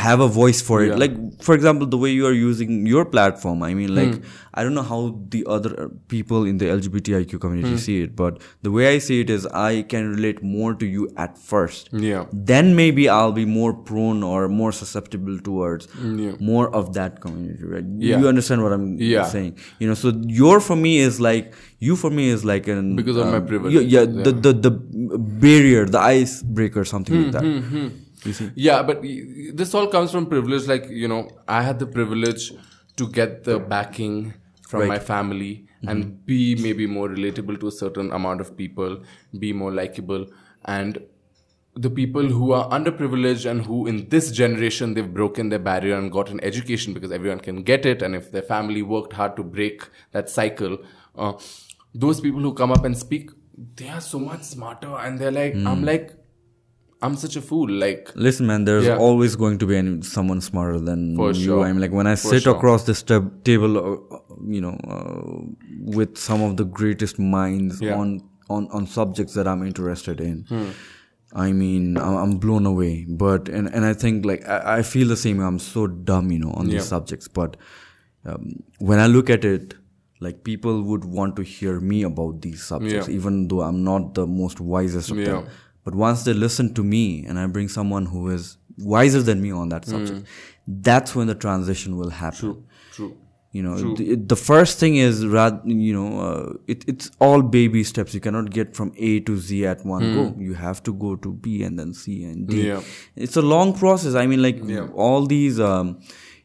have 0.05 0.19
a 0.25 0.27
voice 0.41 0.59
for 0.69 0.77
it. 0.83 0.89
Yeah. 0.91 0.99
Like 1.03 1.15
for 1.47 1.55
example, 1.59 1.87
the 1.95 1.99
way 2.03 2.11
you 2.19 2.25
are 2.31 2.35
using 2.41 2.85
your 2.91 3.05
platform. 3.15 3.63
I 3.69 3.73
mean, 3.79 3.95
like 4.01 4.13
Hmm. 4.15 4.37
I 4.59 4.63
don't 4.67 4.75
know 4.77 4.85
how 4.89 4.99
the 5.33 5.41
other 5.55 5.71
people 6.13 6.45
in 6.51 6.57
the 6.63 6.67
LGBTIQ 6.75 7.31
Hmm. 7.35 7.41
community 7.45 7.77
see 7.85 7.97
it, 8.05 8.15
but 8.21 8.39
the 8.67 8.71
way 8.77 8.85
I 8.93 8.97
see 9.07 9.17
it 9.25 9.29
is 9.37 9.45
I 9.63 9.71
can 9.93 10.09
relate 10.15 10.41
more 10.55 10.71
to 10.83 10.89
you 10.95 11.07
at 11.25 11.37
first. 11.51 11.89
Yeah. 12.07 12.25
Then 12.51 12.71
maybe 12.81 13.07
I'll 13.17 13.35
be 13.39 13.45
more 13.55 13.71
prone 13.91 14.23
or 14.31 14.41
more 14.61 14.71
susceptible 14.81 15.39
towards 15.49 15.87
Yeah. 16.25 16.35
more 16.51 16.65
of 16.81 16.91
that 16.99 17.21
community, 17.27 17.69
right? 17.75 17.87
Yeah. 18.09 18.19
You 18.23 18.31
understand 18.33 18.67
what 18.67 18.77
I'm 18.79 18.87
Yeah. 19.13 19.27
saying? 19.35 19.53
You 19.83 19.87
know, 19.91 19.97
so 20.05 20.13
your 20.43 20.59
for 20.69 20.79
me 20.85 20.93
is 21.07 21.21
like 21.29 21.53
you 21.87 21.95
for 22.03 22.09
me 22.19 22.27
is 22.37 22.43
like 22.53 22.67
an 22.77 22.95
Because 23.01 23.17
of 23.25 23.27
my 23.33 23.41
um, 23.43 23.49
privilege, 23.53 23.73
Yeah, 23.79 23.85
yeah, 23.97 24.05
The, 24.29 24.33
the 24.47 24.53
the 24.67 24.71
barrier, 25.47 25.85
the 25.97 25.99
icebreaker, 25.99 26.83
something 26.93 27.15
Hmm, 27.15 27.23
like 27.23 27.31
that. 27.37 27.91
You 28.25 28.33
see? 28.33 28.51
Yeah, 28.55 28.83
but 28.83 29.01
this 29.53 29.73
all 29.73 29.87
comes 29.87 30.11
from 30.11 30.25
privilege. 30.25 30.67
Like, 30.67 30.89
you 30.89 31.07
know, 31.07 31.29
I 31.47 31.61
had 31.61 31.79
the 31.79 31.85
privilege 31.87 32.51
to 32.97 33.07
get 33.07 33.43
the 33.45 33.59
backing 33.59 34.33
from 34.67 34.81
Right. 34.81 34.89
my 34.89 34.99
family 34.99 35.65
and 35.87 36.25
be 36.25 36.55
maybe 36.55 36.85
more 36.85 37.07
relatable 37.07 37.59
to 37.61 37.67
a 37.67 37.71
certain 37.71 38.11
amount 38.11 38.41
of 38.41 38.55
people, 38.57 39.01
be 39.39 39.53
more 39.53 39.71
likable. 39.71 40.25
And 40.65 40.99
the 41.75 41.89
people 41.89 42.27
who 42.27 42.51
are 42.51 42.67
underprivileged 42.69 43.49
and 43.49 43.65
who 43.65 43.87
in 43.87 44.09
this 44.09 44.31
generation 44.31 44.93
they've 44.95 45.13
broken 45.13 45.47
their 45.49 45.59
barrier 45.59 45.95
and 45.97 46.11
got 46.11 46.29
an 46.29 46.43
education 46.43 46.93
because 46.93 47.11
everyone 47.11 47.39
can 47.39 47.63
get 47.63 47.85
it 47.85 48.01
and 48.01 48.15
if 48.15 48.31
their 48.31 48.41
family 48.41 48.81
worked 48.81 49.13
hard 49.13 49.35
to 49.37 49.43
break 49.43 49.87
that 50.11 50.29
cycle 50.29 50.77
uh, 51.15 51.31
those 51.95 52.19
people 52.19 52.41
who 52.41 52.53
come 52.53 52.71
up 52.71 52.83
and 52.83 52.97
speak 52.97 53.29
they 53.77 53.87
are 53.87 54.01
so 54.01 54.19
much 54.19 54.41
smarter 54.41 54.93
and 54.97 55.19
they're 55.19 55.31
like 55.31 55.55
i'm 55.55 55.83
like 55.85 56.15
i'm 57.01 57.15
such 57.15 57.35
a 57.35 57.41
fool 57.41 57.69
like 57.69 58.11
Listen, 58.15 58.45
man, 58.47 58.65
there's 58.65 58.85
Yeah. 58.85 58.97
always 58.97 59.35
going 59.35 59.57
to 59.59 59.65
be 59.65 59.75
any, 59.77 60.01
someone 60.01 60.41
smarter 60.41 60.79
than 60.79 61.15
For 61.15 61.31
you. 61.31 61.43
sure. 61.45 61.65
I'm 61.65 61.79
like 61.79 61.91
when 61.91 62.07
I 62.07 62.15
For 62.15 62.29
sit 62.29 62.43
sure. 62.43 62.55
across 62.55 62.85
this 62.85 63.01
tab- 63.03 63.43
table, 63.43 63.77
uh, 63.77 64.17
you 64.55 64.61
know, 64.65 64.75
uh, 64.95 65.21
with 65.97 66.17
some 66.17 66.41
of 66.41 66.57
the 66.57 66.65
greatest 66.65 67.17
minds 67.19 67.79
Yeah. 67.81 67.95
on 68.01 68.21
on 68.49 68.67
on 68.77 68.85
subjects 68.87 69.33
that 69.35 69.47
I'm 69.47 69.63
interested 69.71 70.19
in. 70.19 70.45
Hmm. 70.49 70.69
I 71.33 71.51
mean, 71.61 71.97
I'm, 71.97 72.15
I'm 72.23 72.37
blown 72.45 72.65
away. 72.65 73.05
But 73.07 73.47
and 73.49 73.67
and 73.73 73.85
I 73.85 73.93
think 73.93 74.25
like 74.25 74.43
I, 74.57 74.77
I 74.79 74.81
feel 74.81 75.07
the 75.07 75.17
same. 75.25 75.39
I'm 75.39 75.59
so 75.59 75.87
dumb, 75.87 76.31
you 76.31 76.39
know, 76.39 76.51
on 76.51 76.65
Yeah. 76.67 76.73
these 76.79 76.87
subjects. 76.95 77.27
But 77.27 77.55
um, 78.25 78.63
when 78.79 78.99
I 78.99 79.07
look 79.07 79.29
at 79.29 79.45
it, 79.45 79.75
like 80.19 80.43
people 80.43 80.81
would 80.91 81.05
want 81.05 81.35
to 81.37 81.43
hear 81.43 81.79
me 81.79 82.03
about 82.03 82.41
these 82.41 82.61
subjects, 82.63 83.07
Yeah. 83.07 83.15
even 83.15 83.47
though 83.47 83.61
I'm 83.61 83.83
not 83.83 84.15
the 84.15 84.25
most 84.27 84.59
wisest 84.59 85.11
of 85.11 85.17
Yeah. 85.19 85.25
them. 85.33 85.45
But 85.83 85.95
once 85.95 86.23
they 86.23 86.33
listen 86.33 86.73
to 86.75 86.83
me 86.83 87.25
and 87.25 87.39
I 87.39 87.45
bring 87.47 87.69
someone 87.69 88.05
who 88.07 88.29
is 88.29 88.57
wiser 88.77 89.21
than 89.21 89.41
me 89.41 89.51
on 89.51 89.69
that 89.69 89.85
subject, 89.85 90.27
that's 90.67 91.15
when 91.15 91.27
the 91.27 91.35
transition 91.35 91.97
will 91.97 92.09
happen. 92.09 92.39
true 92.39 92.63
true 92.91 93.17
You 93.51 93.63
know, 93.65 93.75
the, 93.99 94.15
the 94.31 94.35
first 94.35 94.77
thing 94.81 94.97
is, 95.03 95.21
you 95.23 95.93
know, 95.93 96.19
uh, 96.25 96.53
it, 96.73 96.83
it's 96.91 97.09
all 97.19 97.41
baby 97.41 97.83
steps. 97.91 98.13
You 98.13 98.19
cannot 98.25 98.51
get 98.57 98.75
from 98.79 98.91
A 98.97 99.21
to 99.21 99.37
Z 99.37 99.65
at 99.65 99.83
one 99.83 100.03
go. 100.17 100.35
You 100.47 100.53
have 100.53 100.83
to 100.83 100.93
go 100.93 101.15
to 101.23 101.31
B 101.45 101.63
and 101.63 101.79
then 101.79 101.93
C 102.01 102.23
and 102.25 102.47
D. 102.47 102.67
Yeah. 102.67 102.83
It's 103.15 103.37
a 103.37 103.41
long 103.41 103.73
process. 103.73 104.13
I 104.23 104.27
mean, 104.27 104.43
like 104.43 104.59
Yeah. 104.63 104.87
all 105.05 105.25
these 105.25 105.59
um, 105.59 105.99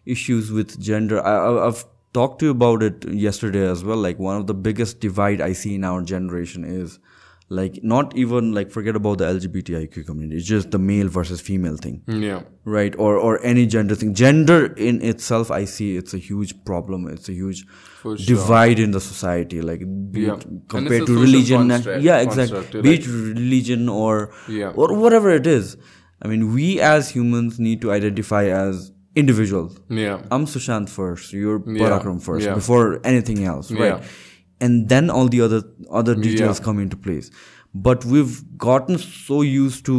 issues 0.07 0.51
with 0.51 0.81
gender. 0.81 1.21
I, 1.23 1.35
I, 1.49 1.67
I've 1.67 1.85
talked 2.15 2.39
to 2.39 2.47
you 2.47 2.53
about 2.53 2.83
it 2.83 3.05
yesterday 3.27 3.67
as 3.75 3.85
well. 3.85 3.99
Like 3.99 4.19
one 4.19 4.37
of 4.39 4.47
the 4.47 4.55
biggest 4.55 5.01
divide 5.01 5.41
I 5.43 5.53
see 5.53 5.75
in 5.75 5.85
our 5.85 6.01
generation 6.03 6.65
is 6.65 6.99
like 7.51 7.81
not 7.83 8.17
even 8.17 8.53
like 8.55 8.71
forget 8.71 8.97
about 8.97 9.19
the 9.19 9.25
LGBTIQ 9.25 10.07
community. 10.07 10.37
It's 10.39 10.47
just 10.47 10.71
the 10.71 10.79
male 10.79 11.09
versus 11.09 11.41
female 11.41 11.77
thing 11.77 12.03
yeah 12.09 12.43
right 12.65 12.95
or 12.99 13.17
or 13.17 13.39
any 13.45 13.67
gender 13.67 13.95
thing 13.95 14.15
gender 14.15 14.73
in 14.89 15.03
itself 15.03 15.51
i 15.51 15.65
see 15.67 15.97
it's 15.99 16.15
a 16.15 16.19
huge 16.19 16.55
problem 16.65 17.07
it's 17.07 17.29
a 17.29 17.35
huge 17.35 17.67
sure. 18.03 18.17
divide 18.17 18.79
in 18.79 18.93
the 18.93 19.01
society 19.01 19.61
like 19.61 19.81
be 20.11 20.23
Yeah. 20.23 20.35
it 20.37 20.47
compared 20.69 21.07
to 21.07 21.21
religion 21.21 21.71
uh, 21.71 21.75
construct- 21.75 22.03
yeah 22.03 22.19
exactly 22.21 22.81
be 22.81 22.95
it 22.95 23.07
religion 23.07 23.89
or 23.91 24.31
Yeah. 24.49 24.73
or 24.75 24.89
whatever 25.05 25.31
it 25.31 25.47
is 25.47 25.77
i 26.23 26.29
mean 26.29 26.53
we 26.55 26.81
as 26.81 27.11
humans 27.11 27.61
need 27.61 27.83
to 27.83 27.93
identify 27.93 28.45
as 28.47 28.91
individuals 29.15 29.79
yeah 29.91 30.23
i'm 30.31 30.47
sushant 30.47 30.89
first 30.89 31.33
you're 31.35 31.61
Yeah. 31.67 31.83
parakram 31.83 32.21
first 32.29 32.47
Yeah. 32.47 32.55
before 32.55 33.01
anything 33.05 33.45
else 33.45 33.71
right 33.71 33.99
Yeah. 34.01 34.01
And 34.61 34.89
then 34.89 35.11
all 35.11 35.29
the 35.29 35.41
other 35.41 35.63
other 35.91 36.15
details 36.15 36.59
Yeah. 36.61 36.65
come 36.65 36.79
into 36.87 36.97
place 36.97 37.31
but 37.75 38.05
we've 38.05 38.35
gotten 38.57 38.99
so 38.99 39.43
used 39.43 39.85
to 39.87 39.97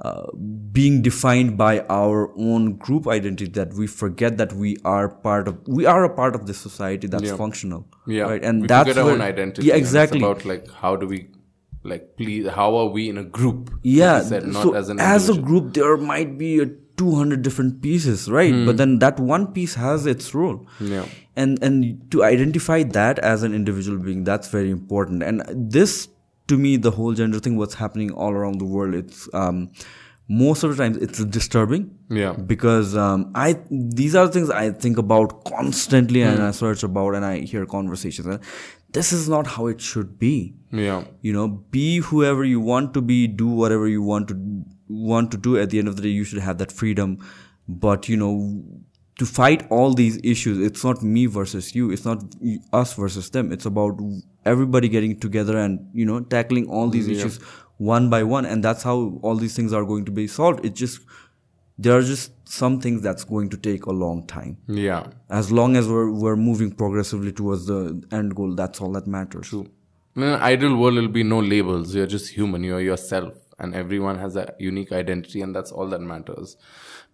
uh, 0.00 0.26
being 0.72 1.00
defined 1.02 1.56
by 1.56 1.80
our 1.96 2.30
own 2.36 2.76
group 2.76 3.06
identity 3.06 3.50
that 3.58 3.74
we 3.74 3.86
forget 3.86 4.36
that 4.38 4.52
we 4.52 4.76
are 4.84 5.08
part 5.08 5.46
of 5.48 5.58
we 5.66 5.86
are 5.86 6.02
a 6.04 6.08
part 6.14 6.34
of 6.34 6.46
this 6.46 6.58
society 6.58 7.06
that's 7.06 7.30
functional 7.42 7.86
Yeah. 8.06 8.24
right 8.32 8.42
and 8.44 8.62
we 8.62 8.66
that's 8.66 8.96
our 8.96 9.04
where- 9.04 9.14
own 9.14 9.20
identity. 9.20 9.66
yeah 9.68 9.74
exactly 9.84 10.18
about 10.20 10.44
like 10.44 10.68
how 10.84 10.96
do 10.96 11.06
we 11.06 11.20
like 11.84 12.16
please 12.16 12.48
how 12.48 12.66
are 12.80 12.86
we 12.96 13.08
in 13.08 13.18
a 13.18 13.24
group? 13.24 13.70
yeah 13.82 14.18
you 14.22 14.28
said, 14.28 14.46
not 14.46 14.62
so 14.62 14.74
as 14.80 14.88
an 14.88 15.00
as 15.00 15.28
a 15.28 15.36
group 15.50 15.72
there 15.74 15.96
might 15.96 16.36
be 16.38 16.50
a 16.64 16.66
200 16.96 17.42
different 17.42 17.80
pieces 17.82 18.30
right 18.30 18.52
Hmm. 18.54 18.64
but 18.66 18.76
then 18.76 18.98
that 19.04 19.18
one 19.20 19.46
piece 19.58 19.74
has 19.74 20.06
its 20.06 20.34
role 20.34 20.58
Yeah. 20.80 21.06
and 21.36 21.62
and 21.62 22.00
to 22.14 22.22
identify 22.24 22.82
that 22.98 23.18
as 23.32 23.42
an 23.42 23.54
individual 23.54 23.98
being 23.98 24.24
that's 24.24 24.48
very 24.48 24.70
important 24.70 25.22
and 25.22 25.42
this 25.78 26.08
to 26.48 26.58
me 26.58 26.76
the 26.76 26.90
whole 26.98 27.14
gender 27.22 27.38
thing 27.38 27.56
what's 27.56 27.74
happening 27.82 28.10
all 28.12 28.32
around 28.32 28.58
the 28.64 28.70
world 28.76 28.94
it's 29.02 29.28
um 29.42 29.60
most 30.28 30.62
of 30.66 30.70
the 30.74 30.76
times 30.82 30.96
it's 31.06 31.24
disturbing 31.36 31.90
Yeah. 32.18 32.32
because 32.50 32.94
um, 33.04 33.24
I 33.34 33.48
these 33.70 34.14
are 34.20 34.28
things 34.36 34.50
I 34.50 34.70
think 34.84 34.98
about 35.02 35.32
constantly 35.44 36.22
and 36.22 36.42
I 36.42 36.50
search 36.58 36.82
about 36.88 37.14
and 37.18 37.24
I 37.30 37.32
hear 37.40 37.64
conversations 37.66 38.26
and 38.34 38.40
this 38.98 39.12
is 39.12 39.28
not 39.28 39.46
how 39.56 39.66
it 39.72 39.80
should 39.80 40.18
be 40.18 40.34
Yeah. 40.70 41.04
you 41.22 41.32
know 41.38 41.48
be 41.78 41.98
whoever 42.10 42.44
you 42.52 42.60
want 42.60 42.94
to 42.94 43.02
be 43.10 43.18
do 43.42 43.48
whatever 43.62 43.88
you 43.88 44.02
want 44.12 44.28
to 44.28 44.36
want 44.92 45.30
to 45.32 45.36
do 45.36 45.58
at 45.58 45.70
the 45.70 45.78
end 45.78 45.88
of 45.88 45.96
the 45.96 46.02
day 46.02 46.08
you 46.08 46.24
should 46.24 46.38
have 46.40 46.58
that 46.58 46.72
freedom. 46.72 47.18
But 47.68 48.08
you 48.08 48.16
know 48.16 48.62
to 49.18 49.26
fight 49.26 49.66
all 49.70 49.92
these 49.92 50.18
issues 50.24 50.58
it's 50.58 50.82
not 50.82 51.02
me 51.02 51.26
versus 51.26 51.74
you 51.74 51.90
it's 51.90 52.04
not 52.04 52.22
us 52.72 52.94
versus 52.94 53.30
them. 53.30 53.52
It's 53.52 53.66
about 53.66 53.98
everybody 54.44 54.88
getting 54.88 55.18
together 55.18 55.58
and 55.58 55.88
you 55.92 56.04
know 56.04 56.20
tackling 56.20 56.68
all 56.68 56.88
these 56.88 57.08
issues 57.08 57.38
one 57.78 58.08
by 58.10 58.22
one. 58.22 58.46
And 58.46 58.62
that's 58.62 58.82
how 58.82 59.18
all 59.22 59.36
these 59.36 59.56
things 59.56 59.72
are 59.72 59.84
going 59.84 60.04
to 60.04 60.12
be 60.12 60.26
solved. 60.26 60.64
It's 60.64 60.78
just 60.78 61.00
there 61.78 61.96
are 61.98 62.02
just 62.02 62.32
some 62.48 62.80
things 62.80 63.02
that's 63.02 63.24
going 63.24 63.48
to 63.50 63.56
take 63.56 63.86
a 63.86 63.92
long 63.92 64.26
time. 64.26 64.58
Yeah. 64.68 65.06
as 65.30 65.50
long 65.50 65.76
as 65.76 65.88
we're, 65.88 66.10
we're 66.10 66.36
moving 66.36 66.70
progressively 66.70 67.32
towards 67.32 67.66
the 67.66 68.02
end 68.12 68.36
goal 68.36 68.54
that's 68.54 68.80
all 68.80 68.92
that 68.92 69.06
matters. 69.06 69.48
True. 69.48 69.66
In 70.14 70.22
an 70.24 70.40
ideal 70.42 70.76
world, 70.76 70.98
it'll 70.98 71.08
be 71.08 71.22
no 71.22 71.40
labels. 71.40 71.94
You're 71.94 72.06
just 72.06 72.30
human. 72.30 72.62
You're 72.62 72.82
yourself, 72.82 73.32
and 73.62 73.74
everyone 73.74 74.18
has 74.18 74.36
a 74.36 74.54
unique 74.58 74.92
identity, 74.92 75.40
and 75.40 75.54
that's 75.54 75.70
all 75.72 75.88
that 75.88 76.00
matters. 76.00 76.56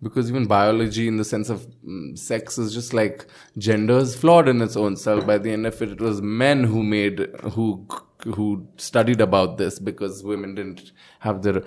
Because 0.02 0.30
even 0.30 0.46
biology, 0.46 1.06
in 1.06 1.18
the 1.18 1.24
sense 1.24 1.50
of 1.50 1.66
mm, 1.86 2.18
sex, 2.18 2.58
is 2.58 2.72
just 2.72 2.94
like 2.94 3.26
gender 3.58 3.98
is 3.98 4.16
flawed 4.16 4.48
in 4.48 4.62
its 4.62 4.76
own 4.76 4.96
self. 4.96 5.26
By 5.26 5.38
the 5.38 5.52
end 5.52 5.66
of 5.66 5.80
it, 5.82 5.92
it 5.92 6.00
was 6.00 6.22
men 6.22 6.64
who 6.64 6.82
made 6.82 7.20
who 7.52 7.86
who 8.34 8.66
studied 8.76 9.20
about 9.20 9.58
this 9.58 9.78
because 9.78 10.24
women 10.24 10.54
didn't 10.54 10.92
have 11.20 11.42
their 11.42 11.62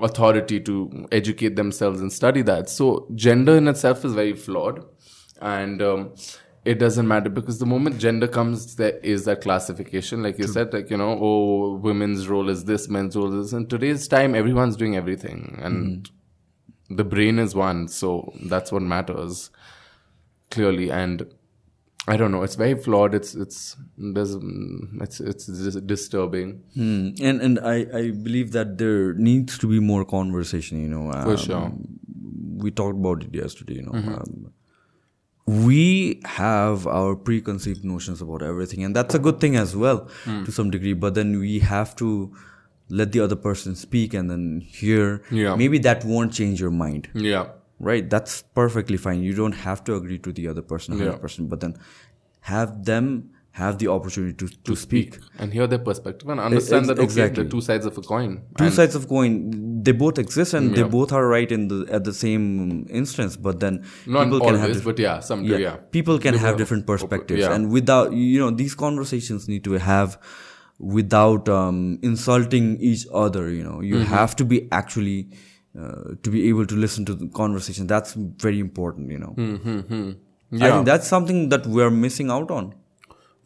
authority 0.00 0.58
to 0.60 1.06
educate 1.12 1.56
themselves 1.56 2.00
and 2.00 2.12
study 2.12 2.42
that. 2.42 2.70
So 2.70 3.06
gender 3.14 3.56
in 3.56 3.68
itself 3.68 4.04
is 4.04 4.14
very 4.14 4.34
flawed, 4.34 4.84
and 5.40 5.82
um, 5.82 6.14
it 6.64 6.78
doesn't 6.78 7.08
matter 7.08 7.28
because 7.28 7.58
the 7.58 7.66
moment 7.66 7.98
gender 7.98 8.28
comes, 8.28 8.76
there 8.76 8.98
is 8.98 9.24
that 9.24 9.40
classification, 9.40 10.22
like 10.22 10.38
you 10.38 10.46
said, 10.46 10.72
like 10.72 10.90
you 10.90 10.96
know, 10.96 11.18
oh, 11.20 11.74
women's 11.74 12.28
role 12.28 12.48
is 12.48 12.64
this, 12.64 12.88
men's 12.88 13.16
role 13.16 13.40
is 13.40 13.50
this. 13.50 13.58
In 13.58 13.66
today's 13.66 14.06
time, 14.06 14.34
everyone's 14.34 14.76
doing 14.76 14.96
everything, 14.96 15.58
and 15.60 16.08
the 16.88 17.04
brain 17.04 17.38
is 17.38 17.54
one, 17.54 17.88
so 17.88 18.32
that's 18.44 18.70
what 18.70 18.82
matters 18.82 19.50
clearly. 20.50 20.90
And 20.90 21.26
I 22.06 22.16
don't 22.16 22.30
know, 22.30 22.44
it's 22.44 22.54
very 22.54 22.76
flawed. 22.76 23.14
It's 23.14 23.34
it's 23.34 23.76
there's 23.98 24.36
mm, 24.36 25.02
it's 25.02 25.18
it's 25.18 25.46
disturbing. 25.46 26.62
Hmm. 26.74 27.10
And 27.20 27.40
and 27.40 27.58
I, 27.58 27.86
I 27.92 28.10
believe 28.10 28.52
that 28.52 28.78
there 28.78 29.14
needs 29.14 29.58
to 29.58 29.66
be 29.66 29.80
more 29.80 30.04
conversation. 30.04 30.80
You 30.80 30.88
know, 30.88 31.10
For 31.10 31.30
um, 31.30 31.36
sure. 31.36 31.72
We 32.56 32.70
talked 32.70 32.98
about 32.98 33.24
it 33.24 33.34
yesterday. 33.34 33.74
You 33.74 33.82
know, 33.82 33.94
um, 33.94 34.51
we 35.64 36.20
have 36.24 36.86
our 36.86 37.14
preconceived 37.14 37.84
notions 37.84 38.20
about 38.22 38.42
everything, 38.42 38.84
and 38.84 38.96
that's 38.96 39.14
a 39.14 39.18
good 39.18 39.40
thing 39.40 39.56
as 39.56 39.76
well 39.76 40.08
hmm. 40.24 40.44
to 40.44 40.52
some 40.52 40.70
degree. 40.70 40.94
But 40.94 41.14
then 41.14 41.38
we 41.38 41.58
have 41.60 41.94
to 41.96 42.34
let 42.88 43.12
the 43.12 43.20
other 43.20 43.36
person 43.36 43.74
speak 43.74 44.14
and 44.14 44.30
then 44.30 44.60
hear. 44.60 45.22
Yeah. 45.30 45.56
Maybe 45.56 45.78
that 45.78 46.04
won't 46.04 46.32
change 46.32 46.60
your 46.60 46.70
mind 46.70 47.08
Yeah. 47.14 47.46
right 47.80 48.08
that's 48.08 48.42
perfectly 48.54 48.96
fine 48.96 49.20
you 49.28 49.34
don't 49.34 49.58
have 49.66 49.82
to 49.86 49.96
agree 49.96 50.18
to 50.26 50.32
the 50.32 50.46
other 50.46 50.62
person 50.62 50.94
100% 50.94 51.48
but 51.48 51.58
then 51.60 51.74
have 52.42 52.84
them 52.84 53.31
have 53.60 53.78
the 53.78 53.86
opportunity 53.88 54.32
to, 54.42 54.48
to, 54.64 54.74
speak. 54.74 55.18
and 55.38 55.52
hear 55.52 55.66
their 55.66 55.78
perspective 55.78 56.28
and 56.30 56.40
understand 56.40 56.80
ex- 56.84 56.88
that 56.88 56.94
okay, 56.98 57.04
exactly. 57.04 57.44
the 57.44 57.50
two 57.50 57.60
sides 57.60 57.84
of 57.84 57.96
a 57.98 58.00
coin. 58.00 58.40
two 58.56 58.70
sides 58.70 58.94
of 58.94 59.06
coin 59.08 59.32
they 59.86 59.92
both 59.92 60.18
exist 60.18 60.54
and 60.54 60.74
they 60.76 60.82
both 60.84 61.12
are 61.12 61.26
right 61.26 61.50
in 61.56 61.68
the 61.72 61.78
at 61.96 62.04
the 62.04 62.14
same 62.14 62.44
instance 63.00 63.36
but 63.36 63.60
then 63.64 63.74
not 64.06 64.24
people 64.24 64.40
always, 64.42 64.60
can 64.60 64.70
have 64.74 64.84
but 64.84 64.98
yeah, 64.98 65.20
some 65.20 65.44
do. 65.46 65.58
Yeah. 65.66 65.76
people 65.98 66.18
can 66.18 66.32
They 66.34 66.40
have 66.46 66.56
different 66.56 66.86
perspectives 66.86 67.40
yeah. 67.40 67.52
and 67.54 67.70
without 67.70 68.12
you 68.14 68.38
know 68.42 68.50
these 68.62 68.74
conversations 68.86 69.48
need 69.48 69.64
to 69.64 69.72
have 69.92 70.18
without 70.78 71.48
um, 71.48 71.98
insulting 72.02 72.76
each 72.80 73.06
other 73.12 73.50
you 73.50 73.62
know 73.62 73.80
you 73.80 73.96
Mm-hmm. 73.96 74.14
have 74.18 74.34
to 74.36 74.44
be 74.44 74.66
actually 74.72 75.28
uh, 75.78 76.14
to 76.22 76.30
be 76.30 76.48
able 76.48 76.66
to 76.66 76.74
listen 76.74 77.04
to 77.10 77.14
the 77.14 77.28
conversation 77.28 77.86
that's 77.86 78.14
very 78.46 78.58
important 78.60 79.10
you 79.10 79.18
know 79.18 79.34
Mm-hmm. 79.36 80.62
i 80.64 80.70
think 80.70 80.86
that's 80.86 81.06
something 81.06 81.48
that 81.50 81.66
we're 81.66 81.90
missing 81.90 82.30
out 82.30 82.50
on 82.50 82.72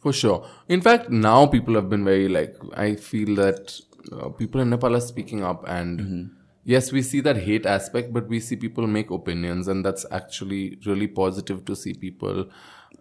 For 0.07 0.13
sure. 0.13 0.47
In 0.69 0.79
fact, 0.79 1.09
now 1.09 1.47
people 1.47 1.75
have 1.75 1.89
been 1.89 2.05
very 2.05 2.29
like, 2.29 2.55
I 2.73 2.95
feel 2.95 3.35
that 3.35 3.77
uh, 4.09 4.29
people 4.29 4.61
in 4.61 4.69
Nepal 4.69 4.95
are 4.95 5.01
speaking 5.01 5.43
up, 5.43 5.65
and 5.67 6.31
yes, 6.63 6.93
we 6.93 7.01
see 7.01 7.19
that 7.19 7.35
hate 7.35 7.65
aspect, 7.65 8.13
but 8.13 8.29
we 8.29 8.39
see 8.39 8.55
people 8.55 8.87
make 8.87 9.11
opinions, 9.11 9.67
and 9.67 9.83
that's 9.83 10.05
actually 10.09 10.79
really 10.85 11.07
positive 11.07 11.65
to 11.65 11.75
see 11.75 11.93
people 11.93 12.45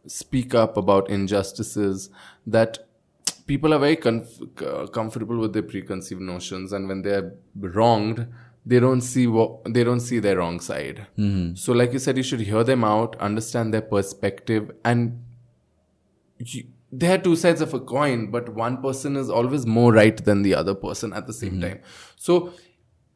speak 0.08 0.52
up 0.52 0.76
about 0.76 1.08
injustices 1.08 2.10
that 2.44 2.78
people 3.46 3.72
are 3.72 3.78
very 3.78 3.96
comf- 3.96 4.62
uh, 4.62 4.88
comfortable 4.88 5.38
with 5.38 5.52
their 5.52 5.62
preconceived 5.62 6.20
notions, 6.20 6.72
and 6.72 6.88
when 6.88 7.02
they're 7.02 7.34
wronged, 7.54 8.26
they 8.64 8.80
don't 8.80 9.00
see 9.02 9.28
what 9.28 9.62
they 9.72 9.84
don't 9.84 10.00
see 10.00 10.18
their 10.18 10.38
wrong 10.38 10.58
side. 10.58 11.06
So, 11.56 11.72
like 11.72 11.92
you 11.92 12.00
said, 12.00 12.16
you 12.16 12.24
should 12.24 12.40
hear 12.40 12.64
them 12.64 12.82
out, 12.82 13.14
understand 13.20 13.72
their 13.72 13.82
perspective, 13.82 14.72
and 14.84 15.22
you, 16.38 16.64
there 16.92 17.14
are 17.14 17.18
two 17.18 17.36
sides 17.36 17.60
of 17.60 17.74
a 17.74 17.80
coin, 17.80 18.30
but 18.30 18.48
one 18.50 18.80
person 18.82 19.16
is 19.16 19.28
always 19.28 19.66
more 19.66 19.92
right 19.92 20.16
than 20.24 20.42
the 20.42 20.54
other 20.54 20.74
person 20.74 21.12
at 21.12 21.26
the 21.26 21.32
same 21.32 21.52
mm-hmm. 21.52 21.62
time. 21.62 21.80
So, 22.16 22.52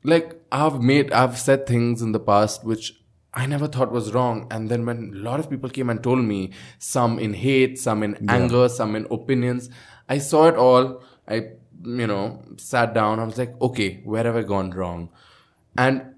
like, 0.02 0.40
I've 0.50 0.82
made, 0.82 1.12
I've 1.12 1.38
said 1.38 1.66
things 1.66 2.02
in 2.02 2.12
the 2.12 2.20
past 2.20 2.64
which 2.64 2.94
I 3.32 3.46
never 3.46 3.68
thought 3.68 3.92
was 3.92 4.12
wrong. 4.12 4.46
And 4.50 4.68
then 4.68 4.84
when 4.86 5.12
a 5.14 5.18
lot 5.18 5.40
of 5.40 5.48
people 5.48 5.70
came 5.70 5.88
and 5.88 6.02
told 6.02 6.24
me, 6.24 6.52
some 6.78 7.18
in 7.18 7.34
hate, 7.34 7.78
some 7.78 8.02
in 8.02 8.28
anger, 8.28 8.68
some 8.68 8.96
in 8.96 9.06
opinions, 9.10 9.70
I 10.08 10.18
saw 10.18 10.48
it 10.48 10.56
all. 10.56 11.02
I, 11.28 11.50
you 11.84 12.06
know, 12.06 12.42
sat 12.56 12.92
down. 12.92 13.20
I 13.20 13.24
was 13.24 13.38
like, 13.38 13.60
okay, 13.62 14.00
where 14.04 14.24
have 14.24 14.36
I 14.36 14.42
gone 14.42 14.70
wrong? 14.70 15.12
And 15.78 16.14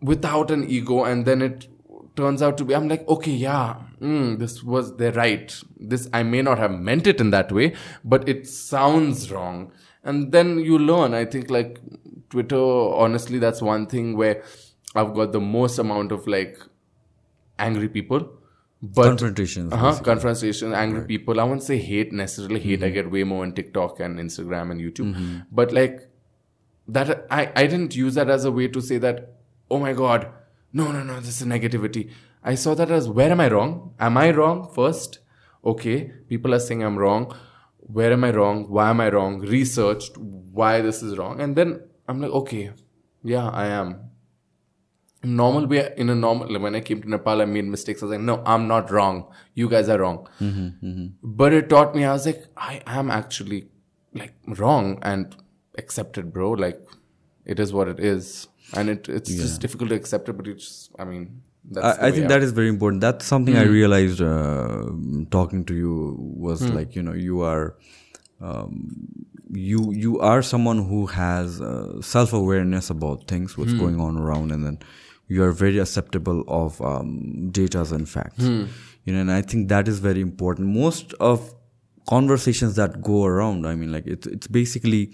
without 0.00 0.50
an 0.50 0.68
ego 0.68 1.04
and 1.04 1.24
then 1.24 1.42
it 1.42 1.68
turns 2.16 2.42
out 2.42 2.56
to 2.58 2.64
be 2.64 2.74
i'm 2.74 2.88
like 2.88 3.06
okay 3.08 3.30
yeah 3.30 3.76
mm, 4.00 4.38
this 4.38 4.62
was 4.62 4.96
they're 4.96 5.12
right 5.12 5.60
this 5.78 6.08
i 6.12 6.22
may 6.22 6.42
not 6.42 6.58
have 6.58 6.70
meant 6.70 7.06
it 7.06 7.20
in 7.20 7.30
that 7.30 7.50
way 7.52 7.74
but 8.04 8.28
it 8.28 8.46
sounds 8.46 9.30
wrong 9.30 9.72
and 10.04 10.32
then 10.32 10.58
you 10.58 10.78
learn 10.78 11.14
i 11.14 11.24
think 11.24 11.50
like 11.50 11.80
twitter 12.30 12.56
honestly 12.56 13.38
that's 13.38 13.62
one 13.62 13.86
thing 13.86 14.16
where 14.16 14.42
i've 14.94 15.14
got 15.14 15.32
the 15.32 15.40
most 15.40 15.78
amount 15.78 16.12
of 16.12 16.26
like 16.26 16.58
angry 17.58 17.88
people 17.88 18.28
but 18.82 19.04
confrontations 19.04 19.72
uh-huh, 19.72 20.00
confrontation, 20.02 20.74
angry 20.74 21.04
people. 21.06 21.40
I 21.40 21.44
won't 21.44 21.62
say 21.62 21.78
hate 21.78 22.12
necessarily. 22.12 22.60
Hate 22.60 22.82
I 22.84 22.90
get 22.90 23.10
way 23.10 23.24
more 23.24 23.42
on 23.42 23.52
TikTok 23.52 24.00
and 24.00 24.18
Instagram 24.18 24.70
and 24.70 24.80
YouTube. 24.80 25.44
But 25.50 25.72
like 25.72 26.08
that, 26.88 27.26
I 27.30 27.50
I 27.56 27.66
didn't 27.66 27.96
use 27.96 28.14
that 28.14 28.28
as 28.28 28.44
a 28.44 28.52
way 28.52 28.68
to 28.68 28.80
say 28.80 28.98
that. 28.98 29.32
Oh 29.70 29.78
my 29.78 29.92
God, 29.92 30.28
no 30.72 30.92
no 30.92 31.02
no, 31.02 31.20
this 31.20 31.40
is 31.40 31.46
negativity. 31.46 32.10
I 32.46 32.54
saw 32.54 32.74
that 32.74 32.90
as 32.92 33.08
where 33.08 33.30
am 33.30 33.40
I 33.40 33.48
wrong? 33.50 33.94
Am 33.98 34.16
I 34.16 34.30
wrong 34.30 34.70
first? 34.72 35.18
Okay, 35.64 36.12
people 36.28 36.54
are 36.54 36.60
saying 36.60 36.82
I'm 36.82 36.96
wrong. 36.96 37.34
Where 37.78 38.12
am 38.12 38.22
I 38.24 38.30
wrong? 38.30 38.68
Why 38.68 38.90
am 38.90 39.00
I 39.00 39.08
wrong? 39.10 39.40
Researched 39.40 40.16
why 40.16 40.80
this 40.80 41.02
is 41.02 41.18
wrong, 41.18 41.40
and 41.40 41.56
then 41.56 41.80
I'm 42.08 42.20
like, 42.20 42.30
okay, 42.42 42.72
yeah, 43.22 43.48
I 43.48 43.66
am 43.66 43.96
normal 45.24 45.66
way 45.66 45.92
in 45.96 46.08
a 46.08 46.14
normal 46.14 46.58
when 46.60 46.74
i 46.76 46.80
came 46.80 47.00
to 47.02 47.08
nepal 47.10 47.40
i 47.42 47.44
made 47.44 47.64
mistakes 47.64 48.02
i 48.02 48.06
was 48.06 48.12
like 48.12 48.20
no 48.20 48.42
i'm 48.46 48.68
not 48.68 48.90
wrong 48.90 49.26
you 49.54 49.68
guys 49.68 49.88
are 49.88 49.98
wrong 49.98 50.18
mm-hmm, 50.40 50.66
mm-hmm. 50.86 51.06
but 51.22 51.52
it 51.52 51.68
taught 51.68 51.96
me 51.96 52.04
i 52.04 52.12
was 52.12 52.26
like 52.26 52.44
i 52.56 52.80
am 52.86 53.10
actually 53.10 53.66
like 54.14 54.34
wrong 54.60 54.98
and 55.02 55.34
accept 55.78 56.18
it 56.18 56.32
bro 56.32 56.50
like 56.50 56.80
it 57.44 57.58
is 57.58 57.72
what 57.72 57.88
it 57.88 57.98
is 57.98 58.46
and 58.74 58.88
it 58.88 59.08
it's 59.08 59.34
just 59.34 59.60
difficult 59.60 59.90
to 59.90 59.96
accept 59.96 60.28
it 60.28 60.34
but 60.34 60.46
it's 60.46 60.90
i 60.98 61.04
mean 61.04 61.42
I, 61.76 62.06
I 62.08 62.10
think 62.12 62.28
that 62.28 62.42
is 62.42 62.52
very 62.52 62.68
important. 62.68 63.00
That's 63.00 63.26
something 63.26 63.56
I 63.56 63.64
realized 63.64 64.20
uh, 64.22 64.84
talking 65.30 65.64
to 65.66 65.74
you 65.74 66.16
was 66.18 66.60
like 66.74 66.94
you 66.94 67.02
know 67.02 67.12
you 67.12 67.40
are 67.42 67.76
um, 68.40 69.26
you 69.52 69.92
you 69.92 70.20
are 70.20 70.42
someone 70.42 70.78
who 70.86 71.06
has 71.06 71.60
uh, 71.60 72.00
self 72.02 72.32
awareness 72.32 72.90
about 72.90 73.26
things, 73.26 73.56
what's 73.58 73.72
going 73.80 74.00
on 74.00 74.16
around, 74.16 74.52
and 74.52 74.64
then 74.64 74.78
you 75.28 75.42
are 75.42 75.50
very 75.52 75.78
acceptable 75.78 76.44
of 76.46 76.80
um, 76.82 77.50
datas 77.52 77.90
and 77.92 78.08
facts. 78.08 78.44
You 79.04 79.12
know, 79.12 79.20
and 79.20 79.30
I 79.32 79.42
think 79.42 79.68
that 79.68 79.88
is 79.88 79.98
very 79.98 80.20
important. 80.20 80.68
Most 80.68 81.14
of 81.14 81.54
conversations 82.08 82.76
that 82.76 83.02
go 83.02 83.24
around, 83.24 83.66
I 83.66 83.74
mean, 83.74 83.90
like 83.92 84.06
it's 84.06 84.26
it's 84.26 84.46
basically 84.46 85.12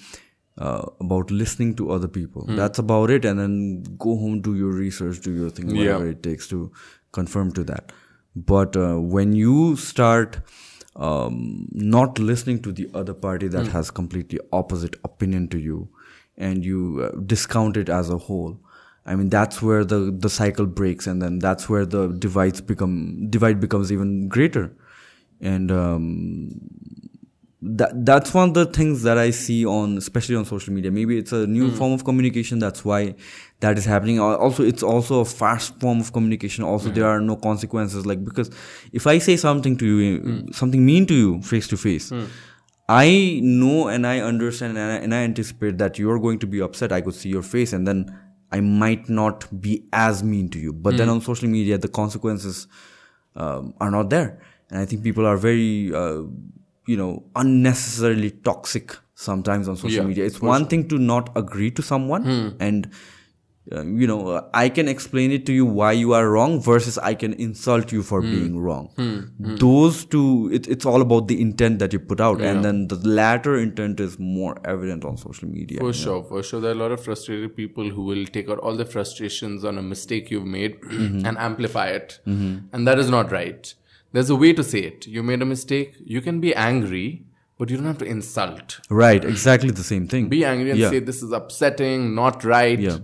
uh, 0.58 0.82
about 1.00 1.30
listening 1.30 1.74
to 1.76 1.90
other 1.90 2.08
people. 2.08 2.44
That's 2.56 2.78
about 2.78 3.10
it, 3.10 3.24
and 3.24 3.38
then 3.38 3.82
go 3.98 4.16
home, 4.16 4.40
do 4.40 4.54
your 4.54 4.72
research, 4.72 5.20
do 5.20 5.32
your 5.32 5.50
thing, 5.50 5.68
whatever 5.78 6.08
it 6.08 6.22
takes 6.22 6.46
to 6.48 6.70
confirm 7.12 7.52
to 7.52 7.64
that. 7.64 7.92
But 8.34 8.76
uh, 8.76 8.96
when 9.00 9.32
you 9.34 9.76
start 9.76 10.38
um, 10.96 11.68
not 11.72 12.18
listening 12.18 12.60
to 12.62 12.72
the 12.72 12.88
other 12.94 13.14
party 13.14 13.48
that 13.48 13.66
has 13.72 13.90
completely 13.90 14.40
opposite 14.52 14.96
opinion 15.04 15.48
to 15.48 15.58
you, 15.58 15.88
and 16.36 16.64
you 16.64 17.00
uh, 17.02 17.10
discount 17.26 17.76
it 17.76 17.88
as 17.88 18.10
a 18.10 18.18
whole, 18.18 18.58
I 19.06 19.14
mean 19.16 19.28
that's 19.30 19.60
where 19.62 19.84
the 19.84 20.10
the 20.26 20.30
cycle 20.30 20.66
breaks, 20.66 21.06
and 21.06 21.20
then 21.22 21.38
that's 21.38 21.68
where 21.68 21.84
the 21.86 22.08
divides 22.08 22.60
become 22.60 23.28
divide 23.30 23.60
becomes 23.60 23.90
even 23.92 24.28
greater, 24.28 24.72
and 25.40 25.70
um, 25.72 26.50
that 27.64 28.04
that's 28.04 28.34
one 28.34 28.48
of 28.48 28.54
the 28.54 28.66
things 28.66 29.02
that 29.04 29.18
I 29.18 29.30
see 29.30 29.64
on 29.64 29.96
especially 29.96 30.34
on 30.34 30.44
social 30.44 30.72
media. 30.72 30.90
Maybe 30.90 31.16
it's 31.16 31.32
a 31.32 31.46
new 31.46 31.70
hmm. 31.70 31.76
form 31.76 31.92
of 31.92 32.04
communication. 32.04 32.58
That's 32.58 32.84
why 32.84 33.14
that 33.60 33.78
is 33.78 33.84
happening. 33.84 34.18
Also, 34.18 34.64
it's 34.64 34.82
also 34.82 35.20
a 35.20 35.24
fast 35.24 35.78
form 35.78 36.00
of 36.00 36.12
communication. 36.12 36.64
Also, 36.64 36.88
hmm. 36.88 36.94
there 36.94 37.06
are 37.06 37.20
no 37.20 37.36
consequences. 37.36 38.04
Like 38.04 38.24
because 38.24 38.50
if 38.92 39.06
I 39.06 39.18
say 39.18 39.36
something 39.36 39.76
to 39.76 39.86
you, 39.86 40.16
eh, 40.16 40.18
hmm. 40.18 40.52
something 40.52 40.84
mean 40.84 41.06
to 41.06 41.14
you 41.14 41.42
face 41.42 41.68
to 41.68 41.76
face. 41.76 42.12
I 42.88 43.40
know 43.42 43.88
and 43.88 44.06
I 44.06 44.20
understand 44.20 44.76
and 44.76 44.92
I, 44.92 44.96
and 44.96 45.14
I 45.14 45.18
anticipate 45.18 45.78
that 45.78 45.98
you're 45.98 46.18
going 46.18 46.40
to 46.40 46.46
be 46.46 46.60
upset. 46.60 46.92
I 46.92 47.00
could 47.00 47.14
see 47.14 47.28
your 47.28 47.42
face, 47.42 47.72
and 47.72 47.86
then 47.86 48.18
I 48.50 48.60
might 48.60 49.08
not 49.08 49.46
be 49.60 49.84
as 49.92 50.22
mean 50.22 50.50
to 50.50 50.58
you. 50.58 50.72
But 50.72 50.96
then 50.96 51.08
on 51.08 51.20
social 51.20 51.48
media, 51.48 51.78
the 51.78 51.88
consequences 51.88 52.66
um, 53.36 53.72
are 53.80 53.90
not 53.90 54.10
there, 54.10 54.42
and 54.68 54.80
I 54.80 54.84
think 54.84 55.02
people 55.02 55.26
are 55.26 55.36
very, 55.36 55.94
uh, 55.94 56.22
you 56.86 56.96
know, 56.96 57.22
unnecessarily 57.36 58.30
toxic 58.30 58.96
sometimes 59.14 59.68
on 59.68 59.76
social 59.76 59.90
Yeah, 60.02 60.02
media. 60.08 60.24
It's 60.24 60.40
one 60.40 60.66
thing 60.66 60.88
to 60.88 60.98
not 60.98 61.30
agree 61.36 61.70
to 61.72 61.82
someone 61.82 62.56
and. 62.60 62.90
Uh, 63.70 63.84
you 63.84 64.08
know, 64.08 64.26
uh, 64.26 64.50
I 64.52 64.68
can 64.68 64.88
explain 64.88 65.30
it 65.30 65.46
to 65.46 65.52
you 65.52 65.64
why 65.64 65.92
you 65.92 66.14
are 66.14 66.28
wrong 66.28 66.60
versus 66.60 66.98
I 66.98 67.14
can 67.14 67.32
insult 67.34 67.92
you 67.92 68.02
for 68.02 68.20
being 68.20 68.58
wrong. 68.58 68.88
Those 69.38 70.04
two, 70.04 70.50
it, 70.52 70.66
it's 70.66 70.84
all 70.84 71.00
about 71.00 71.28
the 71.28 71.40
intent 71.40 71.78
that 71.78 71.92
you 71.92 72.00
put 72.00 72.20
out, 72.20 72.40
and 72.40 72.64
then 72.64 72.88
the 72.88 72.96
latter 72.96 73.56
intent 73.56 74.00
is 74.00 74.18
more 74.18 74.56
evident 74.64 75.04
on 75.04 75.16
social 75.16 75.48
media. 75.48 75.78
For 75.78 75.92
sure, 75.92 76.24
for 76.24 76.42
sure. 76.42 76.60
There 76.60 76.72
are 76.72 76.74
a 76.74 76.82
lot 76.82 76.90
of 76.90 77.04
frustrated 77.04 77.54
people 77.54 77.88
who 77.88 78.02
will 78.02 78.26
take 78.26 78.50
out 78.50 78.58
all 78.58 78.74
the 78.76 78.84
frustrations 78.84 79.64
on 79.64 79.78
a 79.78 79.82
mistake 79.82 80.32
you've 80.32 80.44
made 80.44 80.80
Mm-hmm. 80.80 81.24
and 81.24 81.38
amplify 81.38 81.86
it. 81.86 82.18
And 82.26 82.86
that 82.88 82.98
is 82.98 83.08
not 83.10 83.30
right. 83.30 83.72
There's 84.12 84.30
a 84.30 84.36
way 84.36 84.52
to 84.52 84.62
say 84.62 84.80
it. 84.80 85.06
You 85.06 85.22
made 85.22 85.42
a 85.42 85.46
mistake. 85.46 85.94
You 86.04 86.20
can 86.20 86.40
be 86.40 86.54
angry, 86.54 87.24
but 87.58 87.70
you 87.70 87.76
don't 87.76 87.86
have 87.86 87.98
to 87.98 88.04
insult. 88.04 88.80
Right, 88.90 89.24
exactly 89.24 89.70
the 89.70 89.82
same 89.82 90.06
thing. 90.08 90.28
Be 90.28 90.44
angry 90.44 90.70
and 90.70 90.78
Yeah. 90.78 90.90
say, 90.90 90.98
This 90.98 91.22
is 91.22 91.32
upsetting, 91.32 92.14
not 92.14 92.44
right, 92.44 92.78
Yeah. 92.78 92.98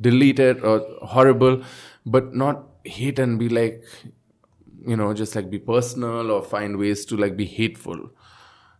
delete 0.00 0.38
it, 0.38 0.62
or 0.64 0.80
horrible, 1.02 1.62
but 2.06 2.34
not 2.34 2.64
hate 2.84 3.18
and 3.18 3.38
be 3.38 3.48
like, 3.48 3.84
you 4.86 4.96
know, 4.96 5.12
just 5.12 5.36
like 5.36 5.50
be 5.50 5.58
personal 5.58 6.30
or 6.30 6.42
find 6.42 6.78
ways 6.78 7.04
to 7.06 7.16
like 7.16 7.36
be 7.36 7.44
hateful. 7.44 8.10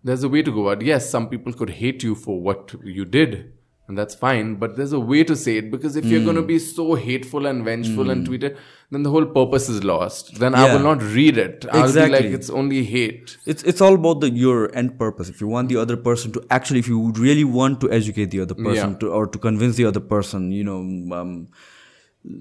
There's 0.03 0.23
a 0.23 0.29
way 0.29 0.43
to 0.43 0.51
go 0.51 0.71
out. 0.71 0.81
Yes, 0.81 1.11
some 1.11 1.29
people 1.29 1.53
could 1.53 1.71
hate 1.71 2.03
you 2.03 2.15
for 2.15 2.41
what 2.41 2.75
you 2.85 3.05
did, 3.05 3.53
and 3.89 3.97
that's 3.99 4.15
fine, 4.15 4.57
but 4.57 4.77
there's 4.77 4.93
a 4.93 5.01
way 5.01 5.25
to 5.25 5.35
say 5.35 5.57
it 5.57 5.71
because 5.71 5.97
if 5.97 6.05
you're 6.05 6.23
going 6.25 6.37
Hmm. 6.37 6.43
to 6.43 6.47
be 6.49 6.59
so 6.59 6.95
hateful 6.95 7.47
and 7.47 7.65
vengeful 7.65 8.11
and 8.11 8.27
tweet 8.27 8.45
it, 8.49 8.57
then 8.91 9.03
the 9.03 9.11
whole 9.11 9.25
purpose 9.25 9.69
is 9.75 9.83
lost. 9.83 10.39
Then 10.43 10.55
I 10.55 10.65
will 10.75 10.83
not 10.89 11.03
read 11.03 11.39
it. 11.39 11.65
I'll 11.71 11.83
be 11.83 11.89
Exactly. 11.89 12.19
like, 12.19 12.27
it's 12.39 12.51
only 12.51 12.85
hate. 12.85 13.37
It's 13.47 13.63
it's 13.73 13.81
all 13.81 13.95
about 13.95 14.21
the 14.21 14.31
your 14.31 14.61
end 14.83 14.99
purpose. 14.99 15.31
If 15.35 15.41
you 15.41 15.49
want 15.57 15.69
the 15.75 15.79
other 15.87 15.97
person 15.97 16.33
to 16.37 16.45
actually, 16.51 16.81
if 16.81 16.89
you 16.89 17.01
really 17.27 17.45
want 17.45 17.81
to 17.87 17.91
educate 18.01 18.31
the 18.37 18.41
other 18.47 18.55
person 18.69 18.91
Yeah. 18.93 18.99
to 19.05 19.09
or 19.21 19.27
to 19.27 19.39
convince 19.49 19.77
the 19.77 19.87
other 19.93 20.01
person, 20.15 20.53
you 20.53 20.65
know, 20.71 20.81
um, 21.21 21.35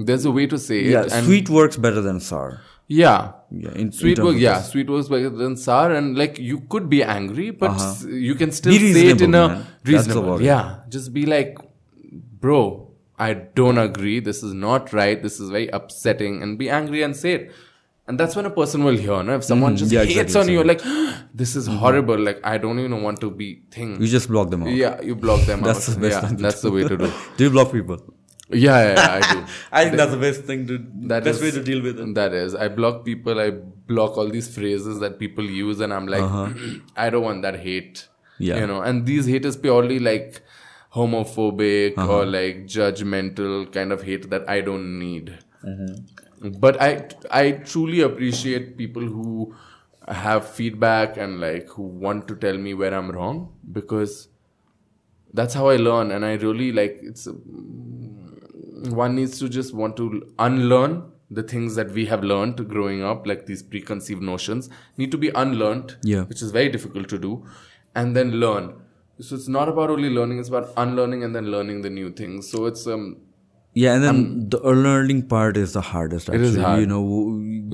There's 0.07 0.25
a 0.25 0.31
way 0.31 0.45
to 0.47 0.57
say 0.57 0.77
yeah, 0.83 1.03
it. 1.03 1.13
And 1.13 1.25
sweet 1.25 1.49
works 1.49 1.77
better 1.77 2.01
than 2.01 2.19
sour. 2.19 2.59
Yeah. 2.87 3.33
Yeah, 3.49 3.69
in, 3.71 3.77
in 3.77 3.91
Sweet 3.91 4.15
terms 4.15 4.25
work, 4.27 4.37
yeah. 4.37 4.57
this. 4.59 4.69
Sweet 4.71 4.89
works 4.89 5.07
better 5.09 5.29
than 5.29 5.55
sour, 5.57 5.93
and 5.93 6.17
like 6.17 6.37
you 6.37 6.59
could 6.69 6.89
be 6.89 7.01
angry, 7.03 7.51
but 7.51 7.71
s- 7.71 8.05
you 8.05 8.35
can 8.35 8.51
still 8.51 8.73
Uh-huh. 8.73 8.93
Say 8.93 9.07
it 9.07 9.21
in 9.21 9.35
a 9.35 9.47
man. 9.47 9.65
Reasonable. 9.85 10.41
Yeah, 10.41 10.79
just 10.89 11.13
be 11.13 11.25
like, 11.25 11.57
bro, 12.41 12.91
I 13.17 13.33
don't 13.33 13.77
agree. 13.77 14.19
This 14.19 14.43
is 14.43 14.53
not 14.53 14.91
right. 14.93 15.21
This 15.21 15.39
is 15.39 15.49
very 15.49 15.67
upsetting, 15.69 16.41
and 16.41 16.57
be 16.57 16.69
angry 16.69 17.03
and 17.03 17.15
say 17.15 17.33
it. 17.33 17.51
And 18.09 18.17
that's 18.19 18.35
when 18.37 18.45
a 18.45 18.49
person 18.49 18.83
will 18.85 18.95
hear. 18.95 19.21
No? 19.23 19.35
If 19.35 19.43
someone 19.43 19.75
just 19.75 19.91
Mm-hmm. 19.91 20.07
Yeah, 20.07 20.13
hates 20.13 20.35
exactly, 20.35 20.57
on 20.57 20.61
you, 20.61 20.67
like 20.73 20.81
this 21.33 21.55
is 21.57 21.67
horrible. 21.67 22.17
Like 22.17 22.39
I 22.43 22.57
don't 22.57 22.79
even 22.79 23.01
want 23.03 23.19
to 23.21 23.29
be 23.31 23.63
thing. 23.71 23.99
You 24.01 24.07
just 24.07 24.29
block 24.29 24.49
them 24.49 24.63
out. 24.63 24.69
Yeah, 24.71 25.01
you 25.01 25.15
block 25.15 25.41
them 25.45 25.61
That's 25.69 25.89
out. 25.89 25.95
the 25.95 26.01
best 26.07 26.23
yeah, 26.23 26.29
that's 26.37 26.61
the 26.61 26.71
way 26.71 26.83
to 26.87 26.97
do. 26.97 27.11
Do 27.37 27.43
you 27.43 27.49
block 27.49 27.71
people? 27.73 27.97
Yeah, 28.49 28.81
yeah, 28.81 28.93
yeah, 28.93 29.13
I 29.27 29.33
do. 29.33 29.45
I 29.71 29.83
think 29.85 29.97
that's 29.97 30.11
the 30.11 30.17
best 30.17 30.43
thing 30.43 30.67
to 30.67 30.77
That 31.07 31.23
best 31.25 31.41
is- 31.41 31.43
way 31.43 31.51
to 31.59 31.63
deal 31.63 31.81
with 31.83 31.99
it. 31.99 32.13
That 32.15 32.33
is, 32.33 32.55
I 32.55 32.67
block 32.69 33.03
people. 33.05 33.39
I 33.39 33.49
block 33.51 34.17
all 34.17 34.29
these 34.29 34.53
phrases 34.53 34.99
that 34.99 35.19
people 35.19 35.43
use, 35.43 35.79
and 35.81 35.93
I'm 35.93 36.07
like, 36.07 36.23
I 36.95 37.09
don't 37.09 37.23
want 37.23 37.41
that 37.41 37.59
hate. 37.59 38.05
Uh-huh. 38.07 38.13
Yeah. 38.39 38.59
you 38.59 38.67
know. 38.67 38.81
And 38.81 39.05
these 39.05 39.25
hate 39.25 39.45
is 39.45 39.57
purely 39.57 39.99
like 39.99 40.41
homophobic 40.93 41.97
Uh-huh. 41.97 42.17
or 42.19 42.25
like 42.25 42.65
judgmental 42.67 43.71
kind 43.71 43.91
of 43.91 44.03
hate 44.03 44.29
that 44.29 44.47
I 44.49 44.61
don't 44.61 44.99
need. 44.99 45.37
Mm-hmm. 45.63 46.51
But 46.59 46.79
I, 46.81 47.07
I 47.31 47.51
truly 47.51 48.01
appreciate 48.01 48.77
people 48.77 49.01
who 49.01 49.55
have 50.07 50.47
feedback 50.47 51.17
and 51.17 51.41
like 51.41 51.67
who 51.69 51.83
want 51.83 52.27
to 52.29 52.35
tell 52.35 52.57
me 52.57 52.73
where 52.73 52.93
I'm 52.93 53.09
wrong 53.11 53.53
because 53.71 54.29
that's 55.33 55.53
how 55.53 55.67
I 55.69 55.75
learn, 55.77 56.11
and 56.11 56.23
I 56.23 56.33
really 56.35 56.71
like 56.71 56.99
it's 57.01 57.27
one 59.03 59.15
needs 59.15 59.37
to 59.39 59.49
just 59.49 59.73
want 59.73 59.97
to 59.97 60.23
unlearn 60.39 61.03
the 61.29 61.43
things 61.43 61.75
that 61.75 61.91
we 61.91 62.05
have 62.05 62.23
learned 62.23 62.67
growing 62.69 63.03
up, 63.03 63.27
like 63.27 63.45
these 63.45 63.61
preconceived 63.61 64.21
notions, 64.21 64.69
need 64.97 65.11
to 65.11 65.17
be 65.17 65.29
unlearned, 65.29 65.95
Yeah. 66.03 66.23
which 66.23 66.41
is 66.41 66.51
very 66.51 66.69
difficult 66.69 67.09
to 67.09 67.17
do, 67.17 67.45
and 67.95 68.15
then 68.15 68.31
learn. 68.43 68.73
So 69.19 69.35
it's 69.35 69.47
not 69.47 69.67
about 69.67 69.89
only 69.89 70.09
learning; 70.09 70.39
it's 70.39 70.49
about 70.49 70.71
unlearning 70.77 71.23
and 71.23 71.35
then 71.35 71.47
learning 71.51 71.81
the 71.81 71.89
new 71.89 72.11
things. 72.11 72.49
So 72.49 72.65
it's 72.67 72.85
um, 72.87 73.05
Yeah, 73.73 73.95
and 73.95 74.03
then 74.03 74.19
the 74.53 74.59
learning 74.83 75.23
part 75.31 75.57
is 75.61 75.73
the 75.73 75.81
hardest. 75.87 76.29
Actually, 76.29 76.47
is 76.49 76.55
hard. 76.57 76.79
you 76.81 76.87
know, 76.91 77.01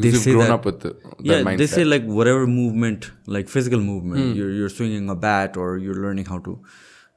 they 0.06 0.12
say 0.12 0.32
grown 0.32 0.46
that, 0.46 0.52
up 0.56 0.66
with 0.70 0.80
the, 0.86 0.90
that 0.94 1.20
yeah, 1.20 1.42
mindset. 1.50 1.58
They 1.64 1.68
say 1.74 1.84
like 1.86 2.06
whatever 2.06 2.48
movement, 2.48 3.12
like 3.38 3.52
physical 3.58 3.80
movement, 3.92 4.36
you're 4.40 4.50
you're 4.62 4.72
swinging 4.78 5.10
a 5.10 5.16
bat 5.28 5.56
or 5.66 5.78
you're 5.78 6.00
learning 6.08 6.26
how 6.34 6.40
to 6.48 6.56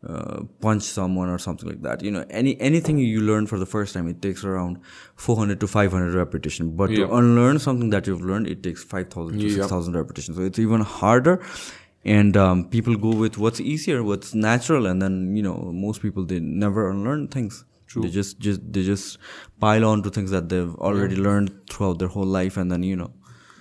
uh, 0.09 0.43
punch 0.61 0.83
someone 0.83 1.29
or 1.29 1.39
something 1.39 1.69
like 1.69 1.83
that. 1.83 2.03
You 2.03 2.11
know, 2.11 2.25
any 2.31 2.61
anything 2.61 2.99
you 2.99 3.21
learn 3.21 3.47
for 3.47 3.59
the 3.59 3.67
first 3.67 3.95
time, 3.95 4.09
it 4.09 4.21
takes 4.23 4.45
around 4.45 4.79
400 5.17 5.61
to 5.61 5.67
500 5.67 6.15
repetition. 6.15 6.77
But 6.77 6.91
Yeah. 6.91 7.07
to 7.07 7.15
unlearn 7.21 7.59
something 7.59 7.91
that 7.91 8.07
you've 8.07 8.23
learned, 8.23 8.47
it 8.47 8.63
takes 8.63 8.85
5,000 8.85 9.39
to 9.41 9.47
Yeah. 9.47 9.55
6,000 9.55 9.95
repetitions. 9.97 10.37
So 10.37 10.45
it's 10.45 10.59
even 10.59 10.81
harder. 10.81 11.41
And 12.05 12.37
um, 12.37 12.69
people 12.69 12.95
go 12.97 13.15
with 13.21 13.37
what's 13.37 13.61
easier, 13.61 14.03
what's 14.05 14.33
natural, 14.35 14.87
and 14.87 15.03
then 15.03 15.35
you 15.37 15.43
know 15.43 15.57
most 15.87 16.03
people 16.03 16.25
they 16.25 16.39
never 16.41 16.89
unlearn 16.91 17.27
things. 17.29 17.65
True. 17.89 18.03
They 18.03 18.11
just 18.11 18.39
just 18.39 18.61
they 18.73 18.85
just 18.85 19.19
pile 19.61 19.85
on 19.85 20.03
to 20.05 20.11
things 20.11 20.31
that 20.31 20.49
they've 20.49 20.75
already 20.77 21.17
learned 21.17 21.51
throughout 21.71 21.99
their 21.99 22.09
whole 22.09 22.27
life, 22.41 22.57
and 22.57 22.71
then 22.71 22.85
you 22.85 22.97
know 23.01 23.11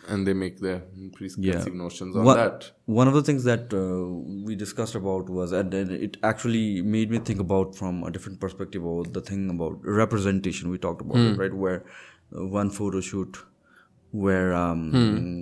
and 0.07 0.27
they 0.27 0.33
make 0.33 0.59
their 0.59 0.79
preconceived 1.13 1.45
Yeah. 1.67 1.73
notions 1.83 2.15
on 2.15 2.25
One- 2.25 2.37
that. 2.37 2.71
One 2.85 3.07
of 3.07 3.13
the 3.13 3.23
things 3.23 3.43
that 3.45 3.73
uh, 3.73 4.05
we 4.47 4.55
discussed 4.55 4.95
about 4.95 5.29
was, 5.29 5.51
and 5.51 5.71
then 5.71 5.89
it 5.91 6.17
actually 6.23 6.81
made 6.81 7.09
me 7.11 7.19
think 7.19 7.39
about 7.39 7.75
from 7.75 8.03
a 8.03 8.11
different 8.11 8.39
perspective 8.39 8.83
about 8.85 9.13
the 9.13 9.21
thing 9.21 9.49
about 9.49 9.79
representation. 9.83 10.69
We 10.69 10.77
talked 10.77 11.01
about 11.01 11.17
Hmm. 11.19 11.27
it, 11.33 11.37
right? 11.43 11.53
Where 11.53 11.83
uh, 12.35 12.45
one 12.45 12.69
photo 12.69 13.01
shoot, 13.01 13.37
where 14.11 14.53
um, 14.53 14.83
Hmm. 14.91 15.41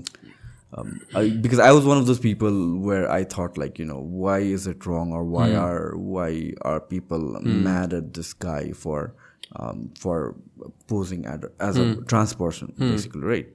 um, 0.77 1.02
I, 1.14 1.30
because 1.30 1.60
I 1.60 1.72
was 1.72 1.85
one 1.85 1.98
of 1.98 2.07
those 2.07 2.19
people 2.19 2.80
where 2.80 3.10
I 3.10 3.23
thought 3.23 3.57
like, 3.57 3.77
you 3.77 3.85
know, 3.85 3.99
why 3.99 4.40
is 4.40 4.65
it 4.68 4.85
wrong 4.85 5.11
or 5.11 5.23
why 5.23 5.49
Hmm. 5.52 5.60
are 5.65 5.98
why 5.98 6.53
are 6.61 6.80
people 6.80 7.38
mad 7.41 7.94
at 7.94 8.14
this 8.14 8.34
guy 8.34 8.72
for 8.72 9.14
um, 9.56 9.91
for 9.99 10.35
posing 10.88 11.26
at, 11.26 11.44
as 11.60 11.77
Hmm. 11.77 11.81
a 11.91 12.02
trans 12.14 12.34
person, 12.34 12.73
basically, 12.77 13.22
right? 13.22 13.49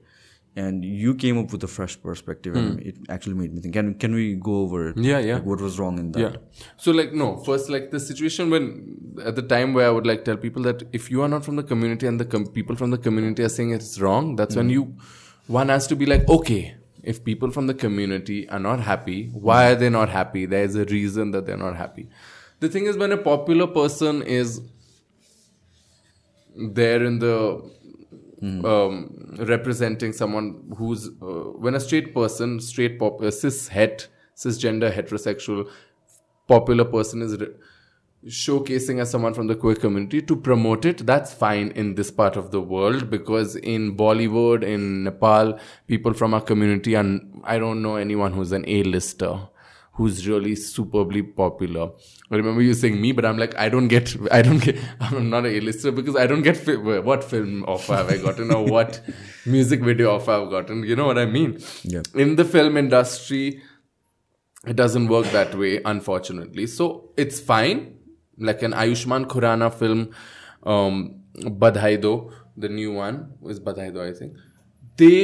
And 0.55 0.83
you 0.83 1.13
came 1.15 1.37
up 1.37 1.51
with 1.53 1.63
a 1.63 1.67
fresh 1.67 2.01
perspective, 2.01 2.55
and 2.55 2.81
it 2.81 2.95
actually 3.07 3.35
made 3.35 3.53
me 3.53 3.61
think. 3.61 3.73
Can 3.75 3.93
can 3.93 4.13
we 4.13 4.33
go 4.33 4.61
over 4.61 4.89
it? 4.89 4.95
Hmm. 4.95 5.03
Yeah, 5.03 5.19
yeah. 5.19 5.35
Like, 5.35 5.45
what 5.45 5.61
was 5.61 5.77
wrong 5.79 5.99
in 5.99 6.11
that? 6.13 6.19
Yeah. 6.19 6.35
So 6.77 6.91
like 6.91 7.13
no, 7.13 7.37
first 7.37 7.69
like 7.69 7.91
the 7.91 7.99
situation 7.99 8.49
when 8.49 8.65
at 9.23 9.35
the 9.35 9.43
time 9.43 9.73
where 9.73 9.87
I 9.87 9.91
would 9.91 10.07
like 10.07 10.25
tell 10.25 10.37
people 10.37 10.63
that 10.63 10.83
if 10.91 11.11
you 11.11 11.21
are 11.21 11.29
not 11.29 11.45
from 11.45 11.55
the 11.55 11.63
community 11.63 12.07
and 12.07 12.19
the 12.19 12.25
com- 12.25 12.47
people 12.47 12.75
from 12.75 12.89
the 12.89 12.97
community 12.97 13.43
are 13.43 13.49
saying 13.49 13.71
it's 13.71 14.01
wrong, 14.01 14.35
that's 14.35 14.55
when 14.55 14.69
you 14.69 14.95
one 15.47 15.69
has 15.69 15.87
to 15.87 15.95
be 15.95 16.05
like 16.05 16.27
okay, 16.27 16.75
if 17.03 17.23
people 17.23 17.51
from 17.51 17.67
the 17.67 17.73
community 17.73 18.49
are 18.49 18.59
not 18.59 18.79
happy, 18.79 19.29
why 19.31 19.71
are 19.71 19.75
they 19.75 19.89
not 19.89 20.09
happy? 20.09 20.45
There's 20.45 20.75
a 20.75 20.85
reason 20.85 21.31
that 21.31 21.45
they're 21.45 21.57
not 21.57 21.75
happy. 21.75 22.09
The 22.59 22.67
thing 22.69 22.85
is, 22.87 22.97
when 22.97 23.11
a 23.11 23.17
popular 23.17 23.67
person 23.67 24.21
is 24.23 24.61
there 26.55 27.03
in 27.03 27.19
the 27.19 27.61
um, 28.41 29.35
representing 29.39 30.13
someone 30.13 30.73
who's 30.77 31.07
uh, 31.21 31.51
when 31.63 31.75
a 31.75 31.79
straight 31.79 32.13
person, 32.13 32.59
straight 32.59 32.99
pop, 32.99 33.21
uh, 33.21 33.31
cis 33.31 33.67
het, 33.67 34.07
cisgender 34.35 34.91
heterosexual 34.91 35.67
popular 36.47 36.85
person 36.85 37.21
is 37.21 37.37
re- 37.37 37.53
showcasing 38.27 38.99
as 38.99 39.09
someone 39.09 39.33
from 39.33 39.47
the 39.47 39.55
queer 39.55 39.75
community 39.75 40.21
to 40.21 40.35
promote 40.35 40.85
it 40.85 41.05
that's 41.05 41.33
fine 41.33 41.71
in 41.71 41.95
this 41.95 42.11
part 42.11 42.35
of 42.35 42.51
the 42.51 42.59
world 42.59 43.09
because 43.09 43.55
in 43.55 43.95
bollywood 43.95 44.61
in 44.61 45.05
nepal 45.05 45.57
people 45.87 46.13
from 46.13 46.33
our 46.33 46.41
community 46.41 46.95
and 46.95 47.41
i 47.45 47.57
don't 47.57 47.81
know 47.81 47.95
anyone 47.95 48.33
who's 48.33 48.51
an 48.51 48.65
a-lister 48.67 49.39
who's 49.99 50.25
really 50.25 50.55
superbly 50.55 51.21
popular. 51.21 51.85
I 52.31 52.35
remember 52.41 52.61
you 52.61 52.73
saying 52.81 52.99
me 53.05 53.11
but 53.17 53.25
i'm 53.29 53.37
like 53.43 53.55
i 53.63 53.67
don't 53.73 53.89
get 53.93 54.11
i 54.31 54.41
don't 54.47 54.63
get 54.65 54.77
i'm 55.07 55.29
not 55.29 55.45
a 55.49 55.51
a-lister 55.59 55.91
because 55.99 56.15
i 56.23 56.25
don't 56.31 56.43
get 56.47 56.57
fi- 56.67 56.75
what 57.09 57.23
film 57.31 57.65
offer 57.73 57.95
have 58.01 58.11
i 58.15 58.17
gotten 58.27 58.53
or 58.57 58.63
what 58.75 59.01
music 59.55 59.81
video 59.89 60.11
offer 60.15 60.31
i've 60.37 60.49
gotten. 60.53 60.83
You 60.91 60.95
know 60.95 61.07
what 61.11 61.17
i 61.17 61.25
mean? 61.25 61.59
Yeah. 61.83 62.03
in 62.25 62.35
the 62.41 62.45
film 62.45 62.77
industry 62.83 63.43
it 64.67 64.75
doesn't 64.75 65.07
work 65.07 65.25
that 65.37 65.55
way 65.57 65.81
unfortunately. 65.85 66.67
So 66.67 67.11
it's 67.17 67.39
fine. 67.39 67.95
Like 68.37 68.61
an 68.61 68.73
ayushmann 68.73 69.25
khurrana 69.35 69.73
film 69.73 70.09
um 70.63 70.97
badhai 71.65 71.93
do 72.07 72.13
the 72.57 72.69
new 72.69 72.91
one 72.93 73.33
was 73.49 73.59
badhai 73.69 73.91
do 73.93 74.01
i 74.09 74.11
think. 74.13 74.33
They 74.97 75.19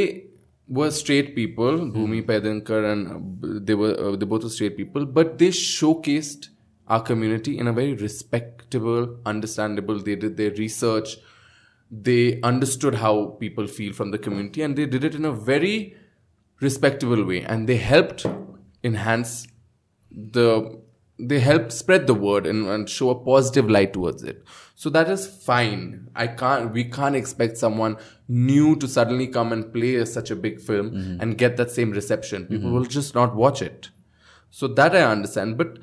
were 0.67 0.89
straight 0.91 1.35
people 1.35 1.77
bhumi 1.95 2.21
pednekar 2.25 2.91
and 2.91 3.07
uh, 3.11 3.59
they 3.63 3.75
were 3.75 3.95
uh, 3.99 4.15
they 4.15 4.25
both 4.25 4.43
were 4.43 4.49
straight 4.49 4.75
people 4.77 5.05
but 5.05 5.37
they 5.37 5.49
showcased 5.49 6.49
our 6.87 7.01
community 7.01 7.57
in 7.57 7.67
a 7.67 7.73
very 7.73 7.93
respectable 7.93 9.17
understandable 9.25 9.99
they 9.99 10.15
did 10.15 10.37
their 10.37 10.51
research 10.51 11.17
they 11.91 12.41
understood 12.41 12.95
how 12.95 13.37
people 13.39 13.67
feel 13.67 13.93
from 13.93 14.11
the 14.11 14.17
community 14.17 14.61
and 14.61 14.75
they 14.75 14.85
did 14.85 15.03
it 15.03 15.13
in 15.13 15.25
a 15.25 15.31
very 15.31 15.95
respectable 16.61 17.23
way 17.23 17.41
and 17.41 17.69
they 17.69 17.77
helped 17.77 18.25
enhance 18.83 19.47
the 20.11 20.79
they 21.17 21.39
help 21.39 21.71
spread 21.71 22.07
the 22.07 22.13
word 22.13 22.45
and, 22.45 22.67
and 22.67 22.89
show 22.89 23.09
a 23.09 23.15
positive 23.15 23.69
light 23.69 23.93
towards 23.93 24.23
it. 24.23 24.43
So 24.75 24.89
that 24.89 25.09
is 25.09 25.25
fine. 25.25 26.09
I 26.15 26.27
can't 26.27 26.73
we 26.73 26.83
can't 26.83 27.15
expect 27.15 27.57
someone 27.57 27.97
new 28.27 28.75
to 28.77 28.87
suddenly 28.87 29.27
come 29.27 29.53
and 29.53 29.71
play 29.71 30.03
such 30.05 30.29
a 30.29 30.35
big 30.35 30.59
film 30.59 30.91
mm-hmm. 30.91 31.21
and 31.21 31.37
get 31.37 31.55
that 31.57 31.71
same 31.71 31.91
reception. 31.91 32.45
People 32.45 32.65
mm-hmm. 32.65 32.73
will 32.73 32.85
just 32.85 33.15
not 33.15 33.35
watch 33.35 33.61
it. 33.61 33.89
So 34.49 34.67
that 34.67 34.95
i 34.95 35.01
understand. 35.01 35.57
But 35.57 35.79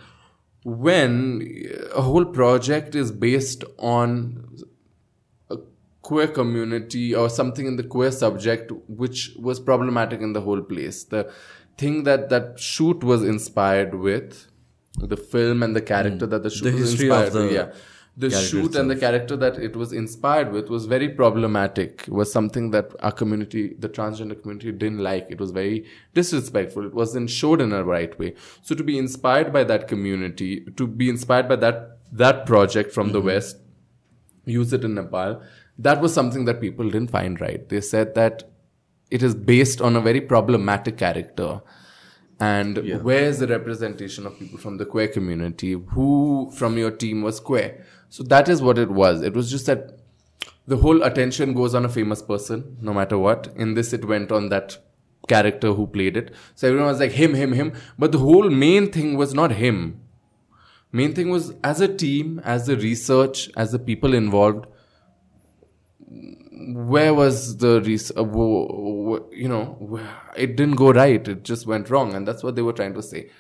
when 0.65 1.43
uh, 1.71 1.99
a 1.99 2.03
whole 2.03 2.25
project 2.25 2.95
is 2.95 3.11
based 3.11 3.65
on 3.79 4.59
a 5.51 5.57
queer 6.03 6.29
community 6.29 7.15
or 7.15 7.29
something 7.29 7.67
in 7.67 7.77
the 7.77 7.83
queer 7.83 8.13
subject 8.13 8.71
which 8.87 9.35
was 9.39 9.59
problematic 9.59 10.21
in 10.21 10.33
the 10.33 10.41
whole 10.41 10.63
place 10.63 11.05
the 11.05 11.31
thing 11.77 12.05
that 12.05 12.29
that 12.29 12.59
shoot 12.61 13.03
was 13.03 13.25
inspired 13.25 13.95
with 13.95 14.47
the 14.99 15.17
film 15.17 15.63
and 15.63 15.75
the 15.75 15.81
character 15.81 16.27
that 16.27 16.43
the 16.43 16.51
shoot 16.51 16.71
The 16.71 16.81
was 16.81 16.93
inspired 16.93 17.33
with, 17.33 17.53
yeah 17.53 17.73
the 18.15 18.29
shoot 18.29 18.75
and 18.77 18.91
the 18.91 18.97
character 18.97 19.39
that 19.39 19.57
it 19.57 19.75
was 19.75 19.91
inspired 19.91 20.53
with 20.53 20.69
was 20.69 20.85
very 20.85 21.09
problematic 21.09 22.05
was 22.09 22.31
something 22.31 22.71
that 22.71 22.91
our 23.01 23.11
community 23.11 23.75
the 23.79 23.89
transgender 23.89 24.39
community 24.39 24.71
didn't 24.71 24.99
like 24.99 25.27
it 25.31 25.41
was 25.41 25.51
very 25.51 25.87
disrespectful 26.13 26.85
it 26.85 26.93
wasn't 26.93 27.31
showed 27.31 27.63
in 27.63 27.73
a 27.73 27.83
right 27.83 28.19
way 28.19 28.35
so 28.61 28.75
to 28.75 28.85
be 28.85 28.99
inspired 28.99 29.51
by 29.51 29.65
that 29.65 29.89
community 29.89 30.61
to 30.77 30.87
be 30.87 31.09
inspired 31.09 31.49
by 31.49 31.57
that 31.57 31.99
that 32.13 32.45
project 32.45 32.93
from 32.93 33.13
the 33.13 33.21
west 33.21 33.57
use 34.45 34.73
it 34.73 34.85
in 34.85 34.95
Nepal. 34.95 35.43
That 35.79 36.01
was 36.01 36.13
something 36.13 36.45
that 36.47 36.61
people 36.61 36.91
didn't 36.91 37.11
find 37.11 37.41
right. 37.41 37.69
They 37.69 37.81
said 37.81 38.15
that 38.15 38.45
it 39.11 39.23
is 39.23 39.35
based 39.35 39.81
on 39.81 39.97
a 39.97 40.01
very 40.01 40.21
problematic 40.21 40.99
character. 40.99 41.61
And 42.43 43.03
where's 43.03 43.39
the 43.39 43.47
representation 43.47 44.27
of 44.27 44.39
people 44.39 44.59
from 44.59 44.77
the 44.79 44.85
queer 44.85 45.09
community? 45.09 45.73
Who 45.73 46.51
from 46.55 46.77
your 46.77 46.91
team 46.91 47.23
was 47.23 47.41
queer? 47.41 47.85
So 48.09 48.23
that 48.25 48.49
is 48.49 48.61
what 48.61 48.79
it 48.79 48.91
was. 48.91 49.23
It 49.23 49.35
was 49.35 49.51
just 49.51 49.67
that 49.67 49.99
the 50.67 50.77
whole 50.77 51.03
attention 51.03 51.55
goes 51.55 51.75
on 51.75 51.85
a 51.85 51.89
famous 51.89 52.23
person, 52.23 52.77
no 52.81 52.93
matter 52.93 53.19
what. 53.19 53.53
In 53.57 53.75
this, 53.75 53.93
it 53.93 54.05
went 54.05 54.33
on 54.33 54.49
that 54.49 54.79
character 55.29 55.73
who 55.73 55.87
played 55.87 56.17
it. 56.17 56.35
So 56.55 56.69
everyone 56.69 56.89
was 56.89 57.01
like, 57.01 57.13
him, 57.13 57.35
him, 57.35 57.53
him. 57.53 57.75
But 57.99 58.13
the 58.13 58.19
whole 58.19 58.51
main 58.51 58.91
thing 58.91 59.17
was 59.17 59.35
not 59.35 59.53
him 59.53 60.03
main 60.93 61.15
thing 61.15 61.31
was 61.31 61.55
as 61.65 61.81
a 61.81 61.89
team 61.89 62.41
as 62.45 62.67
the 62.67 62.77
research 62.77 63.51
as 63.57 63.73
the 63.73 63.79
people 63.79 64.15
involved 64.15 64.67
where 66.75 67.13
was 67.15 67.57
the 67.59 67.81
res- 67.83 68.13
uh, 68.17 68.25
you 69.43 69.49
know 69.49 70.01
it 70.37 70.57
didn't 70.57 70.77
go 70.77 70.93
right 70.93 71.27
it 71.29 71.43
just 71.45 71.67
went 71.67 71.91
wrong 71.91 72.15
and 72.15 72.27
that's 72.27 72.43
what 72.43 72.57
they 72.57 72.63
were 72.63 72.73
trying 72.73 72.95
to 72.95 73.03
say. 73.03 73.31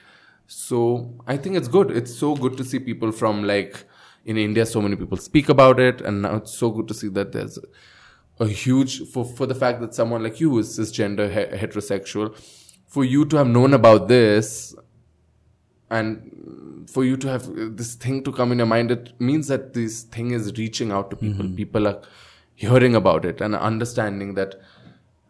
So 0.46 1.14
i 1.26 1.36
think 1.36 1.56
it's 1.56 1.68
good. 1.68 1.90
It's 1.90 2.14
so 2.14 2.34
good 2.36 2.56
to 2.58 2.64
see 2.64 2.78
people 2.78 3.12
from 3.12 3.44
like 3.44 3.84
in 4.24 4.36
india 4.36 4.64
so 4.64 4.80
many 4.80 4.96
people 4.96 5.16
speak 5.16 5.48
about 5.48 5.80
it 5.80 6.00
and 6.00 6.22
now 6.22 6.36
it's 6.36 6.52
so 6.56 6.70
good 6.70 6.86
to 6.88 6.94
see 6.94 7.08
that 7.08 7.32
there's 7.32 7.58
a 8.40 8.46
huge 8.46 9.08
for 9.12 9.24
for 9.24 9.46
the 9.46 9.54
fact 9.62 9.80
that 9.80 9.94
someone 9.94 10.22
like 10.22 10.38
you 10.40 10.58
is 10.58 10.78
cisgender 10.78 11.26
he- 11.36 11.56
heterosexual 11.62 12.28
for 12.86 13.04
you 13.04 13.24
to 13.24 13.36
have 13.36 13.48
known 13.56 13.74
about 13.74 14.06
this 14.08 14.74
and 15.90 16.88
for 16.88 17.04
you 17.04 17.16
to 17.16 17.28
have 17.28 17.48
this 17.76 17.94
thing 17.94 18.22
to 18.24 18.32
come 18.32 18.52
in 18.52 18.58
your 18.58 18.66
mind 18.66 18.90
it 18.90 19.12
means 19.20 19.48
that 19.48 19.72
this 19.74 20.02
thing 20.02 20.30
is 20.30 20.52
reaching 20.56 20.90
out 20.90 21.10
to 21.10 21.16
people. 21.16 21.48
People 21.56 21.86
are 21.88 22.00
hearing 22.54 22.94
about 22.94 23.24
it 23.24 23.40
and 23.40 23.54
understanding 23.54 24.34
that 24.34 24.54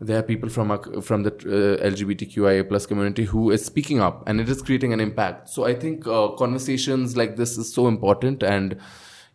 there 0.01 0.19
are 0.19 0.23
people 0.23 0.49
from 0.49 0.71
our, 0.73 1.01
from 1.01 1.23
the 1.23 1.31
uh, 1.31 1.89
lgbtqia 1.91 2.69
plus 2.69 2.87
community 2.87 3.25
who 3.25 3.51
is 3.51 3.65
speaking 3.65 4.01
up 4.01 4.29
and 4.29 4.41
it 4.41 4.49
is 4.49 4.61
creating 4.61 4.93
an 4.93 5.01
impact. 5.01 5.49
So 5.49 5.65
i 5.65 5.75
think 5.75 6.07
uh, 6.07 6.29
conversations 6.31 7.17
like 7.17 7.37
this 7.37 7.57
is 7.57 7.73
so 7.73 7.87
important 7.89 8.43
and 8.43 8.77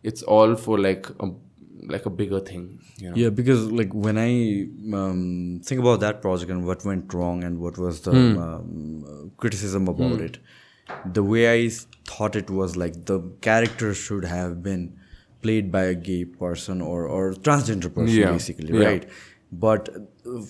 it's 0.02 0.22
all 0.22 0.54
for 0.54 0.78
like 0.78 1.08
a, 1.20 1.30
like 1.86 2.04
a 2.06 2.10
bigger 2.10 2.40
thing 2.40 2.78
you 2.98 3.08
know? 3.10 3.16
Yeah, 3.16 3.30
because 3.30 3.70
like 3.70 3.92
when 3.94 4.18
I 4.18 4.68
um, 4.94 5.60
think 5.64 5.80
about 5.80 6.00
that 6.00 6.20
project 6.20 6.50
and 6.50 6.66
what 6.66 6.84
went 6.84 7.14
wrong 7.14 7.44
and 7.44 7.58
what 7.60 7.78
was 7.78 8.02
the 8.02 8.10
Hmm. 8.12 8.38
um, 8.38 9.32
criticism 9.36 9.88
about 9.88 10.20
it, 10.20 10.38
the 11.14 11.22
way 11.22 11.64
I 11.64 11.70
thought 12.04 12.36
it 12.36 12.50
was 12.50 12.76
like 12.76 13.06
the 13.06 13.20
character 13.40 13.94
should 13.94 14.24
have 14.24 14.62
been 14.62 14.97
played 15.42 15.70
by 15.72 15.82
a 15.84 15.94
gay 15.94 16.24
person 16.24 16.80
or 16.82 17.06
or 17.06 17.32
transgender 17.34 17.92
person, 17.94 18.16
Yeah. 18.16 18.32
basically, 18.32 18.72
Yeah. 18.78 18.88
right? 18.88 19.08
But 19.50 19.88
uh, 20.26 20.42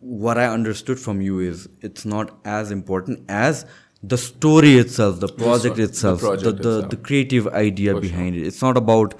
what 0.00 0.38
I 0.38 0.46
understood 0.46 0.98
from 0.98 1.20
you 1.20 1.38
is 1.40 1.68
it's 1.80 2.04
not 2.04 2.32
as 2.44 2.70
important 2.70 3.20
as 3.28 3.64
the 4.02 4.18
story 4.18 4.76
itself, 4.78 5.20
the 5.20 5.28
project 5.28 5.76
the 5.76 5.82
itself, 5.84 6.20
the, 6.20 6.26
project 6.26 6.62
the, 6.62 6.68
itself. 6.70 6.90
the 6.90 6.96
creative 6.96 7.46
idea 7.48 8.00
behind 8.00 8.34
it. 8.36 8.46
It's 8.46 8.62
not 8.62 8.76
about 8.76 9.14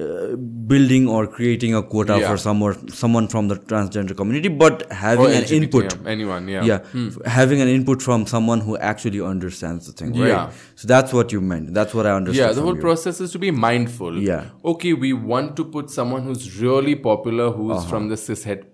uh, 0.00 0.36
building 0.72 1.08
or 1.08 1.26
creating 1.26 1.74
a 1.74 1.82
quota 1.82 2.16
Yeah. 2.20 2.28
for 2.30 2.36
someone 2.36 2.88
someone 3.02 3.26
from 3.34 3.48
the 3.48 3.56
transgender 3.72 4.16
community, 4.16 4.48
but 4.48 4.84
having 4.92 5.26
Or 5.26 5.28
an 5.28 5.42
LGBT, 5.42 5.56
input. 5.62 5.84
yeah, 5.94 6.10
anyone 6.14 6.48
yeah 6.54 6.64
Yeah, 6.70 6.80
f- 6.94 7.18
having 7.38 7.60
an 7.66 7.68
input 7.76 8.02
from 8.08 8.26
someone 8.26 8.60
who 8.60 8.76
actually 8.92 9.20
understands 9.32 9.86
the 9.86 9.92
thing, 9.92 10.12
right? 10.20 10.28
Yeah. 10.28 10.50
So 10.76 10.88
that's 10.94 11.12
what 11.12 11.32
you 11.32 11.40
meant. 11.52 11.74
That's 11.74 11.94
what 11.94 12.06
I 12.06 12.12
understood. 12.20 12.44
Yeah, 12.46 12.52
the 12.52 12.62
whole 12.62 12.74
you. 12.76 12.80
process 12.88 13.20
is 13.20 13.32
to 13.32 13.38
be 13.46 13.50
mindful. 13.50 14.18
Yeah. 14.30 14.44
Okay, 14.74 14.92
we 15.06 15.12
want 15.34 15.56
to 15.62 15.64
put 15.78 15.90
someone 15.90 16.22
who's 16.22 16.60
really 16.60 16.94
popular, 17.10 17.50
who's 17.50 17.76
Uh-huh. 17.78 17.88
from 17.94 18.08
the 18.08 18.16
cishet, 18.26 18.64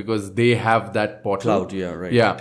because 0.00 0.32
they 0.34 0.50
have 0.54 0.92
that 0.94 1.22
portal. 1.22 1.48
Clout, 1.60 1.72
yeah, 1.72 1.92
right. 1.92 2.12
Yeah. 2.12 2.40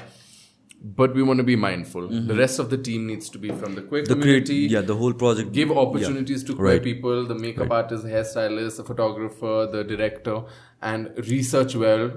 But 0.83 1.13
we 1.13 1.21
want 1.21 1.37
to 1.37 1.43
be 1.43 1.55
mindful. 1.55 2.07
The 2.09 2.33
rest 2.35 2.57
of 2.57 2.69
the 2.71 2.77
team 2.77 3.05
needs 3.05 3.29
to 3.29 3.37
be 3.37 3.49
from 3.49 3.75
the 3.75 3.83
queer 3.83 4.01
Mm-hmm. 4.03 4.13
the 4.13 4.21
create, 4.21 4.45
community. 4.45 4.73
yeah, 4.73 4.81
the 4.81 4.95
whole 4.95 5.13
project. 5.13 5.51
Give 5.51 5.71
opportunities 5.71 6.43
to 6.45 6.55
queer 6.55 6.73
Right. 6.73 6.83
people, 6.83 7.25
the 7.27 7.35
makeup 7.35 7.69
artist, 7.69 8.03
the 8.03 8.09
hairstylist, 8.09 8.77
the 8.77 8.83
photographer, 8.83 9.67
the 9.71 9.83
director, 9.83 10.41
and 10.81 11.11
research 11.29 11.75
well. 11.75 12.11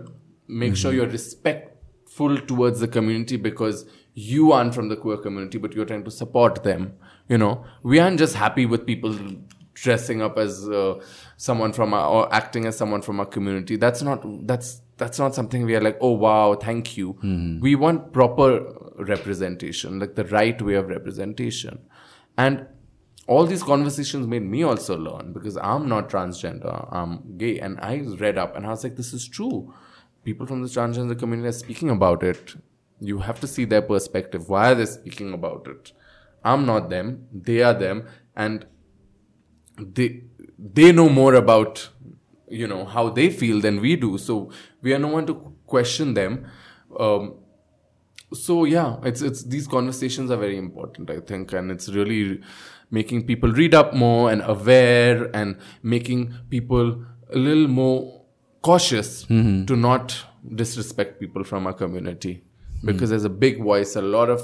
Make 0.49 0.77
sure 0.77 0.91
Mm-hmm. 0.93 0.97
you're 1.01 1.09
respectful 1.09 2.39
towards 2.39 2.81
the 2.81 2.89
community 2.89 3.37
because 3.37 3.85
you 4.15 4.53
aren't 4.53 4.75
from 4.75 4.89
the 4.89 4.97
queer 4.97 5.19
community, 5.19 5.59
but 5.59 5.75
you're 5.75 5.85
trying 5.85 6.05
to 6.05 6.11
support 6.11 6.63
them. 6.63 6.95
You 7.29 7.37
know, 7.39 7.65
we 7.83 7.99
aren't 7.99 8.19
just 8.19 8.35
happy 8.35 8.65
with 8.65 8.87
people 8.87 9.15
dressing 9.75 10.23
up 10.23 10.39
as 10.39 10.69
uh, 10.69 11.01
someone 11.37 11.73
from 11.73 11.93
our, 11.93 12.09
or 12.09 12.35
acting 12.35 12.65
as 12.67 12.77
someone 12.79 13.03
from 13.03 13.19
our 13.21 13.27
community. 13.27 13.77
That's 13.77 14.03
not 14.03 14.25
that's 14.47 14.81
that's 14.97 15.19
not 15.19 15.35
something 15.35 15.65
we 15.65 15.75
are 15.75 15.81
like, 15.81 15.99
oh 16.01 16.13
wow, 16.13 16.55
thank 16.55 16.97
you. 16.97 17.13
Hmm. 17.13 17.61
We 17.61 17.75
want 17.75 18.13
proper 18.13 18.65
representation, 18.97 19.99
like 19.99 20.15
the 20.15 20.25
right 20.25 20.61
way 20.61 20.75
of 20.75 20.89
representation, 20.89 21.81
and 22.37 22.67
all 23.27 23.47
these 23.47 23.63
conversations 23.63 24.27
made 24.27 24.43
me 24.43 24.63
also 24.63 24.97
learn 24.99 25.33
because 25.33 25.57
I'm 25.57 25.89
not 25.89 26.11
transgender, 26.11 26.89
I'm 26.93 27.39
gay, 27.39 27.59
and 27.59 27.79
I 27.81 28.01
read 28.19 28.37
up 28.37 28.55
and 28.55 28.67
I 28.67 28.71
was 28.71 28.85
like, 28.85 28.97
this 28.97 29.13
is 29.13 29.27
true. 29.27 29.73
People 30.25 30.47
from 30.47 30.63
the 30.63 30.69
transgender 30.69 31.19
community 31.19 31.49
are 31.49 31.53
speaking 31.53 31.91
about 31.91 32.23
it. 32.23 32.55
You 33.01 33.19
have 33.21 33.41
to 33.41 33.47
see 33.47 33.65
their 33.65 33.83
perspective. 33.83 34.49
Why 34.49 34.73
are 34.73 34.75
they 34.75 34.87
speaking 34.87 35.33
about 35.33 35.67
it? 35.67 35.93
I'm 36.45 36.67
not 36.67 36.91
them. 36.91 37.27
They 37.33 37.63
are 37.63 37.75
them, 37.75 38.07
and 38.37 38.67
they 39.79 40.25
they 40.59 40.93
know 40.93 41.09
more 41.09 41.35
about 41.35 41.91
you 42.49 42.67
know 42.67 42.85
how 42.85 43.09
they 43.11 43.31
feel 43.31 43.61
than 43.61 43.81
we 43.81 43.97
do. 43.97 44.19
So 44.19 44.51
we 44.83 44.93
are 44.95 44.99
no 44.99 45.09
one 45.09 45.27
to 45.27 45.35
question 45.67 46.15
them. 46.15 46.47
Um, 46.99 47.35
so 48.33 48.65
yeah, 48.65 48.97
it's 49.05 49.23
it's 49.23 49.45
these 49.45 49.67
conversations 49.67 50.31
are 50.31 50.37
very 50.37 50.57
important, 50.59 51.11
I 51.11 51.21
think, 51.21 51.53
and 51.53 51.71
it's 51.71 51.89
really 51.89 52.41
making 52.91 53.27
people 53.27 53.51
read 53.53 53.75
up 53.75 53.95
more 53.95 54.31
and 54.31 54.43
aware 54.45 55.31
and 55.35 55.57
making 55.83 56.35
people 56.51 57.05
a 57.33 57.37
little 57.39 57.69
more 57.69 58.23
cautious 58.63 59.25
Mm-hmm. 59.27 59.65
to 59.67 59.77
not 59.77 60.25
disrespect 60.55 61.21
people 61.21 61.45
from 61.45 61.67
our 61.67 61.73
community 61.73 62.45
because 62.85 63.11
there's 63.11 63.25
a 63.25 63.31
big 63.31 63.63
voice, 63.63 63.97
a 63.97 64.03
lot 64.03 64.29
of 64.29 64.43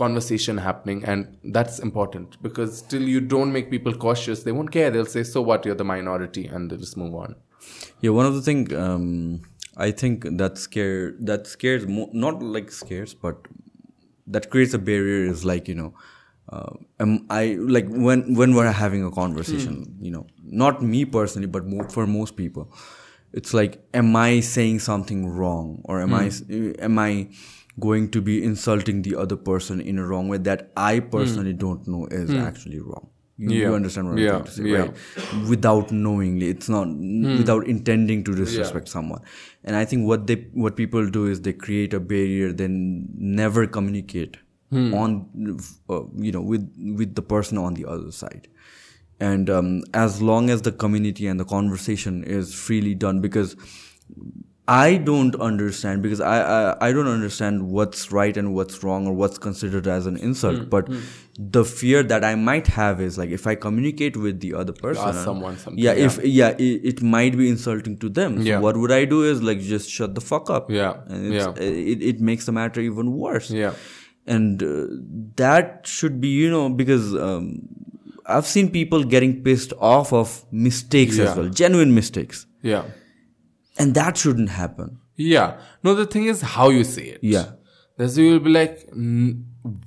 conversation 0.00 0.58
happening, 0.66 1.04
and 1.12 1.52
that's 1.56 1.78
important 1.86 2.36
because 2.46 2.82
till 2.94 3.06
you 3.14 3.20
don't 3.34 3.52
make 3.58 3.70
people 3.76 3.94
cautious, 4.06 4.42
they 4.48 4.54
won't 4.58 4.72
care. 4.76 4.90
They'll 4.96 5.12
say, 5.14 5.24
"So 5.30 5.42
what? 5.52 5.66
You're 5.70 5.80
the 5.84 5.88
minority," 5.92 6.44
and 6.46 6.70
they'll 6.70 6.84
just 6.88 6.96
move 7.04 7.14
on. 7.24 7.34
Yeah, 8.06 8.12
one 8.20 8.26
of 8.32 8.34
the 8.38 8.42
thing 8.50 8.60
um, 8.84 9.06
I 9.88 9.90
think 10.02 10.28
that 10.44 10.58
scare 10.66 11.12
that 11.32 11.46
scares 11.56 11.86
mo- 11.96 12.10
not 12.26 12.42
like 12.56 12.72
scares, 12.82 13.14
but 13.26 13.50
that 14.36 14.50
creates 14.54 14.74
a 14.74 14.78
barrier 14.78 15.20
is 15.34 15.44
like 15.52 15.68
you 15.72 15.76
know, 15.80 15.90
uh, 16.56 16.72
am 17.06 17.26
I 17.30 17.42
like 17.76 17.88
when 18.08 18.24
when 18.40 18.54
we're 18.54 18.70
having 18.84 19.04
a 19.04 19.10
conversation, 19.20 19.78
you 20.00 20.10
know, 20.16 20.26
not 20.64 20.82
me 20.82 21.04
personally, 21.18 21.46
but 21.58 21.66
mo- 21.74 21.88
for 21.96 22.06
most 22.06 22.36
people, 22.36 22.72
it's 23.32 23.54
like, 23.60 23.78
am 23.94 24.14
I 24.16 24.40
saying 24.40 24.80
something 24.80 25.28
wrong, 25.28 25.80
or 25.84 26.00
am 26.00 26.14
I 26.14 26.30
am 26.88 26.98
I 26.98 27.28
going 27.86 28.10
to 28.16 28.20
be 28.20 28.34
insulting 28.50 29.02
the 29.02 29.14
other 29.16 29.36
person 29.36 29.80
in 29.92 29.98
a 29.98 30.06
wrong 30.06 30.28
way 30.28 30.38
that 30.50 30.70
I 30.76 31.00
personally 31.00 31.52
don't 31.64 31.88
know 31.94 32.06
is 32.10 32.34
actually 32.48 32.80
wrong. 32.80 33.08
You, 33.42 33.52
you 33.52 33.74
understand 33.74 34.06
what 34.08 34.14
I'm 34.16 34.22
Yeah. 34.22 34.30
trying 34.32 34.44
to 34.44 34.52
say, 34.56 34.64
Yeah. 34.70 34.78
right? 34.80 35.48
Without 35.50 35.90
knowingly, 35.90 36.48
it's 36.54 36.68
not 36.68 36.88
without 37.42 37.66
intending 37.74 38.22
to 38.24 38.34
disrespect 38.40 38.88
someone. 38.94 39.22
And 39.64 39.76
I 39.76 39.84
think 39.92 40.06
what 40.12 40.26
they 40.32 40.36
what 40.64 40.76
people 40.80 41.08
do 41.18 41.26
is 41.34 41.40
they 41.46 41.54
create 41.66 41.94
a 41.94 42.00
barrier, 42.00 42.52
then 42.52 42.76
never 43.42 43.66
communicate 43.78 44.36
on 44.72 45.12
uh, 45.94 46.02
you 46.26 46.32
know 46.36 46.42
with 46.52 46.66
with 47.02 47.14
the 47.20 47.22
person 47.34 47.58
on 47.66 47.74
the 47.80 47.86
other 47.94 48.12
side. 48.12 48.48
And 49.28 49.50
um, 49.50 49.82
as 49.92 50.20
long 50.22 50.48
as 50.50 50.62
the 50.62 50.72
community 50.72 51.26
and 51.26 51.38
the 51.40 51.44
conversation 51.44 52.22
is 52.24 52.54
freely 52.54 52.94
done, 52.94 53.20
because 53.20 53.56
I 54.68 54.98
don't 54.98 55.34
understand 55.36 56.02
because 56.02 56.20
I, 56.20 56.36
I 56.42 56.88
I 56.88 56.92
don't 56.92 57.08
understand 57.08 57.68
what's 57.70 58.12
right 58.12 58.36
and 58.36 58.54
what's 58.54 58.84
wrong 58.84 59.06
or 59.08 59.12
what's 59.12 59.38
considered 59.38 59.88
as 59.88 60.06
an 60.06 60.16
insult. 60.16 60.58
Hmm, 60.58 60.68
but 60.68 60.88
the 61.38 61.64
fear 61.64 62.02
that 62.04 62.24
I 62.24 62.34
might 62.36 62.68
have 62.68 63.00
is 63.00 63.18
like 63.18 63.30
if 63.30 63.46
I 63.48 63.54
communicate 63.56 64.16
with 64.16 64.38
the 64.40 64.54
other 64.54 64.72
person, 64.72 65.08
ask 65.08 65.24
someone 65.24 65.56
something, 65.58 65.82
yeah, 65.82 65.94
yeah. 65.94 66.04
if 66.06 66.18
yeah, 66.24 66.48
it, 66.50 66.84
it 66.92 67.02
might 67.02 67.36
be 67.36 67.48
insulting 67.48 67.96
to 67.98 68.08
them. 68.08 68.36
So 68.38 68.42
Yeah. 68.44 68.60
what 68.60 68.76
would 68.76 68.92
I 68.92 69.04
do 69.06 69.24
is 69.24 69.42
like 69.42 69.60
just 69.60 69.90
shut 69.90 70.14
the 70.14 70.20
fuck 70.20 70.50
up. 70.50 70.70
Yeah, 70.70 70.94
and 71.08 71.34
it's, 71.34 71.46
it 71.58 72.02
it 72.14 72.20
makes 72.20 72.46
the 72.46 72.52
matter 72.52 72.80
even 72.80 73.12
worse. 73.26 73.50
Yeah. 73.50 73.74
and 74.32 74.62
uh, 74.62 74.86
that 75.36 75.86
should 75.90 76.16
be 76.22 76.28
you 76.28 76.48
know 76.54 76.64
because 76.80 77.06
um, 77.26 77.46
I've 78.26 78.46
seen 78.46 78.70
people 78.70 79.02
getting 79.14 79.42
pissed 79.46 79.72
off 79.92 80.12
of 80.12 80.34
mistakes 80.52 81.16
Yeah. 81.18 81.30
as 81.30 81.36
well, 81.38 81.48
genuine 81.48 81.94
mistakes, 82.00 82.46
Yeah. 82.62 82.84
And 83.80 83.94
that 84.00 84.16
shouldn't 84.22 84.50
happen. 84.56 84.98
Yeah. 85.16 85.48
No, 85.88 85.94
the 86.00 86.06
thing 86.14 86.24
is 86.32 86.42
how 86.56 86.68
you 86.76 86.84
say 86.84 87.02
it. 87.14 87.20
Yeah. 87.22 87.48
There's 87.96 88.16
you 88.18 88.30
will 88.32 88.40
be 88.48 88.50
like, 88.56 88.76
"Mm, 88.92 89.42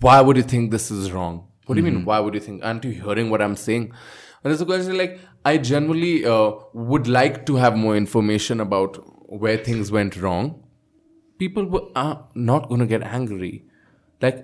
why 0.06 0.18
would 0.30 0.38
you 0.42 0.44
think 0.54 0.72
this 0.78 0.90
is 0.96 1.12
wrong? 1.12 1.36
What 1.66 1.76
do 1.76 1.82
you 1.82 1.88
Mm-hmm. 1.88 1.96
mean? 1.98 2.06
Why 2.12 2.20
would 2.26 2.36
you 2.40 2.44
think? 2.48 2.64
Aren't 2.72 2.84
you 2.90 2.92
hearing 3.06 3.30
what 3.36 3.42
I'm 3.48 3.56
saying? 3.66 3.86
And 4.44 4.52
there's 4.52 4.62
a 4.66 4.66
question 4.72 4.98
like, 5.02 5.14
I 5.52 5.54
generally 5.70 6.26
uh, 6.26 6.52
would 6.92 7.08
like 7.08 7.46
to 7.52 7.56
have 7.64 7.78
more 7.84 7.96
information 8.00 8.60
about 8.66 8.98
where 9.46 9.58
things 9.70 9.92
went 9.98 10.18
wrong. 10.26 10.50
People 11.44 11.66
were, 11.76 11.84
are 11.96 12.28
not 12.36 12.68
going 12.70 12.82
to 12.82 12.86
get 12.86 13.02
angry. 13.20 13.54
Like, 14.22 14.42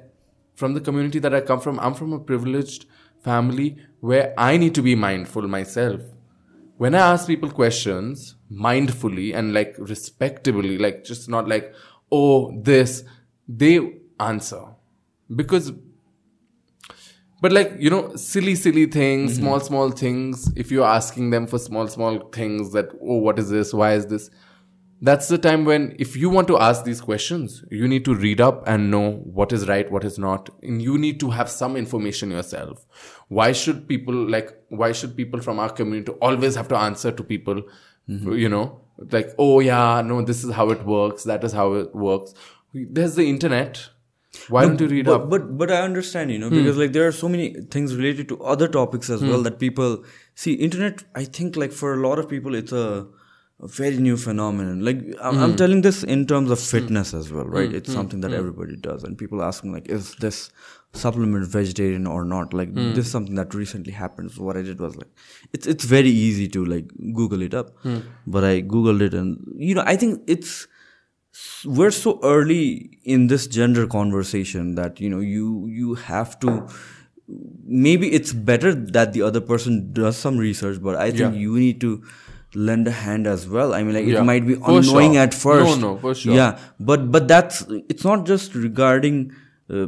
from 0.56 0.74
the 0.78 0.82
community 0.88 1.20
that 1.20 1.34
I 1.34 1.42
come 1.42 1.60
from, 1.66 1.80
I'm 1.80 1.94
from 1.94 2.14
a 2.14 2.20
privileged 2.20 2.86
family 3.28 3.68
where 4.00 4.34
I 4.38 4.58
need 4.58 4.74
to 4.76 4.82
be 4.82 4.96
mindful 4.96 5.48
myself 5.58 6.02
when 6.80 6.96
I 6.96 7.00
ask 7.12 7.28
people 7.28 7.52
questions 7.52 8.36
mindfully 8.50 9.36
and 9.36 9.54
like 9.54 9.76
respectably, 9.78 10.78
like 10.78 11.04
just 11.04 11.28
not 11.28 11.46
like, 11.46 11.74
oh, 12.10 12.58
this, 12.62 13.04
they 13.50 13.98
answer. 14.18 14.64
Because, 15.36 15.74
but 17.42 17.52
like, 17.52 17.74
you 17.78 17.90
know, 17.90 18.16
silly, 18.16 18.56
silly 18.56 18.86
things, 18.86 19.34
mm-hmm. 19.34 19.42
small, 19.42 19.60
small 19.60 19.92
things, 19.92 20.54
if 20.56 20.72
you're 20.72 20.86
asking 20.86 21.32
them 21.32 21.48
for 21.48 21.60
small, 21.60 21.86
small 21.90 22.30
things 22.30 22.72
that, 22.72 22.86
oh, 23.02 23.18
what 23.18 23.38
is 23.40 23.50
this? 23.50 23.74
Why 23.74 23.96
is 23.96 24.08
this? 24.08 24.30
That's 25.02 25.30
the 25.30 25.38
time 25.38 25.64
when, 25.64 25.96
if 25.98 26.18
you 26.18 26.30
want 26.30 26.48
to 26.50 26.60
ask 26.60 26.84
these 26.84 27.00
questions, 27.00 27.64
you 27.72 27.88
need 27.88 28.04
to 28.06 28.14
read 28.14 28.42
up 28.42 28.68
and 28.68 28.92
know 28.92 29.12
what 29.24 29.54
is 29.54 29.68
right, 29.68 29.90
what 29.90 30.04
is 30.04 30.20
not. 30.20 30.50
And 30.62 30.82
you 30.82 30.98
need 30.98 31.20
to 31.22 31.30
have 31.30 31.50
some 31.50 31.78
information 31.78 32.32
yourself. 32.32 32.86
Why 33.30 33.54
should 33.54 33.88
people, 33.88 34.14
like, 34.14 34.52
why 34.68 34.92
should 34.92 35.16
people 35.16 35.40
from 35.40 35.58
our 35.58 35.70
community 35.70 36.12
always 36.22 36.56
have 36.56 36.68
to 36.70 36.78
answer 36.78 37.12
to 37.12 37.24
people, 37.24 37.62
you 38.08 38.50
know, 38.50 38.82
like, 39.12 39.30
oh 39.38 39.60
yeah, 39.62 40.02
no, 40.02 40.22
this 40.22 40.44
is 40.44 40.52
how 40.52 40.70
it 40.72 40.86
works, 40.86 41.24
that 41.24 41.44
is 41.44 41.54
how 41.54 41.74
it 41.76 41.96
works. 41.96 42.34
There's 42.74 43.16
the 43.16 43.30
internet. 43.30 43.88
Why 44.48 44.66
don't 44.66 44.80
you 44.82 44.88
read 44.88 45.06
but, 45.06 45.14
up? 45.14 45.24
Hmm. 45.24 45.30
But 45.30 45.58
but 45.58 45.72
I 45.72 45.82
understand, 45.82 46.32
you 46.32 46.40
know, 46.40 46.50
because 46.50 46.78
like 46.78 46.92
there 46.94 47.08
are 47.08 47.12
so 47.12 47.30
many 47.30 47.54
things 47.72 47.96
related 47.96 48.28
to 48.30 48.44
other 48.44 48.68
topics 48.68 49.10
as 49.10 49.22
Hmm. 49.22 49.30
well 49.30 49.42
that 49.44 49.60
people 49.60 50.04
see. 50.36 50.54
Internet, 50.54 51.04
I 51.16 51.24
think, 51.24 51.56
like 51.56 51.72
for 51.72 51.94
a 51.94 51.98
lot 51.98 52.20
of 52.20 52.30
people, 52.30 52.54
it's 52.54 52.72
a, 52.72 53.08
a 53.62 53.68
very 53.68 53.98
new 53.98 54.16
phenomenon. 54.18 54.80
Like 54.88 55.00
I'm, 55.22 55.36
Hmm. 55.36 55.44
I'm 55.44 55.56
telling 55.58 55.82
this 55.82 56.04
in 56.04 56.26
terms 56.28 56.50
of 56.52 56.60
fitness 56.60 57.14
as 57.14 57.32
well, 57.32 57.46
right? 57.46 57.74
It's 57.74 57.92
something 57.92 58.22
that 58.22 58.34
everybody 58.34 58.76
does, 58.78 59.04
and 59.04 59.18
people 59.18 59.42
asking 59.44 59.74
like, 59.74 59.90
is 59.90 60.16
this 60.26 60.50
supplement 60.94 61.46
vegetarian 61.56 62.08
or 62.08 62.24
not? 62.26 62.54
Like 62.54 62.70
Hmm. 62.74 62.94
this 62.94 63.06
is 63.06 63.12
something 63.12 63.36
that 63.36 63.54
recently 63.54 63.92
happened. 63.92 64.32
So 64.32 64.44
what 64.44 64.56
I 64.58 64.62
did 64.62 64.80
was 64.80 64.96
like, 64.96 65.10
it's 65.54 65.68
it's 65.68 65.84
very 65.86 66.10
easy 66.10 66.48
to 66.58 66.64
like 66.66 66.88
Google 67.22 67.42
it 67.50 67.54
up, 67.54 67.74
Hmm. 67.84 67.98
but 68.26 68.44
I 68.44 68.62
googled 68.62 69.02
it, 69.10 69.14
and 69.14 69.38
you 69.70 69.76
know, 69.76 69.84
I 69.86 69.98
think 69.98 70.22
it's 70.38 70.68
we're 71.66 71.92
so 71.92 72.20
early 72.24 72.98
in 73.04 73.28
this 73.28 73.46
gender 73.48 73.86
conversation 73.88 74.76
that 74.76 75.00
you 75.00 75.10
know 75.10 75.20
you 75.20 75.68
you 75.82 75.94
have 76.06 76.40
to 76.46 76.56
maybe 77.66 78.12
it's 78.12 78.34
better 78.34 78.74
that 78.74 79.14
the 79.14 79.22
other 79.22 79.40
person 79.40 79.92
does 79.94 80.18
some 80.18 80.38
research 80.38 80.82
but 80.82 80.96
i 80.96 81.10
think 81.12 81.20
Yeah. 81.36 81.42
you 81.46 81.60
need 81.60 81.80
to 81.82 81.92
lend 82.56 82.88
a 82.88 82.92
hand 82.92 83.28
as 83.28 83.48
well 83.48 83.74
i 83.74 83.84
mean 83.84 83.94
like 83.96 84.06
Yeah. 84.06 84.22
it 84.22 84.24
might 84.24 84.46
be 84.48 84.56
For 84.56 84.80
annoying 84.80 85.14
sure. 85.14 85.22
at 85.22 85.34
first 85.34 85.80
No, 85.82 85.94
no, 85.94 85.98
for 85.98 86.16
sure. 86.16 86.34
yeah 86.36 86.58
but 86.80 87.12
but 87.12 87.28
that's 87.28 87.62
it's 87.90 88.04
not 88.04 88.26
just 88.26 88.56
regarding 88.56 89.32
uh, 89.70 89.86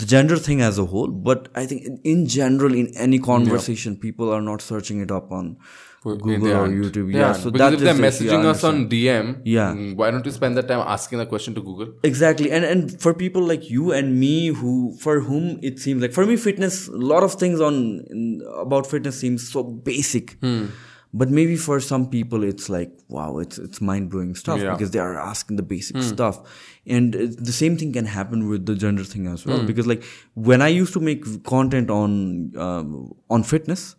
the 0.00 0.06
gender 0.06 0.36
thing 0.36 0.60
as 0.60 0.78
a 0.78 0.84
whole 0.84 1.06
but 1.08 1.48
i 1.54 1.64
think 1.66 1.82
in, 1.84 2.00
in 2.04 2.26
general 2.26 2.74
in 2.74 2.88
any 2.96 3.18
conversation 3.20 3.96
people 3.96 4.28
are 4.32 4.42
not 4.42 4.60
searching 4.60 5.00
it 5.00 5.10
up 5.12 5.30
on 5.30 5.56
google 6.02 6.48
or 6.52 6.66
youtube 6.68 7.12
yeah, 7.12 7.32
so 7.34 7.50
because 7.50 7.58
that 7.60 7.74
if 7.74 7.80
they're 7.80 7.94
the 7.94 8.02
messaging 8.02 8.44
us 8.46 8.64
on. 8.64 8.88
DM, 8.88 9.40
Yeah. 9.44 9.72
mm, 9.74 9.94
why 9.96 10.10
don't 10.10 10.24
you 10.24 10.32
spend 10.32 10.56
that 10.56 10.66
time 10.66 10.80
asking 10.80 11.18
the 11.18 11.26
question 11.26 11.54
to 11.54 11.60
Google? 11.62 11.92
exactly 12.02 12.50
and 12.50 12.64
and 12.64 13.00
for 13.00 13.12
people 13.14 13.42
like 13.42 13.68
you 13.70 13.92
and 13.92 14.18
me 14.18 14.46
who 14.48 14.96
for 14.98 15.20
whom 15.20 15.58
it 15.62 15.78
seems 15.78 16.00
like 16.02 16.12
for 16.14 16.24
me 16.26 16.36
fitness 16.36 16.88
a 16.88 16.96
lot 16.96 17.22
of 17.22 17.34
things 17.34 17.60
on 17.60 17.74
in, 18.10 18.40
about 18.66 18.86
fitness 18.86 19.20
seems 19.20 19.46
so 19.56 19.62
basic 19.62 20.38
Hmm. 20.40 20.64
But 21.12 21.28
maybe 21.28 21.56
for 21.56 21.80
some 21.80 22.08
people 22.10 22.44
it's 22.44 22.68
like 22.68 22.90
wow 23.08 23.38
it's 23.38 23.58
it's 23.58 23.80
mind-blowing 23.80 24.34
stuff 24.34 24.58
Yeah. 24.60 24.66
Hmm. 24.70 24.76
because 24.76 24.90
they 24.92 25.00
are 25.00 25.16
asking 25.18 25.56
the 25.56 25.62
basic 25.62 26.02
stuff 26.02 26.38
and 26.86 27.14
the 27.14 27.52
same 27.52 27.76
thing 27.76 27.92
can 27.92 28.06
happen 28.06 28.48
with 28.48 28.66
the 28.66 28.74
gender 28.74 29.04
thing 29.04 29.26
as 29.26 29.42
Hmm. 29.42 29.50
well 29.50 29.64
because 29.70 29.86
like 29.92 30.04
when 30.50 30.62
i 30.62 30.68
used 30.68 30.92
to 30.98 31.00
make 31.00 31.24
content 31.44 31.90
on 31.90 32.20
um, 32.56 32.92
on 33.28 33.42
fitness 33.54 33.96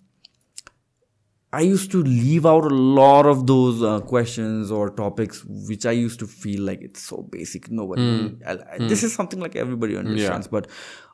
I 1.53 1.59
used 1.67 1.91
to 1.91 2.01
leave 2.01 2.45
out 2.45 2.63
a 2.63 2.73
lot 2.73 3.25
of 3.25 3.45
those 3.45 3.83
uh, 3.83 3.99
questions 3.99 4.71
or 4.71 4.89
topics 4.89 5.43
which 5.71 5.85
I 5.85 5.91
used 5.91 6.19
to 6.21 6.27
feel 6.27 6.61
like 6.61 6.81
it's 6.81 7.01
so 7.03 7.23
basic. 7.29 7.69
Nobody, 7.69 8.37
I, 8.47 8.53
I, 8.75 8.77
this 8.77 9.03
is 9.03 9.13
something 9.13 9.37
like 9.41 9.57
everybody 9.57 9.97
understands, 9.97 10.47
but 10.47 10.69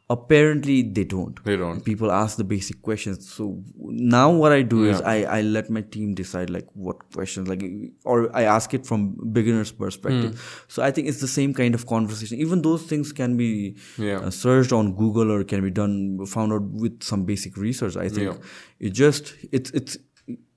apparently 0.10 0.82
they 0.84 1.04
don't. 1.04 1.44
They 1.44 1.58
don't. 1.58 1.84
People 1.84 2.12
ask 2.12 2.38
the 2.38 2.44
basic 2.44 2.82
questions. 2.82 3.30
So 3.30 3.62
now 3.78 4.32
what 4.32 4.52
I 4.54 4.62
do 4.62 4.86
is 4.86 5.02
I, 5.02 5.24
I 5.24 5.42
let 5.42 5.70
my 5.70 5.82
team 5.82 6.14
decide 6.14 6.50
like 6.50 6.66
what 6.74 7.12
questions, 7.12 7.50
like, 7.50 7.62
or 8.06 8.34
I 8.36 8.44
ask 8.44 8.74
it 8.74 8.86
from 8.86 9.18
beginner's 9.34 9.72
perspective. 9.72 10.64
So 10.70 10.82
I 10.82 10.92
think 10.92 11.10
it's 11.10 11.20
the 11.20 11.28
same 11.28 11.54
kind 11.54 11.76
of 11.76 11.86
conversation. 11.88 12.38
Even 12.40 12.62
those 12.62 12.84
things 12.84 13.12
can 13.12 13.36
be 13.36 13.76
Yeah. 13.98 14.20
uh, 14.20 14.30
searched 14.30 14.72
on 14.72 14.96
Google 14.96 15.30
or 15.32 15.44
can 15.44 15.62
be 15.62 15.72
done, 15.72 16.26
found 16.26 16.54
out 16.54 16.64
with 16.64 17.04
some 17.04 17.26
basic 17.26 17.58
research. 17.58 17.98
I 17.98 18.08
think 18.08 18.32
Yeah. 18.32 18.38
it 18.80 18.92
just, 18.92 19.34
it's, 19.52 19.72
it's, 19.72 19.98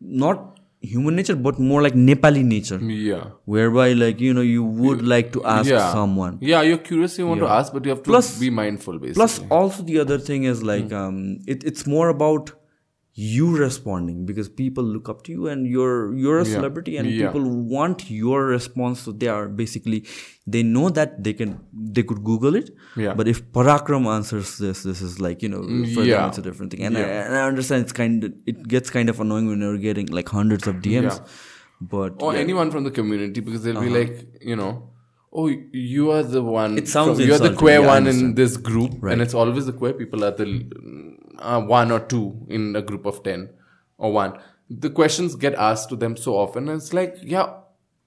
not 0.01 0.60
human 0.81 1.17
nature, 1.17 1.37
but 1.37 1.59
more 1.59 1.83
like 1.83 1.95
Nepali 1.95 2.43
nature, 2.43 2.79
Yeah. 2.83 3.25
whereby 3.45 3.93
like 3.93 4.21
you 4.21 4.33
know 4.35 4.41
you 4.41 4.63
would 4.65 5.03
like 5.03 5.33
to 5.33 5.45
ask 5.45 5.69
yeah. 5.71 5.93
someone. 5.93 6.39
Yeah, 6.41 6.63
you're 6.63 6.79
curious, 6.79 7.19
you 7.19 7.27
want 7.27 7.41
to 7.41 7.49
ask, 7.49 7.73
but 7.73 7.85
you 7.85 7.91
have 7.91 8.03
to 8.03 8.11
Plus- 8.11 8.39
be 8.39 8.51
mindful, 8.51 8.99
basically. 8.99 9.15
Plus, 9.15 9.41
also 9.51 9.83
the 9.83 9.99
other 9.99 10.19
thing 10.19 10.45
is 10.45 10.63
like 10.63 10.93
um, 10.93 11.39
it, 11.47 11.65
it's 11.65 11.87
more 11.87 12.09
about 12.09 12.53
you 13.21 13.47
responding 13.55 14.25
because 14.25 14.49
people 14.49 14.83
look 14.83 15.09
up 15.13 15.23
to 15.25 15.33
you 15.33 15.49
and 15.53 15.67
you're 15.67 16.15
you're 16.15 16.39
a 16.43 16.45
celebrity 16.51 16.97
and 16.97 17.09
Yeah. 17.09 17.27
people 17.27 17.49
want 17.73 18.05
your 18.11 18.39
response. 18.47 19.01
So 19.07 19.13
they 19.13 19.29
are 19.29 19.47
basically 19.63 19.99
they 20.47 20.63
know 20.63 20.89
that 20.99 21.23
they 21.25 21.35
can 21.41 21.51
they 21.97 22.03
could 22.03 22.23
Google 22.31 22.57
it. 22.61 22.71
Yeah. 22.97 23.15
But 23.21 23.29
if 23.29 23.43
Parakram 23.59 24.07
answers 24.15 24.57
this, 24.59 24.83
this 24.85 25.03
is 25.03 25.21
like 25.27 25.43
you 25.43 25.51
know 25.55 25.63
for 25.95 26.01
them 26.01 26.13
yeah. 26.13 26.29
it's 26.29 26.39
a 26.39 26.47
different 26.49 26.73
thing. 26.73 26.85
And, 26.91 26.97
I, 26.97 27.03
and 27.03 27.37
I 27.37 27.47
understand 27.47 27.83
it's 27.89 27.93
kind 27.93 28.25
of 28.25 28.33
it 28.47 28.67
gets 28.77 28.91
kind 28.99 29.09
of 29.15 29.21
annoying 29.21 29.49
when 29.49 29.61
you're 29.61 29.79
getting 29.89 30.07
like 30.21 30.29
hundreds 30.41 30.67
of 30.67 30.77
DMs. 30.77 31.19
Yeah. 31.19 31.19
But 31.81 32.23
or 32.23 32.33
yeah. 32.35 32.41
anyone 32.47 32.71
from 32.71 32.85
the 32.85 32.91
community 32.91 33.41
because 33.41 33.65
they'll 33.65 33.81
be 33.81 33.89
uh-huh. 33.89 33.99
like, 33.99 34.45
you 34.53 34.57
know, 34.57 34.73
oh, 35.33 35.49
you 35.73 36.11
are 36.11 36.23
the 36.23 36.43
one. 36.43 36.79
It 36.79 36.89
sounds 36.89 37.19
from- 37.19 37.29
you're 37.29 37.39
the 37.39 37.55
queer 37.55 37.81
Yeah, 37.81 37.87
one 37.87 38.07
in 38.07 38.35
this 38.35 38.57
group, 38.57 39.03
and 39.03 39.21
it's 39.21 39.35
always 39.35 39.67
the 39.67 39.73
queer 39.73 39.93
people 39.93 40.25
are 40.25 40.31
the 40.31 40.47
uh, 41.41 41.61
one 41.61 41.91
or 41.91 42.01
two 42.01 42.47
in 42.49 42.77
a 42.77 42.83
group 42.83 43.07
of 43.07 43.23
ten 43.23 43.51
or 43.99 44.13
one. 44.13 44.39
The 44.69 44.91
questions 44.91 45.35
get 45.35 45.55
asked 45.55 45.89
to 45.91 45.97
them 45.97 46.17
so 46.17 46.37
often, 46.37 46.69
and 46.69 46.81
it's 46.81 46.93
like, 46.93 47.17
yeah. 47.23 47.55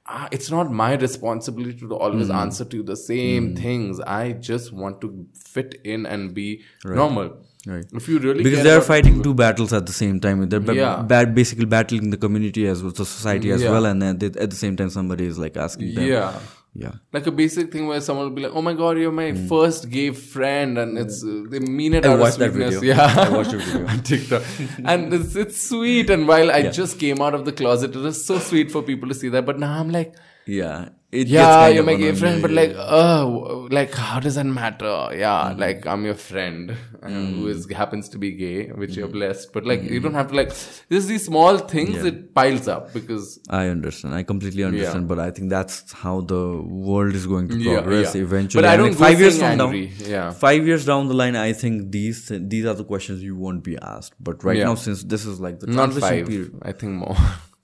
ah, 0.08 0.28
It's 0.32 0.50
not 0.52 0.72
my 0.72 0.94
responsibility 0.96 1.80
to 1.92 1.96
always 1.96 2.28
Hmm. 2.28 2.36
answer 2.44 2.66
to 2.66 2.84
the 2.84 2.96
same 2.96 3.56
things. 3.56 4.00
I 4.02 4.34
just 4.34 4.72
want 4.74 5.02
to 5.02 5.26
fit 5.56 5.76
in 5.84 6.06
and 6.06 6.34
be 6.34 6.62
normal. 6.86 7.30
Right. 7.66 7.86
If 7.94 8.08
you 8.10 8.20
really 8.20 8.44
because 8.44 8.64
they're 8.64 8.78
about- 8.80 8.88
fighting 8.88 9.22
two 9.24 9.34
battles 9.34 9.72
at 9.72 9.86
the 9.86 9.94
same 9.94 10.20
time. 10.20 10.48
They're 10.50 10.60
ba- 10.72 10.76
Yeah. 10.76 11.02
bad, 11.02 11.34
basically 11.36 11.66
battling 11.66 12.10
the 12.10 12.18
community 12.18 12.68
as 12.68 12.84
well, 12.84 12.92
the 12.92 13.06
society 13.06 13.52
as 13.52 13.62
Yeah. 13.64 13.72
well, 13.72 13.86
and 13.86 14.02
then 14.02 14.18
they, 14.18 14.28
at 14.28 14.50
the 14.50 14.56
same 14.64 14.76
time 14.76 14.90
somebody 14.90 15.26
is 15.26 15.38
like 15.40 15.56
asking 15.68 15.94
them. 15.96 16.06
Yeah. 16.06 16.34
Yeah. 16.76 16.94
Like 17.12 17.28
a 17.28 17.32
basic 17.32 17.72
thing 17.72 17.86
where 17.88 18.02
someone 18.02 18.26
will 18.28 18.36
be 18.36 18.42
like, 18.44 18.54
"Oh 18.56 18.62
my 18.62 18.74
god, 18.74 18.98
you're 18.98 19.12
my 19.12 19.34
first 19.48 19.90
gay 19.90 20.10
friend," 20.12 20.78
and 20.78 20.98
it's 20.98 21.24
uh, 21.24 21.44
they 21.50 21.60
mean 21.60 21.94
it. 21.94 22.06
I 22.06 22.10
out 22.14 22.20
watched 22.20 22.34
of 22.34 22.40
that 22.40 22.54
sweetness. 22.54 22.80
video. 22.80 22.96
Yeah, 22.96 23.14
I 23.26 23.30
watched 23.30 23.52
your 23.52 23.62
video. 23.62 23.88
on 23.94 24.02
TikTok, 24.02 24.44
and 24.86 25.14
it's 25.14 25.36
it's 25.36 25.62
sweet. 25.70 26.10
And 26.10 26.28
while 26.28 26.50
I 26.52 26.64
just 26.70 27.00
came 27.00 27.22
out 27.22 27.36
of 27.36 27.46
the 27.46 27.52
closet, 27.52 27.96
it 27.96 28.00
was 28.00 28.26
so 28.26 28.40
sweet 28.40 28.72
for 28.72 28.82
people 28.82 29.08
to 29.10 29.16
see 29.16 29.30
that. 29.30 29.46
But 29.46 29.60
now 29.60 29.80
I'm 29.80 29.92
like, 29.92 30.16
Yeah. 30.48 30.90
It 31.22 31.28
yeah, 31.28 31.68
you're 31.68 31.84
my 31.84 31.94
gay 31.96 32.12
friend, 32.20 32.42
but 32.42 32.52
like, 32.60 32.72
yeah. 32.72 32.86
oh, 33.00 33.68
like 33.78 33.94
how 33.94 34.20
does 34.20 34.36
that 34.40 34.46
matter? 34.46 34.94
Yeah, 35.24 35.50
Mm-hmm. 35.50 35.60
like 35.64 35.86
I'm 35.94 36.06
your 36.10 36.16
friend 36.16 36.72
uh, 37.04 37.08
Mm. 37.10 37.28
who 37.36 37.48
is 37.54 37.68
happens 37.82 38.10
to 38.14 38.18
be 38.24 38.32
gay, 38.32 38.68
which 38.82 38.96
you're 38.98 39.08
Mm-hmm. 39.08 39.18
blessed. 39.20 39.54
But 39.54 39.66
like, 39.72 39.84
you 39.84 40.00
don't 40.06 40.18
have 40.22 40.30
to 40.32 40.36
like. 40.42 40.52
There's 40.90 41.06
these 41.12 41.26
small 41.26 41.60
things 41.74 42.04
it 42.12 42.18
piles 42.40 42.68
up 42.76 42.94
because 42.98 43.40
I 43.62 43.68
understand. 43.76 44.16
I 44.16 44.24
completely 44.34 44.64
understand, 44.72 45.08
but 45.14 45.20
I 45.20 45.30
think 45.32 45.50
that's 45.58 45.92
how 46.04 46.16
the 46.34 46.42
world 46.88 47.14
is 47.22 47.28
going 47.36 47.48
to 47.50 47.62
progress 47.64 48.16
yeah. 48.16 48.22
eventually. 48.30 48.62
But 48.64 48.70
I 48.74 48.76
don't 48.78 48.90
like, 49.00 49.04
five 49.08 49.20
years 49.28 49.38
from 49.38 49.62
angry. 49.62 49.86
now. 50.00 50.10
Yeah. 50.16 50.32
Five 50.32 50.66
years 50.74 50.86
down 50.92 51.08
the 51.14 51.20
line, 51.24 51.36
I 51.46 51.54
think 51.64 51.92
these 52.00 52.32
these 52.56 52.66
are 52.74 52.78
the 52.84 52.90
questions 52.96 53.22
you 53.32 53.36
won't 53.46 53.64
be 53.72 53.78
asked. 53.96 54.14
But 54.32 54.44
right 54.44 54.58
Yeah. 54.58 54.72
now, 54.72 54.76
since 54.90 55.04
this 55.16 55.26
is 55.34 55.40
like 55.50 55.60
the 55.60 55.68
not 55.68 55.92
transition 55.92 56.10
five. 56.10 56.28
period, 56.28 56.60
I 56.72 56.72
think 56.84 56.94
more. 57.06 57.18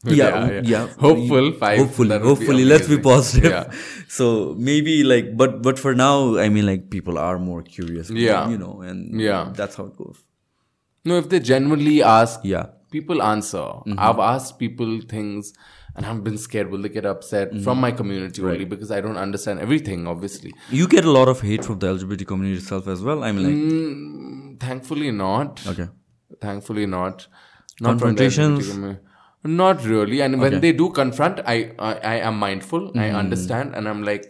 Yeah, 0.06 0.62
yeah, 0.64 0.88
Hopeful 1.00 1.52
five. 1.54 1.78
Hopefully, 1.80 2.18
hopefully, 2.20 2.66
let's 2.66 2.88
be 2.88 2.98
positive. 3.00 3.52
Yeah. 3.52 3.72
So 4.12 4.56
maybe 4.58 5.04
like, 5.04 5.38
but 5.38 5.62
but 5.62 5.78
for 5.78 5.94
now, 5.94 6.38
I 6.38 6.50
mean, 6.50 6.66
like 6.66 6.90
people 6.90 7.18
are 7.20 7.38
more 7.38 7.62
curious. 7.62 8.10
Yeah. 8.10 8.50
you 8.50 8.58
know, 8.58 8.82
and 8.82 9.20
Yeah. 9.22 9.52
that's 9.54 9.76
how 9.76 9.86
it 9.86 9.98
goes. 9.98 10.18
No, 11.06 11.18
if 11.18 11.30
they 11.30 11.40
genuinely 11.40 12.02
ask, 12.02 12.40
Yeah, 12.44 12.66
people 12.92 13.22
answer. 13.22 13.58
Mm-hmm. 13.58 14.00
I've 14.00 14.20
asked 14.20 14.58
people 14.58 15.02
things 15.08 15.54
and 15.96 16.06
I've 16.06 16.24
been 16.24 16.38
scared. 16.38 16.72
Will 16.72 16.82
they 16.82 16.90
get 16.90 17.06
upset 17.06 17.52
Mm-hmm. 17.52 17.64
from 17.64 17.80
my 17.80 17.92
community 17.92 18.42
only 18.42 18.66
because 18.66 18.90
I 18.92 19.00
don't 19.02 19.18
understand 19.18 19.60
everything, 19.60 20.08
obviously. 20.08 20.54
you 20.72 20.88
get 20.88 21.06
a 21.06 21.12
lot 21.12 21.28
of 21.28 21.42
hate 21.42 21.64
from 21.66 21.78
the 21.80 21.88
LGBT 21.94 22.26
community 22.26 22.60
itself 22.64 22.88
as 22.88 23.02
well. 23.04 23.24
I 23.24 23.32
mean, 23.32 23.46
like, 23.50 23.62
Mm, 23.62 24.60
thankfully, 24.60 25.12
not. 25.12 25.62
okay, 25.68 25.88
Thankfully, 26.42 26.86
not. 26.86 27.28
Not 27.82 28.00
from 28.00 28.16
the 28.16 28.26
Confrontations? 28.26 28.70
LGBT 28.70 29.00
Not 29.44 29.86
really. 29.86 30.22
And 30.22 30.40
when 30.42 30.60
they 30.62 30.72
do 30.74 30.90
confront, 30.90 31.40
I 31.46 31.72
I, 31.80 31.94
I 31.96 32.16
am 32.30 32.38
mindful. 32.40 32.90
I 32.96 33.10
Mm. 33.10 33.16
understand, 33.24 33.76
and 33.76 33.88
I'm 33.88 34.04
like, 34.04 34.26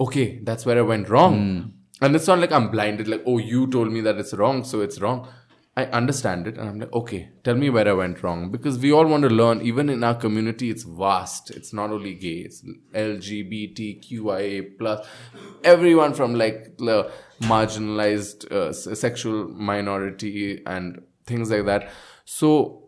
okay, 0.00 0.40
that's 0.42 0.66
where 0.66 0.78
I 0.78 0.82
went 0.82 1.08
wrong. 1.08 1.36
Mm. 1.38 1.72
And 2.00 2.16
it's 2.16 2.26
not 2.26 2.38
like 2.40 2.52
I'm 2.52 2.70
blinded. 2.70 3.08
Like, 3.08 3.22
oh, 3.26 3.38
you 3.38 3.66
told 3.68 3.92
me 3.92 4.00
that 4.02 4.18
it's 4.18 4.34
wrong, 4.34 4.64
so 4.64 4.80
it's 4.80 5.00
wrong. 5.00 5.28
I 5.76 5.84
understand 5.98 6.48
it, 6.48 6.58
and 6.58 6.68
I'm 6.68 6.80
like, 6.80 6.92
okay, 6.92 7.28
tell 7.44 7.54
me 7.54 7.70
where 7.70 7.86
I 7.88 7.92
went 7.92 8.22
wrong 8.24 8.50
because 8.50 8.78
we 8.80 8.90
all 8.92 9.06
want 9.06 9.22
to 9.22 9.28
learn. 9.28 9.60
Even 9.62 9.88
in 9.88 10.02
our 10.02 10.14
community, 10.16 10.70
it's 10.70 10.82
vast. 10.82 11.52
It's 11.52 11.72
not 11.72 11.90
only 11.90 12.14
gay. 12.14 12.38
It's 12.48 12.64
LGBTQIA 12.94 14.78
plus. 14.78 15.06
Everyone 15.64 16.14
from 16.14 16.34
like 16.34 16.76
the 16.78 17.10
marginalized 17.42 18.50
uh, 18.52 18.72
sexual 18.72 19.48
minority 19.48 20.62
and 20.66 21.02
things 21.26 21.50
like 21.50 21.66
that. 21.66 21.90
So 22.24 22.87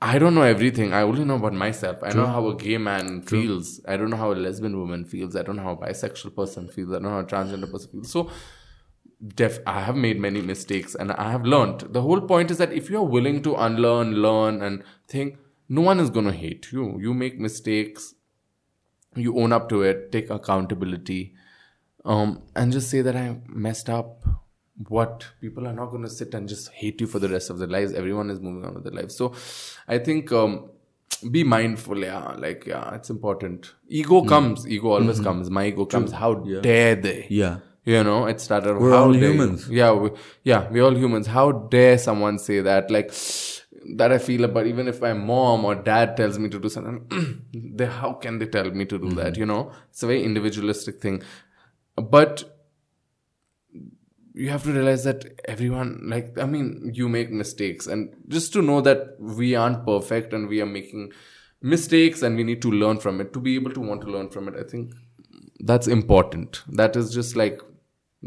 I 0.00 0.18
don't 0.18 0.34
know 0.34 0.42
everything. 0.42 0.92
I 0.92 1.02
only 1.02 1.24
know 1.24 1.34
about 1.36 1.54
myself. 1.54 1.98
I 2.02 2.12
know 2.12 2.26
how 2.26 2.46
a 2.48 2.54
gay 2.56 2.78
man 2.78 3.22
feels. 3.22 3.80
I 3.86 3.96
don't 3.96 4.10
know 4.10 4.16
how 4.16 4.32
a 4.32 4.34
lesbian 4.34 4.78
woman 4.78 5.04
feels. 5.04 5.34
I 5.34 5.42
don't 5.42 5.56
know 5.56 5.64
how 5.64 5.72
a 5.72 5.76
bisexual 5.76 6.36
person 6.36 6.68
feels. 6.68 6.90
I 6.90 6.94
don't 6.94 7.02
know 7.02 7.10
how 7.10 7.18
a 7.18 7.24
transgender 7.24 7.70
person 7.70 7.90
feels. 7.90 8.10
So, 8.10 8.30
def- 9.34 9.58
I 9.66 9.80
have 9.80 9.96
made 9.96 10.20
many 10.20 10.40
mistakes 10.40 10.94
and 10.94 11.10
I 11.10 11.32
have 11.32 11.44
learned. 11.44 11.80
The 11.92 12.02
whole 12.02 12.20
point 12.20 12.52
is 12.52 12.58
that 12.58 12.72
if 12.72 12.88
you're 12.88 13.02
willing 13.02 13.42
to 13.42 13.56
unlearn, 13.56 14.14
learn, 14.22 14.62
and 14.62 14.84
think, 15.08 15.38
no 15.68 15.80
one 15.80 15.98
is 15.98 16.10
going 16.10 16.26
to 16.26 16.32
hate 16.32 16.70
you. 16.70 16.96
You 17.00 17.12
make 17.12 17.40
mistakes, 17.40 18.14
you 19.16 19.36
own 19.36 19.52
up 19.52 19.68
to 19.70 19.82
it, 19.82 20.12
take 20.12 20.30
accountability, 20.30 21.34
um, 22.04 22.42
and 22.54 22.70
just 22.72 22.88
say 22.88 23.02
that 23.02 23.16
I 23.16 23.40
messed 23.48 23.90
up. 23.90 24.22
What 24.86 25.26
people 25.40 25.66
are 25.66 25.72
not 25.72 25.86
going 25.86 26.04
to 26.04 26.10
sit 26.10 26.34
and 26.34 26.48
just 26.48 26.68
hate 26.70 27.00
you 27.00 27.06
for 27.08 27.18
the 27.18 27.28
rest 27.28 27.50
of 27.50 27.58
their 27.58 27.66
lives. 27.68 27.92
Everyone 27.92 28.30
is 28.30 28.40
moving 28.40 28.64
on 28.64 28.74
with 28.74 28.84
their 28.84 28.92
lives. 28.92 29.16
So, 29.16 29.34
I 29.88 29.98
think 29.98 30.30
um, 30.30 30.70
be 31.30 31.42
mindful. 31.42 31.98
Yeah, 31.98 32.34
like 32.38 32.66
yeah, 32.66 32.94
it's 32.94 33.10
important. 33.10 33.74
Ego 33.88 34.24
comes. 34.24 34.68
Ego 34.68 34.92
always 34.92 35.20
comes. 35.20 35.50
My 35.50 35.66
ego 35.66 35.84
comes. 35.84 36.12
How 36.12 36.34
dare 36.34 36.94
they? 36.94 37.26
yeah. 37.28 37.58
You 37.84 38.04
know, 38.04 38.26
it 38.26 38.38
started. 38.38 38.76
We're 38.76 38.90
how 38.90 39.04
all 39.04 39.12
dare 39.14 39.32
humans. 39.32 39.66
Yeah, 39.70 39.92
we, 39.92 40.10
yeah, 40.44 40.68
we're 40.70 40.82
all 40.82 40.94
humans. 40.94 41.26
How 41.26 41.52
dare 41.52 41.96
someone 41.96 42.38
say 42.38 42.60
that? 42.60 42.90
Like 42.90 43.12
that, 43.96 44.12
I 44.12 44.18
feel 44.18 44.44
about 44.44 44.66
even 44.66 44.88
if 44.88 45.00
my 45.00 45.14
mom 45.14 45.64
or 45.64 45.74
dad 45.74 46.14
tells 46.14 46.38
me 46.38 46.50
to 46.50 46.58
do 46.58 46.68
something, 46.68 47.42
they 47.54 47.86
how 47.86 48.12
can 48.12 48.38
they 48.38 48.46
tell 48.46 48.70
me 48.70 48.84
to 48.84 48.98
do 48.98 49.08
that? 49.12 49.32
Mm-hmm. 49.32 49.40
You 49.40 49.46
know, 49.46 49.72
it's 49.88 50.02
a 50.02 50.06
very 50.06 50.22
individualistic 50.22 51.00
thing. 51.00 51.22
But 51.96 52.57
you 54.38 54.50
have 54.50 54.62
to 54.62 54.72
realize 54.72 55.02
that 55.02 55.24
everyone, 55.46 56.00
like, 56.04 56.38
I 56.38 56.46
mean, 56.46 56.92
you 56.94 57.08
make 57.08 57.30
mistakes, 57.30 57.88
and 57.88 58.14
just 58.28 58.52
to 58.52 58.62
know 58.62 58.80
that 58.82 59.16
we 59.18 59.56
aren't 59.56 59.84
perfect 59.84 60.32
and 60.32 60.48
we 60.48 60.60
are 60.60 60.66
making 60.66 61.12
mistakes 61.60 62.22
and 62.22 62.36
we 62.36 62.44
need 62.44 62.62
to 62.62 62.70
learn 62.70 62.98
from 62.98 63.20
it 63.20 63.32
to 63.32 63.40
be 63.40 63.56
able 63.56 63.72
to 63.72 63.80
want 63.80 64.00
to 64.02 64.06
learn 64.06 64.28
from 64.30 64.46
it. 64.46 64.54
I 64.56 64.62
think 64.62 64.92
that's 65.58 65.88
important. 65.88 66.62
That 66.68 66.94
is 66.94 67.12
just 67.12 67.34
like 67.34 67.60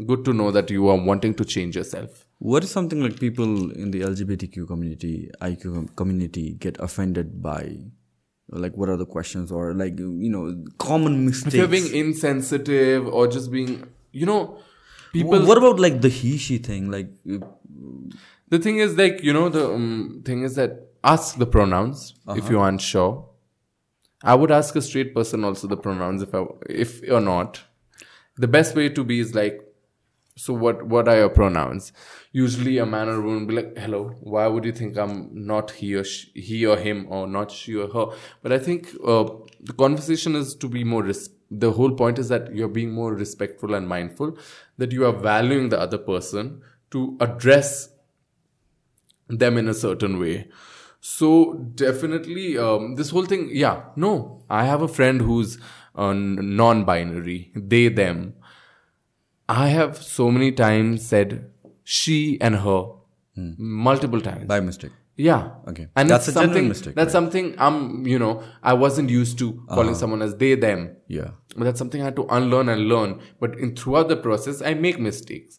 good 0.06 0.24
to 0.26 0.34
know 0.34 0.50
that 0.50 0.70
you 0.70 0.88
are 0.88 0.96
wanting 0.96 1.34
to 1.36 1.46
change 1.46 1.76
yourself. 1.76 2.26
What 2.38 2.62
is 2.62 2.70
something 2.70 3.00
like 3.02 3.18
people 3.18 3.70
in 3.70 3.90
the 3.90 4.00
LGBTQ 4.00 4.66
community, 4.66 5.30
IQ 5.40 5.96
community, 5.96 6.54
get 6.54 6.78
offended 6.78 7.42
by? 7.42 7.78
Like, 8.50 8.76
what 8.76 8.90
are 8.90 8.98
the 8.98 9.06
questions 9.06 9.50
or 9.50 9.72
like 9.72 9.98
you 9.98 10.28
know 10.28 10.62
common 10.76 11.24
mistakes? 11.24 11.54
If 11.54 11.58
you're 11.58 11.68
being 11.68 11.94
insensitive 11.94 13.08
or 13.08 13.28
just 13.28 13.50
being, 13.50 13.88
you 14.10 14.26
know, 14.26 14.58
people. 15.12 15.44
what 15.46 15.58
about 15.58 15.78
like 15.80 16.00
the 16.00 16.08
he 16.08 16.36
she 16.38 16.58
thing? 16.58 16.90
Like, 16.90 17.10
uh, 17.30 17.38
The 18.48 18.58
thing 18.58 18.78
is, 18.84 18.96
like, 18.96 19.22
you 19.22 19.32
know, 19.32 19.48
the 19.48 19.66
um, 19.74 20.22
thing 20.24 20.42
is 20.42 20.56
that 20.56 20.72
ask 21.02 21.38
the 21.38 21.46
pronouns 21.46 22.14
if 22.36 22.50
you 22.50 22.58
aren't 22.60 22.80
sure. 22.82 23.28
I 24.22 24.34
would 24.34 24.50
ask 24.52 24.76
a 24.76 24.82
straight 24.82 25.14
person 25.14 25.44
also 25.44 25.66
the 25.66 25.76
pronouns 25.76 26.22
if 26.22 26.34
I, 26.34 26.44
if 26.68 27.00
you're 27.02 27.20
not. 27.28 27.60
The 28.36 28.48
best 28.48 28.76
way 28.76 28.88
to 28.90 29.04
be 29.04 29.20
is 29.20 29.34
like, 29.34 29.60
so 30.36 30.54
what? 30.54 30.82
What 30.86 31.08
are 31.08 31.16
your 31.16 31.28
pronouns? 31.28 31.92
Usually, 32.32 32.78
a 32.78 32.86
man 32.86 33.08
or 33.08 33.20
woman 33.20 33.40
will 33.40 33.46
be 33.48 33.54
like, 33.56 33.76
"Hello, 33.76 34.00
why 34.20 34.46
would 34.46 34.64
you 34.64 34.72
think 34.72 34.96
I'm 34.96 35.28
not 35.48 35.72
he 35.72 35.94
or 35.94 36.04
sh- 36.04 36.28
he 36.34 36.64
or 36.64 36.76
him 36.78 37.06
or 37.10 37.26
not 37.26 37.50
she 37.50 37.74
or 37.76 37.88
her?" 37.96 38.06
But 38.42 38.52
I 38.52 38.58
think 38.58 38.88
uh, 39.06 39.24
the 39.60 39.74
conversation 39.82 40.34
is 40.34 40.54
to 40.54 40.68
be 40.68 40.84
more. 40.84 41.02
Res- 41.02 41.28
the 41.50 41.70
whole 41.72 41.90
point 41.92 42.18
is 42.18 42.28
that 42.30 42.54
you're 42.54 42.74
being 42.78 42.92
more 42.92 43.12
respectful 43.14 43.74
and 43.74 43.86
mindful. 43.86 44.38
That 44.82 44.92
you 44.98 45.06
are 45.08 45.16
valuing 45.24 45.68
the 45.72 45.80
other 45.86 45.98
person 45.98 46.60
to 46.90 47.16
address 47.26 47.88
them 49.42 49.58
in 49.60 49.68
a 49.68 49.74
certain 49.74 50.18
way. 50.22 50.48
So 51.00 51.54
definitely, 51.82 52.46
um, 52.58 52.96
this 52.96 53.10
whole 53.10 53.28
thing. 53.32 53.50
Yeah, 53.52 53.82
no, 53.96 54.44
I 54.48 54.64
have 54.64 54.82
a 54.82 54.88
friend 54.96 55.20
who's 55.28 55.58
uh, 55.94 56.12
non-binary. 56.14 57.52
They 57.54 57.88
them. 57.88 58.34
I 59.48 59.68
have 59.68 59.96
so 59.96 60.30
many 60.30 60.50
times 60.52 61.06
said 61.12 61.50
she 61.84 62.40
and 62.40 62.56
her 62.66 62.82
multiple 63.36 64.20
times 64.20 64.46
by 64.46 64.60
mistake. 64.60 64.92
Yeah. 65.16 65.50
Okay. 65.68 65.88
And 65.94 66.08
That's 66.08 66.28
a 66.28 66.32
something 66.32 66.68
mistake, 66.68 66.94
that's 66.94 67.12
something 67.12 67.54
I'm 67.58 68.06
you 68.06 68.18
know, 68.18 68.42
I 68.62 68.72
wasn't 68.72 69.10
used 69.10 69.38
to 69.40 69.52
calling 69.68 69.88
Uh-huh. 69.90 69.98
someone 69.98 70.22
as 70.22 70.36
they 70.36 70.54
them. 70.54 70.96
Yeah. 71.06 71.30
But 71.56 71.64
that's 71.64 71.78
something 71.78 72.00
I 72.00 72.06
had 72.06 72.16
to 72.16 72.26
unlearn 72.30 72.68
and 72.70 72.88
learn. 72.88 73.20
But 73.38 73.58
in 73.58 73.76
throughout 73.76 74.08
the 74.08 74.16
process, 74.16 74.62
I 74.62 74.74
make 74.74 74.98
mistakes. 74.98 75.58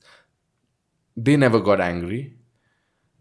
They 1.16 1.38
never 1.38 1.60
got 1.60 1.80
angry. 1.80 2.34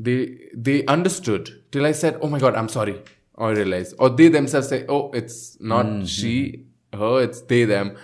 They 0.01 0.39
they 0.57 0.85
understood 0.87 1.51
till 1.71 1.85
I 1.87 1.93
said, 1.93 2.19
"Oh 2.23 2.29
my 2.29 2.39
God, 2.39 2.55
I'm 2.55 2.69
sorry," 2.69 3.03
or 3.35 3.49
I 3.51 3.53
realized, 3.53 3.95
or 3.99 4.09
they 4.09 4.29
themselves 4.29 4.69
say, 4.69 4.85
"Oh, 4.89 5.11
it's 5.13 5.59
not 5.61 5.85
Mm-hmm. 5.87 6.05
she, 6.07 6.65
her, 6.95 7.23
it's 7.23 7.43
they, 7.43 7.65
them." 7.67 7.97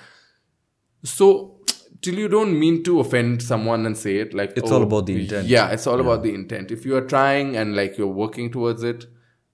So 1.02 1.57
till 2.00 2.14
you 2.18 2.28
don't 2.28 2.58
mean 2.58 2.82
to 2.84 3.00
offend 3.00 3.42
someone 3.42 3.86
and 3.86 3.96
say 3.96 4.16
it, 4.18 4.34
like 4.34 4.52
It's 4.56 4.70
"Oh, 4.70 4.76
all 4.76 4.82
about 4.82 5.06
the 5.06 5.20
intent. 5.20 5.48
Yeah, 5.48 5.70
it's 5.70 5.86
all 5.86 6.00
about 6.00 6.22
the 6.22 6.34
intent. 6.34 6.70
If 6.70 6.84
you 6.86 6.96
are 6.96 7.06
trying 7.06 7.56
and 7.56 7.74
like 7.76 7.98
you're 7.98 8.06
working 8.06 8.50
towards 8.50 8.82
it, 8.82 9.06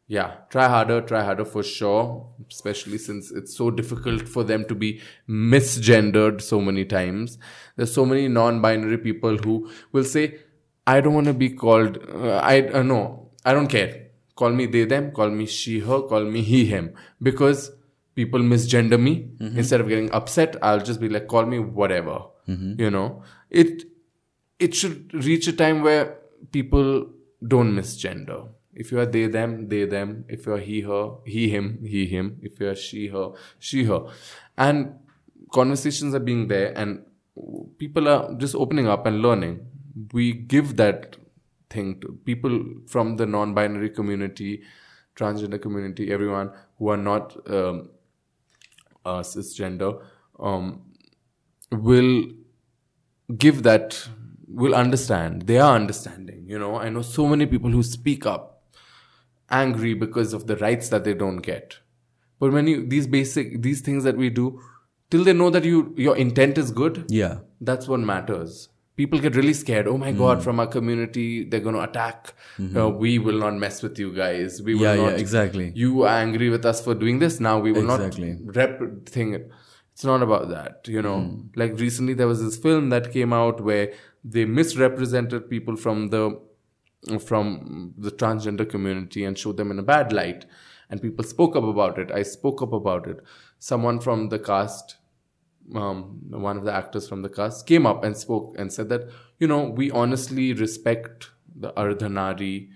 yeah, 0.07 0.33
try 0.51 0.69
harder, 0.69 1.01
try 1.01 1.23
harder 1.25 1.45
for 1.45 1.63
sure. 1.63 2.31
Especially 2.51 2.99
since 2.99 3.31
it's 3.31 3.57
so 3.57 3.71
difficult 3.71 4.29
for 4.29 4.45
them 4.45 4.65
to 4.67 4.75
be 4.75 5.01
misgendered 5.29 6.43
so 6.43 6.61
many 6.61 6.85
times. 6.85 7.39
There's 7.77 7.93
so 7.93 8.05
many 8.05 8.29
non-binary 8.29 8.99
people 8.99 9.39
who 9.39 9.71
will 9.93 10.05
say, 10.05 10.39
"I 10.87 11.01
don't 11.01 11.15
want 11.15 11.27
to 11.27 11.35
be 11.45 11.51
called. 11.51 11.99
Uh, 12.13 12.41
I 12.53 12.69
uh, 12.69 12.83
no, 12.83 13.31
I 13.45 13.55
don't 13.55 13.69
care. 13.69 14.01
Call 14.37 14.51
me 14.51 14.67
they 14.67 14.85
them. 14.85 15.11
Call 15.13 15.31
me 15.31 15.47
she 15.47 15.79
her. 15.81 16.03
Call 16.03 16.25
me 16.37 16.43
he 16.43 16.67
him." 16.67 16.93
Because 17.23 17.71
people 18.15 18.41
misgender 18.41 19.01
me. 19.01 19.17
Instead 19.41 19.81
of 19.81 19.89
getting 19.89 20.13
upset, 20.13 20.57
I'll 20.63 20.81
just 20.93 21.01
be 21.01 21.09
like, 21.09 21.27
"Call 21.29 21.47
me 21.47 21.59
whatever." 21.59 22.21
You 22.47 22.91
know, 22.91 23.23
it 23.51 23.85
it 24.59 24.75
should 24.75 25.13
reach 25.15 25.47
a 25.49 25.53
time 25.53 25.83
where 25.83 26.19
people 26.53 27.09
don't 27.47 27.75
misgender. 27.75 28.49
If 28.75 28.91
you 28.91 28.99
are 28.99 29.07
they, 29.07 29.27
them, 29.27 29.69
they, 29.69 29.85
them. 29.85 30.25
If 30.29 30.47
you 30.47 30.55
are 30.55 30.59
he, 30.59 30.81
her, 30.81 31.15
he, 31.25 31.49
him, 31.49 31.79
he, 31.85 32.07
him. 32.07 32.39
If 32.43 32.59
you 32.61 32.69
are 32.69 32.75
she, 32.75 33.09
her, 33.09 33.31
she, 33.59 33.85
her. 33.85 34.07
And 34.59 34.95
conversations 35.53 36.15
are 36.15 36.21
being 36.21 36.49
there 36.49 36.77
and 36.77 37.05
people 37.79 38.09
are 38.09 38.35
just 38.35 38.55
opening 38.55 38.89
up 38.89 39.07
and 39.07 39.23
learning. 39.23 39.67
We 40.13 40.33
give 40.33 40.77
that 40.77 41.17
thing 41.71 42.01
to 42.01 42.19
people 42.25 42.65
from 42.89 43.17
the 43.17 43.27
non 43.27 43.55
binary 43.55 43.91
community, 43.91 44.63
transgender 45.15 45.61
community, 45.61 46.11
everyone 46.11 46.51
who 46.79 46.89
are 46.89 46.97
not 46.97 47.37
um, 47.49 47.91
uh, 49.05 49.21
cisgender. 49.21 50.03
Um, 50.41 50.83
will 51.75 52.25
give 53.37 53.63
that 53.63 54.09
will 54.49 54.75
understand. 54.75 55.43
They 55.43 55.59
are 55.59 55.75
understanding 55.75 56.45
you 56.47 56.59
know. 56.59 56.77
I 56.77 56.89
know 56.91 57.03
so 57.03 57.27
many 57.27 57.47
people 57.47 57.71
who 57.71 57.83
speak 57.83 58.27
up 58.27 58.63
angry 59.51 59.95
because 59.95 60.33
of 60.33 60.47
the 60.47 60.57
rights 60.57 60.89
that 60.91 61.05
they 61.05 61.15
don't 61.15 61.39
get. 61.39 61.79
But 62.41 62.53
when 62.53 62.67
you 62.67 62.87
these 62.87 63.07
basic 63.07 63.63
these 63.63 63.81
things 63.81 64.05
that 64.05 64.17
we 64.17 64.31
do 64.31 64.61
till 65.11 65.25
they 65.25 65.33
know 65.33 65.51
that 65.51 65.65
you 65.65 65.95
your 65.97 66.17
intent 66.17 66.59
is 66.59 66.71
good 66.71 67.05
Yeah. 67.09 67.39
that's 67.61 67.89
what 67.89 68.01
matters. 68.01 68.69
People 68.97 69.19
get 69.19 69.35
really 69.35 69.55
scared. 69.55 69.89
Oh 69.89 69.99
my 69.99 70.13
god 70.13 70.43
from 70.43 70.61
our 70.61 70.67
community 70.67 71.45
they're 71.45 71.61
going 71.69 71.75
to 71.75 71.83
attack 71.83 72.35
Uh, 72.77 72.89
we 72.89 73.19
will 73.19 73.39
not 73.39 73.55
mess 73.55 73.83
with 73.83 73.99
you 73.99 74.13
guys. 74.15 74.63
We 74.63 74.75
will 74.75 74.83
Yeah, 74.83 74.95
yeah, 74.95 75.17
exactly. 75.25 75.73
you 75.75 76.03
are 76.03 76.17
angry 76.19 76.49
with 76.51 76.65
us 76.65 76.81
for 76.85 76.95
doing 76.95 77.19
this. 77.19 77.41
Now 77.41 77.59
we 77.59 77.73
will 77.73 77.91
Exactly. 77.91 78.33
not 78.35 78.57
rep 78.57 79.07
thing 79.07 79.35
it's 79.95 80.05
not 80.05 80.23
about 80.23 80.49
that 80.49 80.87
you 80.87 81.01
know. 81.01 81.41
Like 81.55 81.79
recently 81.79 82.15
there 82.15 82.27
was 82.27 82.43
this 82.43 82.57
film 82.57 82.91
that 82.91 83.13
came 83.13 83.33
out 83.33 83.61
where 83.61 83.93
they 84.23 84.45
misrepresented 84.45 85.49
people 85.49 85.77
from 85.77 86.09
the 86.09 86.41
from 87.21 87.95
the 87.97 88.11
transgender 88.11 88.69
community 88.69 89.25
and 89.25 89.39
showed 89.39 89.57
them 89.57 89.71
in 89.71 89.79
a 89.79 89.83
bad 89.83 90.13
light 90.13 90.47
and 90.91 91.01
people 91.01 91.25
spoke 91.25 91.57
up 91.57 91.65
about 91.65 91.99
it. 91.99 92.11
I 92.11 92.23
spoke 92.23 92.61
up 92.61 92.73
about 92.73 93.07
it. 93.07 93.21
Someone 93.59 94.01
from 94.01 94.29
the 94.31 94.39
cast 94.39 94.97
um, 95.75 96.21
one 96.31 96.57
of 96.57 96.65
the 96.65 96.73
actors 96.73 97.09
from 97.09 97.23
the 97.23 97.29
cast 97.29 97.67
came 97.67 97.87
up 97.87 98.05
and 98.05 98.17
spoke 98.17 98.55
and 98.59 98.73
said 98.73 98.89
that 98.91 99.09
you 99.39 99.47
know 99.47 99.65
we 99.65 99.91
honestly 99.91 100.53
respect 100.53 101.31
the 101.57 101.73
ardhanari 101.73 102.69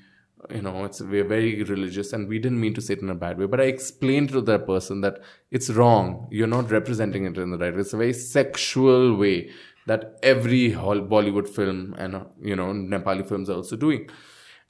you 0.50 0.62
know 0.62 0.84
it's 0.84 1.00
we're 1.00 1.24
very 1.24 1.62
religious 1.64 2.12
and 2.12 2.28
we 2.28 2.38
didn't 2.38 2.60
mean 2.60 2.72
to 2.72 2.80
say 2.80 2.94
it 2.94 3.00
in 3.00 3.10
a 3.10 3.14
bad 3.14 3.38
way 3.38 3.46
but 3.46 3.60
i 3.60 3.64
explained 3.64 4.28
to 4.28 4.40
that 4.40 4.66
person 4.66 5.00
that 5.00 5.20
it's 5.50 5.70
wrong. 5.70 6.28
You're 6.30 6.46
not 6.46 6.70
representing 6.70 7.24
it 7.24 7.38
in 7.38 7.50
the 7.50 7.58
right 7.58 7.74
way. 7.74 7.80
It's 7.80 7.92
a 7.92 7.96
very 7.96 8.12
sexual 8.12 9.16
way 9.16 9.50
that 9.86 10.18
every 10.22 10.70
Hol- 10.70 11.00
bollywood 11.00 11.48
film 11.48 11.94
and 11.98 12.26
you 12.40 12.54
know 12.54 12.72
nepali 12.72 13.26
films 13.26 13.48
are 13.48 13.54
also 13.54 13.76
doing. 13.76 14.08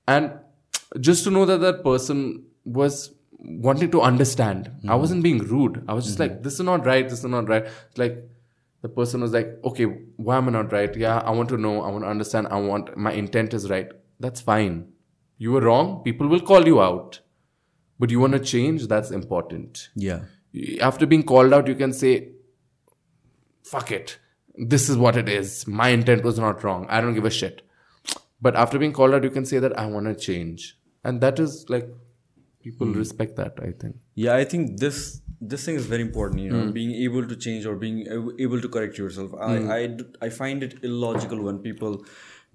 And 0.07 0.39
just 1.01 1.25
to 1.25 1.31
know 1.31 1.45
that 1.45 1.59
that 1.59 1.83
person 1.83 2.45
was 2.65 3.13
wanting 3.39 3.91
to 3.91 4.01
understand. 4.01 4.69
I 4.69 4.71
mm-hmm. 4.71 5.01
wasn't 5.01 5.23
being 5.23 5.39
rude. 5.39 5.85
I 5.89 5.95
was 5.95 6.05
just 6.05 6.19
mm-hmm. 6.19 6.35
like 6.35 6.43
this 6.43 6.55
is 6.55 6.61
not 6.61 6.87
right. 6.87 7.09
This 7.09 7.21
is 7.21 7.25
not 7.25 7.49
right. 7.49 7.65
It's 7.65 7.99
like 7.99 8.19
the 8.83 8.89
person 8.89 9.21
was 9.21 9.33
like 9.33 9.59
okay 9.65 9.87
why 10.17 10.37
am 10.37 10.49
i 10.49 10.53
not 10.53 10.73
right? 10.73 10.95
Yeah 10.97 11.19
i 11.19 11.31
want 11.31 11.49
to 11.49 11.59
know. 11.59 11.83
I 11.83 11.91
want 11.91 12.05
to 12.05 12.11
understand. 12.11 12.49
I 12.49 12.61
want 12.61 12.97
my 12.97 13.13
intent 13.13 13.53
is 13.53 13.69
right. 13.69 13.91
That's 14.21 14.41
fine 14.41 14.93
you 15.39 15.53
were 15.53 15.61
wrong 15.61 16.03
people 16.05 16.29
will 16.29 16.45
call 16.53 16.67
you 16.67 16.83
out 16.83 17.21
but 17.99 18.11
you 18.11 18.21
want 18.21 18.33
to 18.33 18.41
change 18.41 18.87
that's 18.87 19.11
important 19.11 19.89
Yeah. 19.95 20.21
after 20.81 21.07
being 21.07 21.23
called 21.23 21.53
out, 21.53 21.69
you 21.69 21.75
can 21.75 21.93
say, 21.93 22.31
fuck 23.63 23.93
it. 23.93 24.19
This 24.55 24.89
is 24.89 24.97
what 24.97 25.17
it 25.17 25.29
is. 25.29 25.67
My 25.67 25.89
intent 25.89 26.25
was 26.25 26.39
not 26.39 26.65
wrong. 26.65 26.87
I 26.89 27.01
don't 27.01 27.15
give 27.15 27.25
a 27.25 27.31
shit. 27.31 27.63
But 28.41 28.57
after 28.57 28.79
being 28.79 28.93
called 28.93 29.15
out, 29.15 29.25
you 29.25 29.31
can 29.31 29.45
say 29.45 29.59
that 29.59 29.79
I 29.79 29.87
want 29.87 30.07
to 30.07 30.15
change. 30.15 30.77
And 31.05 31.21
that 31.21 31.39
is 31.39 31.67
like, 31.69 31.89
people 32.63 32.87
hmm. 32.87 32.99
respect 32.99 33.37
that, 33.37 33.59
I 33.61 33.73
think. 33.73 33.97
Yeah, 34.15 34.35
I 34.35 34.45
think 34.45 34.79
this 34.79 35.21
this 35.41 35.65
thing 35.65 35.77
is 35.77 35.87
very 35.87 36.03
important. 36.03 36.41
You 36.41 36.51
know, 36.51 36.65
hmm. 36.65 36.73
being 36.73 36.93
able 37.03 37.27
to 37.27 37.37
change 37.37 37.67
or 37.67 37.77
being 37.77 38.01
able 38.39 38.61
to 38.61 38.69
correct 38.69 38.99
yourself. 38.99 39.35
I 39.41 39.59
hmm. 39.59 40.01
I 40.21 40.29
find 40.29 40.63
it 40.63 40.83
illogical 40.83 41.43
when 41.43 41.59
people 41.59 42.05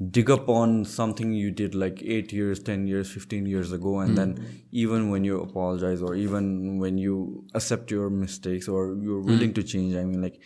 dig 0.09 0.29
up 0.29 0.49
on 0.49 0.85
something 0.85 1.33
you 1.33 1.51
did 1.51 1.75
like 1.75 2.01
eight 2.03 2.33
years, 2.33 2.61
ten 2.61 2.87
years, 2.87 3.11
fifteen 3.11 3.45
years 3.45 3.71
ago, 3.71 3.99
and 3.99 4.17
then 4.17 4.35
hmm. 4.37 4.45
even 4.71 5.09
when 5.09 5.23
you 5.23 5.41
apologize 5.41 6.01
or 6.01 6.15
even 6.15 6.79
when 6.79 6.97
you 6.97 7.45
accept 7.53 7.91
your 7.91 8.09
mistakes 8.09 8.67
or 8.67 8.97
you're 9.01 9.21
willing 9.21 9.49
hmm. 9.49 9.53
to 9.53 9.63
change, 9.63 9.95
I 9.95 10.03
mean, 10.03 10.21
like 10.21 10.39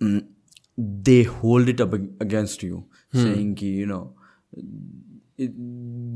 mm, 0.00 0.26
they 0.76 1.22
hold 1.22 1.68
it 1.68 1.80
up 1.80 1.94
against 1.94 2.62
you, 2.62 2.86
hmm. 3.12 3.22
saying, 3.22 3.54
ki, 3.56 3.66
you 3.66 3.86
know. 3.86 4.14
It, 5.36 5.50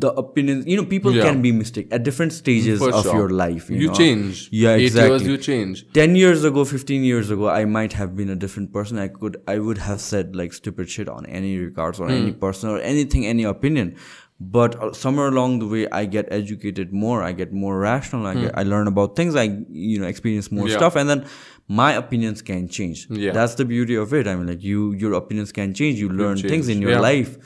the 0.00 0.12
opinions, 0.12 0.64
you 0.66 0.76
know, 0.76 0.84
people 0.84 1.12
Yeah. 1.12 1.24
can 1.24 1.42
be 1.42 1.50
mistake 1.50 1.88
at 1.90 2.04
different 2.04 2.32
stages 2.32 2.78
For 2.78 2.90
of 2.94 3.02
sure. 3.02 3.16
your 3.16 3.30
life. 3.30 3.68
You, 3.68 3.76
You 3.78 3.86
know? 3.88 3.94
change. 3.94 4.48
Yeah, 4.52 4.74
Eight 4.74 4.84
exactly. 4.86 5.10
years, 5.18 5.26
you 5.26 5.36
change. 5.38 5.84
10 5.92 6.14
years 6.14 6.44
ago 6.44 6.64
15 6.64 7.02
years 7.02 7.30
ago 7.36 7.48
i 7.48 7.64
might 7.64 7.94
have 7.94 8.14
been 8.20 8.30
a 8.30 8.36
different 8.36 8.72
person 8.72 8.96
i 9.06 9.08
could 9.08 9.36
i 9.48 9.58
would 9.58 9.78
have 9.78 10.00
said 10.00 10.36
like 10.36 10.52
stupid 10.52 10.88
shit 10.88 11.08
on 11.08 11.26
any 11.26 11.58
regards 11.58 11.98
or 11.98 12.08
any 12.08 12.30
person 12.44 12.70
or 12.70 12.78
anything 12.92 13.26
any 13.26 13.42
opinion 13.42 13.96
but 14.40 14.80
uh, 14.80 14.92
somewhere 14.92 15.26
along 15.34 15.58
the 15.58 15.66
way 15.74 15.82
i 15.90 16.04
get 16.04 16.28
educated 16.30 16.92
more 16.92 17.18
i 17.24 17.32
get 17.32 17.52
more 17.52 17.76
rational 17.80 18.24
i 18.32 18.34
get 18.34 18.56
i 18.56 18.62
learn 18.62 18.86
about 18.86 19.16
things 19.16 19.34
i 19.34 19.46
you 19.88 19.98
know 20.00 20.06
experience 20.06 20.52
more 20.52 20.68
Yeah. 20.68 20.76
stuff 20.76 20.94
and 20.94 21.10
then 21.10 21.24
my 21.66 21.92
opinions 22.04 22.40
can 22.50 22.68
change 22.68 23.06
Yeah. 23.10 23.32
that's 23.32 23.56
the 23.56 23.64
beauty 23.76 23.96
of 23.96 24.14
it 24.14 24.28
i 24.28 24.36
mean 24.36 24.46
like 24.46 24.62
you 24.72 24.92
your 25.04 25.14
opinions 25.14 25.50
can 25.62 25.74
change 25.74 25.98
you 25.98 26.08
learn 26.08 26.36
things 26.52 26.68
in 26.68 26.80
your 26.90 27.00
life 27.12 27.38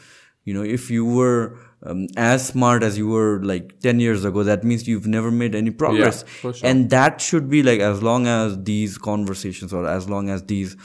you 0.44 0.54
know 0.54 0.62
if 0.62 0.90
you 0.90 1.04
were 1.04 1.56
um, 1.84 2.06
as 2.16 2.46
smart 2.46 2.82
as 2.82 2.96
you 2.98 3.08
were 3.08 3.40
like 3.42 3.78
10 3.80 4.00
years 4.00 4.24
ago 4.24 4.42
that 4.42 4.64
means 4.64 4.86
you've 4.88 5.06
never 5.06 5.30
made 5.30 5.54
any 5.54 5.70
progress 5.70 6.22
for 6.24 6.52
sure. 6.52 6.68
and 6.68 6.90
that 6.90 7.20
should 7.20 7.48
be 7.50 7.62
like 7.62 7.80
as 7.80 8.02
long 8.02 8.26
as 8.26 8.56
these 8.62 8.98
conversations 8.98 9.72
or 9.72 9.86
as 9.86 10.08
long 10.08 10.28
as 10.30 10.42
these 10.44 10.76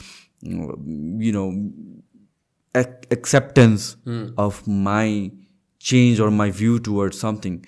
mm, 0.44 1.22
you 1.22 1.32
know 1.32 1.48
ac- 2.74 3.06
acceptance 3.10 3.96
of 4.36 4.66
my 4.66 5.30
change 5.78 6.20
or 6.20 6.30
my 6.30 6.50
view 6.50 6.78
towards 6.80 7.18
something 7.18 7.64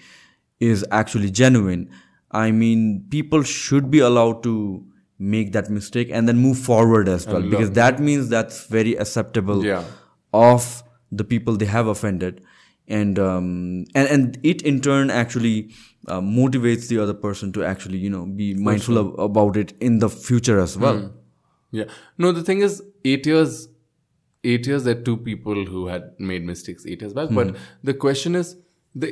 is 0.59 0.85
actually 0.91 1.31
genuine 1.31 1.89
i 2.31 2.51
mean 2.51 3.05
people 3.11 3.43
should 3.43 3.91
be 3.91 4.01
allowed 4.01 4.43
to 4.43 4.85
make 5.19 5.53
that 5.53 5.69
mistake 5.71 6.09
and 6.13 6.29
then 6.29 6.37
move 6.39 6.59
forward 6.59 7.09
as 7.09 7.27
well 7.27 7.43
because 7.43 7.71
that 7.73 8.01
means 8.01 8.29
that's 8.29 8.67
very 8.67 8.95
acceptable 8.95 9.65
Yeah. 9.65 9.85
of 10.33 10.83
the 11.11 11.25
people 11.25 11.57
they 11.57 11.67
have 11.67 11.87
offended 11.87 12.43
and 12.89 13.19
um, 13.19 13.85
and 13.95 14.09
and 14.09 14.39
it 14.43 14.63
in 14.63 14.81
turn 14.81 15.11
actually 15.11 15.71
uh, 16.09 16.21
motivates 16.21 16.89
the 16.89 16.99
other 16.99 17.15
person 17.15 17.53
to 17.53 17.65
actually 17.65 17.99
you 17.99 18.11
know 18.11 18.27
be 18.27 18.55
mindful 18.55 18.99
of, 18.99 19.19
about 19.31 19.57
it 19.57 19.73
in 19.81 19.99
the 20.01 20.09
future 20.09 20.59
as 20.61 20.77
well 20.79 21.01
Yeah. 21.79 21.85
No, 22.23 22.33
the 22.37 22.43
thing 22.47 22.63
is, 22.67 22.83
eight 23.11 23.27
years, 23.31 23.69
eight 24.53 24.67
years, 24.71 24.83
there 24.87 24.97
are 24.97 25.03
two 25.09 25.17
people 25.27 25.59
who 25.75 25.83
had 25.91 26.09
made 26.31 26.45
mistakes 26.49 26.87
eight 26.95 27.01
years 27.05 27.13
back. 27.19 27.29
But 27.37 27.53
the 27.91 27.95
question 28.05 28.35
is, 28.41 28.49
the, 29.03 29.11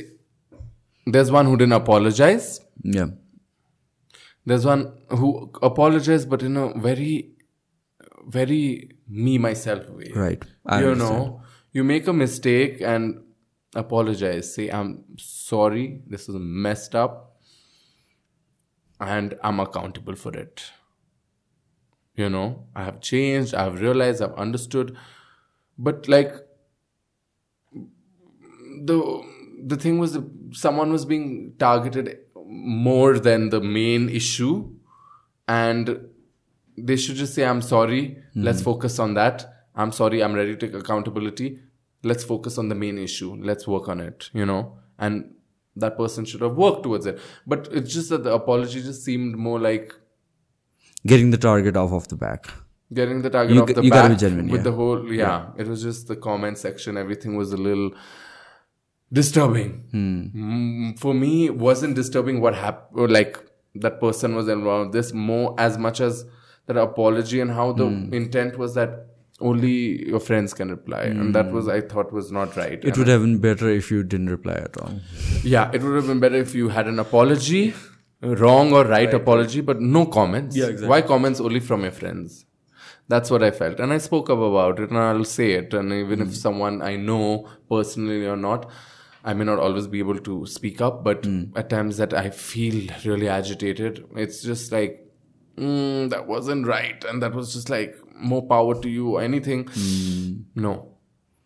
there's 1.16 1.30
one 1.36 1.46
who 1.50 1.56
didn't 1.60 1.76
apologize. 1.76 2.48
yeah 2.96 3.06
There's 4.44 4.66
one 4.70 4.82
who 5.20 5.30
apologized, 5.70 6.28
but 6.34 6.42
in 6.42 6.56
a 6.56 6.66
very, 6.88 7.30
very 8.26 8.90
me 9.08 9.38
myself 9.38 9.88
way. 9.90 10.10
right 10.14 10.42
I 10.66 10.80
you 10.80 10.90
understand. 10.90 11.20
know, 11.26 11.42
you 11.72 11.84
make 11.84 12.06
a 12.06 12.12
mistake, 12.12 12.80
and 12.80 13.22
apologize. 13.74 14.54
Say 14.54 14.68
i'm 14.68 15.04
sorry. 15.18 16.02
This 16.06 16.28
is 16.28 16.36
messed 16.38 16.94
up. 16.94 17.36
And 19.00 19.38
i'm 19.42 19.60
accountable 19.60 20.16
for 20.16 20.36
it. 20.36 20.62
You 22.14 22.28
know 22.28 22.66
i 22.74 22.84
have 22.84 23.00
changed. 23.00 23.54
I've 23.54 23.80
realized. 23.80 24.22
I've 24.22 24.34
understood. 24.34 24.96
But 25.78 26.08
like 26.08 26.32
the 27.72 29.22
the 29.64 29.76
thing 29.76 29.98
was 29.98 30.18
someone 30.52 30.90
was 30.92 31.04
being 31.04 31.54
targeted 31.58 32.18
more 32.46 33.18
than 33.18 33.50
the 33.50 33.60
main 33.60 34.08
issue. 34.08 34.70
And 35.46 36.08
they 36.76 36.96
should 36.96 37.16
just 37.16 37.34
say 37.34 37.44
i'm 37.44 37.62
sorry. 37.62 38.18
Let's 38.34 38.60
hmm. 38.60 38.64
focus 38.64 38.98
on 38.98 39.14
that 39.14 39.57
i'm 39.78 39.92
sorry 40.00 40.22
i'm 40.26 40.34
ready 40.40 40.54
to 40.56 40.60
take 40.66 40.74
accountability 40.82 41.48
let's 42.10 42.24
focus 42.32 42.58
on 42.62 42.68
the 42.68 42.74
main 42.84 42.98
issue 43.06 43.30
let's 43.50 43.66
work 43.74 43.88
on 43.88 44.00
it 44.08 44.28
you 44.40 44.46
know 44.50 44.60
and 44.98 45.34
that 45.84 45.96
person 45.96 46.24
should 46.24 46.40
have 46.46 46.56
worked 46.64 46.82
towards 46.82 47.06
it 47.06 47.18
but 47.46 47.68
it's 47.72 47.92
just 47.94 48.08
that 48.10 48.22
the 48.24 48.32
apology 48.40 48.82
just 48.82 49.02
seemed 49.04 49.36
more 49.48 49.58
like 49.70 49.94
Getting 51.06 51.30
the 51.30 51.38
target 51.38 51.76
off 51.76 51.92
of 51.92 52.08
the 52.12 52.16
back. 52.16 52.48
getting 52.98 53.18
the 53.22 53.30
target 53.30 53.54
You 53.54 53.62
off 53.62 53.68
the 53.74 53.82
you 53.86 53.90
back 53.90 54.02
gotta 54.02 54.14
be 54.14 54.20
genuine, 54.22 54.48
with 54.48 54.60
yeah. 54.60 54.64
the 54.68 54.72
whole 54.78 55.12
yeah, 55.18 55.50
it 55.56 55.66
was 55.72 55.82
just 55.88 56.08
the 56.08 56.16
comment 56.16 56.58
section 56.58 56.96
everything 57.02 57.36
was 57.36 57.52
a 57.52 57.56
little 57.68 57.90
disturbing 59.12 59.70
Hmm. 59.90 60.22
mm, 60.38 60.98
for 60.98 61.14
me 61.14 61.46
it 61.46 61.56
wasn't 61.56 61.94
disturbing 61.94 62.40
what 62.40 62.54
happened 62.54 63.10
like 63.12 63.38
that 63.74 64.00
person 64.00 64.34
was 64.34 64.48
involved 64.48 64.92
this 64.92 65.12
more 65.14 65.54
as 65.58 65.78
much 65.78 66.00
as 66.00 66.24
that 66.66 66.76
apology 66.76 67.40
and 67.40 67.50
how 67.52 67.72
the 67.72 67.86
Hmm. 67.86 68.12
intent 68.12 68.58
was 68.58 68.74
that 68.74 69.06
only 69.40 70.08
your 70.08 70.20
friends 70.20 70.52
can 70.52 70.70
reply 70.70 71.02
and 71.02 71.34
that 71.34 71.50
was 71.52 71.66
hmm. 71.66 71.72
i 71.72 71.80
thought 71.80 72.12
was 72.12 72.32
not 72.32 72.56
right. 72.56 72.84
It 72.84 72.96
would 72.98 73.08
have 73.08 73.20
been 73.20 73.38
better 73.38 73.68
if 73.68 73.90
you 73.90 74.02
didn't 74.02 74.30
reply 74.30 74.54
at 74.54 74.76
all. 74.78 75.00
yeah 75.42 75.70
it 75.72 75.82
would 75.82 75.94
have 75.94 76.06
been 76.06 76.20
better 76.20 76.36
if 76.36 76.54
you 76.54 76.68
had 76.68 76.88
an 76.88 76.98
apology 76.98 77.74
wrong 78.20 78.72
or 78.72 78.84
right, 78.84 79.12
apology 79.14 79.60
but 79.60 79.80
no 79.80 80.06
comments. 80.06 80.56
Yeah, 80.56 80.66
exactly. 80.66 80.88
why 80.88 81.02
comments 81.02 81.40
only 81.40 81.60
from 81.60 81.82
your 81.82 81.92
friends? 81.92 82.44
That's 83.06 83.30
what 83.30 83.42
i 83.42 83.50
felt. 83.50 83.80
And 83.80 83.92
i 83.92 83.98
spoke 83.98 84.28
up 84.28 84.38
about 84.38 84.80
it 84.80 84.90
and 84.90 84.98
i'll 84.98 85.24
say 85.24 85.52
it 85.52 85.72
and 85.72 85.92
even 85.92 86.20
if 86.20 86.28
hmm. 86.28 86.34
someone 86.34 86.82
i 86.82 86.96
know 86.96 87.48
personally 87.70 88.26
or 88.26 88.36
not 88.36 88.70
i 89.24 89.34
may 89.34 89.44
not 89.44 89.58
always 89.58 89.86
be 89.86 90.00
able 90.00 90.18
to 90.18 90.46
speak 90.46 90.80
up 90.80 91.04
but 91.04 91.24
hmm. 91.24 91.44
at 91.54 91.70
times 91.70 91.96
that 91.98 92.12
i 92.12 92.30
feel 92.30 92.88
really 93.04 93.28
agitated 93.28 94.04
it's 94.16 94.42
just 94.42 94.72
like 94.72 95.04
mm, 95.58 96.08
that 96.10 96.26
wasn't 96.26 96.66
right. 96.66 97.02
And 97.04 97.22
that 97.22 97.34
was 97.34 97.52
just 97.52 97.68
like 97.68 97.96
more 98.18 98.46
power 98.46 98.80
to 98.80 98.88
you 98.88 99.16
or 99.16 99.22
anything 99.22 99.66
hmm. 99.66 100.42
no 100.54 100.98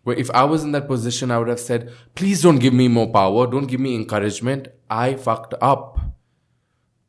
but 0.04 0.18
if 0.18 0.30
I 0.30 0.44
was 0.44 0.64
in 0.64 0.72
that 0.72 0.88
position, 0.88 1.30
I 1.30 1.38
would 1.38 1.48
have 1.48 1.60
said, 1.60 1.92
please 2.14 2.42
don't 2.42 2.58
give 2.58 2.74
me 2.74 2.88
more 2.88 3.10
power. 3.10 3.46
Don't 3.46 3.66
give 3.66 3.80
me 3.80 3.94
encouragement. 3.94 4.68
I 4.90 5.14
fucked 5.14 5.54
up. 5.60 5.98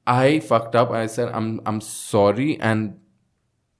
I 0.05 0.39
fucked 0.39 0.75
up. 0.75 0.91
I 0.91 1.07
said, 1.07 1.29
I'm, 1.33 1.61
I'm 1.65 1.81
sorry. 1.81 2.59
And 2.59 2.99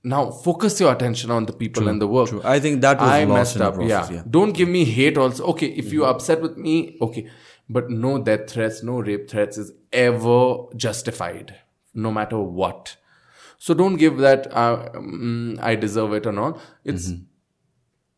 now 0.02 0.30
focus 0.30 0.80
your 0.80 0.92
attention 0.92 1.30
on 1.30 1.46
the 1.46 1.52
people 1.52 1.88
and 1.88 2.00
the 2.00 2.08
work. 2.08 2.28
True. 2.28 2.42
I 2.44 2.58
think 2.58 2.80
that 2.80 2.98
was 2.98 3.08
I 3.08 3.24
lost 3.24 3.38
messed 3.38 3.56
in 3.56 3.58
the 3.60 3.68
up. 3.68 3.74
process, 3.74 4.10
yeah. 4.10 4.16
yeah. 4.16 4.22
Don't 4.28 4.52
give 4.52 4.68
me 4.68 4.84
hate 4.84 5.16
also. 5.16 5.46
Okay. 5.48 5.68
If 5.68 5.92
you're 5.92 6.06
mm-hmm. 6.06 6.16
upset 6.16 6.42
with 6.42 6.56
me, 6.56 6.98
okay. 7.00 7.28
But 7.68 7.90
no 7.90 8.22
death 8.22 8.50
threats, 8.50 8.82
no 8.82 9.00
rape 9.00 9.30
threats 9.30 9.56
is 9.56 9.72
ever 9.92 10.64
justified, 10.76 11.54
no 11.94 12.10
matter 12.10 12.38
what. 12.38 12.96
So 13.58 13.74
don't 13.74 13.96
give 13.96 14.18
that, 14.18 14.52
uh, 14.52 14.90
mm, 14.94 15.58
I 15.62 15.74
deserve 15.74 16.12
it 16.12 16.26
or 16.26 16.32
not. 16.32 16.60
It's, 16.84 17.12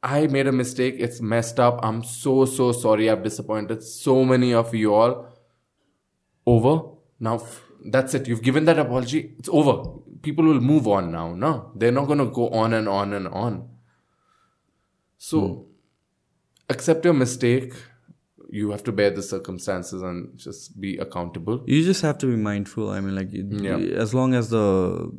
I 0.02 0.26
made 0.26 0.46
a 0.46 0.52
mistake. 0.52 0.96
It's 0.98 1.20
messed 1.20 1.58
up. 1.60 1.80
I'm 1.82 2.02
so, 2.02 2.44
so 2.44 2.72
sorry. 2.72 3.10
I've 3.10 3.22
disappointed 3.22 3.82
so 3.82 4.24
many 4.24 4.54
of 4.54 4.74
you 4.74 4.94
all. 4.94 5.28
Over. 6.46 6.90
Now, 7.18 7.36
f- 7.36 7.62
that's 7.90 8.14
it. 8.14 8.28
You've 8.28 8.42
given 8.42 8.64
that 8.66 8.78
apology. 8.78 9.34
It's 9.38 9.48
over. 9.48 9.90
People 10.22 10.44
will 10.44 10.60
move 10.60 10.86
on 10.88 11.10
now. 11.12 11.34
No, 11.34 11.72
they're 11.74 11.92
not 11.92 12.06
going 12.06 12.18
to 12.18 12.26
go 12.26 12.48
on 12.50 12.72
and 12.72 12.88
on 12.88 13.12
and 13.12 13.28
on. 13.28 13.68
So, 15.18 15.66
accept 16.68 17.04
your 17.04 17.14
mistake. 17.14 17.74
You 18.48 18.70
have 18.70 18.82
to 18.84 18.92
bear 18.92 19.10
the 19.10 19.22
circumstances 19.22 20.02
and 20.02 20.36
just 20.38 20.80
be 20.80 20.96
accountable. 20.98 21.64
You 21.66 21.82
just 21.82 22.00
have 22.02 22.16
to 22.18 22.26
be 22.26 22.36
mindful. 22.36 22.90
I 22.90 23.00
mean, 23.00 23.16
like, 23.16 23.28
Yeah. 23.32 23.76
as 24.04 24.14
long 24.14 24.34
as 24.34 24.50
the, 24.50 25.10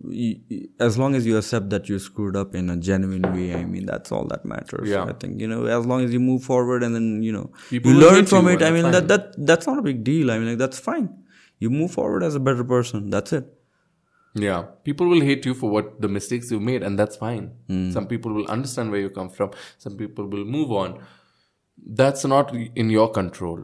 as 0.80 0.98
long 0.98 1.14
as 1.14 1.26
you 1.26 1.36
accept 1.38 1.70
that 1.72 1.90
you 1.90 2.00
screwed 2.00 2.38
up 2.38 2.56
in 2.56 2.70
a 2.70 2.78
genuine 2.78 3.24
way, 3.34 3.54
I 3.54 3.66
mean, 3.66 3.86
that's 3.86 4.12
all 4.14 4.26
that 4.28 4.46
matters. 4.46 4.88
Yeah. 4.90 5.04
I 5.04 5.14
think 5.14 5.42
you 5.42 5.48
know, 5.48 5.66
as 5.66 5.86
long 5.86 6.04
as 6.06 6.14
you 6.14 6.22
move 6.22 6.44
forward 6.44 6.84
and 6.84 6.96
then 6.96 7.22
you 7.22 7.34
know, 7.34 7.52
People 7.70 7.92
you 7.92 8.00
learn 8.00 8.26
from 8.26 8.48
you, 8.48 8.54
it. 8.54 8.64
I 8.64 8.72
mean, 8.72 8.84
that's 8.92 9.08
that 9.08 9.36
that 9.36 9.46
that's 9.46 9.68
not 9.68 9.78
a 9.78 9.82
big 9.82 10.04
deal. 10.06 10.32
I 10.32 10.40
mean, 10.40 10.50
like, 10.50 10.58
that's 10.58 10.80
fine. 10.80 11.10
You 11.60 11.70
move 11.70 11.92
forward 11.92 12.24
as 12.24 12.36
a 12.36 12.40
better 12.40 12.64
person. 12.64 13.10
That's 13.10 13.34
it. 13.34 13.54
Yeah, 14.36 14.66
people 14.84 15.08
will 15.08 15.22
hate 15.22 15.46
you 15.46 15.54
for 15.54 15.70
what 15.70 16.00
the 16.00 16.08
mistakes 16.08 16.52
you 16.52 16.60
made, 16.60 16.84
and 16.84 16.98
that's 16.98 17.16
fine. 17.16 17.52
Hmm. 17.68 17.92
Some 17.92 18.08
people 18.08 18.32
will 18.34 18.48
understand 18.48 18.92
where 18.92 19.00
you 19.02 19.10
come 19.10 19.30
from. 19.30 19.52
Some 19.80 19.98
people 19.98 20.28
will 20.28 20.46
move 20.46 20.72
on. 20.72 21.00
That's 21.78 22.26
not 22.26 22.54
in 22.54 22.90
your 22.90 23.10
control. 23.12 23.62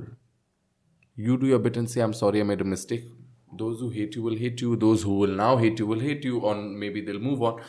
You 1.15 1.38
do 1.38 1.48
your 1.48 1.60
bit 1.60 1.77
and 1.77 1.90
say, 1.90 2.02
"I'm 2.02 2.14
sorry, 2.14 2.41
I 2.41 2.44
made 2.44 2.61
a 2.61 2.65
mistake." 2.76 3.06
Those 3.57 3.80
who 3.80 3.90
hate 3.90 4.15
you 4.15 4.23
will 4.23 4.35
hate 4.35 4.61
you. 4.61 4.76
Those 4.76 5.03
who 5.03 5.18
will 5.18 5.35
now 5.41 5.57
hate 5.57 5.80
you 5.80 5.88
will 5.88 5.99
hate 5.99 6.23
you, 6.23 6.40
or 6.40 6.56
maybe 6.56 7.02
they'll 7.02 7.19
move 7.19 7.44
on. 7.44 7.61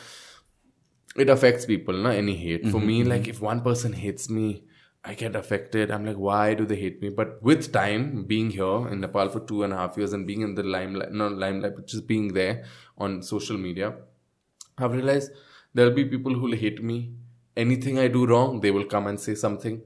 It 1.15 1.29
affects 1.29 1.65
people, 1.65 1.93
not 1.93 2.15
any 2.15 2.35
hate. 2.35 2.63
For 2.63 2.77
mm-hmm, 2.77 2.87
me, 2.87 2.99
mm-hmm. 3.01 3.09
like 3.09 3.27
if 3.27 3.41
one 3.41 3.61
person 3.61 3.93
hates 3.93 4.29
me, 4.29 4.63
I 5.03 5.13
get 5.13 5.35
affected. 5.35 5.91
I'm 5.91 6.05
like, 6.05 6.17
why 6.17 6.55
do 6.55 6.65
they 6.65 6.75
hate 6.75 7.01
me? 7.01 7.09
But 7.09 7.41
with 7.41 7.71
time, 7.71 8.23
being 8.23 8.49
here 8.49 8.87
in 8.89 9.01
Nepal 9.01 9.29
for 9.29 9.39
two 9.39 9.63
and 9.63 9.71
a 9.71 9.77
half 9.77 9.97
years 9.97 10.13
and 10.13 10.25
being 10.25 10.41
in 10.41 10.55
the 10.55 10.63
limelight, 10.63 11.11
not 11.11 11.33
limelight, 11.33 11.75
but 11.75 11.85
just 11.87 12.07
being 12.07 12.33
there 12.33 12.65
on 12.97 13.21
social 13.21 13.57
media, 13.57 13.93
I've 14.77 14.93
realized 14.93 15.31
there'll 15.73 15.93
be 15.93 16.05
people 16.05 16.33
who'll 16.33 16.55
hate 16.55 16.83
me. 16.83 17.13
Anything 17.55 17.99
I 17.99 18.07
do 18.07 18.25
wrong, 18.25 18.59
they 18.61 18.71
will 18.71 18.85
come 18.85 19.05
and 19.07 19.19
say 19.19 19.35
something. 19.35 19.83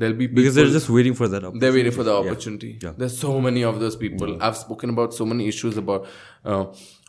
There'll 0.00 0.16
be 0.20 0.26
Because 0.26 0.54
they're 0.54 0.74
just 0.74 0.88
waiting 0.88 1.14
for 1.14 1.28
that. 1.28 1.42
they're 1.60 1.72
waiting 1.78 1.92
for 1.92 2.02
the 2.02 2.12
opportunity. 2.14 2.78
Yeah. 2.82 2.92
There's 2.96 3.16
so 3.18 3.38
many 3.46 3.62
of 3.70 3.80
those 3.80 3.96
people. 3.96 4.30
I've 4.42 4.56
spoken 4.56 4.88
about 4.94 5.12
so 5.12 5.26
many 5.32 5.46
issues 5.46 5.76
about 5.76 6.06
uh, 6.44 6.64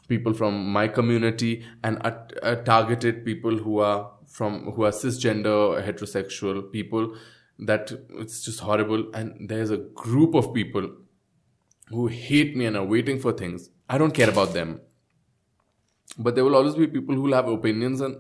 people 0.10 0.34
from 0.34 0.58
my 0.78 0.88
community 0.98 1.52
and 1.84 2.00
uh, 2.06 2.12
uh, 2.44 2.56
targeted 2.72 3.24
people 3.30 3.58
who 3.58 3.80
are 3.80 4.12
from 4.28 4.58
who 4.74 4.84
are 4.90 4.92
cisgender, 4.92 5.58
heterosexual 5.88 6.70
people. 6.74 7.16
That 7.72 7.94
it's 8.26 8.44
just 8.44 8.60
horrible. 8.60 9.06
And 9.14 9.48
there's 9.54 9.72
a 9.72 9.78
group 9.78 10.36
of 10.44 10.54
people 10.54 10.92
who 11.96 12.08
hate 12.08 12.56
me 12.58 12.66
and 12.66 12.76
are 12.76 12.90
waiting 12.98 13.20
for 13.22 13.32
things. 13.32 13.70
I 13.90 13.98
don't 13.98 14.14
care 14.22 14.30
about 14.30 14.54
them. 14.54 14.82
But 16.18 16.36
there 16.36 16.44
will 16.44 16.56
always 16.62 16.76
be 16.76 16.88
people 16.88 17.16
who 17.16 17.22
will 17.22 17.34
have 17.42 17.48
opinions 17.48 18.02
and 18.02 18.18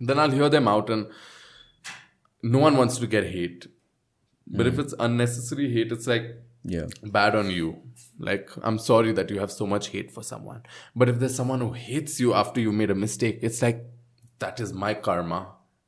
then 0.00 0.18
I'll 0.20 0.30
hear 0.30 0.48
them 0.48 0.68
out 0.68 0.90
and 0.90 1.06
no 2.52 2.58
one 2.58 2.76
wants 2.76 2.98
to 2.98 3.06
get 3.06 3.24
hate. 3.36 3.66
But 4.46 4.66
if 4.70 4.78
it's 4.78 4.94
unnecessary 5.06 5.68
hate, 5.74 5.90
it's 5.96 6.06
like 6.06 6.26
Yeah. 6.74 6.86
bad 7.16 7.34
on 7.40 7.50
you. 7.50 7.66
Like, 8.28 8.50
I'm 8.68 8.78
sorry 8.78 9.12
that 9.18 9.30
you 9.30 9.38
have 9.44 9.50
so 9.54 9.66
much 9.66 9.88
hate 9.94 10.10
for 10.16 10.22
someone. 10.22 10.62
But 11.02 11.08
if 11.12 11.18
there's 11.18 11.34
someone 11.34 11.60
who 11.64 11.72
hates 11.72 12.20
you 12.24 12.34
after 12.42 12.60
you 12.66 12.72
made 12.80 12.90
a 12.90 12.94
mistake, 13.06 13.38
it's 13.48 13.60
like, 13.66 13.80
that 14.44 14.60
is 14.66 14.72
my 14.84 14.92
karma. 15.08 15.40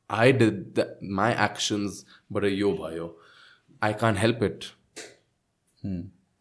I 0.08 0.32
did 0.32 0.74
that, 0.76 1.02
my 1.02 1.30
actions, 1.34 2.04
but 2.30 2.44
a 2.44 2.50
yo 2.50 2.74
bhayo. 2.80 3.06
I 3.82 3.92
can't 3.92 4.18
help 4.24 4.42
it. 4.50 4.72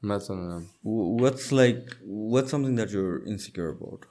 That's 0.02 0.30
uh, 0.30 0.36
W- 0.36 1.22
What's 1.24 1.52
like? 1.52 1.96
What's 2.04 2.52
something 2.52 2.76
that 2.76 2.90
you're 2.92 3.24
insecure 3.26 3.70
about? 3.70 4.06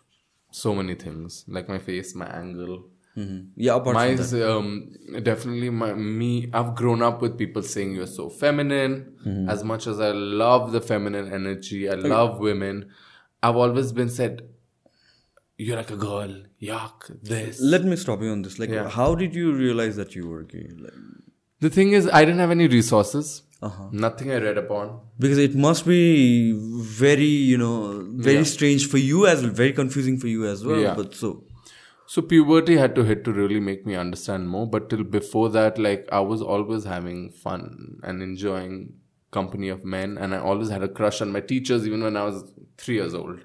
so 0.65 0.73
many 0.73 0.95
things. 0.95 1.45
Like 1.49 1.69
my 1.69 1.79
face, 1.79 2.15
my 2.15 2.27
angle. 2.27 2.85
Yeah, 3.17 3.77
apart 3.77 3.95
My 3.95 4.17
from 4.17 4.27
that. 4.39 4.51
um, 4.51 4.93
definitely 5.23 5.71
my 5.71 5.93
me. 5.95 6.51
I've 6.53 6.75
grown 6.75 7.01
up 7.03 7.23
with 7.23 7.39
people 7.39 7.63
saying 7.63 7.95
you're 7.95 8.09
so 8.09 8.29
feminine. 8.29 9.47
As 9.49 9.63
much 9.63 9.87
as 9.87 10.01
I 10.01 10.11
love 10.11 10.73
the 10.73 10.81
feminine 10.81 11.33
energy, 11.33 11.89
I 11.89 11.95
love 11.95 12.41
women. 12.41 12.89
I've 13.43 13.57
always 13.57 13.93
been 13.93 14.09
said, 14.11 14.43
"You're 15.59 15.77
like 15.77 15.91
a 15.91 15.97
girl." 15.97 16.35
Yuck. 16.61 17.09
This. 17.23 17.61
Let 17.61 17.85
me 17.85 17.97
stop 17.97 18.23
you 18.23 18.31
on 18.31 18.43
this. 18.43 18.59
Like, 18.59 18.71
Yeah. 18.71 18.89
how 18.89 19.15
did 19.15 19.35
you 19.35 19.53
realize 19.53 19.97
that 19.97 20.15
you 20.17 20.27
were 20.29 20.43
gay? 20.43 20.69
Like, 20.85 20.95
the 21.61 21.71
thing 21.71 21.93
is, 21.93 22.09
I 22.13 22.25
didn't 22.25 22.41
have 22.41 22.51
any 22.51 22.67
resources. 22.69 23.43
Uh-huh. 23.63 23.89
Nothing 23.93 24.31
I 24.31 24.39
read 24.47 24.59
upon. 24.59 25.01
because 25.19 25.39
it 25.39 25.55
must 25.55 25.87
be 25.87 26.53
very, 27.01 27.33
you 27.53 27.57
know, 27.57 27.77
very 28.29 28.37
Yeah. 28.39 28.43
strange 28.57 28.87
for 28.95 28.99
you 28.99 29.27
as 29.27 29.43
well, 29.43 29.53
very 29.53 29.73
confusing 29.73 30.19
for 30.19 30.27
you 30.29 30.47
as 30.47 30.65
well. 30.65 30.81
Yeah. 30.81 30.95
But 31.01 31.15
so, 31.15 31.45
So 32.15 32.23
puberty 32.23 32.77
had 32.77 32.95
to 32.95 33.03
hit 33.03 33.25
to 33.25 33.33
really 33.33 33.59
make 33.59 33.85
me 33.85 33.97
understand 33.97 34.49
more. 34.49 34.69
But 34.69 34.89
till 34.89 35.03
before 35.03 35.49
that, 35.49 35.79
like 35.81 36.09
I 36.13 36.21
was 36.21 36.41
always 36.41 36.85
having 36.85 37.33
fun 37.33 37.99
and 38.05 38.23
enjoying 38.23 38.93
company 39.33 39.69
of 39.69 39.85
men, 39.85 40.17
and 40.17 40.33
I 40.33 40.39
always 40.39 40.69
had 40.69 40.85
a 40.85 40.89
crush 40.89 41.21
on 41.21 41.33
my 41.33 41.41
teachers, 41.41 41.85
even 41.89 42.05
when 42.05 42.17
I 42.17 42.23
was 42.23 42.53
three 42.79 42.95
years 42.95 43.15
old. 43.15 43.41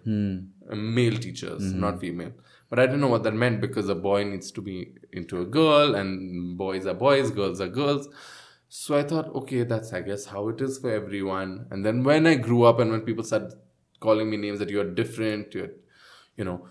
Uh, 0.72 0.76
Male 0.76 1.18
teachers, 1.18 1.74
not 1.74 2.00
female. 2.00 2.32
But 2.70 2.78
I 2.78 2.86
didn't 2.86 3.02
know 3.02 3.08
what 3.08 3.24
that 3.24 3.34
meant 3.34 3.60
because 3.60 3.90
a 3.90 3.96
boy 3.96 4.24
needs 4.24 4.52
to 4.52 4.62
be 4.62 4.94
into 5.12 5.42
a 5.42 5.46
girl, 5.46 5.96
and 5.96 6.56
boys 6.56 6.86
are 6.86 6.94
boys, 6.94 7.32
girls 7.32 7.60
are 7.60 7.70
girls. 7.70 8.08
So 8.68 8.96
I 8.96 9.02
thought, 9.02 9.34
okay, 9.34 9.64
that's 9.64 9.94
I 9.94 10.02
guess 10.02 10.26
how 10.26 10.48
it 10.50 10.62
is 10.62 10.78
for 10.78 10.92
everyone. 10.92 11.66
And 11.72 11.84
then 11.84 12.04
when 12.04 12.28
I 12.28 12.36
grew 12.36 12.66
up 12.66 12.78
and 12.78 12.92
when 12.92 13.02
people 13.02 13.24
started 13.24 13.54
calling 14.00 14.30
me 14.30 14.38
names 14.38 14.60
that 14.60 14.70
you're 14.70 14.94
different, 14.94 15.56
you're, 15.56 15.72
you 16.38 16.46
know, 16.46 16.68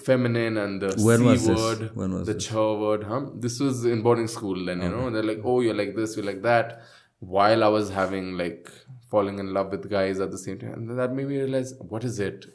feminine 0.00 0.56
and 0.56 0.80
the 0.82 0.94
When 1.02 1.38
C 1.38 1.52
word, 1.52 1.90
the 2.26 2.34
this? 2.34 2.46
ch 2.46 2.52
word, 2.52 3.04
huh? 3.04 3.26
This 3.34 3.60
was 3.60 3.84
in 3.84 4.02
boarding 4.02 4.28
school 4.28 4.64
then, 4.64 4.82
you 4.82 4.88
know, 4.88 5.10
they're 5.10 5.22
like, 5.22 5.40
oh, 5.44 5.60
you're 5.60 5.74
like 5.74 5.94
this, 5.96 6.16
you're 6.16 6.26
like 6.26 6.42
that. 6.42 6.82
While 7.20 7.64
I 7.64 7.68
was 7.68 7.90
having 7.90 8.38
like 8.38 8.70
falling 9.10 9.38
in 9.38 9.52
love 9.52 9.70
with 9.70 9.90
guys 9.90 10.20
at 10.20 10.30
the 10.30 10.38
same 10.38 10.58
time. 10.58 10.72
And 10.74 10.98
that 10.98 11.12
made 11.12 11.26
me 11.26 11.36
realize, 11.36 11.74
what 11.80 12.04
is 12.04 12.20
it? 12.20 12.46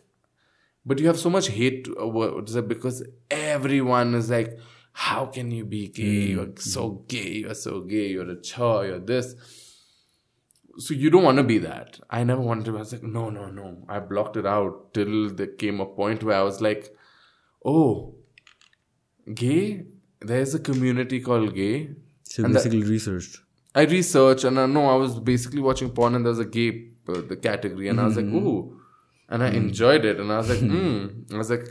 But 0.86 0.99
you 0.99 1.07
have 1.07 1.20
so 1.20 1.30
much 1.30 1.48
hate 1.48 1.88
uh, 1.99 2.07
it 2.07 2.68
because 2.68 3.06
everyone 3.32 4.15
is 4.15 4.30
like, 4.30 4.60
how 4.91 5.26
can 5.26 5.49
you 5.52 5.65
be 5.65 5.88
gay? 5.88 6.03
Mm-hmm. 6.03 6.32
You're 6.32 6.57
so 6.57 7.03
gay, 7.07 7.34
you're 7.40 7.56
so 7.56 7.82
gay, 7.82 8.07
you're 8.10 8.30
a 8.30 8.40
chaw, 8.41 8.82
you're 8.82 8.99
this. 8.99 9.36
So 10.78 10.94
you 10.94 11.10
don't 11.10 11.24
want 11.24 11.38
to 11.38 11.44
be 11.44 11.60
that. 11.60 11.99
I 12.10 12.24
never 12.24 12.41
wanted 12.41 12.65
to. 12.65 12.76
I 12.76 12.80
was 12.80 12.94
like, 12.94 13.03
no, 13.03 13.30
no, 13.30 13.48
no. 13.48 13.86
I 13.88 13.99
blocked 13.99 14.38
it 14.38 14.45
out 14.45 14.94
till 14.94 15.30
there 15.30 15.48
came 15.48 15.80
a 15.80 15.86
point 15.86 16.24
where 16.24 16.38
I 16.38 16.41
was 16.41 16.61
like, 16.61 16.95
oh, 17.65 18.15
gay? 19.34 19.85
There's 20.22 20.53
a 20.56 20.60
community 20.60 21.19
called 21.19 21.53
gay. 21.56 21.90
So 22.23 22.44
And 22.44 22.56
that- 22.56 22.60
basically 22.60 22.84
researched. 22.84 23.40
I 23.76 23.84
researched 23.84 24.44
and 24.44 24.60
I 24.60 24.68
know 24.68 24.88
I 24.88 24.95
was 24.95 25.19
basically 25.19 25.60
watching 25.60 25.90
porn 25.90 26.15
and 26.15 26.23
there 26.23 26.30
was 26.30 26.40
a 26.40 26.45
gay 26.45 26.90
uh, 27.07 27.22
the 27.27 27.35
category 27.35 27.88
and 27.88 27.99
I 27.99 28.06
was 28.06 28.15
like, 28.15 28.26
ooh. 28.26 28.80
And 29.30 29.44
I 29.44 29.49
enjoyed 29.49 30.06
it 30.06 30.19
and 30.19 30.31
I 30.31 30.38
was 30.38 30.49
like, 30.49 30.60
hmm. 30.73 31.07
I 31.34 31.38
was 31.38 31.49
like, 31.49 31.68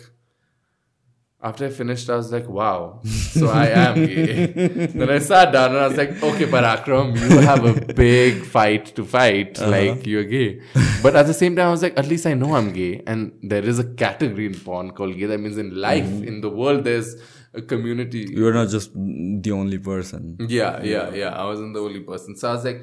after 1.43 1.67
I 1.67 1.71
finished, 1.71 2.09
I 2.11 2.17
was 2.17 2.33
like, 2.33 2.49
wow. 2.49 3.01
So 3.07 3.49
I 3.49 3.67
am 3.69 3.95
gay. 3.95 4.47
then 4.87 5.11
I 5.11 5.19
sat 5.19 5.53
down 5.53 5.71
and 5.71 5.79
I 5.79 5.89
was 5.89 5.97
like, 5.97 6.23
okay, 6.23 6.47
Parakram, 6.47 7.19
you 7.19 7.39
have 7.39 7.65
a 7.65 7.93
big 7.95 8.45
fight 8.45 8.95
to 8.97 9.05
fight. 9.05 9.59
Like, 9.61 10.07
you're 10.07 10.25
gay. 10.25 10.61
But 11.03 11.17
at 11.17 11.27
the 11.27 11.35
same 11.35 11.57
time, 11.57 11.69
I 11.69 11.71
was 11.71 11.83
like, 11.83 11.99
at 11.99 12.07
least 12.07 12.27
I 12.27 12.35
know 12.35 12.55
I'm 12.55 12.73
gay. 12.73 13.03
And 13.07 13.33
there 13.43 13.65
is 13.65 13.79
a 13.79 13.85
category 13.85 14.47
in 14.47 14.55
porn 14.55 14.93
called 14.93 15.17
gay. 15.17 15.27
That 15.27 15.39
means 15.39 15.59
in 15.59 15.75
life, 15.75 16.05
mm-hmm. 16.05 16.29
in 16.29 16.41
the 16.41 16.51
world, 16.51 16.85
there's 16.85 17.17
a 17.55 17.61
community. 17.61 18.29
You're 18.31 18.55
not 18.55 18.69
just 18.69 18.93
the 18.95 19.51
only 19.53 19.79
person. 19.79 20.37
Yeah, 20.49 20.83
yeah, 20.83 21.13
yeah. 21.13 21.31
I 21.31 21.45
wasn't 21.45 21.75
the 21.75 21.81
only 21.81 22.01
person. 22.01 22.37
So 22.37 22.51
I 22.51 22.53
was 22.53 22.65
like, 22.65 22.83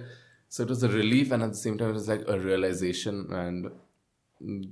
so 0.50 0.64
it 0.64 0.70
was 0.70 0.84
a 0.84 0.90
relief, 0.90 1.32
and 1.32 1.44
at 1.44 1.52
the 1.52 1.58
same 1.58 1.78
time, 1.78 1.92
it 1.92 1.94
was 1.94 2.08
like 2.08 2.24
a 2.28 2.40
realization. 2.40 3.32
And 3.32 3.72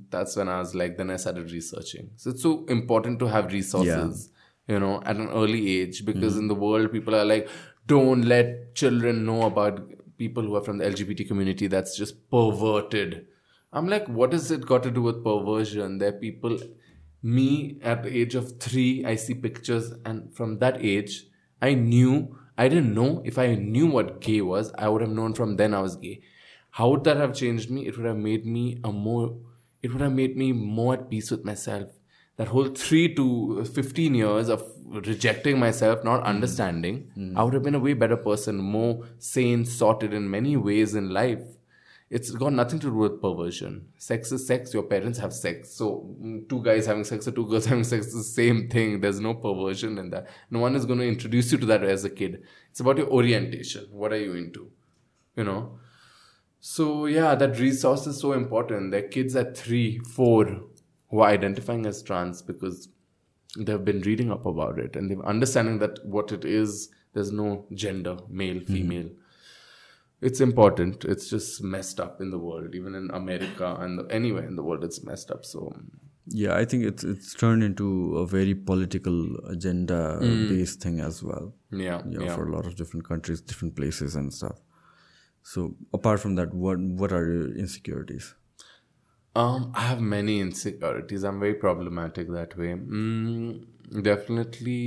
that's 0.09 0.35
when 0.35 0.49
I 0.49 0.59
was 0.59 0.75
like, 0.75 0.97
then 0.97 1.09
I 1.09 1.15
started 1.15 1.51
researching. 1.51 2.09
So 2.15 2.31
it's 2.31 2.41
so 2.41 2.65
important 2.65 3.19
to 3.19 3.27
have 3.27 3.53
resources, 3.53 4.29
you 4.67 4.79
know, 4.79 5.01
at 5.05 5.15
an 5.15 5.29
early 5.29 5.79
age, 5.79 6.05
because 6.05 6.33
mm-hmm. 6.33 6.41
in 6.41 6.47
the 6.47 6.55
world, 6.55 6.91
people 6.91 7.15
are 7.15 7.25
like, 7.25 7.47
don't 7.85 8.23
let 8.23 8.75
children 8.75 9.25
know 9.25 9.43
about 9.43 9.87
people 10.17 10.43
who 10.43 10.55
are 10.55 10.63
from 10.63 10.79
the 10.79 10.85
LGBT 10.85 11.27
community. 11.27 11.67
That's 11.67 11.95
just 11.95 12.29
perverted. 12.29 13.27
I'm 13.77 13.87
like, 13.87 14.07
what 14.07 14.33
has 14.33 14.49
it 14.49 14.65
got 14.65 14.81
to 14.83 14.91
do 14.91 15.03
with 15.03 15.23
perversion? 15.23 15.99
There 15.99 16.09
are 16.09 16.19
people 16.19 16.57
me 17.21 17.77
at 17.83 18.03
the 18.03 18.17
age 18.17 18.33
of 18.33 18.59
three, 18.59 19.05
I 19.05 19.15
see 19.15 19.35
pictures, 19.35 19.93
and 20.03 20.33
from 20.35 20.59
that 20.59 20.83
age, 20.83 21.25
I 21.61 21.73
knew, 21.73 22.37
I 22.57 22.69
didn't 22.69 22.95
know 22.95 23.21
if 23.23 23.37
I 23.37 23.53
knew 23.53 23.85
what 23.85 24.19
gay 24.21 24.41
was, 24.41 24.71
I 24.77 24.89
would 24.89 25.01
have 25.01 25.11
known 25.11 25.33
from 25.33 25.57
then 25.57 25.75
I 25.75 25.81
was 25.81 25.95
gay. 25.95 26.21
How 26.71 26.89
would 26.89 27.03
that 27.03 27.17
have 27.17 27.35
changed 27.35 27.69
me? 27.69 27.85
It 27.85 27.97
would 27.97 28.05
have 28.05 28.17
made 28.17 28.45
me 28.45 28.79
a 28.83 28.91
more, 28.91 29.37
it 29.83 29.91
would 29.91 30.01
have 30.01 30.13
made 30.13 30.37
me 30.37 30.53
more 30.53 30.93
at 30.95 31.09
peace 31.09 31.29
with 31.29 31.45
myself. 31.45 31.89
That 32.37 32.47
whole 32.47 32.69
three 32.69 33.13
to 33.15 33.63
15 33.65 34.15
years 34.15 34.49
of 34.49 34.63
rejecting 34.85 35.59
myself, 35.59 36.03
not 36.03 36.21
hmm. 36.21 36.27
understanding, 36.27 37.11
hmm. 37.13 37.37
I 37.37 37.43
would 37.43 37.53
have 37.53 37.63
been 37.63 37.75
a 37.75 37.79
way 37.79 37.93
better 37.93 38.17
person, 38.17 38.57
more 38.57 39.05
sane, 39.19 39.65
sorted 39.65 40.13
in 40.13 40.29
many 40.29 40.55
ways 40.55 40.95
in 40.95 41.09
life. 41.09 41.56
It's 42.09 42.31
got 42.31 42.53
nothing 42.53 42.79
to 42.79 42.87
do 42.87 42.93
with 42.93 43.21
perversion. 43.21 43.89
Sex 43.97 44.31
is 44.31 44.47
sex. 44.47 44.73
Your 44.73 44.83
parents 44.83 45.19
have 45.19 45.33
sex. 45.33 45.71
So, 45.71 46.15
mm, 46.21 46.47
two 46.47 46.63
guys 46.63 46.85
having 46.85 47.03
sex 47.03 47.27
or 47.27 47.31
two 47.31 47.45
girls 47.45 47.65
having 47.71 47.83
sex 47.83 48.07
is 48.07 48.13
the 48.13 48.23
same 48.23 48.69
thing. 48.69 49.01
There's 49.01 49.19
no 49.19 49.33
perversion 49.33 49.97
in 49.97 50.09
that. 50.11 50.27
No 50.49 50.59
one 50.59 50.75
is 50.75 50.85
going 50.85 50.99
to 50.99 51.07
introduce 51.07 51.51
you 51.51 51.57
to 51.57 51.65
that 51.65 51.83
as 51.83 52.05
a 52.05 52.09
kid. 52.09 52.43
It's 52.71 52.79
about 52.79 52.97
your 52.97 53.09
orientation. 53.09 53.87
What 53.91 54.13
are 54.13 54.19
you 54.19 54.35
into? 54.35 54.71
You 55.35 55.43
know? 55.43 55.79
So, 56.61 57.07
yeah, 57.07 57.35
that 57.35 57.59
resource 57.59 58.07
is 58.07 58.19
so 58.19 58.31
important. 58.31 58.91
There 58.91 59.03
are 59.03 59.09
kids 59.09 59.35
at 59.35 59.57
three, 59.57 59.99
four 59.99 60.61
who 61.09 61.19
are 61.19 61.29
identifying 61.29 61.85
as 61.85 62.01
trans 62.01 62.41
because 62.41 62.87
they've 63.57 63.83
been 63.83 64.01
reading 64.01 64.31
up 64.31 64.45
about 64.45 64.79
it 64.79 64.95
and 64.95 65.11
they're 65.11 65.25
understanding 65.25 65.79
that 65.79 66.05
what 66.05 66.31
it 66.31 66.45
is, 66.45 66.89
there's 67.13 67.33
no 67.33 67.65
gender, 67.73 68.17
male, 68.29 68.61
female 68.61 69.09
it's 70.21 70.41
important 70.41 71.05
it's 71.05 71.29
just 71.29 71.63
messed 71.63 71.99
up 71.99 72.19
in 72.21 72.31
the 72.31 72.39
world 72.39 72.73
even 72.75 72.95
in 72.95 73.09
america 73.11 73.75
and 73.79 74.11
anywhere 74.11 74.45
in 74.45 74.55
the 74.55 74.63
world 74.63 74.83
it's 74.83 75.03
messed 75.03 75.31
up 75.31 75.45
so 75.45 75.71
Yeah, 76.39 76.55
I 76.61 76.65
think 76.71 76.83
it's 76.87 77.03
it's 77.09 77.27
turned 77.41 77.63
into 77.65 77.85
a 78.21 78.23
very 78.31 78.53
political 78.69 79.19
agenda 79.51 79.97
based 80.49 80.81
thing 80.85 80.97
as 81.09 81.19
well. 81.27 81.45
yeah 81.71 81.83
Yeah, 81.83 82.01
Mm. 82.07 82.15
yeah, 82.25 82.33
for 82.39 82.43
a 82.47 82.51
lot 82.55 82.65
of 82.69 82.73
different 82.79 83.05
countries, 83.11 83.43
different 83.51 83.75
places 83.77 84.17
and 84.21 84.33
stuff. 84.39 84.57
So 85.51 85.63
apart 85.99 86.19
from 86.25 86.35
that, 86.39 86.57
what 86.65 86.83
what 87.03 87.13
are 87.19 87.23
your 87.35 87.47
insecurities? 87.63 88.27
um 89.39 89.65
i 89.79 89.81
have 89.87 89.99
many 90.11 90.35
insecurities 90.43 91.23
i'm 91.29 91.39
very 91.45 91.55
problematic 91.63 92.29
that 92.35 92.53
way 92.61 92.69
mm, 92.75 94.03
definitely 94.11 94.79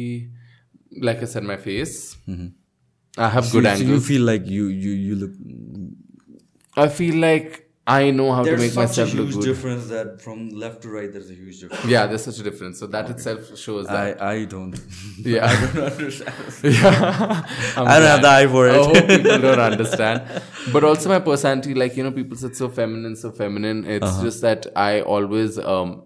like 1.08 1.22
i 1.26 1.28
said 1.34 1.44
my 1.50 1.56
face 1.66 1.94
i 3.18 3.28
have 3.28 3.50
good 3.52 3.64
so, 3.64 3.74
so 3.76 3.82
you 3.82 4.00
feel 4.00 4.22
like 4.22 4.46
you 4.46 4.66
you 4.66 4.90
you 4.90 5.14
look. 5.16 5.32
i 6.76 6.88
feel 6.88 7.16
like 7.16 7.66
i 7.86 8.10
know 8.10 8.32
how 8.32 8.44
to 8.44 8.56
make 8.56 8.74
myself 8.76 9.12
look 9.14 9.26
good 9.30 9.34
There's 9.34 9.36
a 9.36 9.48
huge 9.48 9.56
difference 9.56 9.86
that 9.88 10.22
from 10.22 10.50
left 10.50 10.82
to 10.82 10.88
right, 10.90 11.12
there's 11.12 11.30
a 11.30 11.34
huge 11.34 11.60
difference. 11.60 11.84
yeah 11.86 12.06
there's 12.06 12.22
such 12.24 12.38
a 12.38 12.42
difference 12.42 12.78
so 12.78 12.86
that 12.86 13.10
itself 13.10 13.56
shows 13.58 13.86
that 13.88 14.20
I 14.22 14.32
I 14.34 14.44
don't. 14.44 14.78
yeah 15.18 15.46
I 15.50 15.72
don't 15.74 15.92
understand. 15.92 16.34
yeah 16.62 17.46
I'm 17.76 17.88
I 17.88 17.98
don't 17.98 18.08
have 18.14 18.22
the 18.22 18.28
eye 18.28 18.46
for 18.46 18.68
I 18.70 18.76
it. 18.76 18.84
hope 18.86 19.08
people 19.08 19.38
don't 19.46 19.58
understand. 19.72 20.22
But 20.72 20.84
also 20.84 21.08
my 21.08 21.18
personality, 21.20 21.74
like 21.74 21.96
you 21.96 22.04
know, 22.04 22.12
people 22.12 22.36
said 22.36 22.54
so 22.54 22.68
feminine, 22.68 23.16
so 23.16 23.32
feminine. 23.32 23.84
It's 23.86 24.06
Uh-huh. 24.06 24.22
just 24.26 24.42
that 24.42 24.66
I 24.76 25.00
always 25.00 25.58
um 25.58 26.02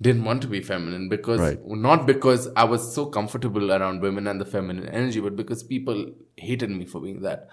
didn't 0.00 0.24
want 0.24 0.42
to 0.42 0.48
be 0.48 0.60
feminine 0.60 1.08
because 1.08 1.40
Right. 1.40 1.58
not 1.66 2.06
because 2.06 2.48
I 2.56 2.64
was 2.64 2.94
so 2.94 3.06
comfortable 3.06 3.72
around 3.72 4.00
women 4.02 4.26
and 4.26 4.40
the 4.40 4.44
feminine 4.44 4.88
energy, 4.88 5.20
but 5.20 5.36
because 5.36 5.62
people 5.62 6.12
hated 6.36 6.70
me 6.70 6.84
for 6.84 7.00
being 7.00 7.20
that. 7.22 7.48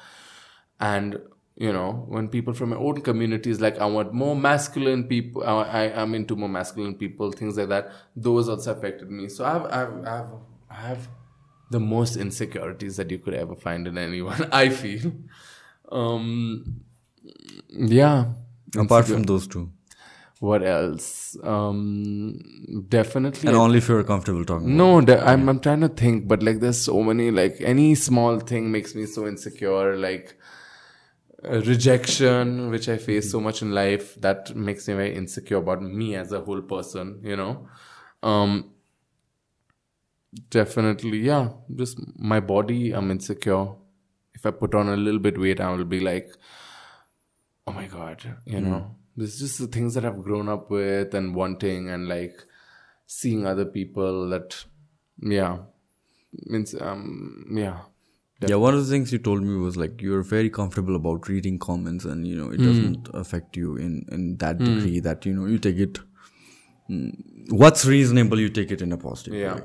And 0.79 1.19
you 1.55 1.71
know, 1.71 2.05
when 2.07 2.27
people 2.29 2.53
from 2.53 2.69
my 2.69 2.75
own 2.77 3.01
communities 3.01 3.59
like 3.61 3.77
I 3.77 3.85
want 3.85 4.13
more 4.13 4.35
masculine 4.35 5.03
people, 5.03 5.43
I, 5.43 5.63
I 5.63 6.01
am 6.01 6.15
into 6.15 6.35
more 6.35 6.49
masculine 6.49 6.95
people, 6.95 7.31
things 7.31 7.57
like 7.57 7.69
that. 7.69 7.91
Those 8.15 8.49
also 8.49 8.71
affected 8.71 9.11
me. 9.11 9.27
So 9.27 9.45
I 9.45 9.51
have, 9.51 9.65
I 9.65 9.77
have, 9.77 9.93
I 10.05 10.09
have, 10.15 10.31
I 10.69 10.75
have 10.75 11.09
the 11.69 11.79
most 11.79 12.15
insecurities 12.15 12.97
that 12.97 13.11
you 13.11 13.19
could 13.19 13.33
ever 13.35 13.55
find 13.55 13.85
in 13.85 13.97
anyone. 13.97 14.47
I 14.51 14.69
feel. 14.69 15.11
Um, 15.91 16.81
yeah. 17.69 18.25
Apart 18.77 19.05
from 19.07 19.23
those 19.23 19.47
two, 19.47 19.69
What 20.41 20.63
else? 20.63 21.37
Um, 21.43 22.85
definitely. 22.89 23.47
and 23.47 23.55
only 23.55 23.77
if 23.77 23.87
you're 23.87 24.03
comfortable 24.03 24.43
talking. 24.43 24.75
No, 24.75 24.99
I'm 24.99 25.47
I'm 25.47 25.59
trying 25.59 25.81
to 25.81 25.87
think, 25.87 26.27
but 26.27 26.41
like 26.41 26.61
there's 26.61 26.81
so 26.81 27.03
many 27.03 27.29
like 27.29 27.57
any 27.61 27.93
small 27.93 28.39
thing 28.39 28.71
makes 28.71 28.95
me 28.95 29.05
so 29.05 29.27
insecure. 29.27 29.95
Like 29.95 30.39
uh, 31.43 31.61
rejection, 31.61 32.71
which 32.71 32.89
I 32.89 32.97
face 32.97 33.29
so 33.29 33.39
much 33.39 33.61
in 33.61 33.69
life, 33.71 34.15
that 34.21 34.55
makes 34.55 34.87
me 34.87 34.95
very 34.95 35.15
insecure 35.15 35.57
about 35.57 35.83
me 35.83 36.15
as 36.15 36.31
a 36.31 36.41
whole 36.41 36.63
person. 36.63 37.19
You 37.23 37.35
know, 37.35 37.67
um, 38.23 38.71
definitely, 40.49 41.19
yeah. 41.19 41.49
Just 41.75 41.99
my 42.17 42.39
body, 42.39 42.93
I'm 42.93 43.11
insecure. 43.11 43.67
If 44.33 44.47
I 44.47 44.49
put 44.49 44.73
on 44.73 44.89
a 44.89 44.97
little 44.97 45.19
bit 45.19 45.39
weight, 45.39 45.61
I 45.61 45.71
will 45.71 45.85
be 45.85 45.99
like, 45.99 46.31
oh 47.67 47.73
my 47.73 47.85
god, 47.85 48.25
you 48.47 48.59
know. 48.59 48.95
This 49.17 49.33
is 49.35 49.39
just 49.39 49.59
the 49.59 49.67
things 49.67 49.93
that 49.95 50.05
I've 50.05 50.23
grown 50.23 50.49
up 50.49 50.69
with 50.69 51.13
and 51.13 51.35
wanting 51.35 51.89
and 51.89 52.07
like 52.07 52.43
seeing 53.07 53.45
other 53.45 53.65
people 53.65 54.29
that 54.29 54.65
yeah 55.21 55.57
means 56.47 56.73
um 56.89 57.45
yeah 57.63 57.79
Yeah, 58.49 58.55
one 58.55 58.73
of 58.73 58.83
the 58.83 58.91
things 58.91 59.11
you 59.13 59.19
told 59.25 59.43
me 59.47 59.55
was 59.63 59.75
like 59.77 60.01
you're 60.01 60.23
very 60.23 60.49
comfortable 60.49 60.95
about 60.99 61.27
reading 61.31 61.59
comments, 61.65 62.05
and 62.05 62.27
you 62.27 62.35
know 62.37 62.49
it 62.51 62.61
doesn't 62.67 63.09
affect 63.23 63.57
you 63.63 63.75
in 63.87 64.05
in 64.17 64.37
that 64.43 64.63
degree 64.69 64.99
that 65.07 65.27
you 65.29 65.33
know 65.39 65.45
you 65.55 65.59
take 65.67 65.77
it. 65.87 65.99
mm, 66.89 67.11
what's 67.63 67.85
reasonable, 67.85 68.39
you 68.39 68.49
take 68.49 68.71
it 68.71 68.81
in 68.81 68.91
a 68.91 68.97
positive 68.97 69.35
Yeah. 69.43 69.55
way. 69.55 69.61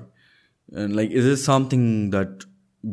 And 0.83 0.97
like, 0.97 1.11
is 1.11 1.25
it 1.33 1.37
something 1.45 2.11
that 2.11 2.45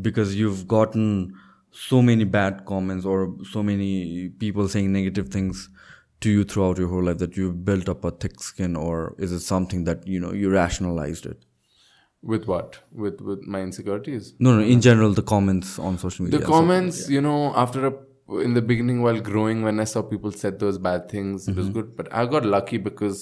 because 0.02 0.36
you've 0.36 0.68
gotten 0.68 1.34
so 1.72 2.02
many 2.02 2.24
bad 2.24 2.66
comments 2.66 3.06
or 3.06 3.36
so 3.52 3.64
many 3.64 4.30
people 4.30 4.68
saying 4.68 4.92
negative 4.92 5.30
things 5.30 5.70
to 6.26 6.30
you 6.36 6.44
throughout 6.52 6.78
your 6.82 6.88
whole 6.94 7.04
life 7.10 7.18
that 7.24 7.38
you've 7.38 7.58
built 7.70 7.90
up 7.94 8.04
a 8.10 8.12
thick 8.12 8.40
skin, 8.50 8.76
or 8.76 9.16
is 9.28 9.32
it 9.38 9.42
something 9.48 9.84
that 9.90 10.08
you 10.14 10.20
know 10.24 10.32
you 10.44 10.50
rationalized 10.56 11.26
it? 11.34 11.46
With 12.32 12.46
what? 12.52 12.80
With 13.04 13.22
with 13.30 13.42
my 13.54 13.62
insecurities. 13.68 14.34
No, 14.48 14.56
no. 14.58 14.64
In 14.74 14.82
general, 14.88 15.12
the 15.22 15.24
comments 15.36 15.78
on 15.88 15.98
social 16.04 16.26
media. 16.26 16.40
The 16.40 16.46
comments, 16.46 17.00
you 17.16 17.22
know, 17.30 17.40
after 17.64 17.88
a 17.88 17.94
in 18.48 18.54
the 18.58 18.62
beginning 18.74 19.02
while 19.06 19.20
growing, 19.30 19.64
when 19.64 19.80
I 19.86 19.88
saw 19.94 20.02
people 20.02 20.32
said 20.44 20.60
those 20.60 20.78
bad 20.90 21.10
things, 21.16 21.48
it 21.48 21.56
was 21.56 21.66
Mm-hmm. 21.66 21.74
good. 21.80 21.98
But 21.98 22.14
I 22.20 22.26
got 22.36 22.46
lucky 22.46 22.78
because 22.78 23.20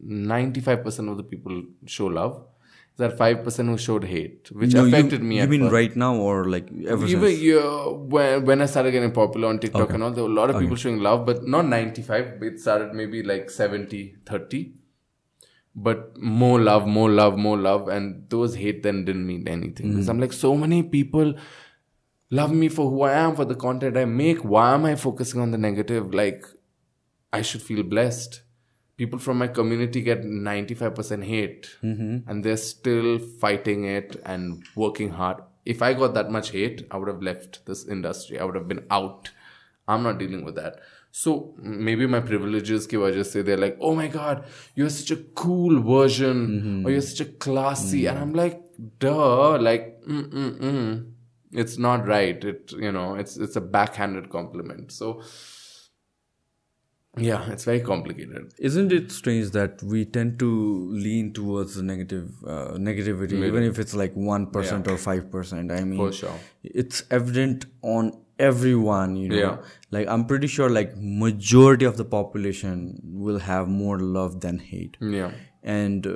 ninety 0.00 0.60
five 0.68 0.82
percent 0.84 1.08
of 1.08 1.18
the 1.18 1.22
people 1.34 1.62
show 1.98 2.06
love. 2.06 2.38
That 3.00 3.16
five 3.16 3.42
percent 3.44 3.68
who 3.68 3.78
showed 3.78 4.04
hate, 4.04 4.48
which 4.60 4.72
No, 4.74 4.80
you- 4.84 4.88
affected 4.88 5.22
me. 5.22 5.36
You 5.40 5.46
mean 5.50 5.60
first. 5.66 5.72
right 5.72 5.94
now 6.02 6.14
or 6.16 6.46
like 6.54 6.68
ever 6.94 7.06
Even 7.06 7.28
since? 7.28 7.40
yeah, 7.48 7.58
uh, 7.58 7.90
when 8.14 8.44
when 8.44 8.60
I 8.60 8.66
started 8.72 8.90
getting 8.96 9.12
popular 9.18 9.48
on 9.48 9.60
TikTok 9.64 9.92
and 9.98 10.02
all, 10.02 10.10
there 10.16 10.24
were 10.24 10.30
a 10.30 10.38
lot 10.38 10.50
of 10.54 10.58
people 10.62 10.74
showing 10.84 10.98
love, 10.98 11.24
but 11.28 11.46
not 11.46 11.66
95. 11.66 12.42
It 12.48 12.58
started 12.64 12.94
maybe 13.02 13.22
like 13.22 13.50
70, 13.50 14.00
30. 14.26 14.72
But 15.76 16.18
more 16.20 16.60
love, 16.60 16.88
more 16.88 17.08
love, 17.08 17.38
more 17.38 17.56
love. 17.56 17.86
And 17.86 18.28
those 18.30 18.56
hate 18.56 18.82
then 18.82 19.04
didn't 19.04 19.26
mean 19.28 19.46
anything. 19.46 19.86
Hmm. 19.86 19.92
Because 19.92 20.08
I'm 20.08 20.18
like, 20.18 20.32
so 20.32 20.56
many 20.56 20.82
people 20.82 21.34
love 22.30 22.52
me 22.52 22.68
for 22.68 22.90
who 22.90 23.02
I 23.02 23.12
am, 23.12 23.36
for 23.36 23.44
the 23.44 23.54
content 23.54 23.96
I 23.96 24.06
make. 24.06 24.44
Why 24.44 24.74
am 24.74 24.84
I 24.86 24.96
focusing 24.96 25.40
on 25.40 25.52
the 25.52 25.58
negative? 25.58 26.12
Like, 26.12 26.44
I 27.32 27.42
should 27.42 27.62
feel 27.62 27.84
blessed. 27.84 28.42
People 28.98 29.18
from 29.18 29.38
my 29.38 29.46
community 29.48 30.02
get 30.02 30.22
95% 30.22 31.24
hate 31.24 31.70
and 31.82 32.44
they're 32.44 32.56
still 32.56 33.18
fighting 33.18 33.84
it 33.84 34.20
and 34.26 34.64
working 34.74 35.10
hard. 35.10 35.38
If 35.64 35.82
I 35.82 35.94
got 35.94 36.14
that 36.14 36.30
much 36.30 36.50
hate, 36.50 36.86
I 36.90 36.96
would 36.98 37.08
have 37.08 37.22
left 37.22 37.64
this 37.64 37.86
industry. 37.86 38.38
I 38.38 38.44
would 38.44 38.56
have 38.56 38.68
been 38.68 38.84
out. 38.90 39.30
I'm 39.86 40.02
not 40.02 40.18
dealing 40.18 40.44
with 40.44 40.56
that. 40.56 40.80
So 41.12 41.54
maybe 41.58 42.06
my 42.06 42.20
privileges 42.20 42.86
ki 42.86 42.96
wajah 42.96 43.24
say 43.24 43.42
they're 43.42 43.56
like, 43.56 43.78
oh 43.80 43.94
my 43.94 44.08
god, 44.08 44.44
you're 44.74 44.90
such 44.90 45.10
a 45.10 45.16
cool 45.42 45.80
version 45.80 46.84
or 46.84 46.90
you're 46.90 47.00
such 47.00 47.20
a 47.26 47.30
classy. 47.46 48.06
And 48.06 48.18
I'm 48.18 48.34
like, 48.34 48.60
duh, 48.98 49.58
like, 49.58 50.02
mm 50.06 50.28
mm 50.30 50.58
mm. 50.58 51.12
It's 51.50 51.78
not 51.78 52.06
right. 52.06 52.44
It 52.44 52.72
you 52.72 52.92
know, 52.92 53.14
it's 53.14 53.36
it's 53.36 53.56
a 53.56 53.60
backhanded 53.60 54.28
compliment. 54.30 54.92
So 54.92 55.22
yeah, 57.16 57.50
it's 57.50 57.64
very 57.64 57.80
complicated. 57.80 58.52
Isn't 58.58 58.92
it 58.92 59.10
strange 59.10 59.50
that 59.50 59.82
we 59.82 60.04
tend 60.04 60.38
to 60.40 60.88
lean 60.92 61.32
towards 61.32 61.74
the 61.74 61.82
negative 61.82 62.30
uh, 62.46 62.72
negativity, 62.74 63.44
even 63.46 63.62
if 63.64 63.78
it's 63.78 63.94
like 63.94 64.12
one 64.14 64.50
or 64.54 64.96
five 64.98 65.30
percent? 65.30 65.72
I 65.72 65.82
mean, 65.84 66.12
sure. 66.12 66.38
it's 66.62 67.02
evident 67.10 67.66
on 67.82 68.12
everyone. 68.38 69.16
You 69.16 69.28
know, 69.30 69.36
Yeah. 69.36 69.56
like 69.90 70.06
I'm 70.06 70.26
pretty 70.26 70.46
sure 70.46 70.68
like 70.68 70.92
majority 70.96 71.84
of 71.86 71.96
the 71.96 72.04
population 72.04 73.00
will 73.02 73.38
have 73.40 73.68
more 73.68 73.98
love 73.98 74.40
than 74.40 74.58
hate. 74.58 74.96
Yeah. 75.00 75.32
and 75.62 76.06
uh, 76.06 76.10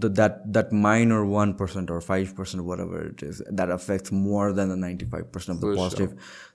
the, 0.00 0.08
that 0.08 0.52
that 0.52 0.72
minor 0.72 1.24
one 1.24 1.54
percent 1.54 1.90
or 1.90 2.00
five 2.00 2.34
percent, 2.34 2.64
whatever 2.64 3.06
it 3.06 3.22
is, 3.22 3.42
that 3.50 3.70
affects 3.70 4.10
more 4.10 4.52
than 4.52 4.68
the 4.68 4.76
ninety 4.76 5.04
five 5.04 5.30
percent 5.30 5.56
of 5.56 5.60
the 5.60 5.68
For 5.68 5.76
positive 5.76 6.14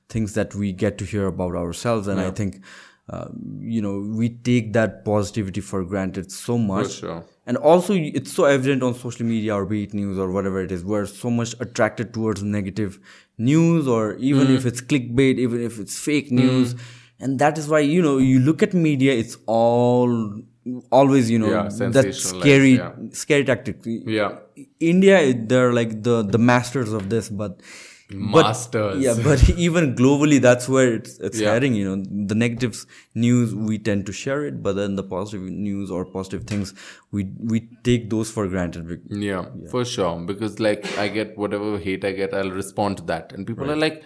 things 0.09 0.33
that 0.33 0.53
we 0.53 0.73
get 0.73 0.97
to 0.97 1.05
hear 1.05 1.27
about 1.27 1.55
ourselves. 1.55 2.07
And 2.07 2.19
I 2.19 2.31
think, 2.31 2.61
uh, 3.09 3.27
you 3.59 3.81
know, 3.81 3.99
we 3.99 4.29
take 4.29 4.73
that 4.73 5.03
positivity 5.05 5.61
for 5.61 5.83
granted 5.83 6.31
so 6.31 6.57
much. 6.57 6.99
sure. 6.99 7.25
And 7.45 7.57
also, 7.57 7.93
it's 7.93 8.31
so 8.31 8.45
evident 8.45 8.81
on 8.83 8.93
social 8.95 9.25
media 9.25 9.53
or 9.55 9.65
be 9.65 9.83
it 9.83 9.93
news 9.93 10.17
or 10.17 10.31
whatever 10.31 10.61
it 10.61 10.71
is, 10.71 10.85
we're 10.85 11.05
so 11.05 11.29
much 11.29 11.53
attracted 11.59 12.13
towards 12.13 12.41
negative 12.41 12.99
news 13.37 13.87
or 13.87 14.15
even 14.15 14.47
Mm. 14.47 14.55
if 14.55 14.65
it's 14.65 14.79
clickbait, 14.81 15.37
even 15.37 15.61
if 15.61 15.79
it's 15.79 15.99
fake 15.99 16.31
news. 16.31 16.75
And 17.19 17.39
that 17.39 17.57
is 17.57 17.67
why, 17.67 17.79
you 17.79 18.01
know, 18.01 18.17
you 18.17 18.39
look 18.39 18.63
at 18.63 18.73
media, 18.73 19.13
it's 19.13 19.35
all 19.45 20.41
always, 20.91 21.29
you 21.29 21.37
know, 21.39 21.49
Yeah, 21.49 21.89
that 21.91 22.15
scary, 22.15 22.75
yeah. 22.75 22.93
scary 23.11 23.43
tactic. 23.43 23.77
Yeah. 23.85 24.37
India, 24.79 25.33
they're 25.33 25.73
like 25.73 26.03
the 26.03 26.21
the 26.23 26.37
masters 26.37 26.93
of 26.93 27.09
this, 27.09 27.27
but 27.29 27.59
but- 28.13 28.45
Masters. 28.47 29.03
yeah, 29.03 29.15
but 29.23 29.49
even 29.67 29.95
globally, 29.95 30.39
that's 30.41 30.69
where 30.69 30.93
it's 30.93 31.17
it's 31.19 31.39
Yeah. 31.39 31.53
heading. 31.53 31.73
You 31.75 31.85
know, 31.95 32.03
the 32.31 32.35
negative 32.35 32.85
news 33.15 33.53
we 33.53 33.77
tend 33.79 34.05
to 34.05 34.13
share 34.13 34.45
it, 34.45 34.61
but 34.63 34.73
then 34.75 34.95
the 34.95 35.03
positive 35.03 35.41
news 35.49 35.91
or 35.91 36.05
positive 36.05 36.43
things 36.45 36.73
we 37.11 37.25
we 37.53 37.61
take 37.83 38.09
those 38.09 38.31
for 38.31 38.47
granted. 38.47 38.87
Bec- 38.87 39.07
Yeah, 39.09 39.45
for 39.71 39.83
sure. 39.85 40.19
Because 40.31 40.59
like 40.59 40.97
I 40.97 41.07
get 41.07 41.37
whatever 41.37 41.77
hate 41.77 42.05
I 42.05 42.11
get, 42.11 42.33
I'll 42.33 42.51
respond 42.51 42.97
to 42.97 43.03
that. 43.13 43.33
And 43.33 43.47
people 43.47 43.69
are 43.71 43.75
like, 43.75 44.03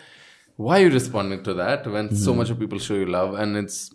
why 0.55 0.79
are 0.79 0.85
you 0.87 0.91
responding 0.91 1.43
to 1.43 1.53
that 1.55 1.85
when 1.87 2.15
so 2.15 2.31
mm-hmm. 2.31 2.39
much 2.39 2.49
of 2.49 2.59
people 2.59 2.79
show 2.79 2.95
you 2.95 3.05
love? 3.05 3.35
And 3.35 3.57
it's 3.57 3.93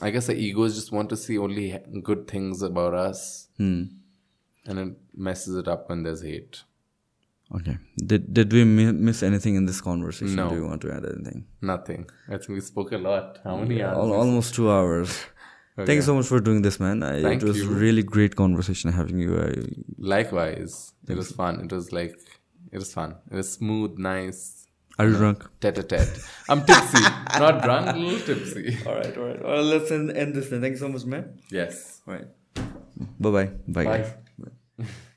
I 0.00 0.10
guess 0.10 0.26
the 0.26 0.34
egos 0.36 0.74
just 0.76 0.92
want 0.92 1.08
to 1.10 1.16
see 1.16 1.38
only 1.38 1.76
good 2.02 2.28
things 2.28 2.62
about 2.62 2.94
us. 2.94 3.48
Hmm. 3.56 3.82
And 4.66 4.78
it 4.78 4.96
messes 5.14 5.56
it 5.56 5.66
up 5.66 5.88
when 5.88 6.02
there's 6.02 6.22
hate. 6.22 6.62
Okay, 7.54 7.78
did 7.96 8.34
did 8.34 8.52
we 8.52 8.64
miss 8.64 9.22
anything 9.22 9.54
in 9.54 9.64
this 9.64 9.80
conversation? 9.80 10.36
No. 10.36 10.50
Do 10.50 10.56
you 10.56 10.66
want 10.66 10.82
to 10.82 10.92
add 10.92 11.04
anything? 11.06 11.46
Nothing. 11.62 12.06
I 12.28 12.36
think 12.36 12.50
we 12.50 12.60
spoke 12.60 12.92
a 12.92 12.98
lot. 12.98 13.38
How 13.42 13.56
many 13.56 13.82
hours? 13.82 13.96
Almost 13.96 14.54
two 14.54 14.70
hours. 14.70 15.18
Thank 15.76 15.96
you 16.00 16.02
so 16.02 16.14
much 16.14 16.26
for 16.26 16.40
doing 16.40 16.60
this, 16.62 16.78
man. 16.80 17.02
I, 17.02 17.22
Thank 17.22 17.42
it 17.42 17.46
was 17.46 17.58
you. 17.58 17.68
really 17.70 18.02
great 18.02 18.34
conversation 18.34 18.92
having 18.92 19.18
you. 19.18 19.40
I, 19.40 19.54
Likewise. 19.96 20.92
It 21.08 21.16
was 21.16 21.30
fun. 21.30 21.60
It 21.60 21.72
was 21.72 21.92
like 21.92 22.18
it 22.72 22.78
was 22.78 22.92
fun. 22.92 23.16
It 23.30 23.36
was 23.36 23.50
smooth, 23.52 23.98
nice. 23.98 24.66
are 24.98 25.08
you 25.08 25.16
drunk? 25.16 25.48
Tete 25.60 25.78
a 25.78 25.82
tete. 25.84 26.18
I'm 26.50 26.64
tipsy. 26.64 27.02
Not 27.38 27.62
drunk, 27.62 27.86
a 27.94 27.98
little 27.98 28.20
tipsy. 28.20 28.76
All 28.86 28.94
right, 28.96 29.16
all 29.16 29.24
right. 29.24 29.42
Well, 29.42 29.62
let's 29.62 29.90
end, 29.90 30.10
end 30.10 30.34
this 30.34 30.48
then. 30.50 30.60
Thank 30.60 30.72
you 30.72 30.78
so 30.78 30.88
much, 30.88 31.04
man. 31.06 31.40
Yes. 31.50 32.02
All 32.06 32.14
right. 32.14 32.26
Bye-bye. 33.20 33.46
Bye. 33.68 33.84
guys. 33.84 34.12
Bye. 34.38 34.84